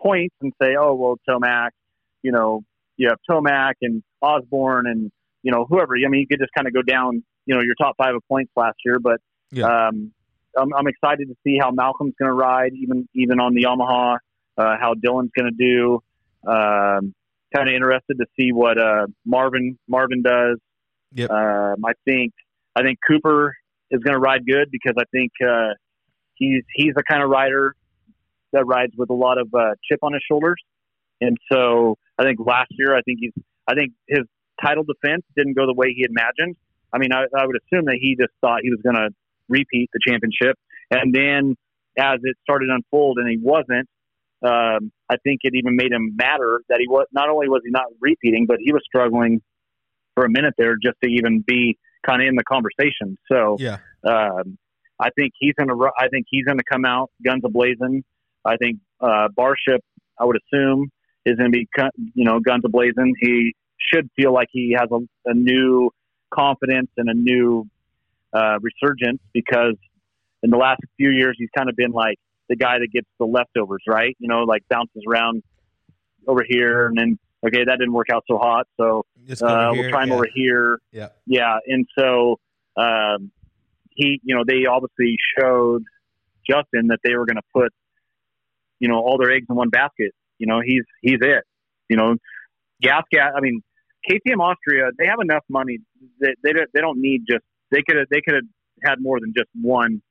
points 0.00 0.34
and 0.40 0.52
say 0.60 0.74
oh 0.78 0.94
well 0.94 1.16
tomac 1.28 1.70
you 2.22 2.32
know 2.32 2.62
you 2.96 3.08
have 3.08 3.18
tomac 3.28 3.74
and 3.82 4.02
osborne 4.22 4.86
and 4.86 5.10
you 5.42 5.52
know 5.52 5.66
whoever 5.68 5.94
i 5.94 6.08
mean 6.08 6.20
you 6.20 6.26
could 6.26 6.40
just 6.40 6.52
kind 6.54 6.66
of 6.66 6.74
go 6.74 6.82
down 6.82 7.22
you 7.46 7.54
know 7.54 7.60
your 7.60 7.74
top 7.74 7.94
five 7.96 8.14
of 8.14 8.22
points 8.28 8.50
last 8.56 8.76
year 8.84 8.98
but 8.98 9.20
Yeah. 9.50 9.88
um 9.88 10.12
I'm, 10.56 10.72
I'm 10.72 10.86
excited 10.86 11.28
to 11.28 11.34
see 11.44 11.58
how 11.60 11.70
malcolm's 11.70 12.14
going 12.18 12.28
to 12.28 12.34
ride 12.34 12.72
even 12.74 13.08
even 13.14 13.40
on 13.40 13.54
the 13.54 13.64
yamaha 13.64 14.18
uh, 14.56 14.76
how 14.80 14.94
dylan's 14.94 15.30
going 15.36 15.50
to 15.50 15.56
do 15.56 16.00
um 16.50 17.14
kind 17.54 17.68
of 17.68 17.74
interested 17.74 18.18
to 18.18 18.26
see 18.38 18.52
what 18.52 18.78
uh, 18.78 19.06
Marvin 19.24 19.78
Marvin 19.88 20.22
does. 20.22 20.58
Yep. 21.12 21.30
Um, 21.30 21.84
I 21.84 21.92
think 22.04 22.32
I 22.74 22.82
think 22.82 22.98
Cooper 23.06 23.56
is 23.94 24.02
going 24.02 24.14
to 24.14 24.20
ride 24.20 24.44
good 24.46 24.68
because 24.70 24.94
I 24.98 25.04
think 25.12 25.32
uh, 25.42 25.74
he's 26.34 26.62
he's 26.74 26.94
the 26.94 27.02
kind 27.08 27.22
of 27.22 27.30
rider 27.30 27.74
that 28.52 28.66
rides 28.66 28.92
with 28.96 29.10
a 29.10 29.14
lot 29.14 29.38
of 29.38 29.48
uh, 29.54 29.74
chip 29.88 30.00
on 30.02 30.12
his 30.12 30.22
shoulders, 30.30 30.60
and 31.20 31.36
so 31.50 31.96
I 32.18 32.24
think 32.24 32.38
last 32.44 32.70
year 32.72 32.94
I 32.94 33.02
think 33.02 33.18
he's 33.20 33.32
I 33.66 33.74
think 33.74 33.92
his 34.08 34.24
title 34.62 34.84
defense 34.84 35.22
didn't 35.36 35.54
go 35.54 35.66
the 35.66 35.74
way 35.74 35.94
he 35.96 36.06
imagined. 36.08 36.56
I 36.92 36.98
mean, 36.98 37.12
I, 37.12 37.24
I 37.36 37.46
would 37.46 37.56
assume 37.56 37.86
that 37.86 37.98
he 38.00 38.16
just 38.18 38.32
thought 38.40 38.60
he 38.62 38.70
was 38.70 38.80
going 38.82 38.96
to 38.96 39.08
repeat 39.48 39.90
the 39.92 40.00
championship, 40.06 40.58
and 40.90 41.14
then 41.14 41.56
as 41.96 42.18
it 42.22 42.36
started 42.42 42.66
to 42.66 42.74
unfold 42.74 43.18
and 43.18 43.28
he 43.28 43.38
wasn't, 43.40 43.88
um, 44.42 44.92
I 45.08 45.16
think 45.22 45.40
it 45.42 45.54
even 45.54 45.76
made 45.76 45.92
him 45.92 46.16
matter 46.16 46.60
that 46.68 46.78
he 46.80 46.88
was 46.88 47.06
not 47.12 47.30
only 47.30 47.48
was 47.48 47.62
he 47.64 47.70
not 47.70 47.86
repeating, 48.00 48.46
but 48.46 48.58
he 48.60 48.72
was 48.72 48.82
struggling 48.84 49.40
for 50.14 50.24
a 50.24 50.30
minute 50.30 50.54
there 50.58 50.76
just 50.80 50.96
to 51.02 51.08
even 51.08 51.42
be 51.46 51.78
kind 52.06 52.22
of 52.22 52.28
in 52.28 52.34
the 52.36 52.44
conversation. 52.44 53.18
So 53.30 53.56
Yeah. 53.58 53.78
um, 54.04 54.58
I 55.00 55.10
think 55.16 55.32
he's 55.38 55.54
gonna. 55.58 55.74
I 55.98 56.08
think 56.08 56.26
he's 56.30 56.44
gonna 56.44 56.62
come 56.70 56.84
out 56.84 57.10
guns 57.24 57.42
a 57.44 57.48
blazing. 57.48 58.04
I 58.44 58.56
think 58.56 58.78
uh, 59.00 59.28
Barcia, 59.36 59.78
I 60.18 60.24
would 60.24 60.36
assume, 60.36 60.90
is 61.26 61.36
gonna 61.36 61.50
be 61.50 61.66
you 62.14 62.24
know 62.24 62.38
guns 62.40 62.62
a 62.64 62.68
blazing. 62.68 63.14
He 63.20 63.54
should 63.92 64.08
feel 64.16 64.32
like 64.32 64.48
he 64.52 64.76
has 64.78 64.88
a, 64.92 65.00
a 65.30 65.34
new 65.34 65.90
confidence 66.32 66.90
and 66.96 67.08
a 67.08 67.14
new 67.14 67.66
uh, 68.32 68.58
resurgence 68.60 69.20
because 69.32 69.76
in 70.42 70.50
the 70.50 70.56
last 70.56 70.80
few 70.96 71.10
years 71.10 71.36
he's 71.38 71.50
kind 71.56 71.68
of 71.68 71.76
been 71.76 71.92
like 71.92 72.18
the 72.48 72.56
guy 72.56 72.78
that 72.78 72.88
gets 72.92 73.08
the 73.18 73.26
leftovers, 73.26 73.82
right? 73.88 74.16
You 74.18 74.28
know, 74.28 74.40
like 74.44 74.62
bounces 74.68 75.02
around 75.08 75.42
over 76.26 76.44
here 76.46 76.86
and 76.86 76.96
then 76.96 77.18
okay, 77.46 77.64
that 77.64 77.78
didn't 77.78 77.92
work 77.92 78.08
out 78.12 78.24
so 78.28 78.38
hot, 78.38 78.66
so 78.76 79.04
uh, 79.42 79.70
we'll 79.72 79.90
try 79.90 80.04
him 80.04 80.10
yeah. 80.10 80.14
over 80.14 80.26
here. 80.32 80.78
Yeah. 80.92 81.08
Yeah. 81.26 81.58
And 81.66 81.86
so 81.98 82.38
um, 82.76 83.30
he, 83.90 84.20
you 84.22 84.34
know, 84.34 84.44
they 84.46 84.66
obviously 84.66 85.16
showed 85.38 85.84
Justin 86.48 86.88
that 86.88 86.98
they 87.04 87.14
were 87.14 87.26
going 87.26 87.36
to 87.36 87.48
put, 87.52 87.72
you 88.78 88.88
know, 88.88 88.96
all 88.96 89.18
their 89.18 89.32
eggs 89.32 89.46
in 89.48 89.56
one 89.56 89.70
basket. 89.70 90.12
You 90.38 90.46
know, 90.46 90.60
he's 90.64 90.82
he's 91.00 91.18
it. 91.20 91.44
You 91.88 91.96
know, 91.96 92.16
gas 92.82 93.02
gas. 93.10 93.32
I 93.36 93.40
mean, 93.40 93.62
KTM 94.10 94.40
Austria, 94.40 94.90
they 94.98 95.06
have 95.06 95.20
enough 95.20 95.44
money. 95.48 95.78
They 96.20 96.34
they 96.42 96.52
don't, 96.52 96.68
they 96.74 96.80
don't 96.80 97.00
need 97.00 97.22
just 97.28 97.44
they 97.70 97.82
could 97.86 97.96
have 97.96 98.08
they 98.10 98.20
could 98.20 98.34
have 98.34 98.44
had 98.84 98.96
more 99.00 99.20
than 99.20 99.32
just 99.36 99.48
one 99.54 100.02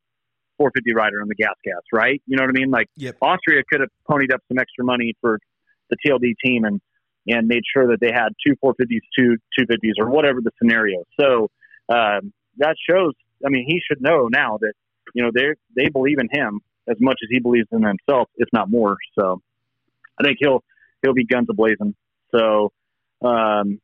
450 0.57 0.93
rider 0.93 1.21
on 1.21 1.27
the 1.27 1.35
gas 1.35 1.55
gas, 1.63 1.81
right? 1.91 2.21
You 2.25 2.37
know 2.37 2.43
what 2.43 2.49
I 2.49 2.59
mean? 2.59 2.69
Like 2.69 2.87
Yep. 2.95 3.17
Austria 3.21 3.63
could 3.69 3.81
have 3.81 3.89
ponied 4.09 4.33
up 4.33 4.41
some 4.47 4.57
extra 4.57 4.85
money 4.85 5.13
for 5.19 5.39
the 5.89 5.97
TLD 6.05 6.33
team, 6.43 6.63
and 6.63 6.79
and 7.27 7.47
made 7.47 7.63
sure 7.71 7.87
that 7.87 7.99
they 8.01 8.11
had 8.11 8.29
two 8.45 8.55
450s, 8.63 8.99
two 9.17 9.37
250s, 9.59 9.93
or 9.99 10.09
whatever 10.09 10.39
the 10.41 10.51
scenario. 10.61 11.03
So 11.19 11.49
um, 11.89 12.33
that 12.57 12.75
shows. 12.89 13.13
I 13.45 13.49
mean, 13.49 13.65
he 13.67 13.81
should 13.85 14.01
know 14.01 14.27
now 14.31 14.57
that 14.61 14.73
you 15.13 15.23
know 15.23 15.31
they 15.33 15.53
they 15.75 15.89
believe 15.89 16.17
in 16.19 16.29
him 16.31 16.61
as 16.87 16.97
much 16.99 17.17
as 17.23 17.29
he 17.29 17.39
believes 17.39 17.67
in 17.71 17.83
himself, 17.83 18.29
if 18.37 18.49
not 18.53 18.69
more. 18.69 18.97
So 19.17 19.41
I 20.19 20.23
think 20.23 20.37
he'll 20.39 20.63
he'll 21.01 21.13
be 21.13 21.25
guns 21.25 21.47
a 21.49 21.53
blazing. 21.53 21.95
So 22.33 22.71
um, 23.23 23.79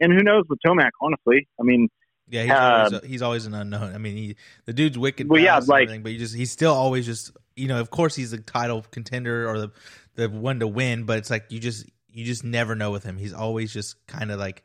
and 0.00 0.12
who 0.12 0.22
knows 0.22 0.44
with 0.48 0.58
Tomac? 0.66 0.90
Honestly, 1.00 1.48
I 1.58 1.62
mean. 1.62 1.88
Yeah, 2.28 2.42
he's, 2.44 2.52
always, 2.52 3.10
he's 3.10 3.22
always 3.22 3.46
an 3.46 3.54
unknown. 3.54 3.94
I 3.94 3.98
mean, 3.98 4.16
he 4.16 4.36
the 4.64 4.72
dude's 4.72 4.96
wicked. 4.96 5.28
Well, 5.28 5.42
yeah, 5.42 5.60
like, 5.66 5.88
but 6.02 6.12
he 6.12 6.18
just 6.18 6.34
he's 6.34 6.50
still 6.50 6.72
always 6.72 7.04
just 7.04 7.32
you 7.56 7.68
know. 7.68 7.78
Of 7.78 7.90
course, 7.90 8.14
he's 8.14 8.30
the 8.30 8.38
title 8.38 8.86
contender 8.90 9.50
or 9.50 9.58
the 9.58 9.70
the 10.14 10.30
one 10.30 10.60
to 10.60 10.66
win, 10.66 11.04
but 11.04 11.18
it's 11.18 11.30
like 11.30 11.46
you 11.50 11.58
just 11.58 11.84
you 12.12 12.24
just 12.24 12.44
never 12.44 12.74
know 12.74 12.90
with 12.90 13.04
him. 13.04 13.16
He's 13.16 13.32
always 13.32 13.72
just 13.72 14.04
kind 14.06 14.30
of 14.30 14.38
like, 14.38 14.62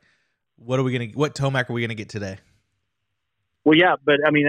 what 0.56 0.78
are 0.78 0.82
we 0.82 0.92
gonna 0.92 1.10
what 1.14 1.34
Tomac 1.34 1.70
are 1.70 1.72
we 1.72 1.80
gonna 1.80 1.94
get 1.94 2.08
today? 2.08 2.38
Well, 3.64 3.76
yeah, 3.76 3.96
but 4.04 4.16
I 4.26 4.30
mean, 4.30 4.46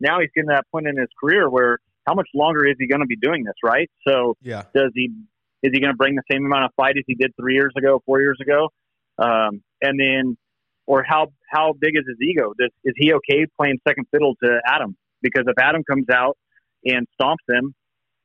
now 0.00 0.20
he's 0.20 0.30
getting 0.34 0.48
to 0.48 0.54
that 0.54 0.64
point 0.70 0.86
in 0.86 0.96
his 0.96 1.08
career 1.20 1.48
where 1.48 1.78
how 2.06 2.14
much 2.14 2.28
longer 2.34 2.66
is 2.66 2.76
he 2.78 2.86
going 2.86 3.00
to 3.00 3.06
be 3.06 3.16
doing 3.16 3.44
this, 3.44 3.54
right? 3.62 3.90
So, 4.06 4.36
yeah, 4.42 4.64
does 4.74 4.90
he 4.94 5.10
is 5.62 5.70
he 5.72 5.80
going 5.80 5.92
to 5.92 5.96
bring 5.96 6.16
the 6.16 6.22
same 6.30 6.44
amount 6.44 6.64
of 6.64 6.70
fight 6.76 6.96
as 6.98 7.04
he 7.06 7.14
did 7.14 7.32
three 7.40 7.54
years 7.54 7.72
ago, 7.76 8.02
four 8.04 8.20
years 8.20 8.38
ago? 8.40 8.68
Um, 9.18 9.62
and 9.80 10.00
then, 10.00 10.36
or 10.86 11.04
how 11.06 11.28
how 11.48 11.74
big 11.78 11.92
is 11.94 12.04
his 12.08 12.16
ego? 12.20 12.52
Does, 12.58 12.70
is 12.84 12.94
he 12.96 13.12
okay 13.14 13.46
playing 13.56 13.78
second 13.86 14.06
fiddle 14.10 14.34
to 14.42 14.60
Adam? 14.66 14.96
Because 15.20 15.44
if 15.46 15.58
Adam 15.58 15.84
comes 15.88 16.06
out 16.12 16.36
and 16.84 17.06
stomps 17.20 17.36
him, 17.48 17.74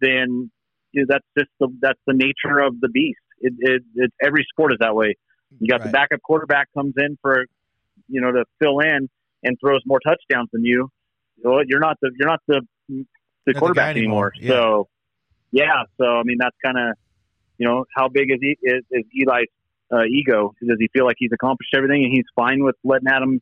then 0.02 0.50
you 0.92 1.02
know, 1.02 1.06
that's 1.10 1.26
just 1.38 1.52
the 1.60 1.68
that's 1.82 2.00
the 2.08 2.14
nature 2.14 2.60
of 2.60 2.80
the 2.80 2.90
beast. 2.90 3.20
It, 3.40 3.54
it, 3.60 3.84
it 3.96 4.14
every 4.22 4.46
sport 4.52 4.74
is 4.74 4.80
that 4.80 4.96
way. 4.96 5.16
You 5.60 5.68
got 5.68 5.80
right. 5.80 5.88
the 5.88 5.92
backup 5.92 6.22
quarterback 6.22 6.68
comes 6.74 6.94
in 6.98 7.18
for 7.22 7.46
you 8.08 8.22
know 8.22 8.32
to 8.32 8.46
fill 8.60 8.80
in 8.80 9.10
and 9.44 9.58
throws 9.60 9.82
more 9.86 10.00
touchdowns 10.00 10.50
than 10.52 10.64
you. 10.64 10.90
Well, 11.44 11.62
you're 11.66 11.80
not 11.80 11.98
the 12.02 12.12
you're 12.18 12.30
not 12.30 12.42
the 12.48 12.62
the 13.46 13.54
quarterback 13.54 13.94
the 13.94 14.00
anymore. 14.00 14.34
anymore. 14.36 14.56
Yeah. 14.58 14.64
So 14.64 14.88
yeah, 15.52 15.84
so 15.98 16.06
I 16.06 16.24
mean 16.24 16.38
that's 16.40 16.56
kind 16.64 16.78
of 16.78 16.96
you 17.58 17.68
know 17.68 17.86
how 17.96 18.10
big 18.10 18.32
is 18.32 18.38
he 18.42 18.58
is, 18.62 18.84
is 18.92 19.06
Eli's 19.16 19.48
uh, 19.92 20.04
ego? 20.04 20.54
Does 20.62 20.78
he 20.80 20.90
feel 20.94 21.06
like 21.06 21.16
he's 21.18 21.32
accomplished 21.34 21.74
everything 21.76 22.04
and 22.04 22.14
he's 22.14 22.26
fine 22.36 22.64
with 22.64 22.76
letting 22.84 23.08
Adam 23.08 23.42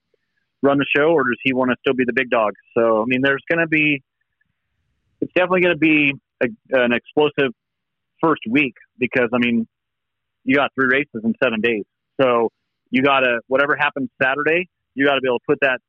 run 0.62 0.78
the 0.78 0.86
show, 0.96 1.10
or 1.10 1.24
does 1.24 1.40
he 1.44 1.54
want 1.54 1.72
to 1.72 1.78
still 1.80 1.94
be 1.94 2.06
the 2.06 2.14
big 2.14 2.30
dog? 2.30 2.54
So 2.78 3.02
I 3.02 3.06
mean, 3.08 3.22
there's 3.22 3.44
going 3.50 3.60
to 3.60 3.68
be 3.68 4.04
it's 5.22 5.34
definitely 5.34 5.62
going 5.62 5.76
to 5.76 5.80
be 5.80 6.14
a, 6.42 6.48
an 6.84 6.94
explosive 6.94 7.52
first 8.22 8.42
week 8.50 8.76
because 9.00 9.30
I 9.34 9.38
mean 9.40 9.68
you 10.46 10.56
got 10.56 10.72
three 10.76 10.88
races 10.88 11.22
in 11.24 11.34
seven 11.44 11.60
days, 11.60 11.84
so 12.22 12.50
you 12.90 13.02
got 13.02 13.20
to 13.22 13.40
whatever 13.48 13.76
happens 13.76 14.10
Saturday, 14.22 14.70
you 14.94 15.06
got 15.06 15.16
to 15.16 15.22
be 15.22 15.28
able 15.28 15.40
to 15.40 15.46
put 15.48 15.60
that 15.62 15.80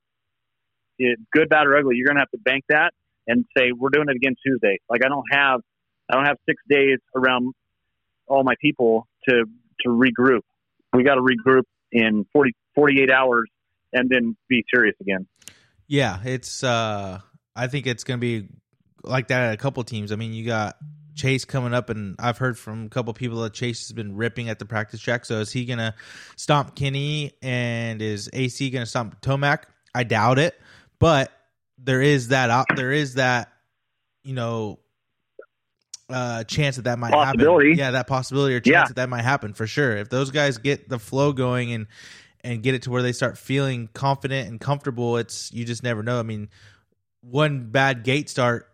it, 0.99 1.19
good, 1.33 1.49
bad, 1.49 1.67
or 1.67 1.77
ugly. 1.77 1.97
You're 1.97 2.07
going 2.07 2.17
to 2.17 2.23
have 2.23 2.31
to 2.31 2.39
bank 2.39 2.65
that 2.71 2.93
and 3.27 3.45
say 3.57 3.71
we're 3.77 3.91
doing 3.91 4.07
it 4.09 4.17
again 4.17 4.35
Tuesday. 4.45 4.79
Like 4.91 5.03
I 5.05 5.09
don't 5.09 5.27
have 5.31 5.61
I 6.11 6.15
don't 6.15 6.27
have 6.27 6.39
six 6.49 6.61
days 6.69 6.99
around 7.15 7.53
all 8.27 8.43
my 8.43 8.55
people 8.61 9.07
to 9.29 9.45
to 9.83 9.89
regroup. 9.89 10.41
We 10.93 11.05
got 11.05 11.17
to 11.17 11.21
regroup 11.21 11.65
in 11.93 12.27
40, 12.33 12.53
48 12.75 13.11
hours 13.11 13.49
and 13.93 14.09
then 14.09 14.37
be 14.49 14.65
serious 14.75 14.97
again. 15.01 15.27
Yeah, 15.87 16.19
it's. 16.25 16.65
uh 16.65 17.21
I 17.59 17.69
think 17.69 17.87
it's 17.87 18.05
going 18.05 18.21
to 18.21 18.21
be 18.21 18.49
like 19.03 19.29
that 19.29 19.45
at 19.45 19.55
a 19.55 19.57
couple 19.57 19.83
teams. 19.83 20.13
I 20.13 20.17
mean, 20.17 20.35
you 20.35 20.45
got 20.45 20.77
Chase 21.17 21.45
coming 21.45 21.75
up, 21.75 21.91
and 21.91 22.15
I've 22.19 22.39
heard 22.39 22.59
from 22.59 22.85
a 22.85 22.89
couple 22.89 23.13
people 23.15 23.41
that 23.41 23.55
Chase 23.55 23.89
has 23.89 23.93
been 23.93 24.15
ripping 24.15 24.49
at 24.49 24.59
the 24.59 24.67
practice 24.67 25.01
track. 25.01 25.25
So 25.25 25.41
is 25.41 25.51
he 25.51 25.65
going 25.65 25.79
to 25.79 25.95
stomp 26.37 26.77
Kenny, 26.77 27.33
and 27.43 28.01
is 28.01 28.31
AC 28.33 28.71
going 28.71 28.85
to 28.85 28.89
stomp 28.89 29.21
Tomac? 29.23 29.65
I 29.95 30.05
doubt 30.05 30.39
it, 30.39 30.61
but 30.99 31.33
there 31.79 32.03
is 32.03 32.29
that 32.29 32.51
op- 32.51 32.77
there 32.77 32.93
is 32.93 33.15
that 33.15 33.53
you 34.23 34.35
know 34.35 34.79
uh 36.09 36.45
chance 36.45 36.77
that 36.77 36.83
that 36.83 36.99
might 36.99 37.13
happen. 37.25 37.41
Yeah, 37.75 37.93
that 37.93 38.07
possibility 38.07 38.55
or 38.55 38.61
chance 38.61 38.73
yeah. 38.73 38.85
that 38.85 38.97
that 38.97 39.09
might 39.09 39.23
happen 39.23 39.55
for 39.55 39.67
sure. 39.67 39.97
If 39.97 40.11
those 40.11 40.31
guys 40.31 40.59
get 40.59 40.89
the 40.89 40.99
flow 40.99 41.33
going 41.33 41.73
and 41.73 41.87
and 42.45 42.63
get 42.63 42.75
it 42.75 42.83
to 42.83 42.91
where 42.91 43.03
they 43.03 43.13
start 43.13 43.39
feeling 43.39 43.89
confident 43.93 44.49
and 44.49 44.61
comfortable, 44.61 45.17
it's 45.17 45.53
you 45.53 45.65
just 45.65 45.83
never 45.83 46.03
know. 46.03 46.21
I 46.21 46.23
mean, 46.23 46.49
one 47.23 47.71
bad 47.71 48.05
gate 48.05 48.29
start 48.29 48.71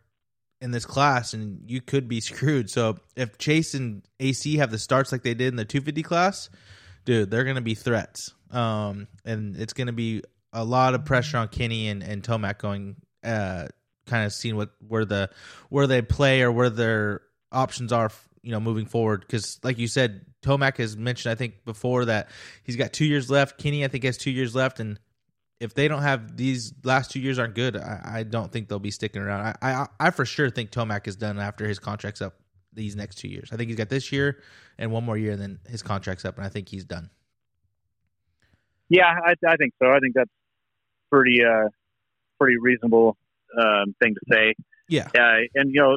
in 0.63 0.71
this 0.71 0.87
class 0.87 1.35
and 1.35 1.69
you 1.69 1.81
could 1.81 2.09
be 2.09 2.21
screwed. 2.31 2.71
So 2.71 2.97
if 3.17 3.37
Chase 3.37 3.75
and 3.75 4.03
AC 4.21 4.57
have 4.57 4.71
the 4.71 4.79
starts 4.79 5.13
like 5.13 5.23
they 5.23 5.35
did 5.35 5.49
in 5.49 5.57
the 5.57 5.65
250 5.65 6.03
class, 6.03 6.49
dude, 7.05 7.31
they're 7.31 7.45
going 7.45 7.57
to 7.57 7.63
be 7.63 7.75
threats. 7.75 8.33
Um, 8.51 9.09
and 9.25 9.57
it's 9.57 9.73
going 9.73 9.89
to 9.89 9.93
be 9.93 10.23
a 10.53 10.65
lot 10.65 10.95
of 10.95 11.05
pressure 11.05 11.39
on 11.39 11.49
Kenny 11.49 11.89
and, 11.89 12.03
and 12.03 12.23
Tomac 12.23 12.59
going, 12.59 12.97
uh, 13.25 13.67
kind 14.07 14.25
of 14.25 14.33
seeing 14.33 14.57
what, 14.57 14.71
where 14.87 15.05
the, 15.05 15.31
where 15.69 15.87
they 15.87 16.01
play 16.01 16.43
or 16.43 16.53
where 16.53 16.71
their 16.71 17.23
options 17.51 17.93
are, 17.93 18.11
you 18.43 18.53
know, 18.53 18.61
moving 18.61 18.87
forward. 18.87 19.27
Cause 19.29 19.59
like 19.63 19.79
you 19.79 19.89
said, 19.89 20.27
Tomac 20.43 20.77
has 20.77 20.97
mentioned, 20.97 21.33
I 21.33 21.35
think 21.35 21.65
before 21.65 22.05
that 22.05 22.29
he's 22.63 22.77
got 22.77 22.93
two 22.93 23.05
years 23.05 23.31
left. 23.31 23.59
Kenny, 23.59 23.85
I 23.85 23.89
think 23.89 24.05
has 24.05 24.19
two 24.19 24.31
years 24.31 24.55
left 24.55 24.81
and 24.81 24.99
if 25.63 25.75
they 25.75 25.87
don't 25.87 26.03
have 26.03 26.37
these 26.37 26.75
last 26.83 27.13
two 27.13 27.21
years 27.21 27.39
aren't 27.39 27.55
good, 27.55 27.77
I, 27.77 28.01
I 28.05 28.23
don't 28.25 28.51
think 28.51 28.69
they'll 28.69 28.81
be 28.81 28.91
sticking 28.91 29.23
around. 29.23 29.57
I, 29.63 29.71
I, 29.73 29.87
I 30.01 30.11
for 30.11 30.25
sure 30.25 30.51
think 30.51 30.71
Tomac 30.71 31.07
is 31.07 31.15
done 31.15 31.39
after 31.39 31.67
his 31.69 31.79
contract's 31.79 32.21
up 32.21 32.35
these 32.73 32.97
next 32.97 33.17
two 33.17 33.29
years. 33.29 33.51
I 33.53 33.57
think 33.57 33.69
he's 33.69 33.77
got 33.77 33.89
this 33.89 34.11
year 34.11 34.43
and 34.77 34.91
one 34.91 35.05
more 35.05 35.17
year, 35.17 35.33
and 35.33 35.41
then 35.41 35.61
his 35.69 35.83
contract's 35.83 36.25
up, 36.25 36.37
and 36.37 36.45
I 36.45 36.49
think 36.49 36.69
he's 36.69 36.85
done. 36.85 37.11
Yeah, 38.89 39.07
I, 39.07 39.35
I 39.47 39.57
think 39.57 39.73
so. 39.81 39.91
I 39.91 40.01
think 40.01 40.15
that's 40.15 40.31
pretty 41.11 41.45
uh, 41.45 41.69
pretty 42.41 42.59
reasonable 42.59 43.17
um, 43.57 43.95
thing 44.03 44.15
to 44.15 44.21
say. 44.31 44.55
Yeah, 44.89 45.09
uh, 45.15 45.47
and 45.55 45.73
you 45.73 45.81
know, 45.81 45.97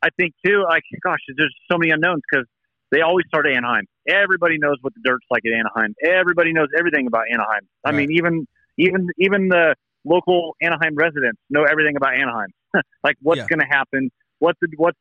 I 0.00 0.10
think 0.16 0.34
too. 0.46 0.62
Like, 0.62 0.84
gosh, 1.02 1.18
there's 1.36 1.54
so 1.70 1.76
many 1.76 1.90
unknowns 1.90 2.22
because 2.30 2.46
they 2.92 3.00
always 3.00 3.26
start 3.26 3.46
at 3.46 3.52
Anaheim. 3.52 3.86
Everybody 4.08 4.58
knows 4.58 4.76
what 4.80 4.94
the 4.94 5.00
dirt's 5.04 5.26
like 5.30 5.42
at 5.44 5.52
Anaheim. 5.52 5.94
Everybody 6.04 6.52
knows 6.52 6.68
everything 6.78 7.06
about 7.06 7.24
Anaheim. 7.32 7.66
I 7.84 7.90
right. 7.90 7.96
mean, 7.96 8.12
even 8.12 8.46
even 8.82 9.08
even 9.18 9.48
the 9.48 9.74
local 10.04 10.56
Anaheim 10.60 10.94
residents 10.94 11.40
know 11.50 11.64
everything 11.64 11.96
about 11.96 12.14
Anaheim. 12.14 12.48
like 13.04 13.16
what's 13.20 13.38
yeah. 13.38 13.46
going 13.46 13.60
to 13.60 13.66
happen, 13.66 14.10
what's 14.38 14.58
the 14.60 14.68
what's 14.76 14.98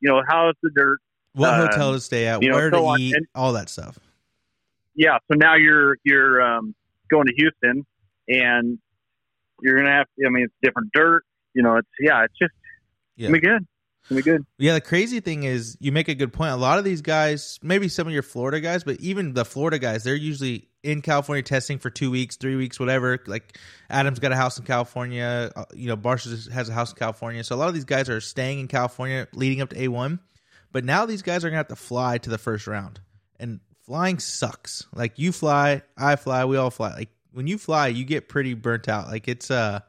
you 0.00 0.08
know 0.08 0.22
how's 0.28 0.54
the 0.62 0.70
dirt, 0.74 0.98
what 1.34 1.50
uh, 1.50 1.66
hotel 1.66 1.92
to 1.92 2.00
stay 2.00 2.26
at, 2.26 2.40
where 2.40 2.70
know, 2.70 2.94
to 2.96 3.02
eat, 3.02 3.14
and, 3.14 3.26
all 3.34 3.52
that 3.54 3.68
stuff. 3.68 3.98
Yeah, 4.94 5.18
so 5.30 5.36
now 5.36 5.56
you're 5.56 5.96
you're 6.04 6.40
um, 6.40 6.74
going 7.10 7.26
to 7.26 7.32
Houston, 7.36 7.86
and 8.28 8.78
you're 9.62 9.76
gonna 9.76 9.92
have. 9.92 10.06
I 10.24 10.30
mean, 10.30 10.44
it's 10.44 10.54
different 10.62 10.92
dirt. 10.92 11.24
You 11.54 11.62
know, 11.62 11.76
it's 11.76 11.88
yeah, 12.00 12.24
it's 12.24 12.34
just 12.40 12.52
yeah. 13.16 13.28
gonna 13.28 13.40
be 13.40 13.46
good. 13.46 13.66
It's 14.00 14.08
gonna 14.08 14.20
be 14.20 14.22
good. 14.22 14.46
Yeah, 14.58 14.74
the 14.74 14.80
crazy 14.80 15.20
thing 15.20 15.42
is, 15.42 15.76
you 15.80 15.92
make 15.92 16.08
a 16.08 16.14
good 16.14 16.32
point. 16.32 16.52
A 16.52 16.56
lot 16.56 16.78
of 16.78 16.84
these 16.84 17.02
guys, 17.02 17.58
maybe 17.62 17.88
some 17.88 18.06
of 18.06 18.12
your 18.12 18.22
Florida 18.22 18.60
guys, 18.60 18.84
but 18.84 19.00
even 19.00 19.34
the 19.34 19.44
Florida 19.44 19.78
guys, 19.78 20.04
they're 20.04 20.14
usually 20.14 20.68
in 20.86 21.02
California 21.02 21.42
testing 21.42 21.78
for 21.78 21.90
two 21.90 22.10
weeks, 22.10 22.36
three 22.36 22.54
weeks, 22.54 22.78
whatever. 22.78 23.18
Like 23.26 23.58
Adam's 23.90 24.20
got 24.20 24.30
a 24.30 24.36
house 24.36 24.58
in 24.58 24.64
California. 24.64 25.50
Uh, 25.54 25.64
you 25.74 25.88
know, 25.88 25.96
Barcia 25.96 26.50
has 26.52 26.68
a 26.68 26.72
house 26.72 26.92
in 26.92 26.96
California. 26.96 27.42
So 27.42 27.56
a 27.56 27.58
lot 27.58 27.68
of 27.68 27.74
these 27.74 27.84
guys 27.84 28.08
are 28.08 28.20
staying 28.20 28.60
in 28.60 28.68
California 28.68 29.26
leading 29.32 29.60
up 29.60 29.70
to 29.70 29.76
A1. 29.76 30.20
But 30.70 30.84
now 30.84 31.04
these 31.04 31.22
guys 31.22 31.44
are 31.44 31.48
going 31.48 31.54
to 31.54 31.58
have 31.58 31.68
to 31.68 31.76
fly 31.76 32.18
to 32.18 32.30
the 32.30 32.38
first 32.38 32.66
round. 32.66 33.00
And 33.40 33.60
flying 33.84 34.20
sucks. 34.20 34.86
Like 34.94 35.18
you 35.18 35.32
fly, 35.32 35.82
I 35.96 36.16
fly, 36.16 36.44
we 36.44 36.56
all 36.56 36.70
fly. 36.70 36.94
Like 36.94 37.10
when 37.32 37.46
you 37.48 37.58
fly, 37.58 37.88
you 37.88 38.04
get 38.04 38.28
pretty 38.28 38.54
burnt 38.54 38.88
out. 38.88 39.08
Like 39.08 39.26
it's 39.26 39.50
uh 39.50 39.80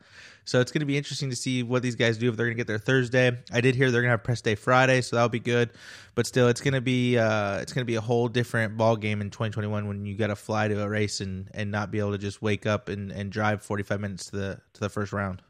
so 0.48 0.62
it's 0.62 0.72
going 0.72 0.80
to 0.80 0.86
be 0.86 0.96
interesting 0.96 1.30
to 1.30 1.36
see 1.36 1.62
what 1.62 1.84
these 1.84 1.98
guys 1.98 2.18
do 2.18 2.30
if 2.30 2.38
they're 2.38 2.46
going 2.46 2.56
to 2.56 2.58
get 2.58 2.68
there 2.68 2.78
Thursday. 2.78 3.38
I 3.52 3.60
did 3.60 3.76
hear 3.76 3.92
they're 3.92 4.00
going 4.00 4.08
to 4.08 4.14
have 4.14 4.24
press 4.24 4.40
day 4.40 4.56
Friday, 4.56 5.02
so 5.02 5.18
that'll 5.18 5.28
be 5.28 5.42
good. 5.42 5.72
But 6.16 6.26
still, 6.26 6.48
it's 6.48 6.62
going 6.62 6.74
to 6.74 6.80
be 6.80 7.18
uh, 7.18 7.58
it's 7.58 7.74
going 7.74 7.82
to 7.82 7.86
be 7.86 7.96
a 7.96 8.02
whole 8.02 8.30
different 8.30 8.78
ball 8.78 8.96
game 8.96 9.20
in 9.20 9.30
2021 9.30 9.90
when 9.90 10.06
you 10.06 10.16
got 10.16 10.28
to 10.28 10.38
fly 10.38 10.70
to 10.70 10.82
a 10.82 10.88
race 10.88 11.20
and, 11.20 11.52
and 11.54 11.70
not 11.70 11.92
be 11.92 12.00
able 12.00 12.14
to 12.14 12.18
just 12.18 12.42
wake 12.42 12.66
up 12.66 12.88
and, 12.88 13.12
and 13.12 13.30
drive 13.30 13.62
45 13.62 14.00
minutes 14.00 14.28
to 14.28 14.38
the 14.38 14.62
to 14.74 14.80
the 14.80 14.90
first 14.90 15.12
round. 15.12 15.42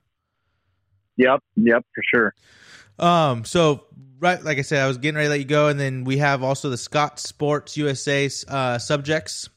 Yep, 1.17 1.43
yep, 1.57 1.85
for 1.93 2.03
sure. 2.11 2.33
Um, 2.97 3.45
so 3.45 3.85
right, 4.19 4.43
like 4.43 4.57
I 4.57 4.63
said, 4.63 4.81
I 4.81 4.87
was 4.87 4.97
getting 4.97 5.15
ready 5.15 5.27
to 5.27 5.29
let 5.29 5.39
you 5.39 5.45
go, 5.45 5.67
and 5.67 5.79
then 5.79 6.05
we 6.05 6.17
have 6.17 6.41
also 6.41 6.71
the 6.71 6.77
Scott 6.77 7.19
Sports 7.19 7.77
USA 7.77 8.27
uh, 8.47 8.79
subjects 8.79 9.47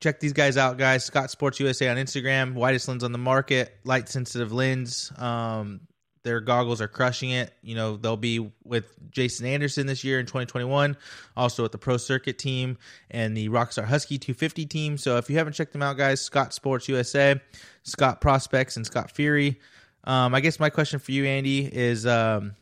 check 0.00 0.20
these 0.20 0.32
guys 0.32 0.56
out, 0.56 0.78
guys. 0.78 1.04
Scott 1.04 1.30
Sports 1.30 1.60
USA 1.60 1.88
on 1.88 1.96
Instagram. 1.96 2.54
Widest 2.54 2.88
lens 2.88 3.04
on 3.04 3.12
the 3.12 3.18
market. 3.18 3.76
Light 3.84 4.08
sensitive 4.08 4.52
lens. 4.52 5.12
Um, 5.16 5.80
their 6.24 6.40
goggles 6.40 6.80
are 6.80 6.88
crushing 6.88 7.30
it. 7.30 7.52
You 7.62 7.74
know, 7.74 7.96
they'll 7.96 8.16
be 8.16 8.50
with 8.64 8.94
Jason 9.10 9.46
Anderson 9.46 9.86
this 9.86 10.04
year 10.04 10.20
in 10.20 10.26
2021, 10.26 10.96
also 11.36 11.62
with 11.62 11.72
the 11.72 11.78
Pro 11.78 11.96
Circuit 11.96 12.38
team 12.38 12.76
and 13.10 13.36
the 13.36 13.48
Rockstar 13.48 13.84
Husky 13.84 14.18
250 14.18 14.66
team. 14.66 14.98
So 14.98 15.16
if 15.16 15.30
you 15.30 15.38
haven't 15.38 15.54
checked 15.54 15.72
them 15.72 15.82
out, 15.82 15.96
guys, 15.96 16.20
Scott 16.20 16.52
Sports 16.52 16.88
USA, 16.88 17.40
Scott 17.82 18.20
Prospects, 18.20 18.76
and 18.76 18.84
Scott 18.84 19.10
Fury. 19.12 19.58
Um, 20.04 20.34
I 20.34 20.40
guess 20.40 20.60
my 20.60 20.70
question 20.70 20.98
for 20.98 21.12
you, 21.12 21.24
Andy, 21.24 21.64
is 21.64 22.06
um, 22.06 22.54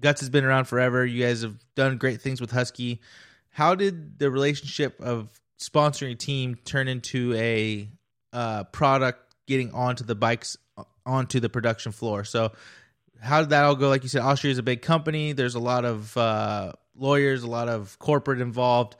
Guts 0.00 0.20
has 0.20 0.30
been 0.30 0.44
around 0.44 0.66
forever. 0.66 1.04
You 1.04 1.24
guys 1.24 1.42
have 1.42 1.56
done 1.74 1.96
great 1.96 2.20
things 2.20 2.40
with 2.40 2.50
Husky. 2.50 3.00
How 3.50 3.74
did 3.74 4.18
the 4.18 4.30
relationship 4.30 5.00
of 5.00 5.28
sponsoring 5.62 6.18
team 6.18 6.56
turn 6.64 6.88
into 6.88 7.34
a 7.34 7.88
uh, 8.32 8.64
product 8.64 9.34
getting 9.46 9.72
onto 9.72 10.04
the 10.04 10.14
bikes 10.14 10.56
onto 11.06 11.40
the 11.40 11.48
production 11.48 11.92
floor. 11.92 12.24
So 12.24 12.52
how 13.20 13.40
did 13.40 13.50
that 13.50 13.64
all 13.64 13.76
go? 13.76 13.88
Like 13.88 14.02
you 14.02 14.08
said, 14.08 14.22
Austria 14.22 14.50
is 14.50 14.58
a 14.58 14.62
big 14.62 14.82
company. 14.82 15.32
There's 15.32 15.54
a 15.54 15.60
lot 15.60 15.84
of 15.84 16.16
uh, 16.16 16.72
lawyers, 16.96 17.42
a 17.42 17.48
lot 17.48 17.68
of 17.68 17.98
corporate 17.98 18.40
involved. 18.40 18.96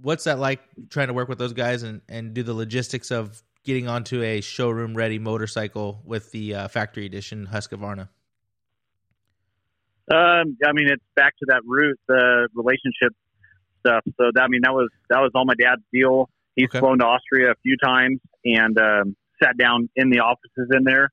What's 0.00 0.24
that 0.24 0.38
like 0.38 0.60
trying 0.90 1.08
to 1.08 1.12
work 1.12 1.28
with 1.28 1.38
those 1.38 1.52
guys 1.52 1.82
and, 1.82 2.00
and 2.08 2.34
do 2.34 2.42
the 2.42 2.54
logistics 2.54 3.10
of 3.10 3.42
getting 3.64 3.88
onto 3.88 4.22
a 4.22 4.40
showroom 4.40 4.94
ready 4.94 5.18
motorcycle 5.18 6.00
with 6.04 6.30
the 6.30 6.54
uh, 6.54 6.68
factory 6.68 7.06
edition 7.06 7.48
Husqvarna? 7.52 8.08
Um, 10.10 10.56
I 10.64 10.72
mean, 10.72 10.88
it's 10.88 11.02
back 11.16 11.36
to 11.38 11.46
that 11.48 11.62
root, 11.66 11.98
the 12.06 12.48
relationship 12.54 13.12
stuff. 13.80 14.02
So 14.16 14.30
that, 14.34 14.42
I 14.42 14.48
mean, 14.48 14.60
that 14.64 14.72
was 14.72 14.88
that 15.10 15.20
was 15.20 15.30
all 15.34 15.44
my 15.44 15.54
dad's 15.58 15.82
deal. 15.92 16.28
He's 16.54 16.68
okay. 16.70 16.80
flown 16.80 16.98
to 16.98 17.04
Austria 17.04 17.52
a 17.52 17.54
few 17.62 17.76
times 17.82 18.20
and 18.44 18.78
um, 18.78 19.16
sat 19.42 19.56
down 19.56 19.88
in 19.96 20.10
the 20.10 20.20
offices 20.20 20.68
in 20.76 20.84
there, 20.84 21.10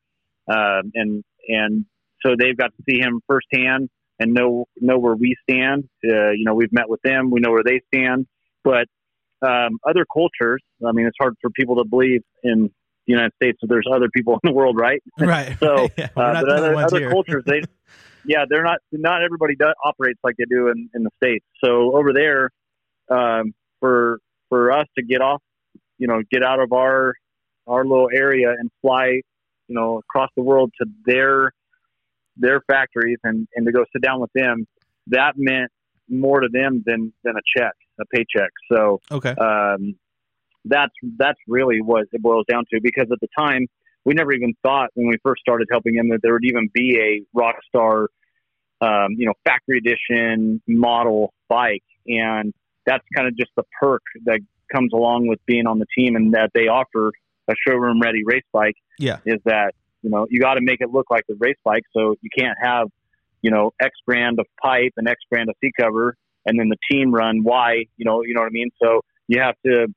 uh, 0.50 0.82
and 0.94 1.24
and 1.48 1.86
so 2.26 2.36
they've 2.38 2.58
got 2.58 2.72
to 2.76 2.84
see 2.90 3.00
him 3.00 3.22
firsthand 3.28 3.90
and 4.20 4.34
know 4.34 4.66
know 4.78 4.98
where 4.98 5.16
we 5.16 5.36
stand. 5.50 5.88
Uh, 6.04 6.32
you 6.32 6.46
know, 6.46 6.56
we've 6.56 6.74
met 6.74 6.90
with 6.90 7.02
them, 7.04 7.32
we 7.32 7.40
know 7.40 7.52
where 7.52 7.64
they 7.64 7.82
stand. 7.94 8.28
But 8.64 8.88
um, 9.46 9.78
other 9.88 10.06
cultures, 10.12 10.62
I 10.86 10.92
mean, 10.92 11.06
it's 11.06 11.18
hard 11.20 11.36
for 11.42 11.50
people 11.52 11.76
to 11.78 11.86
believe 11.86 12.22
in 12.44 12.72
the 13.06 13.14
United 13.14 13.34
States 13.36 13.60
that 13.62 13.68
there's 13.68 13.88
other 13.92 14.10
people 14.10 14.34
in 14.44 14.50
the 14.50 14.54
world, 14.54 14.78
right? 14.80 15.02
Right. 15.20 15.56
so, 15.60 15.88
yeah, 15.98 16.06
uh, 16.06 16.10
but 16.16 16.50
other, 16.50 16.76
other 16.76 17.10
cultures, 17.10 17.44
they, 17.46 17.62
yeah, 18.28 18.46
they're 18.50 18.64
not. 18.64 18.80
Not 18.92 19.24
everybody 19.24 19.56
does, 19.56 19.74
operates 19.84 20.20
like 20.24 20.36
they 20.38 20.46
do 20.50 20.70
in, 20.70 20.90
in 20.94 21.04
the 21.04 21.12
states. 21.22 21.46
So 21.64 21.96
over 21.96 22.14
there, 22.14 22.50
um, 23.10 23.54
for 23.80 24.20
for 24.50 24.72
us 24.72 24.88
to 24.98 25.04
get 25.04 25.22
off, 25.22 25.42
you 25.98 26.08
know, 26.08 26.22
get 26.32 26.44
out 26.44 26.60
of 26.60 26.74
our 26.74 27.14
our 27.68 27.84
little 27.86 28.10
area 28.14 28.52
and 28.52 28.70
fly, 28.82 29.22
you 29.68 29.76
know, 29.76 29.98
across 29.98 30.30
the 30.36 30.44
world 30.44 30.72
to 30.82 30.88
their 31.06 31.52
their 32.38 32.62
factories 32.68 33.18
and, 33.24 33.48
and 33.56 33.66
to 33.66 33.72
go 33.72 33.86
sit 33.94 34.02
down 34.02 34.20
with 34.20 34.32
them, 34.34 34.68
that 35.08 35.34
meant 35.38 35.72
more 36.10 36.42
to 36.42 36.50
them 36.52 36.84
than, 36.86 37.14
than 37.24 37.36
a 37.36 37.42
check, 37.58 37.72
a 38.00 38.06
paycheck. 38.14 38.52
So, 38.72 39.00
okay. 39.12 39.34
Um, 39.36 39.96
that's, 40.66 40.94
that's 41.18 41.40
really 41.48 41.82
what 41.82 42.06
it 42.12 42.22
boils 42.22 42.46
down 42.50 42.66
to 42.74 42.80
because 42.82 43.08
at 43.12 43.20
the 43.22 43.28
time 43.38 43.68
we 44.06 44.14
never 44.14 44.32
even 44.32 44.54
thought 44.64 44.90
when 44.94 45.08
we 45.08 45.18
first 45.24 45.42
started 45.42 45.68
helping 45.72 45.96
them 45.96 46.10
that 46.10 46.20
there 46.22 46.34
would 46.34 46.46
even 46.46 46.70
be 46.74 46.98
a 46.98 47.38
Rockstar, 47.38 48.08
um, 48.82 49.14
you 49.18 49.26
know, 49.26 49.34
factory 49.44 49.80
edition 49.80 50.62
model 50.68 51.34
bike. 51.50 51.84
And 52.08 52.54
that's 52.86 53.04
kind 53.16 53.28
of 53.28 53.36
just 53.36 53.52
the 53.58 53.64
perk 53.80 54.04
that 54.26 54.40
comes 54.72 54.94
along 54.94 55.28
with 55.28 55.40
being 55.46 55.68
on 55.68 55.80
the 55.80 55.88
team 55.98 56.16
and 56.16 56.34
that 56.34 56.52
they 56.54 56.68
offer 56.68 57.12
a 57.48 57.54
showroom 57.68 58.00
ready 58.00 58.24
race 58.24 58.44
bike. 58.54 58.76
Yeah. 59.00 59.18
Is 59.26 59.40
that 59.46 59.74
you 60.06 60.12
know, 60.12 60.28
you 60.30 60.40
got 60.40 60.54
to 60.54 60.62
make 60.62 60.82
it 60.82 60.92
look 60.92 61.08
like 61.10 61.24
the 61.28 61.36
race 61.40 61.58
bike. 61.64 61.82
So 61.92 62.16
you 62.22 62.30
can't 62.38 62.56
have, 62.62 62.90
you 63.42 63.50
know, 63.50 63.72
X 63.82 63.92
brand 64.06 64.40
of 64.40 64.46
pipe 64.62 64.94
and 64.98 65.10
X 65.10 65.20
brand 65.32 65.50
of 65.50 65.56
seat 65.60 65.74
cover, 65.80 66.16
and 66.46 66.60
then 66.60 66.70
the 66.70 66.78
team 66.92 67.12
run 67.12 67.44
Y. 67.44 67.86
You 67.98 68.06
know, 68.06 68.22
you 68.24 68.36
know 68.36 68.42
what 68.42 68.48
I 68.48 68.52
mean. 68.52 68.70
So 68.82 69.02
you 69.28 69.42
have 69.42 69.56
to, 69.66 69.88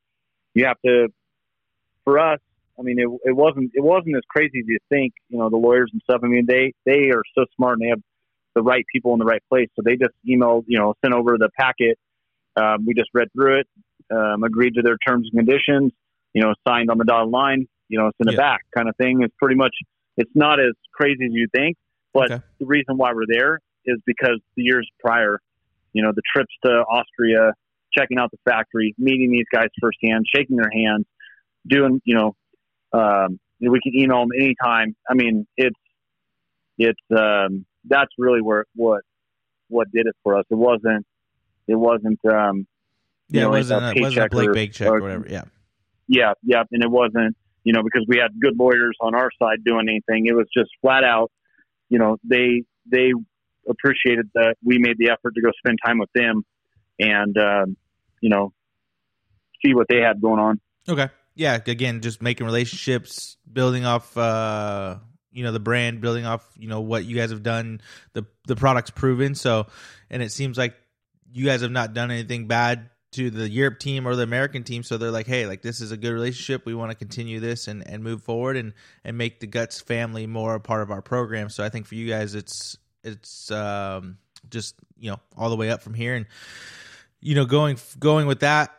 you 0.55 0.65
have 0.65 0.79
to. 0.87 1.09
For 2.05 2.19
us, 2.19 2.39
I 2.79 2.83
mean, 2.83 2.99
it, 2.99 3.09
it 3.25 3.37
wasn't 3.37 3.73
it 3.75 3.83
wasn't 3.83 4.17
as 4.17 4.23
crazy 4.29 4.61
as 4.61 4.67
you 4.67 4.79
think. 4.89 5.13
You 5.29 5.39
know, 5.39 5.51
the 5.51 5.57
lawyers 5.57 5.91
and 5.93 6.01
stuff. 6.03 6.21
I 6.23 6.29
mean, 6.29 6.47
they 6.47 6.73
they 6.87 7.11
are 7.11 7.23
so 7.37 7.45
smart 7.57 7.79
and 7.79 7.83
they 7.83 7.91
have 7.91 8.01
the 8.55 8.63
right 8.63 8.85
people 8.93 9.13
in 9.13 9.19
the 9.19 9.25
right 9.25 9.43
place. 9.49 9.69
So 9.77 9.83
they 9.85 9.97
just 9.97 10.15
emailed, 10.29 10.65
you 10.67 10.79
know, 10.79 10.95
sent 11.05 11.15
over 11.15 11.37
the 11.39 11.51
packet. 11.59 11.99
Um, 12.57 12.87
we 12.87 12.95
just 12.95 13.11
read 13.15 13.29
through 13.33 13.61
it, 13.61 13.67
um, 14.11 14.43
agreed 14.43 14.75
to 14.75 14.83
their 14.83 14.97
terms 15.07 15.29
and 15.33 15.47
conditions. 15.47 15.93
You 16.35 16.43
know, 16.43 16.55
signed 16.67 16.91
on 16.91 16.99
the 16.99 17.05
dotted 17.05 17.31
line. 17.31 17.67
You 17.89 17.99
know, 17.99 18.11
send 18.19 18.31
it 18.31 18.39
yeah. 18.39 18.53
back, 18.53 18.61
kind 18.77 18.89
of 18.89 18.97
thing. 18.97 19.23
It's 19.23 19.35
pretty 19.41 19.57
much 19.57 19.75
it's 20.17 20.31
not 20.35 20.61
as 20.61 20.75
crazy 20.93 21.25
as 21.25 21.31
you 21.33 21.47
think, 21.55 21.77
but 22.13 22.31
okay. 22.31 22.43
the 22.59 22.67
reason 22.67 22.97
why 22.97 23.13
we're 23.13 23.27
there 23.29 23.61
is 23.87 23.99
because 24.05 24.41
the 24.57 24.63
years 24.63 24.89
prior, 25.01 25.41
you 25.93 26.03
know, 26.03 26.13
the 26.15 26.23
trips 26.35 26.53
to 26.65 26.71
Austria, 26.71 27.53
checking 27.97 28.19
out 28.19 28.31
the 28.31 28.39
factory, 28.45 28.95
meeting 28.99 29.31
these 29.31 29.47
guys 29.53 29.69
firsthand, 29.81 30.27
shaking 30.35 30.57
their 30.57 30.71
hands, 30.71 31.07
doing, 31.67 32.03
you 32.05 32.15
know, 32.15 32.35
um, 32.93 33.39
we 33.61 33.81
can 33.83 33.95
email 33.95 34.21
them 34.21 34.31
anytime. 34.37 34.95
I 35.09 35.15
mean, 35.15 35.47
it's 35.57 35.79
it's 36.79 37.01
um, 37.11 37.67
that's 37.85 38.11
really 38.19 38.43
where 38.43 38.65
what 38.75 39.03
what 39.69 39.91
did 39.93 40.07
it 40.07 40.17
for 40.23 40.37
us. 40.37 40.45
It 40.51 40.57
wasn't 40.57 41.07
it 41.67 41.77
wasn't 41.77 42.19
um, 42.31 42.67
yeah, 43.29 43.43
know, 43.43 43.49
it 43.49 43.59
wasn't 43.59 43.83
a, 43.83 43.99
a 43.99 44.03
wasn't 44.03 44.31
Blake 44.31 44.53
Bake 44.53 44.73
check 44.73 44.89
or, 44.89 44.99
or 44.99 45.01
whatever. 45.01 45.27
Yeah, 45.29 45.45
yeah, 46.07 46.33
yeah, 46.43 46.63
and 46.71 46.83
it 46.83 46.91
wasn't 46.91 47.37
you 47.69 47.75
know, 47.75 47.83
because 47.83 48.07
we 48.09 48.17
had 48.17 48.31
good 48.41 48.59
lawyers 48.59 48.97
on 48.99 49.15
our 49.15 49.31
side 49.39 49.59
doing 49.63 49.91
anything. 49.91 50.25
It 50.25 50.35
was 50.35 50.47
just 50.57 50.71
flat 50.81 51.05
out, 51.05 51.31
you 51.91 51.99
know, 51.99 52.17
they 52.25 52.65
they 52.91 53.13
appreciated 53.69 54.31
that 54.35 54.55
we 54.65 54.79
made 54.79 54.97
the 54.97 55.11
effort 55.11 55.35
to 55.35 55.43
go 55.43 55.51
spend 55.59 55.79
time 55.85 55.99
with 55.99 56.09
them 56.15 56.45
and 56.99 57.37
um, 57.37 57.77
you 58.23 58.31
know 58.31 58.55
see 59.63 59.75
what 59.75 59.87
they 59.91 59.99
had 59.99 60.19
going 60.23 60.41
on. 60.41 60.61
Okay. 60.89 61.11
Yeah, 61.39 61.61
again, 61.65 62.01
just 62.01 62.21
making 62.21 62.47
relationships, 62.47 63.37
building 63.51 63.87
off 63.87 64.17
uh 64.19 64.97
you 65.31 65.45
know 65.45 65.53
the 65.53 65.61
brand, 65.61 66.01
building 66.01 66.27
off, 66.27 66.45
you 66.59 66.67
know, 66.67 66.81
what 66.81 67.05
you 67.05 67.15
guys 67.15 67.31
have 67.31 67.45
done, 67.45 67.81
the 68.13 68.27
the 68.49 68.57
product's 68.57 68.91
proven. 68.91 69.37
So 69.37 69.69
and 70.11 70.21
it 70.21 70.33
seems 70.33 70.59
like 70.59 70.75
you 71.33 71.45
guys 71.45 71.61
have 71.61 71.71
not 71.71 71.95
done 71.95 72.11
anything 72.11 72.49
bad 72.49 72.91
to 73.13 73.31
the 73.31 73.49
Europe 73.49 73.79
team 73.79 74.09
or 74.09 74.17
the 74.17 74.25
American 74.25 74.65
team. 74.65 74.83
So 74.83 74.99
they're 74.99 75.13
like, 75.13 75.29
hey, 75.29 75.47
like 75.47 75.63
this 75.63 75.81
is 75.81 75.93
a 75.93 75.97
good 75.97 76.13
relationship. 76.13 76.67
We 76.67 76.75
want 76.75 76.91
to 76.91 76.97
continue 76.97 77.39
this 77.39 77.69
and, 77.69 77.87
and 77.87 78.03
move 78.03 78.25
forward 78.25 78.57
and, 78.57 78.75
and 79.05 79.17
make 79.17 79.39
the 79.39 79.47
Guts 79.47 79.81
family 79.81 80.27
more 80.27 80.57
a 80.57 80.61
part 80.61 80.83
of 80.83 80.91
our 80.91 81.03
program. 81.03 81.51
So 81.51 81.63
I 81.63 81.69
think 81.69 81.87
for 81.87 81.95
you 81.95 82.09
guys, 82.09 82.35
it's 82.35 82.77
it's 83.05 83.53
um, 83.53 84.19
just 84.51 84.75
you 84.99 85.13
know 85.13 85.21
all 85.37 85.51
the 85.51 85.57
way 85.57 85.71
up 85.71 85.83
from 85.83 85.95
here 85.95 86.17
and 86.17 86.27
you 87.21 87.37
know 87.37 87.45
going 87.45 87.79
going 88.01 88.27
with 88.27 88.41
that 88.41 88.73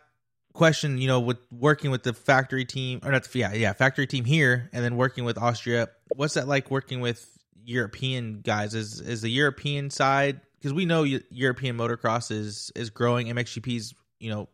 question 0.54 0.98
you 0.98 1.08
know 1.08 1.20
with 1.20 1.38
working 1.52 1.92
with 1.92 2.04
the 2.04 2.14
factory 2.14 2.66
team 2.66 3.00
or 3.04 3.12
not 3.12 3.34
yeah 3.36 3.54
yeah 3.54 3.72
factory 3.72 4.08
team 4.08 4.26
here 4.26 4.70
and 4.74 4.84
then 4.84 4.96
working 4.98 5.24
with 5.24 5.38
austria 5.38 5.88
what's 6.16 6.34
that 6.34 6.48
like 6.48 6.72
working 6.72 7.02
with 7.02 7.26
european 7.64 8.42
guys 8.42 8.74
is 8.74 9.00
is 9.00 9.22
the 9.22 9.30
european 9.30 9.90
side 9.90 10.42
because 10.60 10.74
we 10.74 10.86
know 10.86 11.04
European 11.04 11.78
motocross 11.78 12.32
is 12.32 12.72
is 12.76 12.90
growing. 12.90 13.28
MXGP's 13.28 13.94
you 14.20 14.30
know, 14.30 14.50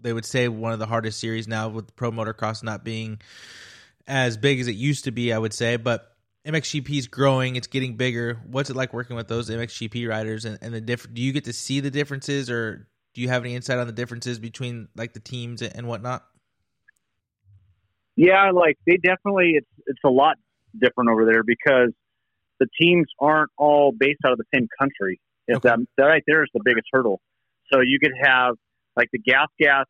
they 0.00 0.12
would 0.12 0.26
say 0.26 0.48
one 0.48 0.72
of 0.72 0.78
the 0.78 0.86
hardest 0.86 1.18
series 1.18 1.48
now 1.48 1.68
with 1.68 1.94
pro 1.96 2.10
motocross 2.10 2.62
not 2.62 2.84
being 2.84 3.20
as 4.06 4.36
big 4.36 4.60
as 4.60 4.68
it 4.68 4.74
used 4.74 5.04
to 5.04 5.10
be, 5.10 5.32
I 5.32 5.38
would 5.38 5.54
say, 5.54 5.76
but 5.76 6.14
MXGP 6.46 6.98
is 6.98 7.08
growing, 7.08 7.56
it's 7.56 7.66
getting 7.66 7.96
bigger. 7.96 8.40
What's 8.46 8.70
it 8.70 8.76
like 8.76 8.92
working 8.92 9.16
with 9.16 9.28
those 9.28 9.50
MXGP 9.50 10.08
riders 10.08 10.44
and, 10.44 10.58
and 10.60 10.74
the 10.74 10.80
diff 10.80 11.06
do 11.12 11.22
you 11.22 11.32
get 11.32 11.44
to 11.44 11.52
see 11.52 11.80
the 11.80 11.90
differences 11.90 12.50
or 12.50 12.88
do 13.18 13.22
you 13.22 13.28
have 13.30 13.44
any 13.44 13.56
insight 13.56 13.78
on 13.78 13.88
the 13.88 13.92
differences 13.92 14.38
between 14.38 14.86
like 14.94 15.12
the 15.12 15.18
teams 15.18 15.60
and 15.60 15.88
whatnot? 15.88 16.24
Yeah, 18.14 18.52
like 18.52 18.78
they 18.86 18.96
definitely 18.96 19.54
it's 19.56 19.66
it's 19.88 19.98
a 20.04 20.08
lot 20.08 20.36
different 20.80 21.10
over 21.10 21.24
there 21.24 21.42
because 21.42 21.90
the 22.60 22.68
teams 22.80 23.08
aren't 23.18 23.50
all 23.58 23.90
based 23.90 24.20
out 24.24 24.30
of 24.30 24.38
the 24.38 24.44
same 24.54 24.68
country. 24.78 25.20
If 25.48 25.56
okay. 25.56 25.68
that, 25.70 25.78
that 25.96 26.04
right 26.04 26.22
there 26.28 26.44
is 26.44 26.50
the 26.54 26.60
biggest 26.64 26.86
hurdle. 26.92 27.20
So 27.72 27.80
you 27.80 27.98
could 28.00 28.12
have 28.22 28.54
like 28.96 29.08
the 29.12 29.18
Gas 29.18 29.48
Gas 29.58 29.86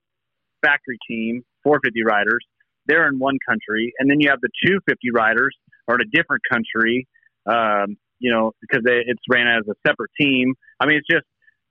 factory 0.62 0.96
team, 1.06 1.44
450 1.64 2.04
riders, 2.04 2.46
they're 2.86 3.06
in 3.08 3.18
one 3.18 3.36
country, 3.46 3.92
and 3.98 4.10
then 4.10 4.20
you 4.20 4.30
have 4.30 4.40
the 4.40 4.48
250 4.64 5.10
riders 5.12 5.54
are 5.86 5.96
in 5.96 6.00
a 6.00 6.16
different 6.16 6.44
country. 6.50 7.06
Um, 7.44 7.98
you 8.20 8.32
know, 8.32 8.52
because 8.62 8.82
they, 8.84 9.02
it's 9.06 9.22
ran 9.28 9.46
as 9.46 9.68
a 9.68 9.74
separate 9.86 10.10
team. 10.18 10.54
I 10.80 10.86
mean, 10.86 10.96
it's 10.96 11.06
just 11.06 11.26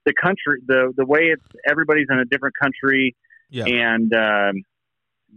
the 0.07 0.13
country, 0.13 0.61
the 0.65 0.93
the 0.95 1.05
way 1.05 1.33
it's 1.33 1.43
everybody's 1.69 2.07
in 2.09 2.17
a 2.17 2.25
different 2.25 2.55
country, 2.59 3.15
yeah. 3.49 3.65
and 3.65 4.11
um, 4.13 4.63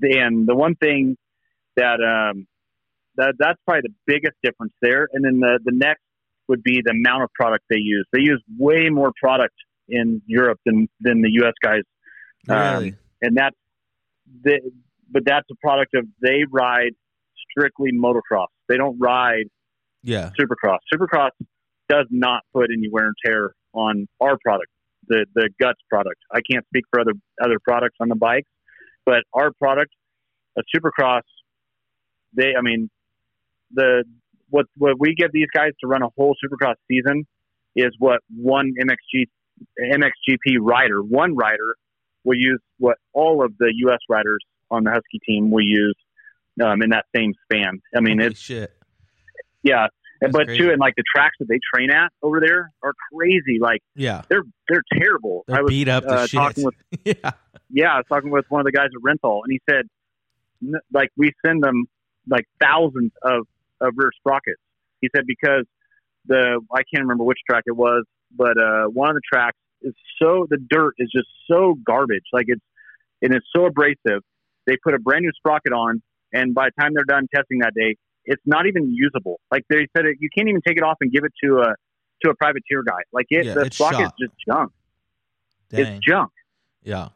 and 0.01 0.47
the 0.47 0.55
one 0.55 0.77
thing 0.77 1.17
that 1.77 1.99
um, 2.01 2.47
that 3.17 3.35
that's 3.39 3.59
probably 3.67 3.83
the 3.83 3.95
biggest 4.07 4.37
difference 4.45 4.73
there. 4.81 5.09
And 5.13 5.25
then 5.25 5.41
the 5.41 5.59
the 5.65 5.73
next 5.75 6.03
would 6.49 6.63
be 6.63 6.83
the 6.85 6.93
amount 6.93 7.25
of 7.25 7.31
product 7.35 7.65
they 7.69 7.77
use. 7.77 8.07
They 8.13 8.21
use 8.21 8.43
way 8.59 8.89
more 8.91 9.13
product 9.21 9.55
in 9.89 10.23
Europe 10.27 10.61
than 10.65 10.89
than 11.01 11.21
the 11.21 11.31
U.S. 11.43 11.55
guys. 11.63 11.83
Really? 12.49 12.91
Um, 12.91 12.99
and 13.23 13.37
that's 13.37 13.57
the, 14.45 14.61
but 15.11 15.25
that's 15.27 15.47
a 15.51 15.57
product 15.61 15.95
of 15.95 16.07
they 16.23 16.45
ride 16.49 16.93
strictly 17.51 17.91
motocross. 17.93 18.47
They 18.69 18.77
don't 18.77 18.99
ride 19.01 19.47
yeah 20.05 20.31
supercross. 20.39 20.79
Supercross 20.95 21.31
does 21.89 22.07
not 22.11 22.43
put 22.53 22.69
any 22.73 22.89
wear 22.89 23.07
and 23.07 23.15
tear 23.25 23.55
on 23.73 24.09
our 24.21 24.37
product, 24.43 24.71
the 25.09 25.27
the 25.35 25.51
guts 25.61 25.81
product. 25.89 26.21
I 26.33 26.41
can't 26.51 26.65
speak 26.67 26.85
for 26.91 27.01
other 27.01 27.13
other 27.43 27.59
products 27.63 27.97
on 28.01 28.09
the 28.09 28.17
bikes, 28.17 28.51
but 29.05 29.23
our 29.33 29.53
product, 29.53 29.93
a 30.59 30.63
supercross, 30.75 31.23
they 32.35 32.55
I 32.57 32.63
mean 32.63 32.91
the 33.73 34.05
what 34.49 34.67
what 34.77 34.99
we 34.99 35.15
give 35.15 35.33
these 35.33 35.49
guys 35.55 35.73
to 35.81 35.87
run 35.87 36.03
a 36.03 36.09
whole 36.17 36.35
supercross 36.45 36.75
season 36.89 37.27
is 37.77 37.91
what 37.99 38.21
one 38.35 38.73
MXG 38.81 39.27
MXGP 39.79 40.59
rider, 40.61 41.03
one 41.03 41.37
rider 41.37 41.77
will 42.25 42.37
use 42.37 42.61
what 42.79 42.97
all 43.13 43.45
of 43.45 43.57
the 43.59 43.73
U.S. 43.77 43.99
riders 44.09 44.45
on 44.71 44.85
the 44.85 44.91
Husky 44.91 45.21
team 45.27 45.51
will 45.51 45.65
use 45.65 45.97
um, 46.63 46.83
in 46.83 46.91
that 46.91 47.07
same 47.15 47.33
span. 47.45 47.81
I 47.95 48.01
mean, 48.01 48.19
Holy 48.19 48.31
it's 48.33 48.41
shit. 48.41 48.73
yeah, 49.63 49.87
That's 50.21 50.33
but 50.33 50.47
crazy. 50.47 50.65
too, 50.65 50.71
and 50.71 50.79
like 50.79 50.95
the 50.97 51.05
tracks 51.15 51.37
that 51.41 51.49
they 51.49 51.59
train 51.75 51.91
at 51.91 52.13
over 52.23 52.41
there 52.41 52.73
are 52.83 52.93
crazy. 53.13 53.59
Like 53.61 53.81
Yeah, 53.95 54.23
they're 54.29 54.43
they're 54.69 54.83
terrible. 54.93 55.45
they're 55.47 55.59
I 55.59 55.63
was 55.63 55.71
beat 55.71 55.89
up 55.89 56.05
uh, 56.07 56.27
talking 56.27 56.65
with 56.65 56.75
yeah, 57.05 57.33
yeah, 57.71 57.93
I 57.93 57.97
was 57.97 58.07
talking 58.09 58.31
with 58.31 58.45
one 58.49 58.61
of 58.61 58.65
the 58.65 58.73
guys 58.73 58.89
at 58.95 59.03
Renthal, 59.03 59.41
and 59.45 59.53
he 59.53 59.61
said, 59.69 59.87
n- 60.63 60.81
like, 60.93 61.09
we 61.17 61.33
send 61.45 61.63
them 61.63 61.87
like 62.29 62.45
thousands 62.61 63.13
of, 63.23 63.47
of 63.81 63.95
rear 63.97 64.11
sprockets. 64.19 64.61
He 65.01 65.09
said 65.15 65.25
because 65.27 65.65
the 66.27 66.61
I 66.73 66.83
can't 66.93 67.03
remember 67.05 67.25
which 67.25 67.39
track 67.49 67.65
it 67.67 67.77
was, 67.77 68.05
but 68.37 68.59
uh, 68.59 68.85
one 68.87 69.09
of 69.09 69.15
the 69.15 69.23
tracks 69.33 69.57
is 69.83 69.95
so 70.21 70.47
the 70.51 70.59
dirt 70.59 70.95
is 70.99 71.11
just 71.15 71.29
so 71.51 71.77
garbage, 71.87 72.25
like 72.33 72.47
it's 72.49 72.61
and 73.23 73.35
it's 73.35 73.47
so 73.55 73.67
abrasive. 73.67 74.23
They 74.67 74.77
put 74.83 74.95
a 74.95 74.99
brand 74.99 75.23
new 75.23 75.33
sprocket 75.37 75.73
on, 75.73 76.03
and 76.33 76.55
by 76.55 76.69
the 76.69 76.83
time 76.83 76.93
they're 76.95 77.05
done 77.05 77.27
testing 77.35 77.61
that 77.61 77.73
day, 77.75 77.97
it's 78.25 78.43
not 78.47 78.67
even 78.67 78.93
usable. 78.95 79.41
Like 79.51 79.65
they 79.69 79.87
said, 79.97 80.07
it, 80.07 80.17
you 80.21 80.29
can't 80.37 80.49
even 80.49 80.61
take 80.67 80.77
it 80.77 80.83
off 80.83 80.97
and 81.01 81.11
give 81.13 81.25
it 81.25 81.33
to 81.45 81.59
a 81.61 81.75
to 82.25 82.31
a 82.31 82.35
privateer 82.35 82.83
guy. 82.83 83.01
Like 83.13 83.27
it, 83.31 83.47
Yeah, 83.47 83.55
the 83.55 83.61
it's 83.63 83.79
sprocket's 83.79 83.99
shot. 84.01 84.15
just 84.21 84.33
junk. 84.47 84.73
dang. 85.71 85.81
It's 85.97 86.07
junk 86.07 86.31
yeah, 86.83 87.09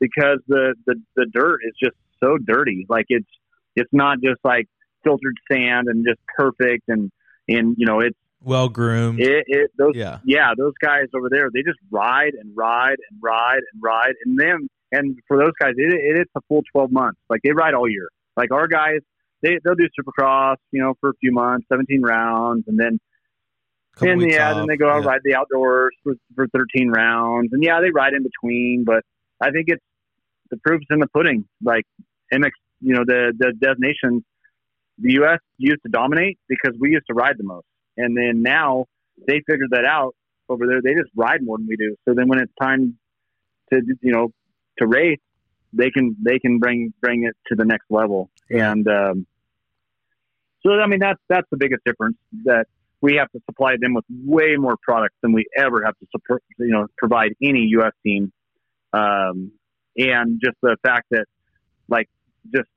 because 0.00 0.38
the, 0.48 0.74
the 0.86 0.96
the 1.16 1.26
dirt 1.32 1.60
is 1.66 1.74
just 1.82 1.96
so 2.22 2.38
dirty. 2.38 2.86
Like 2.88 3.06
it's 3.08 3.28
it's 3.76 3.90
not 3.92 4.18
just 4.22 4.40
like 4.44 4.66
filtered 5.04 5.36
sand 5.50 5.88
and 5.88 6.04
just 6.06 6.20
perfect 6.36 6.84
and 6.88 7.10
and 7.48 7.74
you 7.78 7.86
know 7.86 8.00
it's 8.00 8.16
well 8.44 8.68
groomed. 8.68 9.20
it, 9.20 9.44
it 9.46 9.70
those 9.78 9.92
yeah, 9.94 10.18
yeah 10.24 10.50
those 10.56 10.72
guys 10.80 11.06
over 11.14 11.28
there 11.30 11.48
they 11.52 11.62
just 11.62 11.78
ride 11.90 12.34
and 12.34 12.50
ride 12.56 12.96
and 13.10 13.18
ride 13.22 13.60
and 13.72 13.82
ride 13.82 14.12
and 14.24 14.38
then 14.38 14.68
and 14.92 15.18
for 15.26 15.36
those 15.38 15.52
guys 15.60 15.72
it, 15.76 15.92
it 15.92 16.20
it's 16.20 16.30
a 16.36 16.40
full 16.48 16.62
twelve 16.72 16.90
months 16.92 17.18
like 17.28 17.40
they 17.42 17.50
ride 17.52 17.74
all 17.74 17.88
year 17.88 18.08
like 18.36 18.50
our 18.52 18.66
guys 18.68 19.00
they 19.42 19.58
they'll 19.64 19.74
do 19.74 19.88
supercross 19.98 20.56
you 20.70 20.80
know 20.80 20.94
for 21.00 21.10
a 21.10 21.14
few 21.20 21.32
months 21.32 21.66
seventeen 21.68 22.02
rounds 22.02 22.64
and 22.66 22.78
then 22.78 22.98
and 24.00 24.22
yeah, 24.22 24.50
off. 24.50 24.56
then 24.56 24.66
they 24.68 24.76
go 24.76 24.88
out 24.88 24.92
yeah. 24.92 24.96
and 24.98 25.06
ride 25.06 25.20
the 25.24 25.34
outdoors 25.34 25.94
for, 26.02 26.14
for 26.34 26.46
13 26.48 26.90
rounds. 26.90 27.52
And 27.52 27.62
yeah, 27.62 27.80
they 27.80 27.90
ride 27.90 28.14
in 28.14 28.22
between, 28.22 28.84
but 28.84 29.04
I 29.40 29.50
think 29.50 29.66
it's 29.68 29.84
the 30.50 30.56
proof's 30.58 30.86
in 30.90 30.98
the 30.98 31.08
pudding. 31.08 31.46
Like 31.62 31.84
MX, 32.32 32.50
you 32.80 32.94
know, 32.94 33.04
the, 33.06 33.32
the 33.36 33.52
designations, 33.60 34.22
the 34.98 35.12
U.S. 35.14 35.40
used 35.58 35.82
to 35.84 35.90
dominate 35.90 36.38
because 36.48 36.74
we 36.80 36.90
used 36.90 37.06
to 37.08 37.14
ride 37.14 37.36
the 37.38 37.44
most. 37.44 37.66
And 37.96 38.16
then 38.16 38.42
now 38.42 38.86
they 39.26 39.42
figured 39.48 39.70
that 39.72 39.84
out 39.84 40.14
over 40.48 40.66
there. 40.66 40.80
They 40.82 40.94
just 40.94 41.10
ride 41.14 41.42
more 41.42 41.58
than 41.58 41.66
we 41.66 41.76
do. 41.76 41.96
So 42.08 42.14
then 42.14 42.28
when 42.28 42.38
it's 42.38 42.52
time 42.60 42.98
to, 43.72 43.82
you 44.00 44.12
know, 44.12 44.30
to 44.78 44.86
race, 44.86 45.20
they 45.74 45.90
can, 45.90 46.16
they 46.22 46.38
can 46.38 46.58
bring, 46.58 46.92
bring 47.00 47.24
it 47.24 47.34
to 47.48 47.56
the 47.56 47.64
next 47.64 47.86
level. 47.90 48.30
And, 48.50 48.86
um, 48.88 49.26
so, 50.64 50.72
I 50.72 50.86
mean, 50.86 51.00
that's, 51.00 51.20
that's 51.28 51.48
the 51.50 51.56
biggest 51.56 51.82
difference 51.84 52.16
that, 52.44 52.66
we 53.02 53.16
have 53.16 53.28
to 53.32 53.40
supply 53.50 53.74
them 53.80 53.94
with 53.94 54.04
way 54.24 54.54
more 54.56 54.76
products 54.80 55.16
than 55.22 55.32
we 55.32 55.44
ever 55.58 55.84
have 55.84 55.98
to 55.98 56.06
support, 56.12 56.40
you 56.58 56.68
know, 56.68 56.86
provide 56.96 57.32
any 57.42 57.66
U.S. 57.70 57.90
team. 58.06 58.32
Um, 58.92 59.50
and 59.96 60.40
just 60.40 60.56
the 60.62 60.76
fact 60.84 61.08
that, 61.10 61.26
like, 61.88 62.08
just 62.54 62.68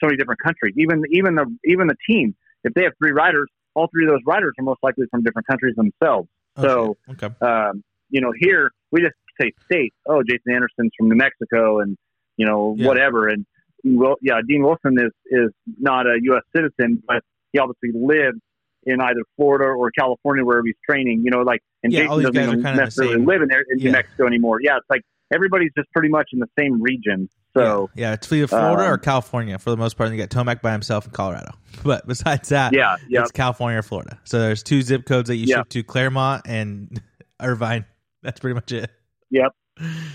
so 0.00 0.06
many 0.06 0.16
different 0.16 0.40
countries, 0.42 0.74
even 0.78 1.02
even 1.12 1.34
the 1.34 1.44
even 1.66 1.88
the 1.88 1.96
team, 2.08 2.34
if 2.64 2.72
they 2.72 2.84
have 2.84 2.94
three 2.98 3.12
riders, 3.12 3.50
all 3.74 3.88
three 3.92 4.06
of 4.06 4.10
those 4.10 4.22
riders 4.26 4.54
are 4.58 4.64
most 4.64 4.80
likely 4.82 5.04
from 5.10 5.22
different 5.22 5.46
countries 5.46 5.76
themselves. 5.76 6.28
So, 6.58 6.96
okay. 7.10 7.26
okay. 7.26 7.46
um, 7.46 7.84
you 8.08 8.22
know, 8.22 8.32
here 8.38 8.72
we 8.90 9.02
just 9.02 9.14
say 9.38 9.52
state. 9.70 9.92
Oh, 10.06 10.22
Jason 10.22 10.54
Anderson's 10.54 10.92
from 10.96 11.10
New 11.10 11.16
Mexico, 11.16 11.80
and 11.80 11.98
you 12.38 12.46
know, 12.46 12.74
Yeah. 12.78 12.86
whatever. 12.88 13.28
And 13.28 13.44
well, 13.84 14.16
yeah, 14.20 14.40
Dean 14.46 14.62
Wilson 14.62 14.96
is 14.98 15.12
is 15.26 15.50
not 15.78 16.06
a 16.06 16.18
U.S. 16.22 16.42
citizen, 16.54 17.02
but 17.06 17.22
he 17.52 17.58
obviously 17.58 17.90
lives 17.94 18.38
in 18.84 19.00
either 19.00 19.20
Florida 19.36 19.64
or 19.66 19.90
California 19.90 20.44
wherever 20.44 20.64
he's 20.66 20.74
training. 20.88 21.22
You 21.24 21.30
know, 21.30 21.40
like 21.42 21.60
and 21.82 21.92
Yeah, 21.92 22.04
Jason 22.06 22.22
doesn't 22.32 22.36
even 22.60 22.76
necessarily 22.76 23.24
live 23.24 23.42
in 23.42 23.48
there 23.48 23.64
in 23.70 23.78
Yeah. 23.78 23.84
New 23.86 23.92
Mexico 23.92 24.26
anymore. 24.26 24.58
Yeah, 24.62 24.76
it's 24.76 24.86
like 24.90 25.02
everybody's 25.32 25.70
just 25.76 25.90
pretty 25.92 26.08
much 26.08 26.28
in 26.32 26.38
the 26.38 26.48
same 26.58 26.80
region. 26.80 27.28
So 27.56 27.90
yeah, 27.94 28.08
yeah, 28.08 28.12
it's 28.14 28.32
either 28.32 28.46
Florida 28.46 28.84
or 28.84 28.94
um, 28.94 29.00
California 29.00 29.58
for 29.58 29.70
the 29.70 29.76
most 29.76 29.96
part. 29.96 30.08
And 30.08 30.16
you 30.18 30.24
got 30.24 30.30
Tomac 30.30 30.62
by 30.62 30.72
himself 30.72 31.06
in 31.06 31.12
Colorado. 31.12 31.52
But 31.82 32.06
besides 32.06 32.50
that, 32.50 32.74
yeah, 32.74 32.96
yeah, 33.08 33.22
it's 33.22 33.30
California 33.30 33.78
or 33.78 33.82
Florida. 33.82 34.18
So 34.24 34.38
there's 34.38 34.62
two 34.62 34.82
zip 34.82 35.06
codes 35.06 35.28
that 35.28 35.36
you 35.36 35.46
ship 35.46 35.68
to 35.70 35.82
Clermont 35.82 36.42
and 36.46 37.00
Irvine. 37.40 37.86
That's 38.22 38.38
pretty 38.38 38.54
much 38.54 38.70
it. 38.72 38.90
Yep. 39.30 39.52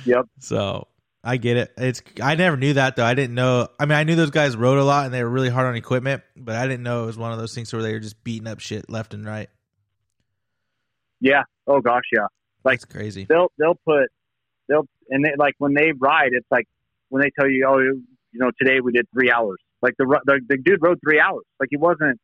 Yep. 0.06 0.26
So 0.40 0.88
I 1.28 1.38
get 1.38 1.58
it. 1.58 1.74
It's 1.78 2.04
I 2.22 2.36
never 2.36 2.56
knew 2.56 2.74
that 2.74 2.96
though. 2.96 3.04
I 3.04 3.16
didn't 3.16 3.34
know. 3.34 3.68
I 3.80 3.86
mean, 3.86 3.98
I 3.98 4.04
knew 4.04 4.16
those 4.16 4.30
guys 4.30 4.56
rode 4.56 4.78
a 4.78 4.84
lot 4.84 5.06
and 5.06 5.14
they 5.14 5.24
were 5.24 5.30
really 5.30 5.50
hard 5.50 5.66
on 5.66 5.76
equipment, 5.76 6.22
but 6.38 6.56
I 6.56 6.68
didn't 6.68 6.84
know 6.84 7.04
it 7.04 7.08
was 7.08 7.18
one 7.18 7.32
of 7.32 7.40
those 7.40 7.56
things 7.56 7.74
where 7.74 7.82
they 7.82 7.94
were 7.94 8.00
just 8.00 8.24
beating 8.24 8.48
up 8.48 8.60
shit 8.60 8.90
left 8.90 9.14
and 9.16 9.26
right. 9.26 9.50
yeah. 11.20 11.44
Oh 11.68 11.82
gosh, 11.82 12.04
yeah. 12.14 12.28
Like- 12.64 12.80
That's 12.80 12.86
crazy. 12.92 13.26
they'll 13.28 13.52
they'll 13.58 13.80
put 13.86 14.10
they'll 14.70 14.88
and 15.10 15.26
they 15.26 15.32
like 15.38 15.56
when 15.58 15.74
they 15.74 15.92
ride, 15.98 16.30
it's 16.34 16.48
like 16.52 16.68
when 17.10 17.22
they 17.24 17.32
tell 17.40 17.50
you, 17.50 17.66
oh, 17.68 17.80
you 17.80 18.04
know, 18.34 18.52
today 18.60 18.80
we 18.82 18.92
did 18.92 19.08
three 19.12 19.32
hours. 19.32 19.58
Like 19.82 19.96
the 19.98 20.06
the, 20.26 20.40
the 20.48 20.58
dude 20.58 20.80
rode 20.82 21.00
three 21.04 21.20
hours. 21.20 21.44
Like 21.60 21.70
he 21.72 21.78
wasn't 21.78 22.20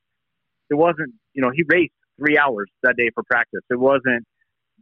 it 0.69 0.75
wasn't 0.75 1.13
you 1.33 1.41
know 1.41 1.49
he 1.53 1.63
raced 1.67 1.93
three 2.17 2.37
hours 2.37 2.69
that 2.83 2.95
day 2.97 3.09
for 3.15 3.23
practice. 3.23 3.61
It 3.69 3.79
wasn't 3.79 4.25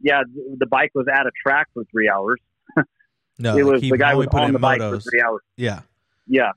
yeah 0.02 0.22
the 0.58 0.66
bike 0.66 0.90
was 0.94 1.06
at 1.10 1.26
a 1.26 1.30
track 1.46 1.68
for 1.72 1.84
three 1.90 2.08
hours. 2.08 2.38
No, 3.40 3.56
it 3.56 3.64
like, 3.64 3.72
was 3.72 3.82
he 3.82 3.90
the 3.90 3.98
guy 3.98 4.14
was 4.14 4.28
put 4.28 4.40
on 4.40 4.48
in 4.48 4.52
the 4.52 4.58
bike 4.58 4.80
for 4.80 5.00
three 5.00 5.22
hours. 5.22 5.40
Yeah. 5.56 5.80
Yeah, 6.26 6.52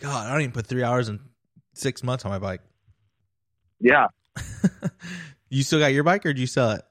God, 0.00 0.26
I 0.26 0.32
don't 0.32 0.40
even 0.42 0.52
put 0.52 0.66
three 0.66 0.82
hours 0.82 1.08
and 1.08 1.20
six 1.74 2.02
months 2.02 2.24
on 2.24 2.30
my 2.30 2.38
bike. 2.38 2.60
yeah. 3.80 4.06
you 5.48 5.62
still 5.62 5.78
got 5.78 5.92
your 5.92 6.02
bike 6.02 6.26
or 6.26 6.32
did 6.32 6.40
you 6.40 6.46
sell 6.46 6.72
it? 6.72 6.82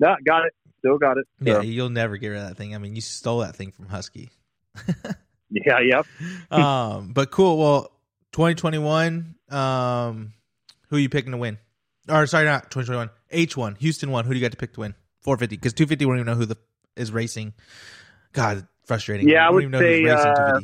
No, 0.00 0.16
got 0.24 0.44
it. 0.46 0.52
Still 0.80 0.98
got 0.98 1.16
it. 1.18 1.26
Yeah, 1.40 1.60
you'll 1.60 1.90
never 1.90 2.16
get 2.16 2.28
rid 2.28 2.40
of 2.40 2.48
that 2.48 2.56
thing. 2.56 2.74
I 2.74 2.78
mean, 2.78 2.94
you 2.94 3.00
stole 3.00 3.40
that 3.40 3.54
thing 3.54 3.70
from 3.70 3.86
Husky. 3.86 4.30
yeah. 5.50 5.80
Yep. 5.80 6.06
um, 6.50 7.12
but 7.12 7.30
cool. 7.30 7.58
Well, 7.58 7.92
2021. 8.32 9.36
Um, 9.48 10.32
who 10.88 10.96
are 10.96 10.98
you 10.98 11.08
picking 11.08 11.32
to 11.32 11.38
win? 11.38 11.58
Or 12.08 12.26
sorry, 12.26 12.44
not 12.44 12.70
2021. 12.70 13.10
H1, 13.32 13.78
Houston 13.78 14.10
one. 14.10 14.24
Who 14.24 14.32
do 14.32 14.38
you 14.38 14.44
got 14.44 14.52
to 14.52 14.58
pick 14.58 14.74
to 14.74 14.80
win? 14.80 14.94
450 15.20 15.56
because 15.56 15.72
250 15.72 16.04
we 16.04 16.10
don't 16.10 16.18
even 16.18 16.26
know 16.26 16.38
who 16.38 16.46
the 16.46 16.56
is 16.96 17.12
racing. 17.12 17.52
God, 18.32 18.66
frustrating. 18.84 19.28
Yeah, 19.28 19.42
I 19.42 19.46
don't 19.46 19.54
would 19.54 19.62
even 19.64 19.72
know 19.72 19.80
say, 19.80 20.02
who's 20.02 20.10
racing 20.10 20.32
uh, 20.32 20.60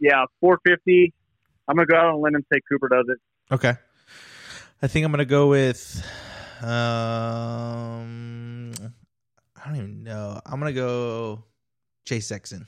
Yeah. 0.00 0.24
Four 0.40 0.60
fifty. 0.66 1.12
I'm 1.68 1.76
gonna 1.76 1.86
go 1.86 1.96
out 1.96 2.06
on 2.06 2.14
a 2.14 2.18
limb 2.18 2.34
and 2.34 2.44
say 2.52 2.60
Cooper 2.70 2.88
does 2.88 3.06
it. 3.08 3.18
Okay, 3.54 3.74
I 4.82 4.86
think 4.86 5.04
I'm 5.04 5.12
gonna 5.12 5.24
go 5.24 5.48
with. 5.48 6.04
Um, 6.62 6.68
I 9.56 9.66
don't 9.66 9.76
even 9.76 10.02
know. 10.02 10.40
I'm 10.44 10.58
gonna 10.58 10.72
go 10.72 11.44
Chase 12.04 12.26
Sexton. 12.26 12.66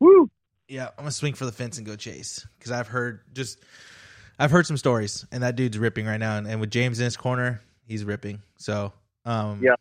Woo. 0.00 0.30
Yeah, 0.68 0.86
I'm 0.86 1.04
gonna 1.04 1.10
swing 1.10 1.34
for 1.34 1.44
the 1.44 1.52
fence 1.52 1.78
and 1.78 1.86
go 1.86 1.96
Chase 1.96 2.46
because 2.58 2.72
I've 2.72 2.88
heard 2.88 3.20
just 3.32 3.60
I've 4.38 4.50
heard 4.50 4.66
some 4.66 4.76
stories 4.76 5.26
and 5.30 5.42
that 5.42 5.54
dude's 5.54 5.78
ripping 5.78 6.06
right 6.06 6.18
now 6.18 6.38
and, 6.38 6.46
and 6.46 6.60
with 6.60 6.70
James 6.70 6.98
in 6.98 7.04
his 7.04 7.16
corner, 7.16 7.60
he's 7.86 8.04
ripping. 8.04 8.42
So 8.56 8.92
um 9.24 9.60
Yeah. 9.62 9.74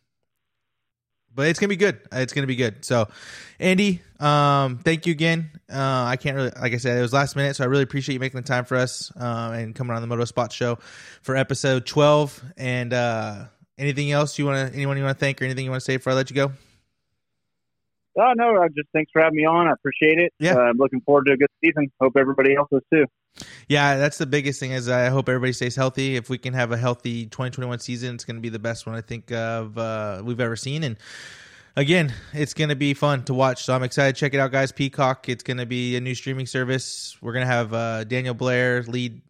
But 1.34 1.48
it's 1.48 1.60
gonna 1.60 1.70
be 1.70 1.78
good. 1.78 2.02
It's 2.12 2.34
gonna 2.34 2.48
be 2.48 2.58
good. 2.58 2.84
So, 2.84 3.08
Andy, 3.60 4.02
um, 4.20 4.80
thank 4.80 5.06
you 5.06 5.12
again. 5.12 5.50
Uh, 5.72 6.04
I 6.06 6.18
can't 6.18 6.36
really, 6.36 6.52
like 6.60 6.74
I 6.74 6.78
said, 6.78 6.98
it 6.98 7.02
was 7.02 7.14
last 7.14 7.36
minute, 7.36 7.56
so 7.56 7.64
I 7.64 7.68
really 7.68 7.84
appreciate 7.84 8.14
you 8.14 8.20
making 8.20 8.42
the 8.42 8.48
time 8.48 8.66
for 8.66 8.76
us 8.76 9.12
uh, 9.16 9.52
and 9.56 9.74
coming 9.74 9.96
on 9.96 10.02
the 10.02 10.08
Moto 10.08 10.26
Spot 10.26 10.52
Show 10.52 10.80
for 11.22 11.38
episode 11.38 11.86
twelve. 11.86 12.44
And 12.58 12.94
uh, 12.94 13.46
anything 13.78 14.12
else 14.12 14.38
you 14.38 14.46
want 14.46 14.68
to, 14.68 14.76
anyone 14.76 14.98
you 14.98 15.04
want 15.04 15.18
to 15.18 15.20
thank, 15.20 15.42
or 15.42 15.46
anything 15.46 15.64
you 15.64 15.72
want 15.72 15.82
to 15.82 15.86
say 15.86 15.98
before 15.98 16.14
I 16.14 16.16
let 16.18 16.30
you 16.30 16.36
go? 16.36 16.52
Oh 18.18 18.34
no, 18.36 18.62
I 18.62 18.68
just 18.68 18.90
thanks 18.94 19.12
for 19.12 19.22
having 19.22 19.38
me 19.38 19.46
on. 19.46 19.68
I 19.68 19.72
appreciate 19.72 20.20
it. 20.20 20.34
Yeah. 20.40 20.56
Uh, 20.56 20.60
I'm 20.62 20.78
looking 20.78 21.02
forward 21.02 21.26
to 21.28 21.34
a 21.34 21.38
good 21.38 21.50
season. 21.64 21.92
Hope 22.02 22.14
everybody 22.18 22.56
else 22.56 22.68
is 22.72 22.82
too. 22.92 23.06
Yeah, 23.68 23.98
that's 23.98 24.18
the 24.18 24.26
biggest 24.26 24.60
thing. 24.60 24.72
Is 24.72 24.90
I 24.90 25.08
hope 25.08 25.30
everybody 25.30 25.54
stays 25.54 25.76
healthy. 25.76 26.16
If 26.18 26.30
we 26.30 26.38
can 26.38 26.54
have 26.54 26.72
a 26.72 26.78
healthy 26.78 27.26
2021 27.26 27.80
season, 27.80 28.16
it's 28.16 28.26
going 28.26 28.36
to 28.36 28.42
be 28.42 28.50
the 28.50 28.60
best 28.60 28.86
one 28.86 28.96
I 28.96 29.02
think 29.02 29.32
of 29.32 29.78
uh, 29.78 30.22
we've 30.24 30.42
ever 30.42 30.58
seen. 30.58 30.84
And 30.84 30.98
again, 31.76 32.14
it's 32.34 32.54
going 32.54 32.70
to 32.70 32.76
be 32.76 32.94
fun 32.94 33.24
to 33.26 33.34
watch. 33.34 33.64
So 33.64 33.74
I'm 33.74 33.84
excited. 33.84 34.16
To 34.16 34.20
check 34.20 34.34
it 34.34 34.40
out, 34.40 34.52
guys. 34.52 34.72
Peacock. 34.72 35.30
It's 35.30 35.44
going 35.44 35.58
to 35.58 35.66
be 35.66 35.96
a 35.96 36.02
new 36.02 36.16
streaming 36.16 36.48
service. 36.48 37.18
We're 37.22 37.34
going 37.34 37.48
to 37.48 37.54
have 37.54 37.74
uh, 37.74 38.04
Daniel 38.04 38.34
Blair, 38.34 38.84
Leigh 38.84 39.22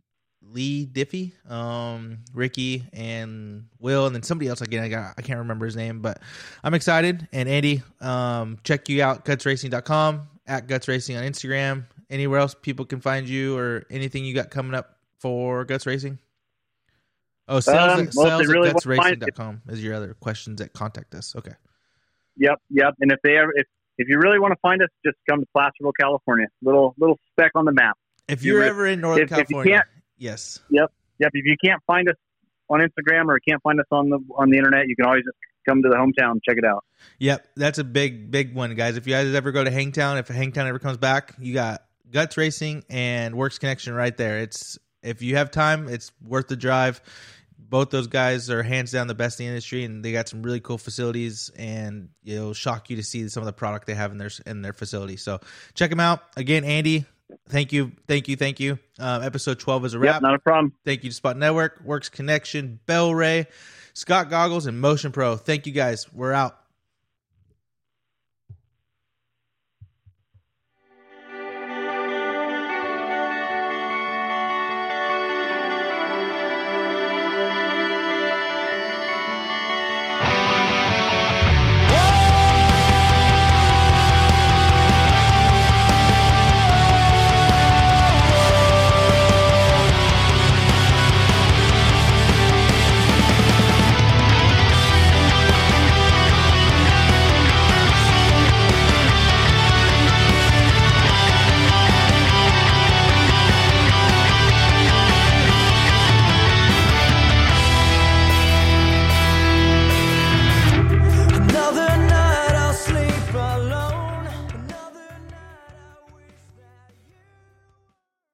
Leigh 0.41 0.85
Diffey, 0.85 1.31
um, 1.49 2.19
Ricky, 2.33 2.83
and 2.93 3.65
Will, 3.79 4.05
and 4.05 4.15
then 4.15 4.23
somebody 4.23 4.49
else. 4.49 4.61
Again, 4.61 4.83
I 4.83 4.89
got 4.89 5.13
I 5.17 5.21
can't 5.21 5.39
remember 5.39 5.65
his 5.65 5.75
name, 5.75 6.01
but 6.01 6.19
I'm 6.63 6.73
excited. 6.73 7.27
And 7.31 7.47
Andy, 7.47 7.81
um, 8.01 8.57
check 8.63 8.89
you 8.89 9.01
out 9.03 9.23
gutsracing.com 9.25 10.27
at 10.47 10.67
Guts 10.67 10.87
Racing 10.87 11.15
on 11.17 11.23
Instagram. 11.23 11.85
Anywhere 12.09 12.39
else 12.39 12.55
people 12.61 12.83
can 12.85 12.99
find 12.99 13.29
you 13.29 13.57
or 13.57 13.85
anything 13.89 14.25
you 14.25 14.33
got 14.33 14.49
coming 14.49 14.73
up 14.73 14.97
for 15.19 15.63
Guts 15.63 15.85
Racing? 15.85 16.19
Oh, 17.47 17.59
sales, 17.59 17.99
Um, 17.99 18.07
at, 18.07 18.13
sales 18.13 18.47
really 18.47 18.69
at 18.69 18.75
gutsracing.com 18.75 19.61
is 19.69 19.83
your 19.83 19.93
other 19.93 20.13
questions 20.15 20.59
that 20.59 20.73
contact 20.73 21.13
us. 21.15 21.35
Okay. 21.35 21.53
Yep, 22.37 22.61
yep. 22.69 22.93
And 22.99 23.11
if 23.11 23.19
they 23.23 23.37
ever, 23.37 23.51
if 23.55 23.67
if 23.97 24.07
you 24.09 24.17
really 24.19 24.39
want 24.39 24.51
to 24.51 24.59
find 24.61 24.81
us, 24.81 24.89
just 25.05 25.17
come 25.29 25.39
to 25.41 25.45
Placerville, 25.53 25.91
California. 25.93 26.47
Little 26.61 26.95
little 26.97 27.19
speck 27.31 27.51
on 27.55 27.65
the 27.65 27.71
map. 27.71 27.97
If 28.27 28.43
you're 28.43 28.57
You're- 28.59 28.69
ever 28.69 28.87
in 28.87 29.01
Northern 29.01 29.23
if- 29.23 29.31
if 29.31 29.35
California, 29.37 29.73
can't- 29.75 29.87
yes. 30.21 30.59
Yep. 30.69 30.91
Yep. 31.19 31.31
If 31.33 31.45
you 31.45 31.55
can't 31.63 31.81
find 31.85 32.07
us 32.09 32.15
on 32.69 32.79
Instagram 32.79 33.27
or 33.27 33.39
can't 33.39 33.61
find 33.61 33.79
us 33.79 33.85
on 33.91 34.09
the 34.09 34.19
on 34.35 34.49
the 34.49 34.57
internet, 34.57 34.87
you 34.87 34.95
can 34.95 35.05
always 35.05 35.23
just 35.23 35.37
come 35.67 35.81
to 35.83 35.89
the 35.89 35.95
hometown 35.95 36.31
and 36.31 36.43
check 36.43 36.57
it 36.57 36.65
out. 36.65 36.83
Yep, 37.19 37.47
that's 37.55 37.77
a 37.77 37.83
big, 37.83 38.31
big 38.31 38.55
one, 38.55 38.73
guys. 38.75 38.97
If 38.97 39.07
you 39.07 39.13
guys 39.13 39.33
ever 39.33 39.51
go 39.51 39.63
to 39.63 39.71
Hangtown, 39.71 40.17
if 40.17 40.27
Hangtown 40.27 40.67
ever 40.67 40.79
comes 40.79 40.97
back, 40.97 41.35
you 41.39 41.53
got 41.53 41.83
Guts 42.09 42.37
Racing 42.37 42.83
and 42.89 43.35
Works 43.35 43.59
Connection 43.59 43.93
right 43.93 44.15
there. 44.15 44.39
It's 44.39 44.79
if 45.03 45.21
you 45.21 45.35
have 45.35 45.51
time, 45.51 45.87
it's 45.87 46.11
worth 46.25 46.47
the 46.47 46.55
drive. 46.55 47.01
Both 47.57 47.89
those 47.89 48.07
guys 48.07 48.49
are 48.49 48.63
hands 48.63 48.91
down 48.91 49.07
the 49.07 49.15
best 49.15 49.39
in 49.39 49.45
the 49.45 49.49
industry, 49.49 49.85
and 49.85 50.03
they 50.03 50.11
got 50.11 50.27
some 50.27 50.43
really 50.43 50.59
cool 50.59 50.77
facilities. 50.77 51.49
And 51.55 52.09
it'll 52.25 52.53
shock 52.53 52.89
you 52.89 52.97
to 52.97 53.03
see 53.03 53.27
some 53.29 53.41
of 53.41 53.47
the 53.47 53.53
product 53.53 53.87
they 53.87 53.93
have 53.93 54.11
in 54.11 54.17
their 54.17 54.31
in 54.45 54.61
their 54.61 54.73
facility. 54.73 55.17
So 55.17 55.39
check 55.73 55.89
them 55.89 55.99
out 55.99 56.21
again, 56.35 56.63
Andy. 56.63 57.05
Thank 57.49 57.73
you, 57.73 57.91
thank 58.07 58.27
you, 58.27 58.35
thank 58.35 58.59
you. 58.59 58.79
Uh, 58.99 59.21
episode 59.23 59.59
twelve 59.59 59.85
is 59.85 59.93
a 59.93 59.99
wrap. 59.99 60.15
Yep, 60.15 60.21
not 60.21 60.33
a 60.35 60.39
problem. 60.39 60.73
Thank 60.85 61.03
you 61.03 61.09
to 61.09 61.15
Spot 61.15 61.35
Network, 61.37 61.81
Works 61.83 62.09
Connection, 62.09 62.79
Bel-Ray, 62.85 63.47
Scott 63.93 64.29
Goggles, 64.29 64.65
and 64.65 64.79
Motion 64.79 65.11
Pro. 65.11 65.35
Thank 65.35 65.67
you 65.67 65.73
guys. 65.73 66.11
We're 66.13 66.33
out. 66.33 66.57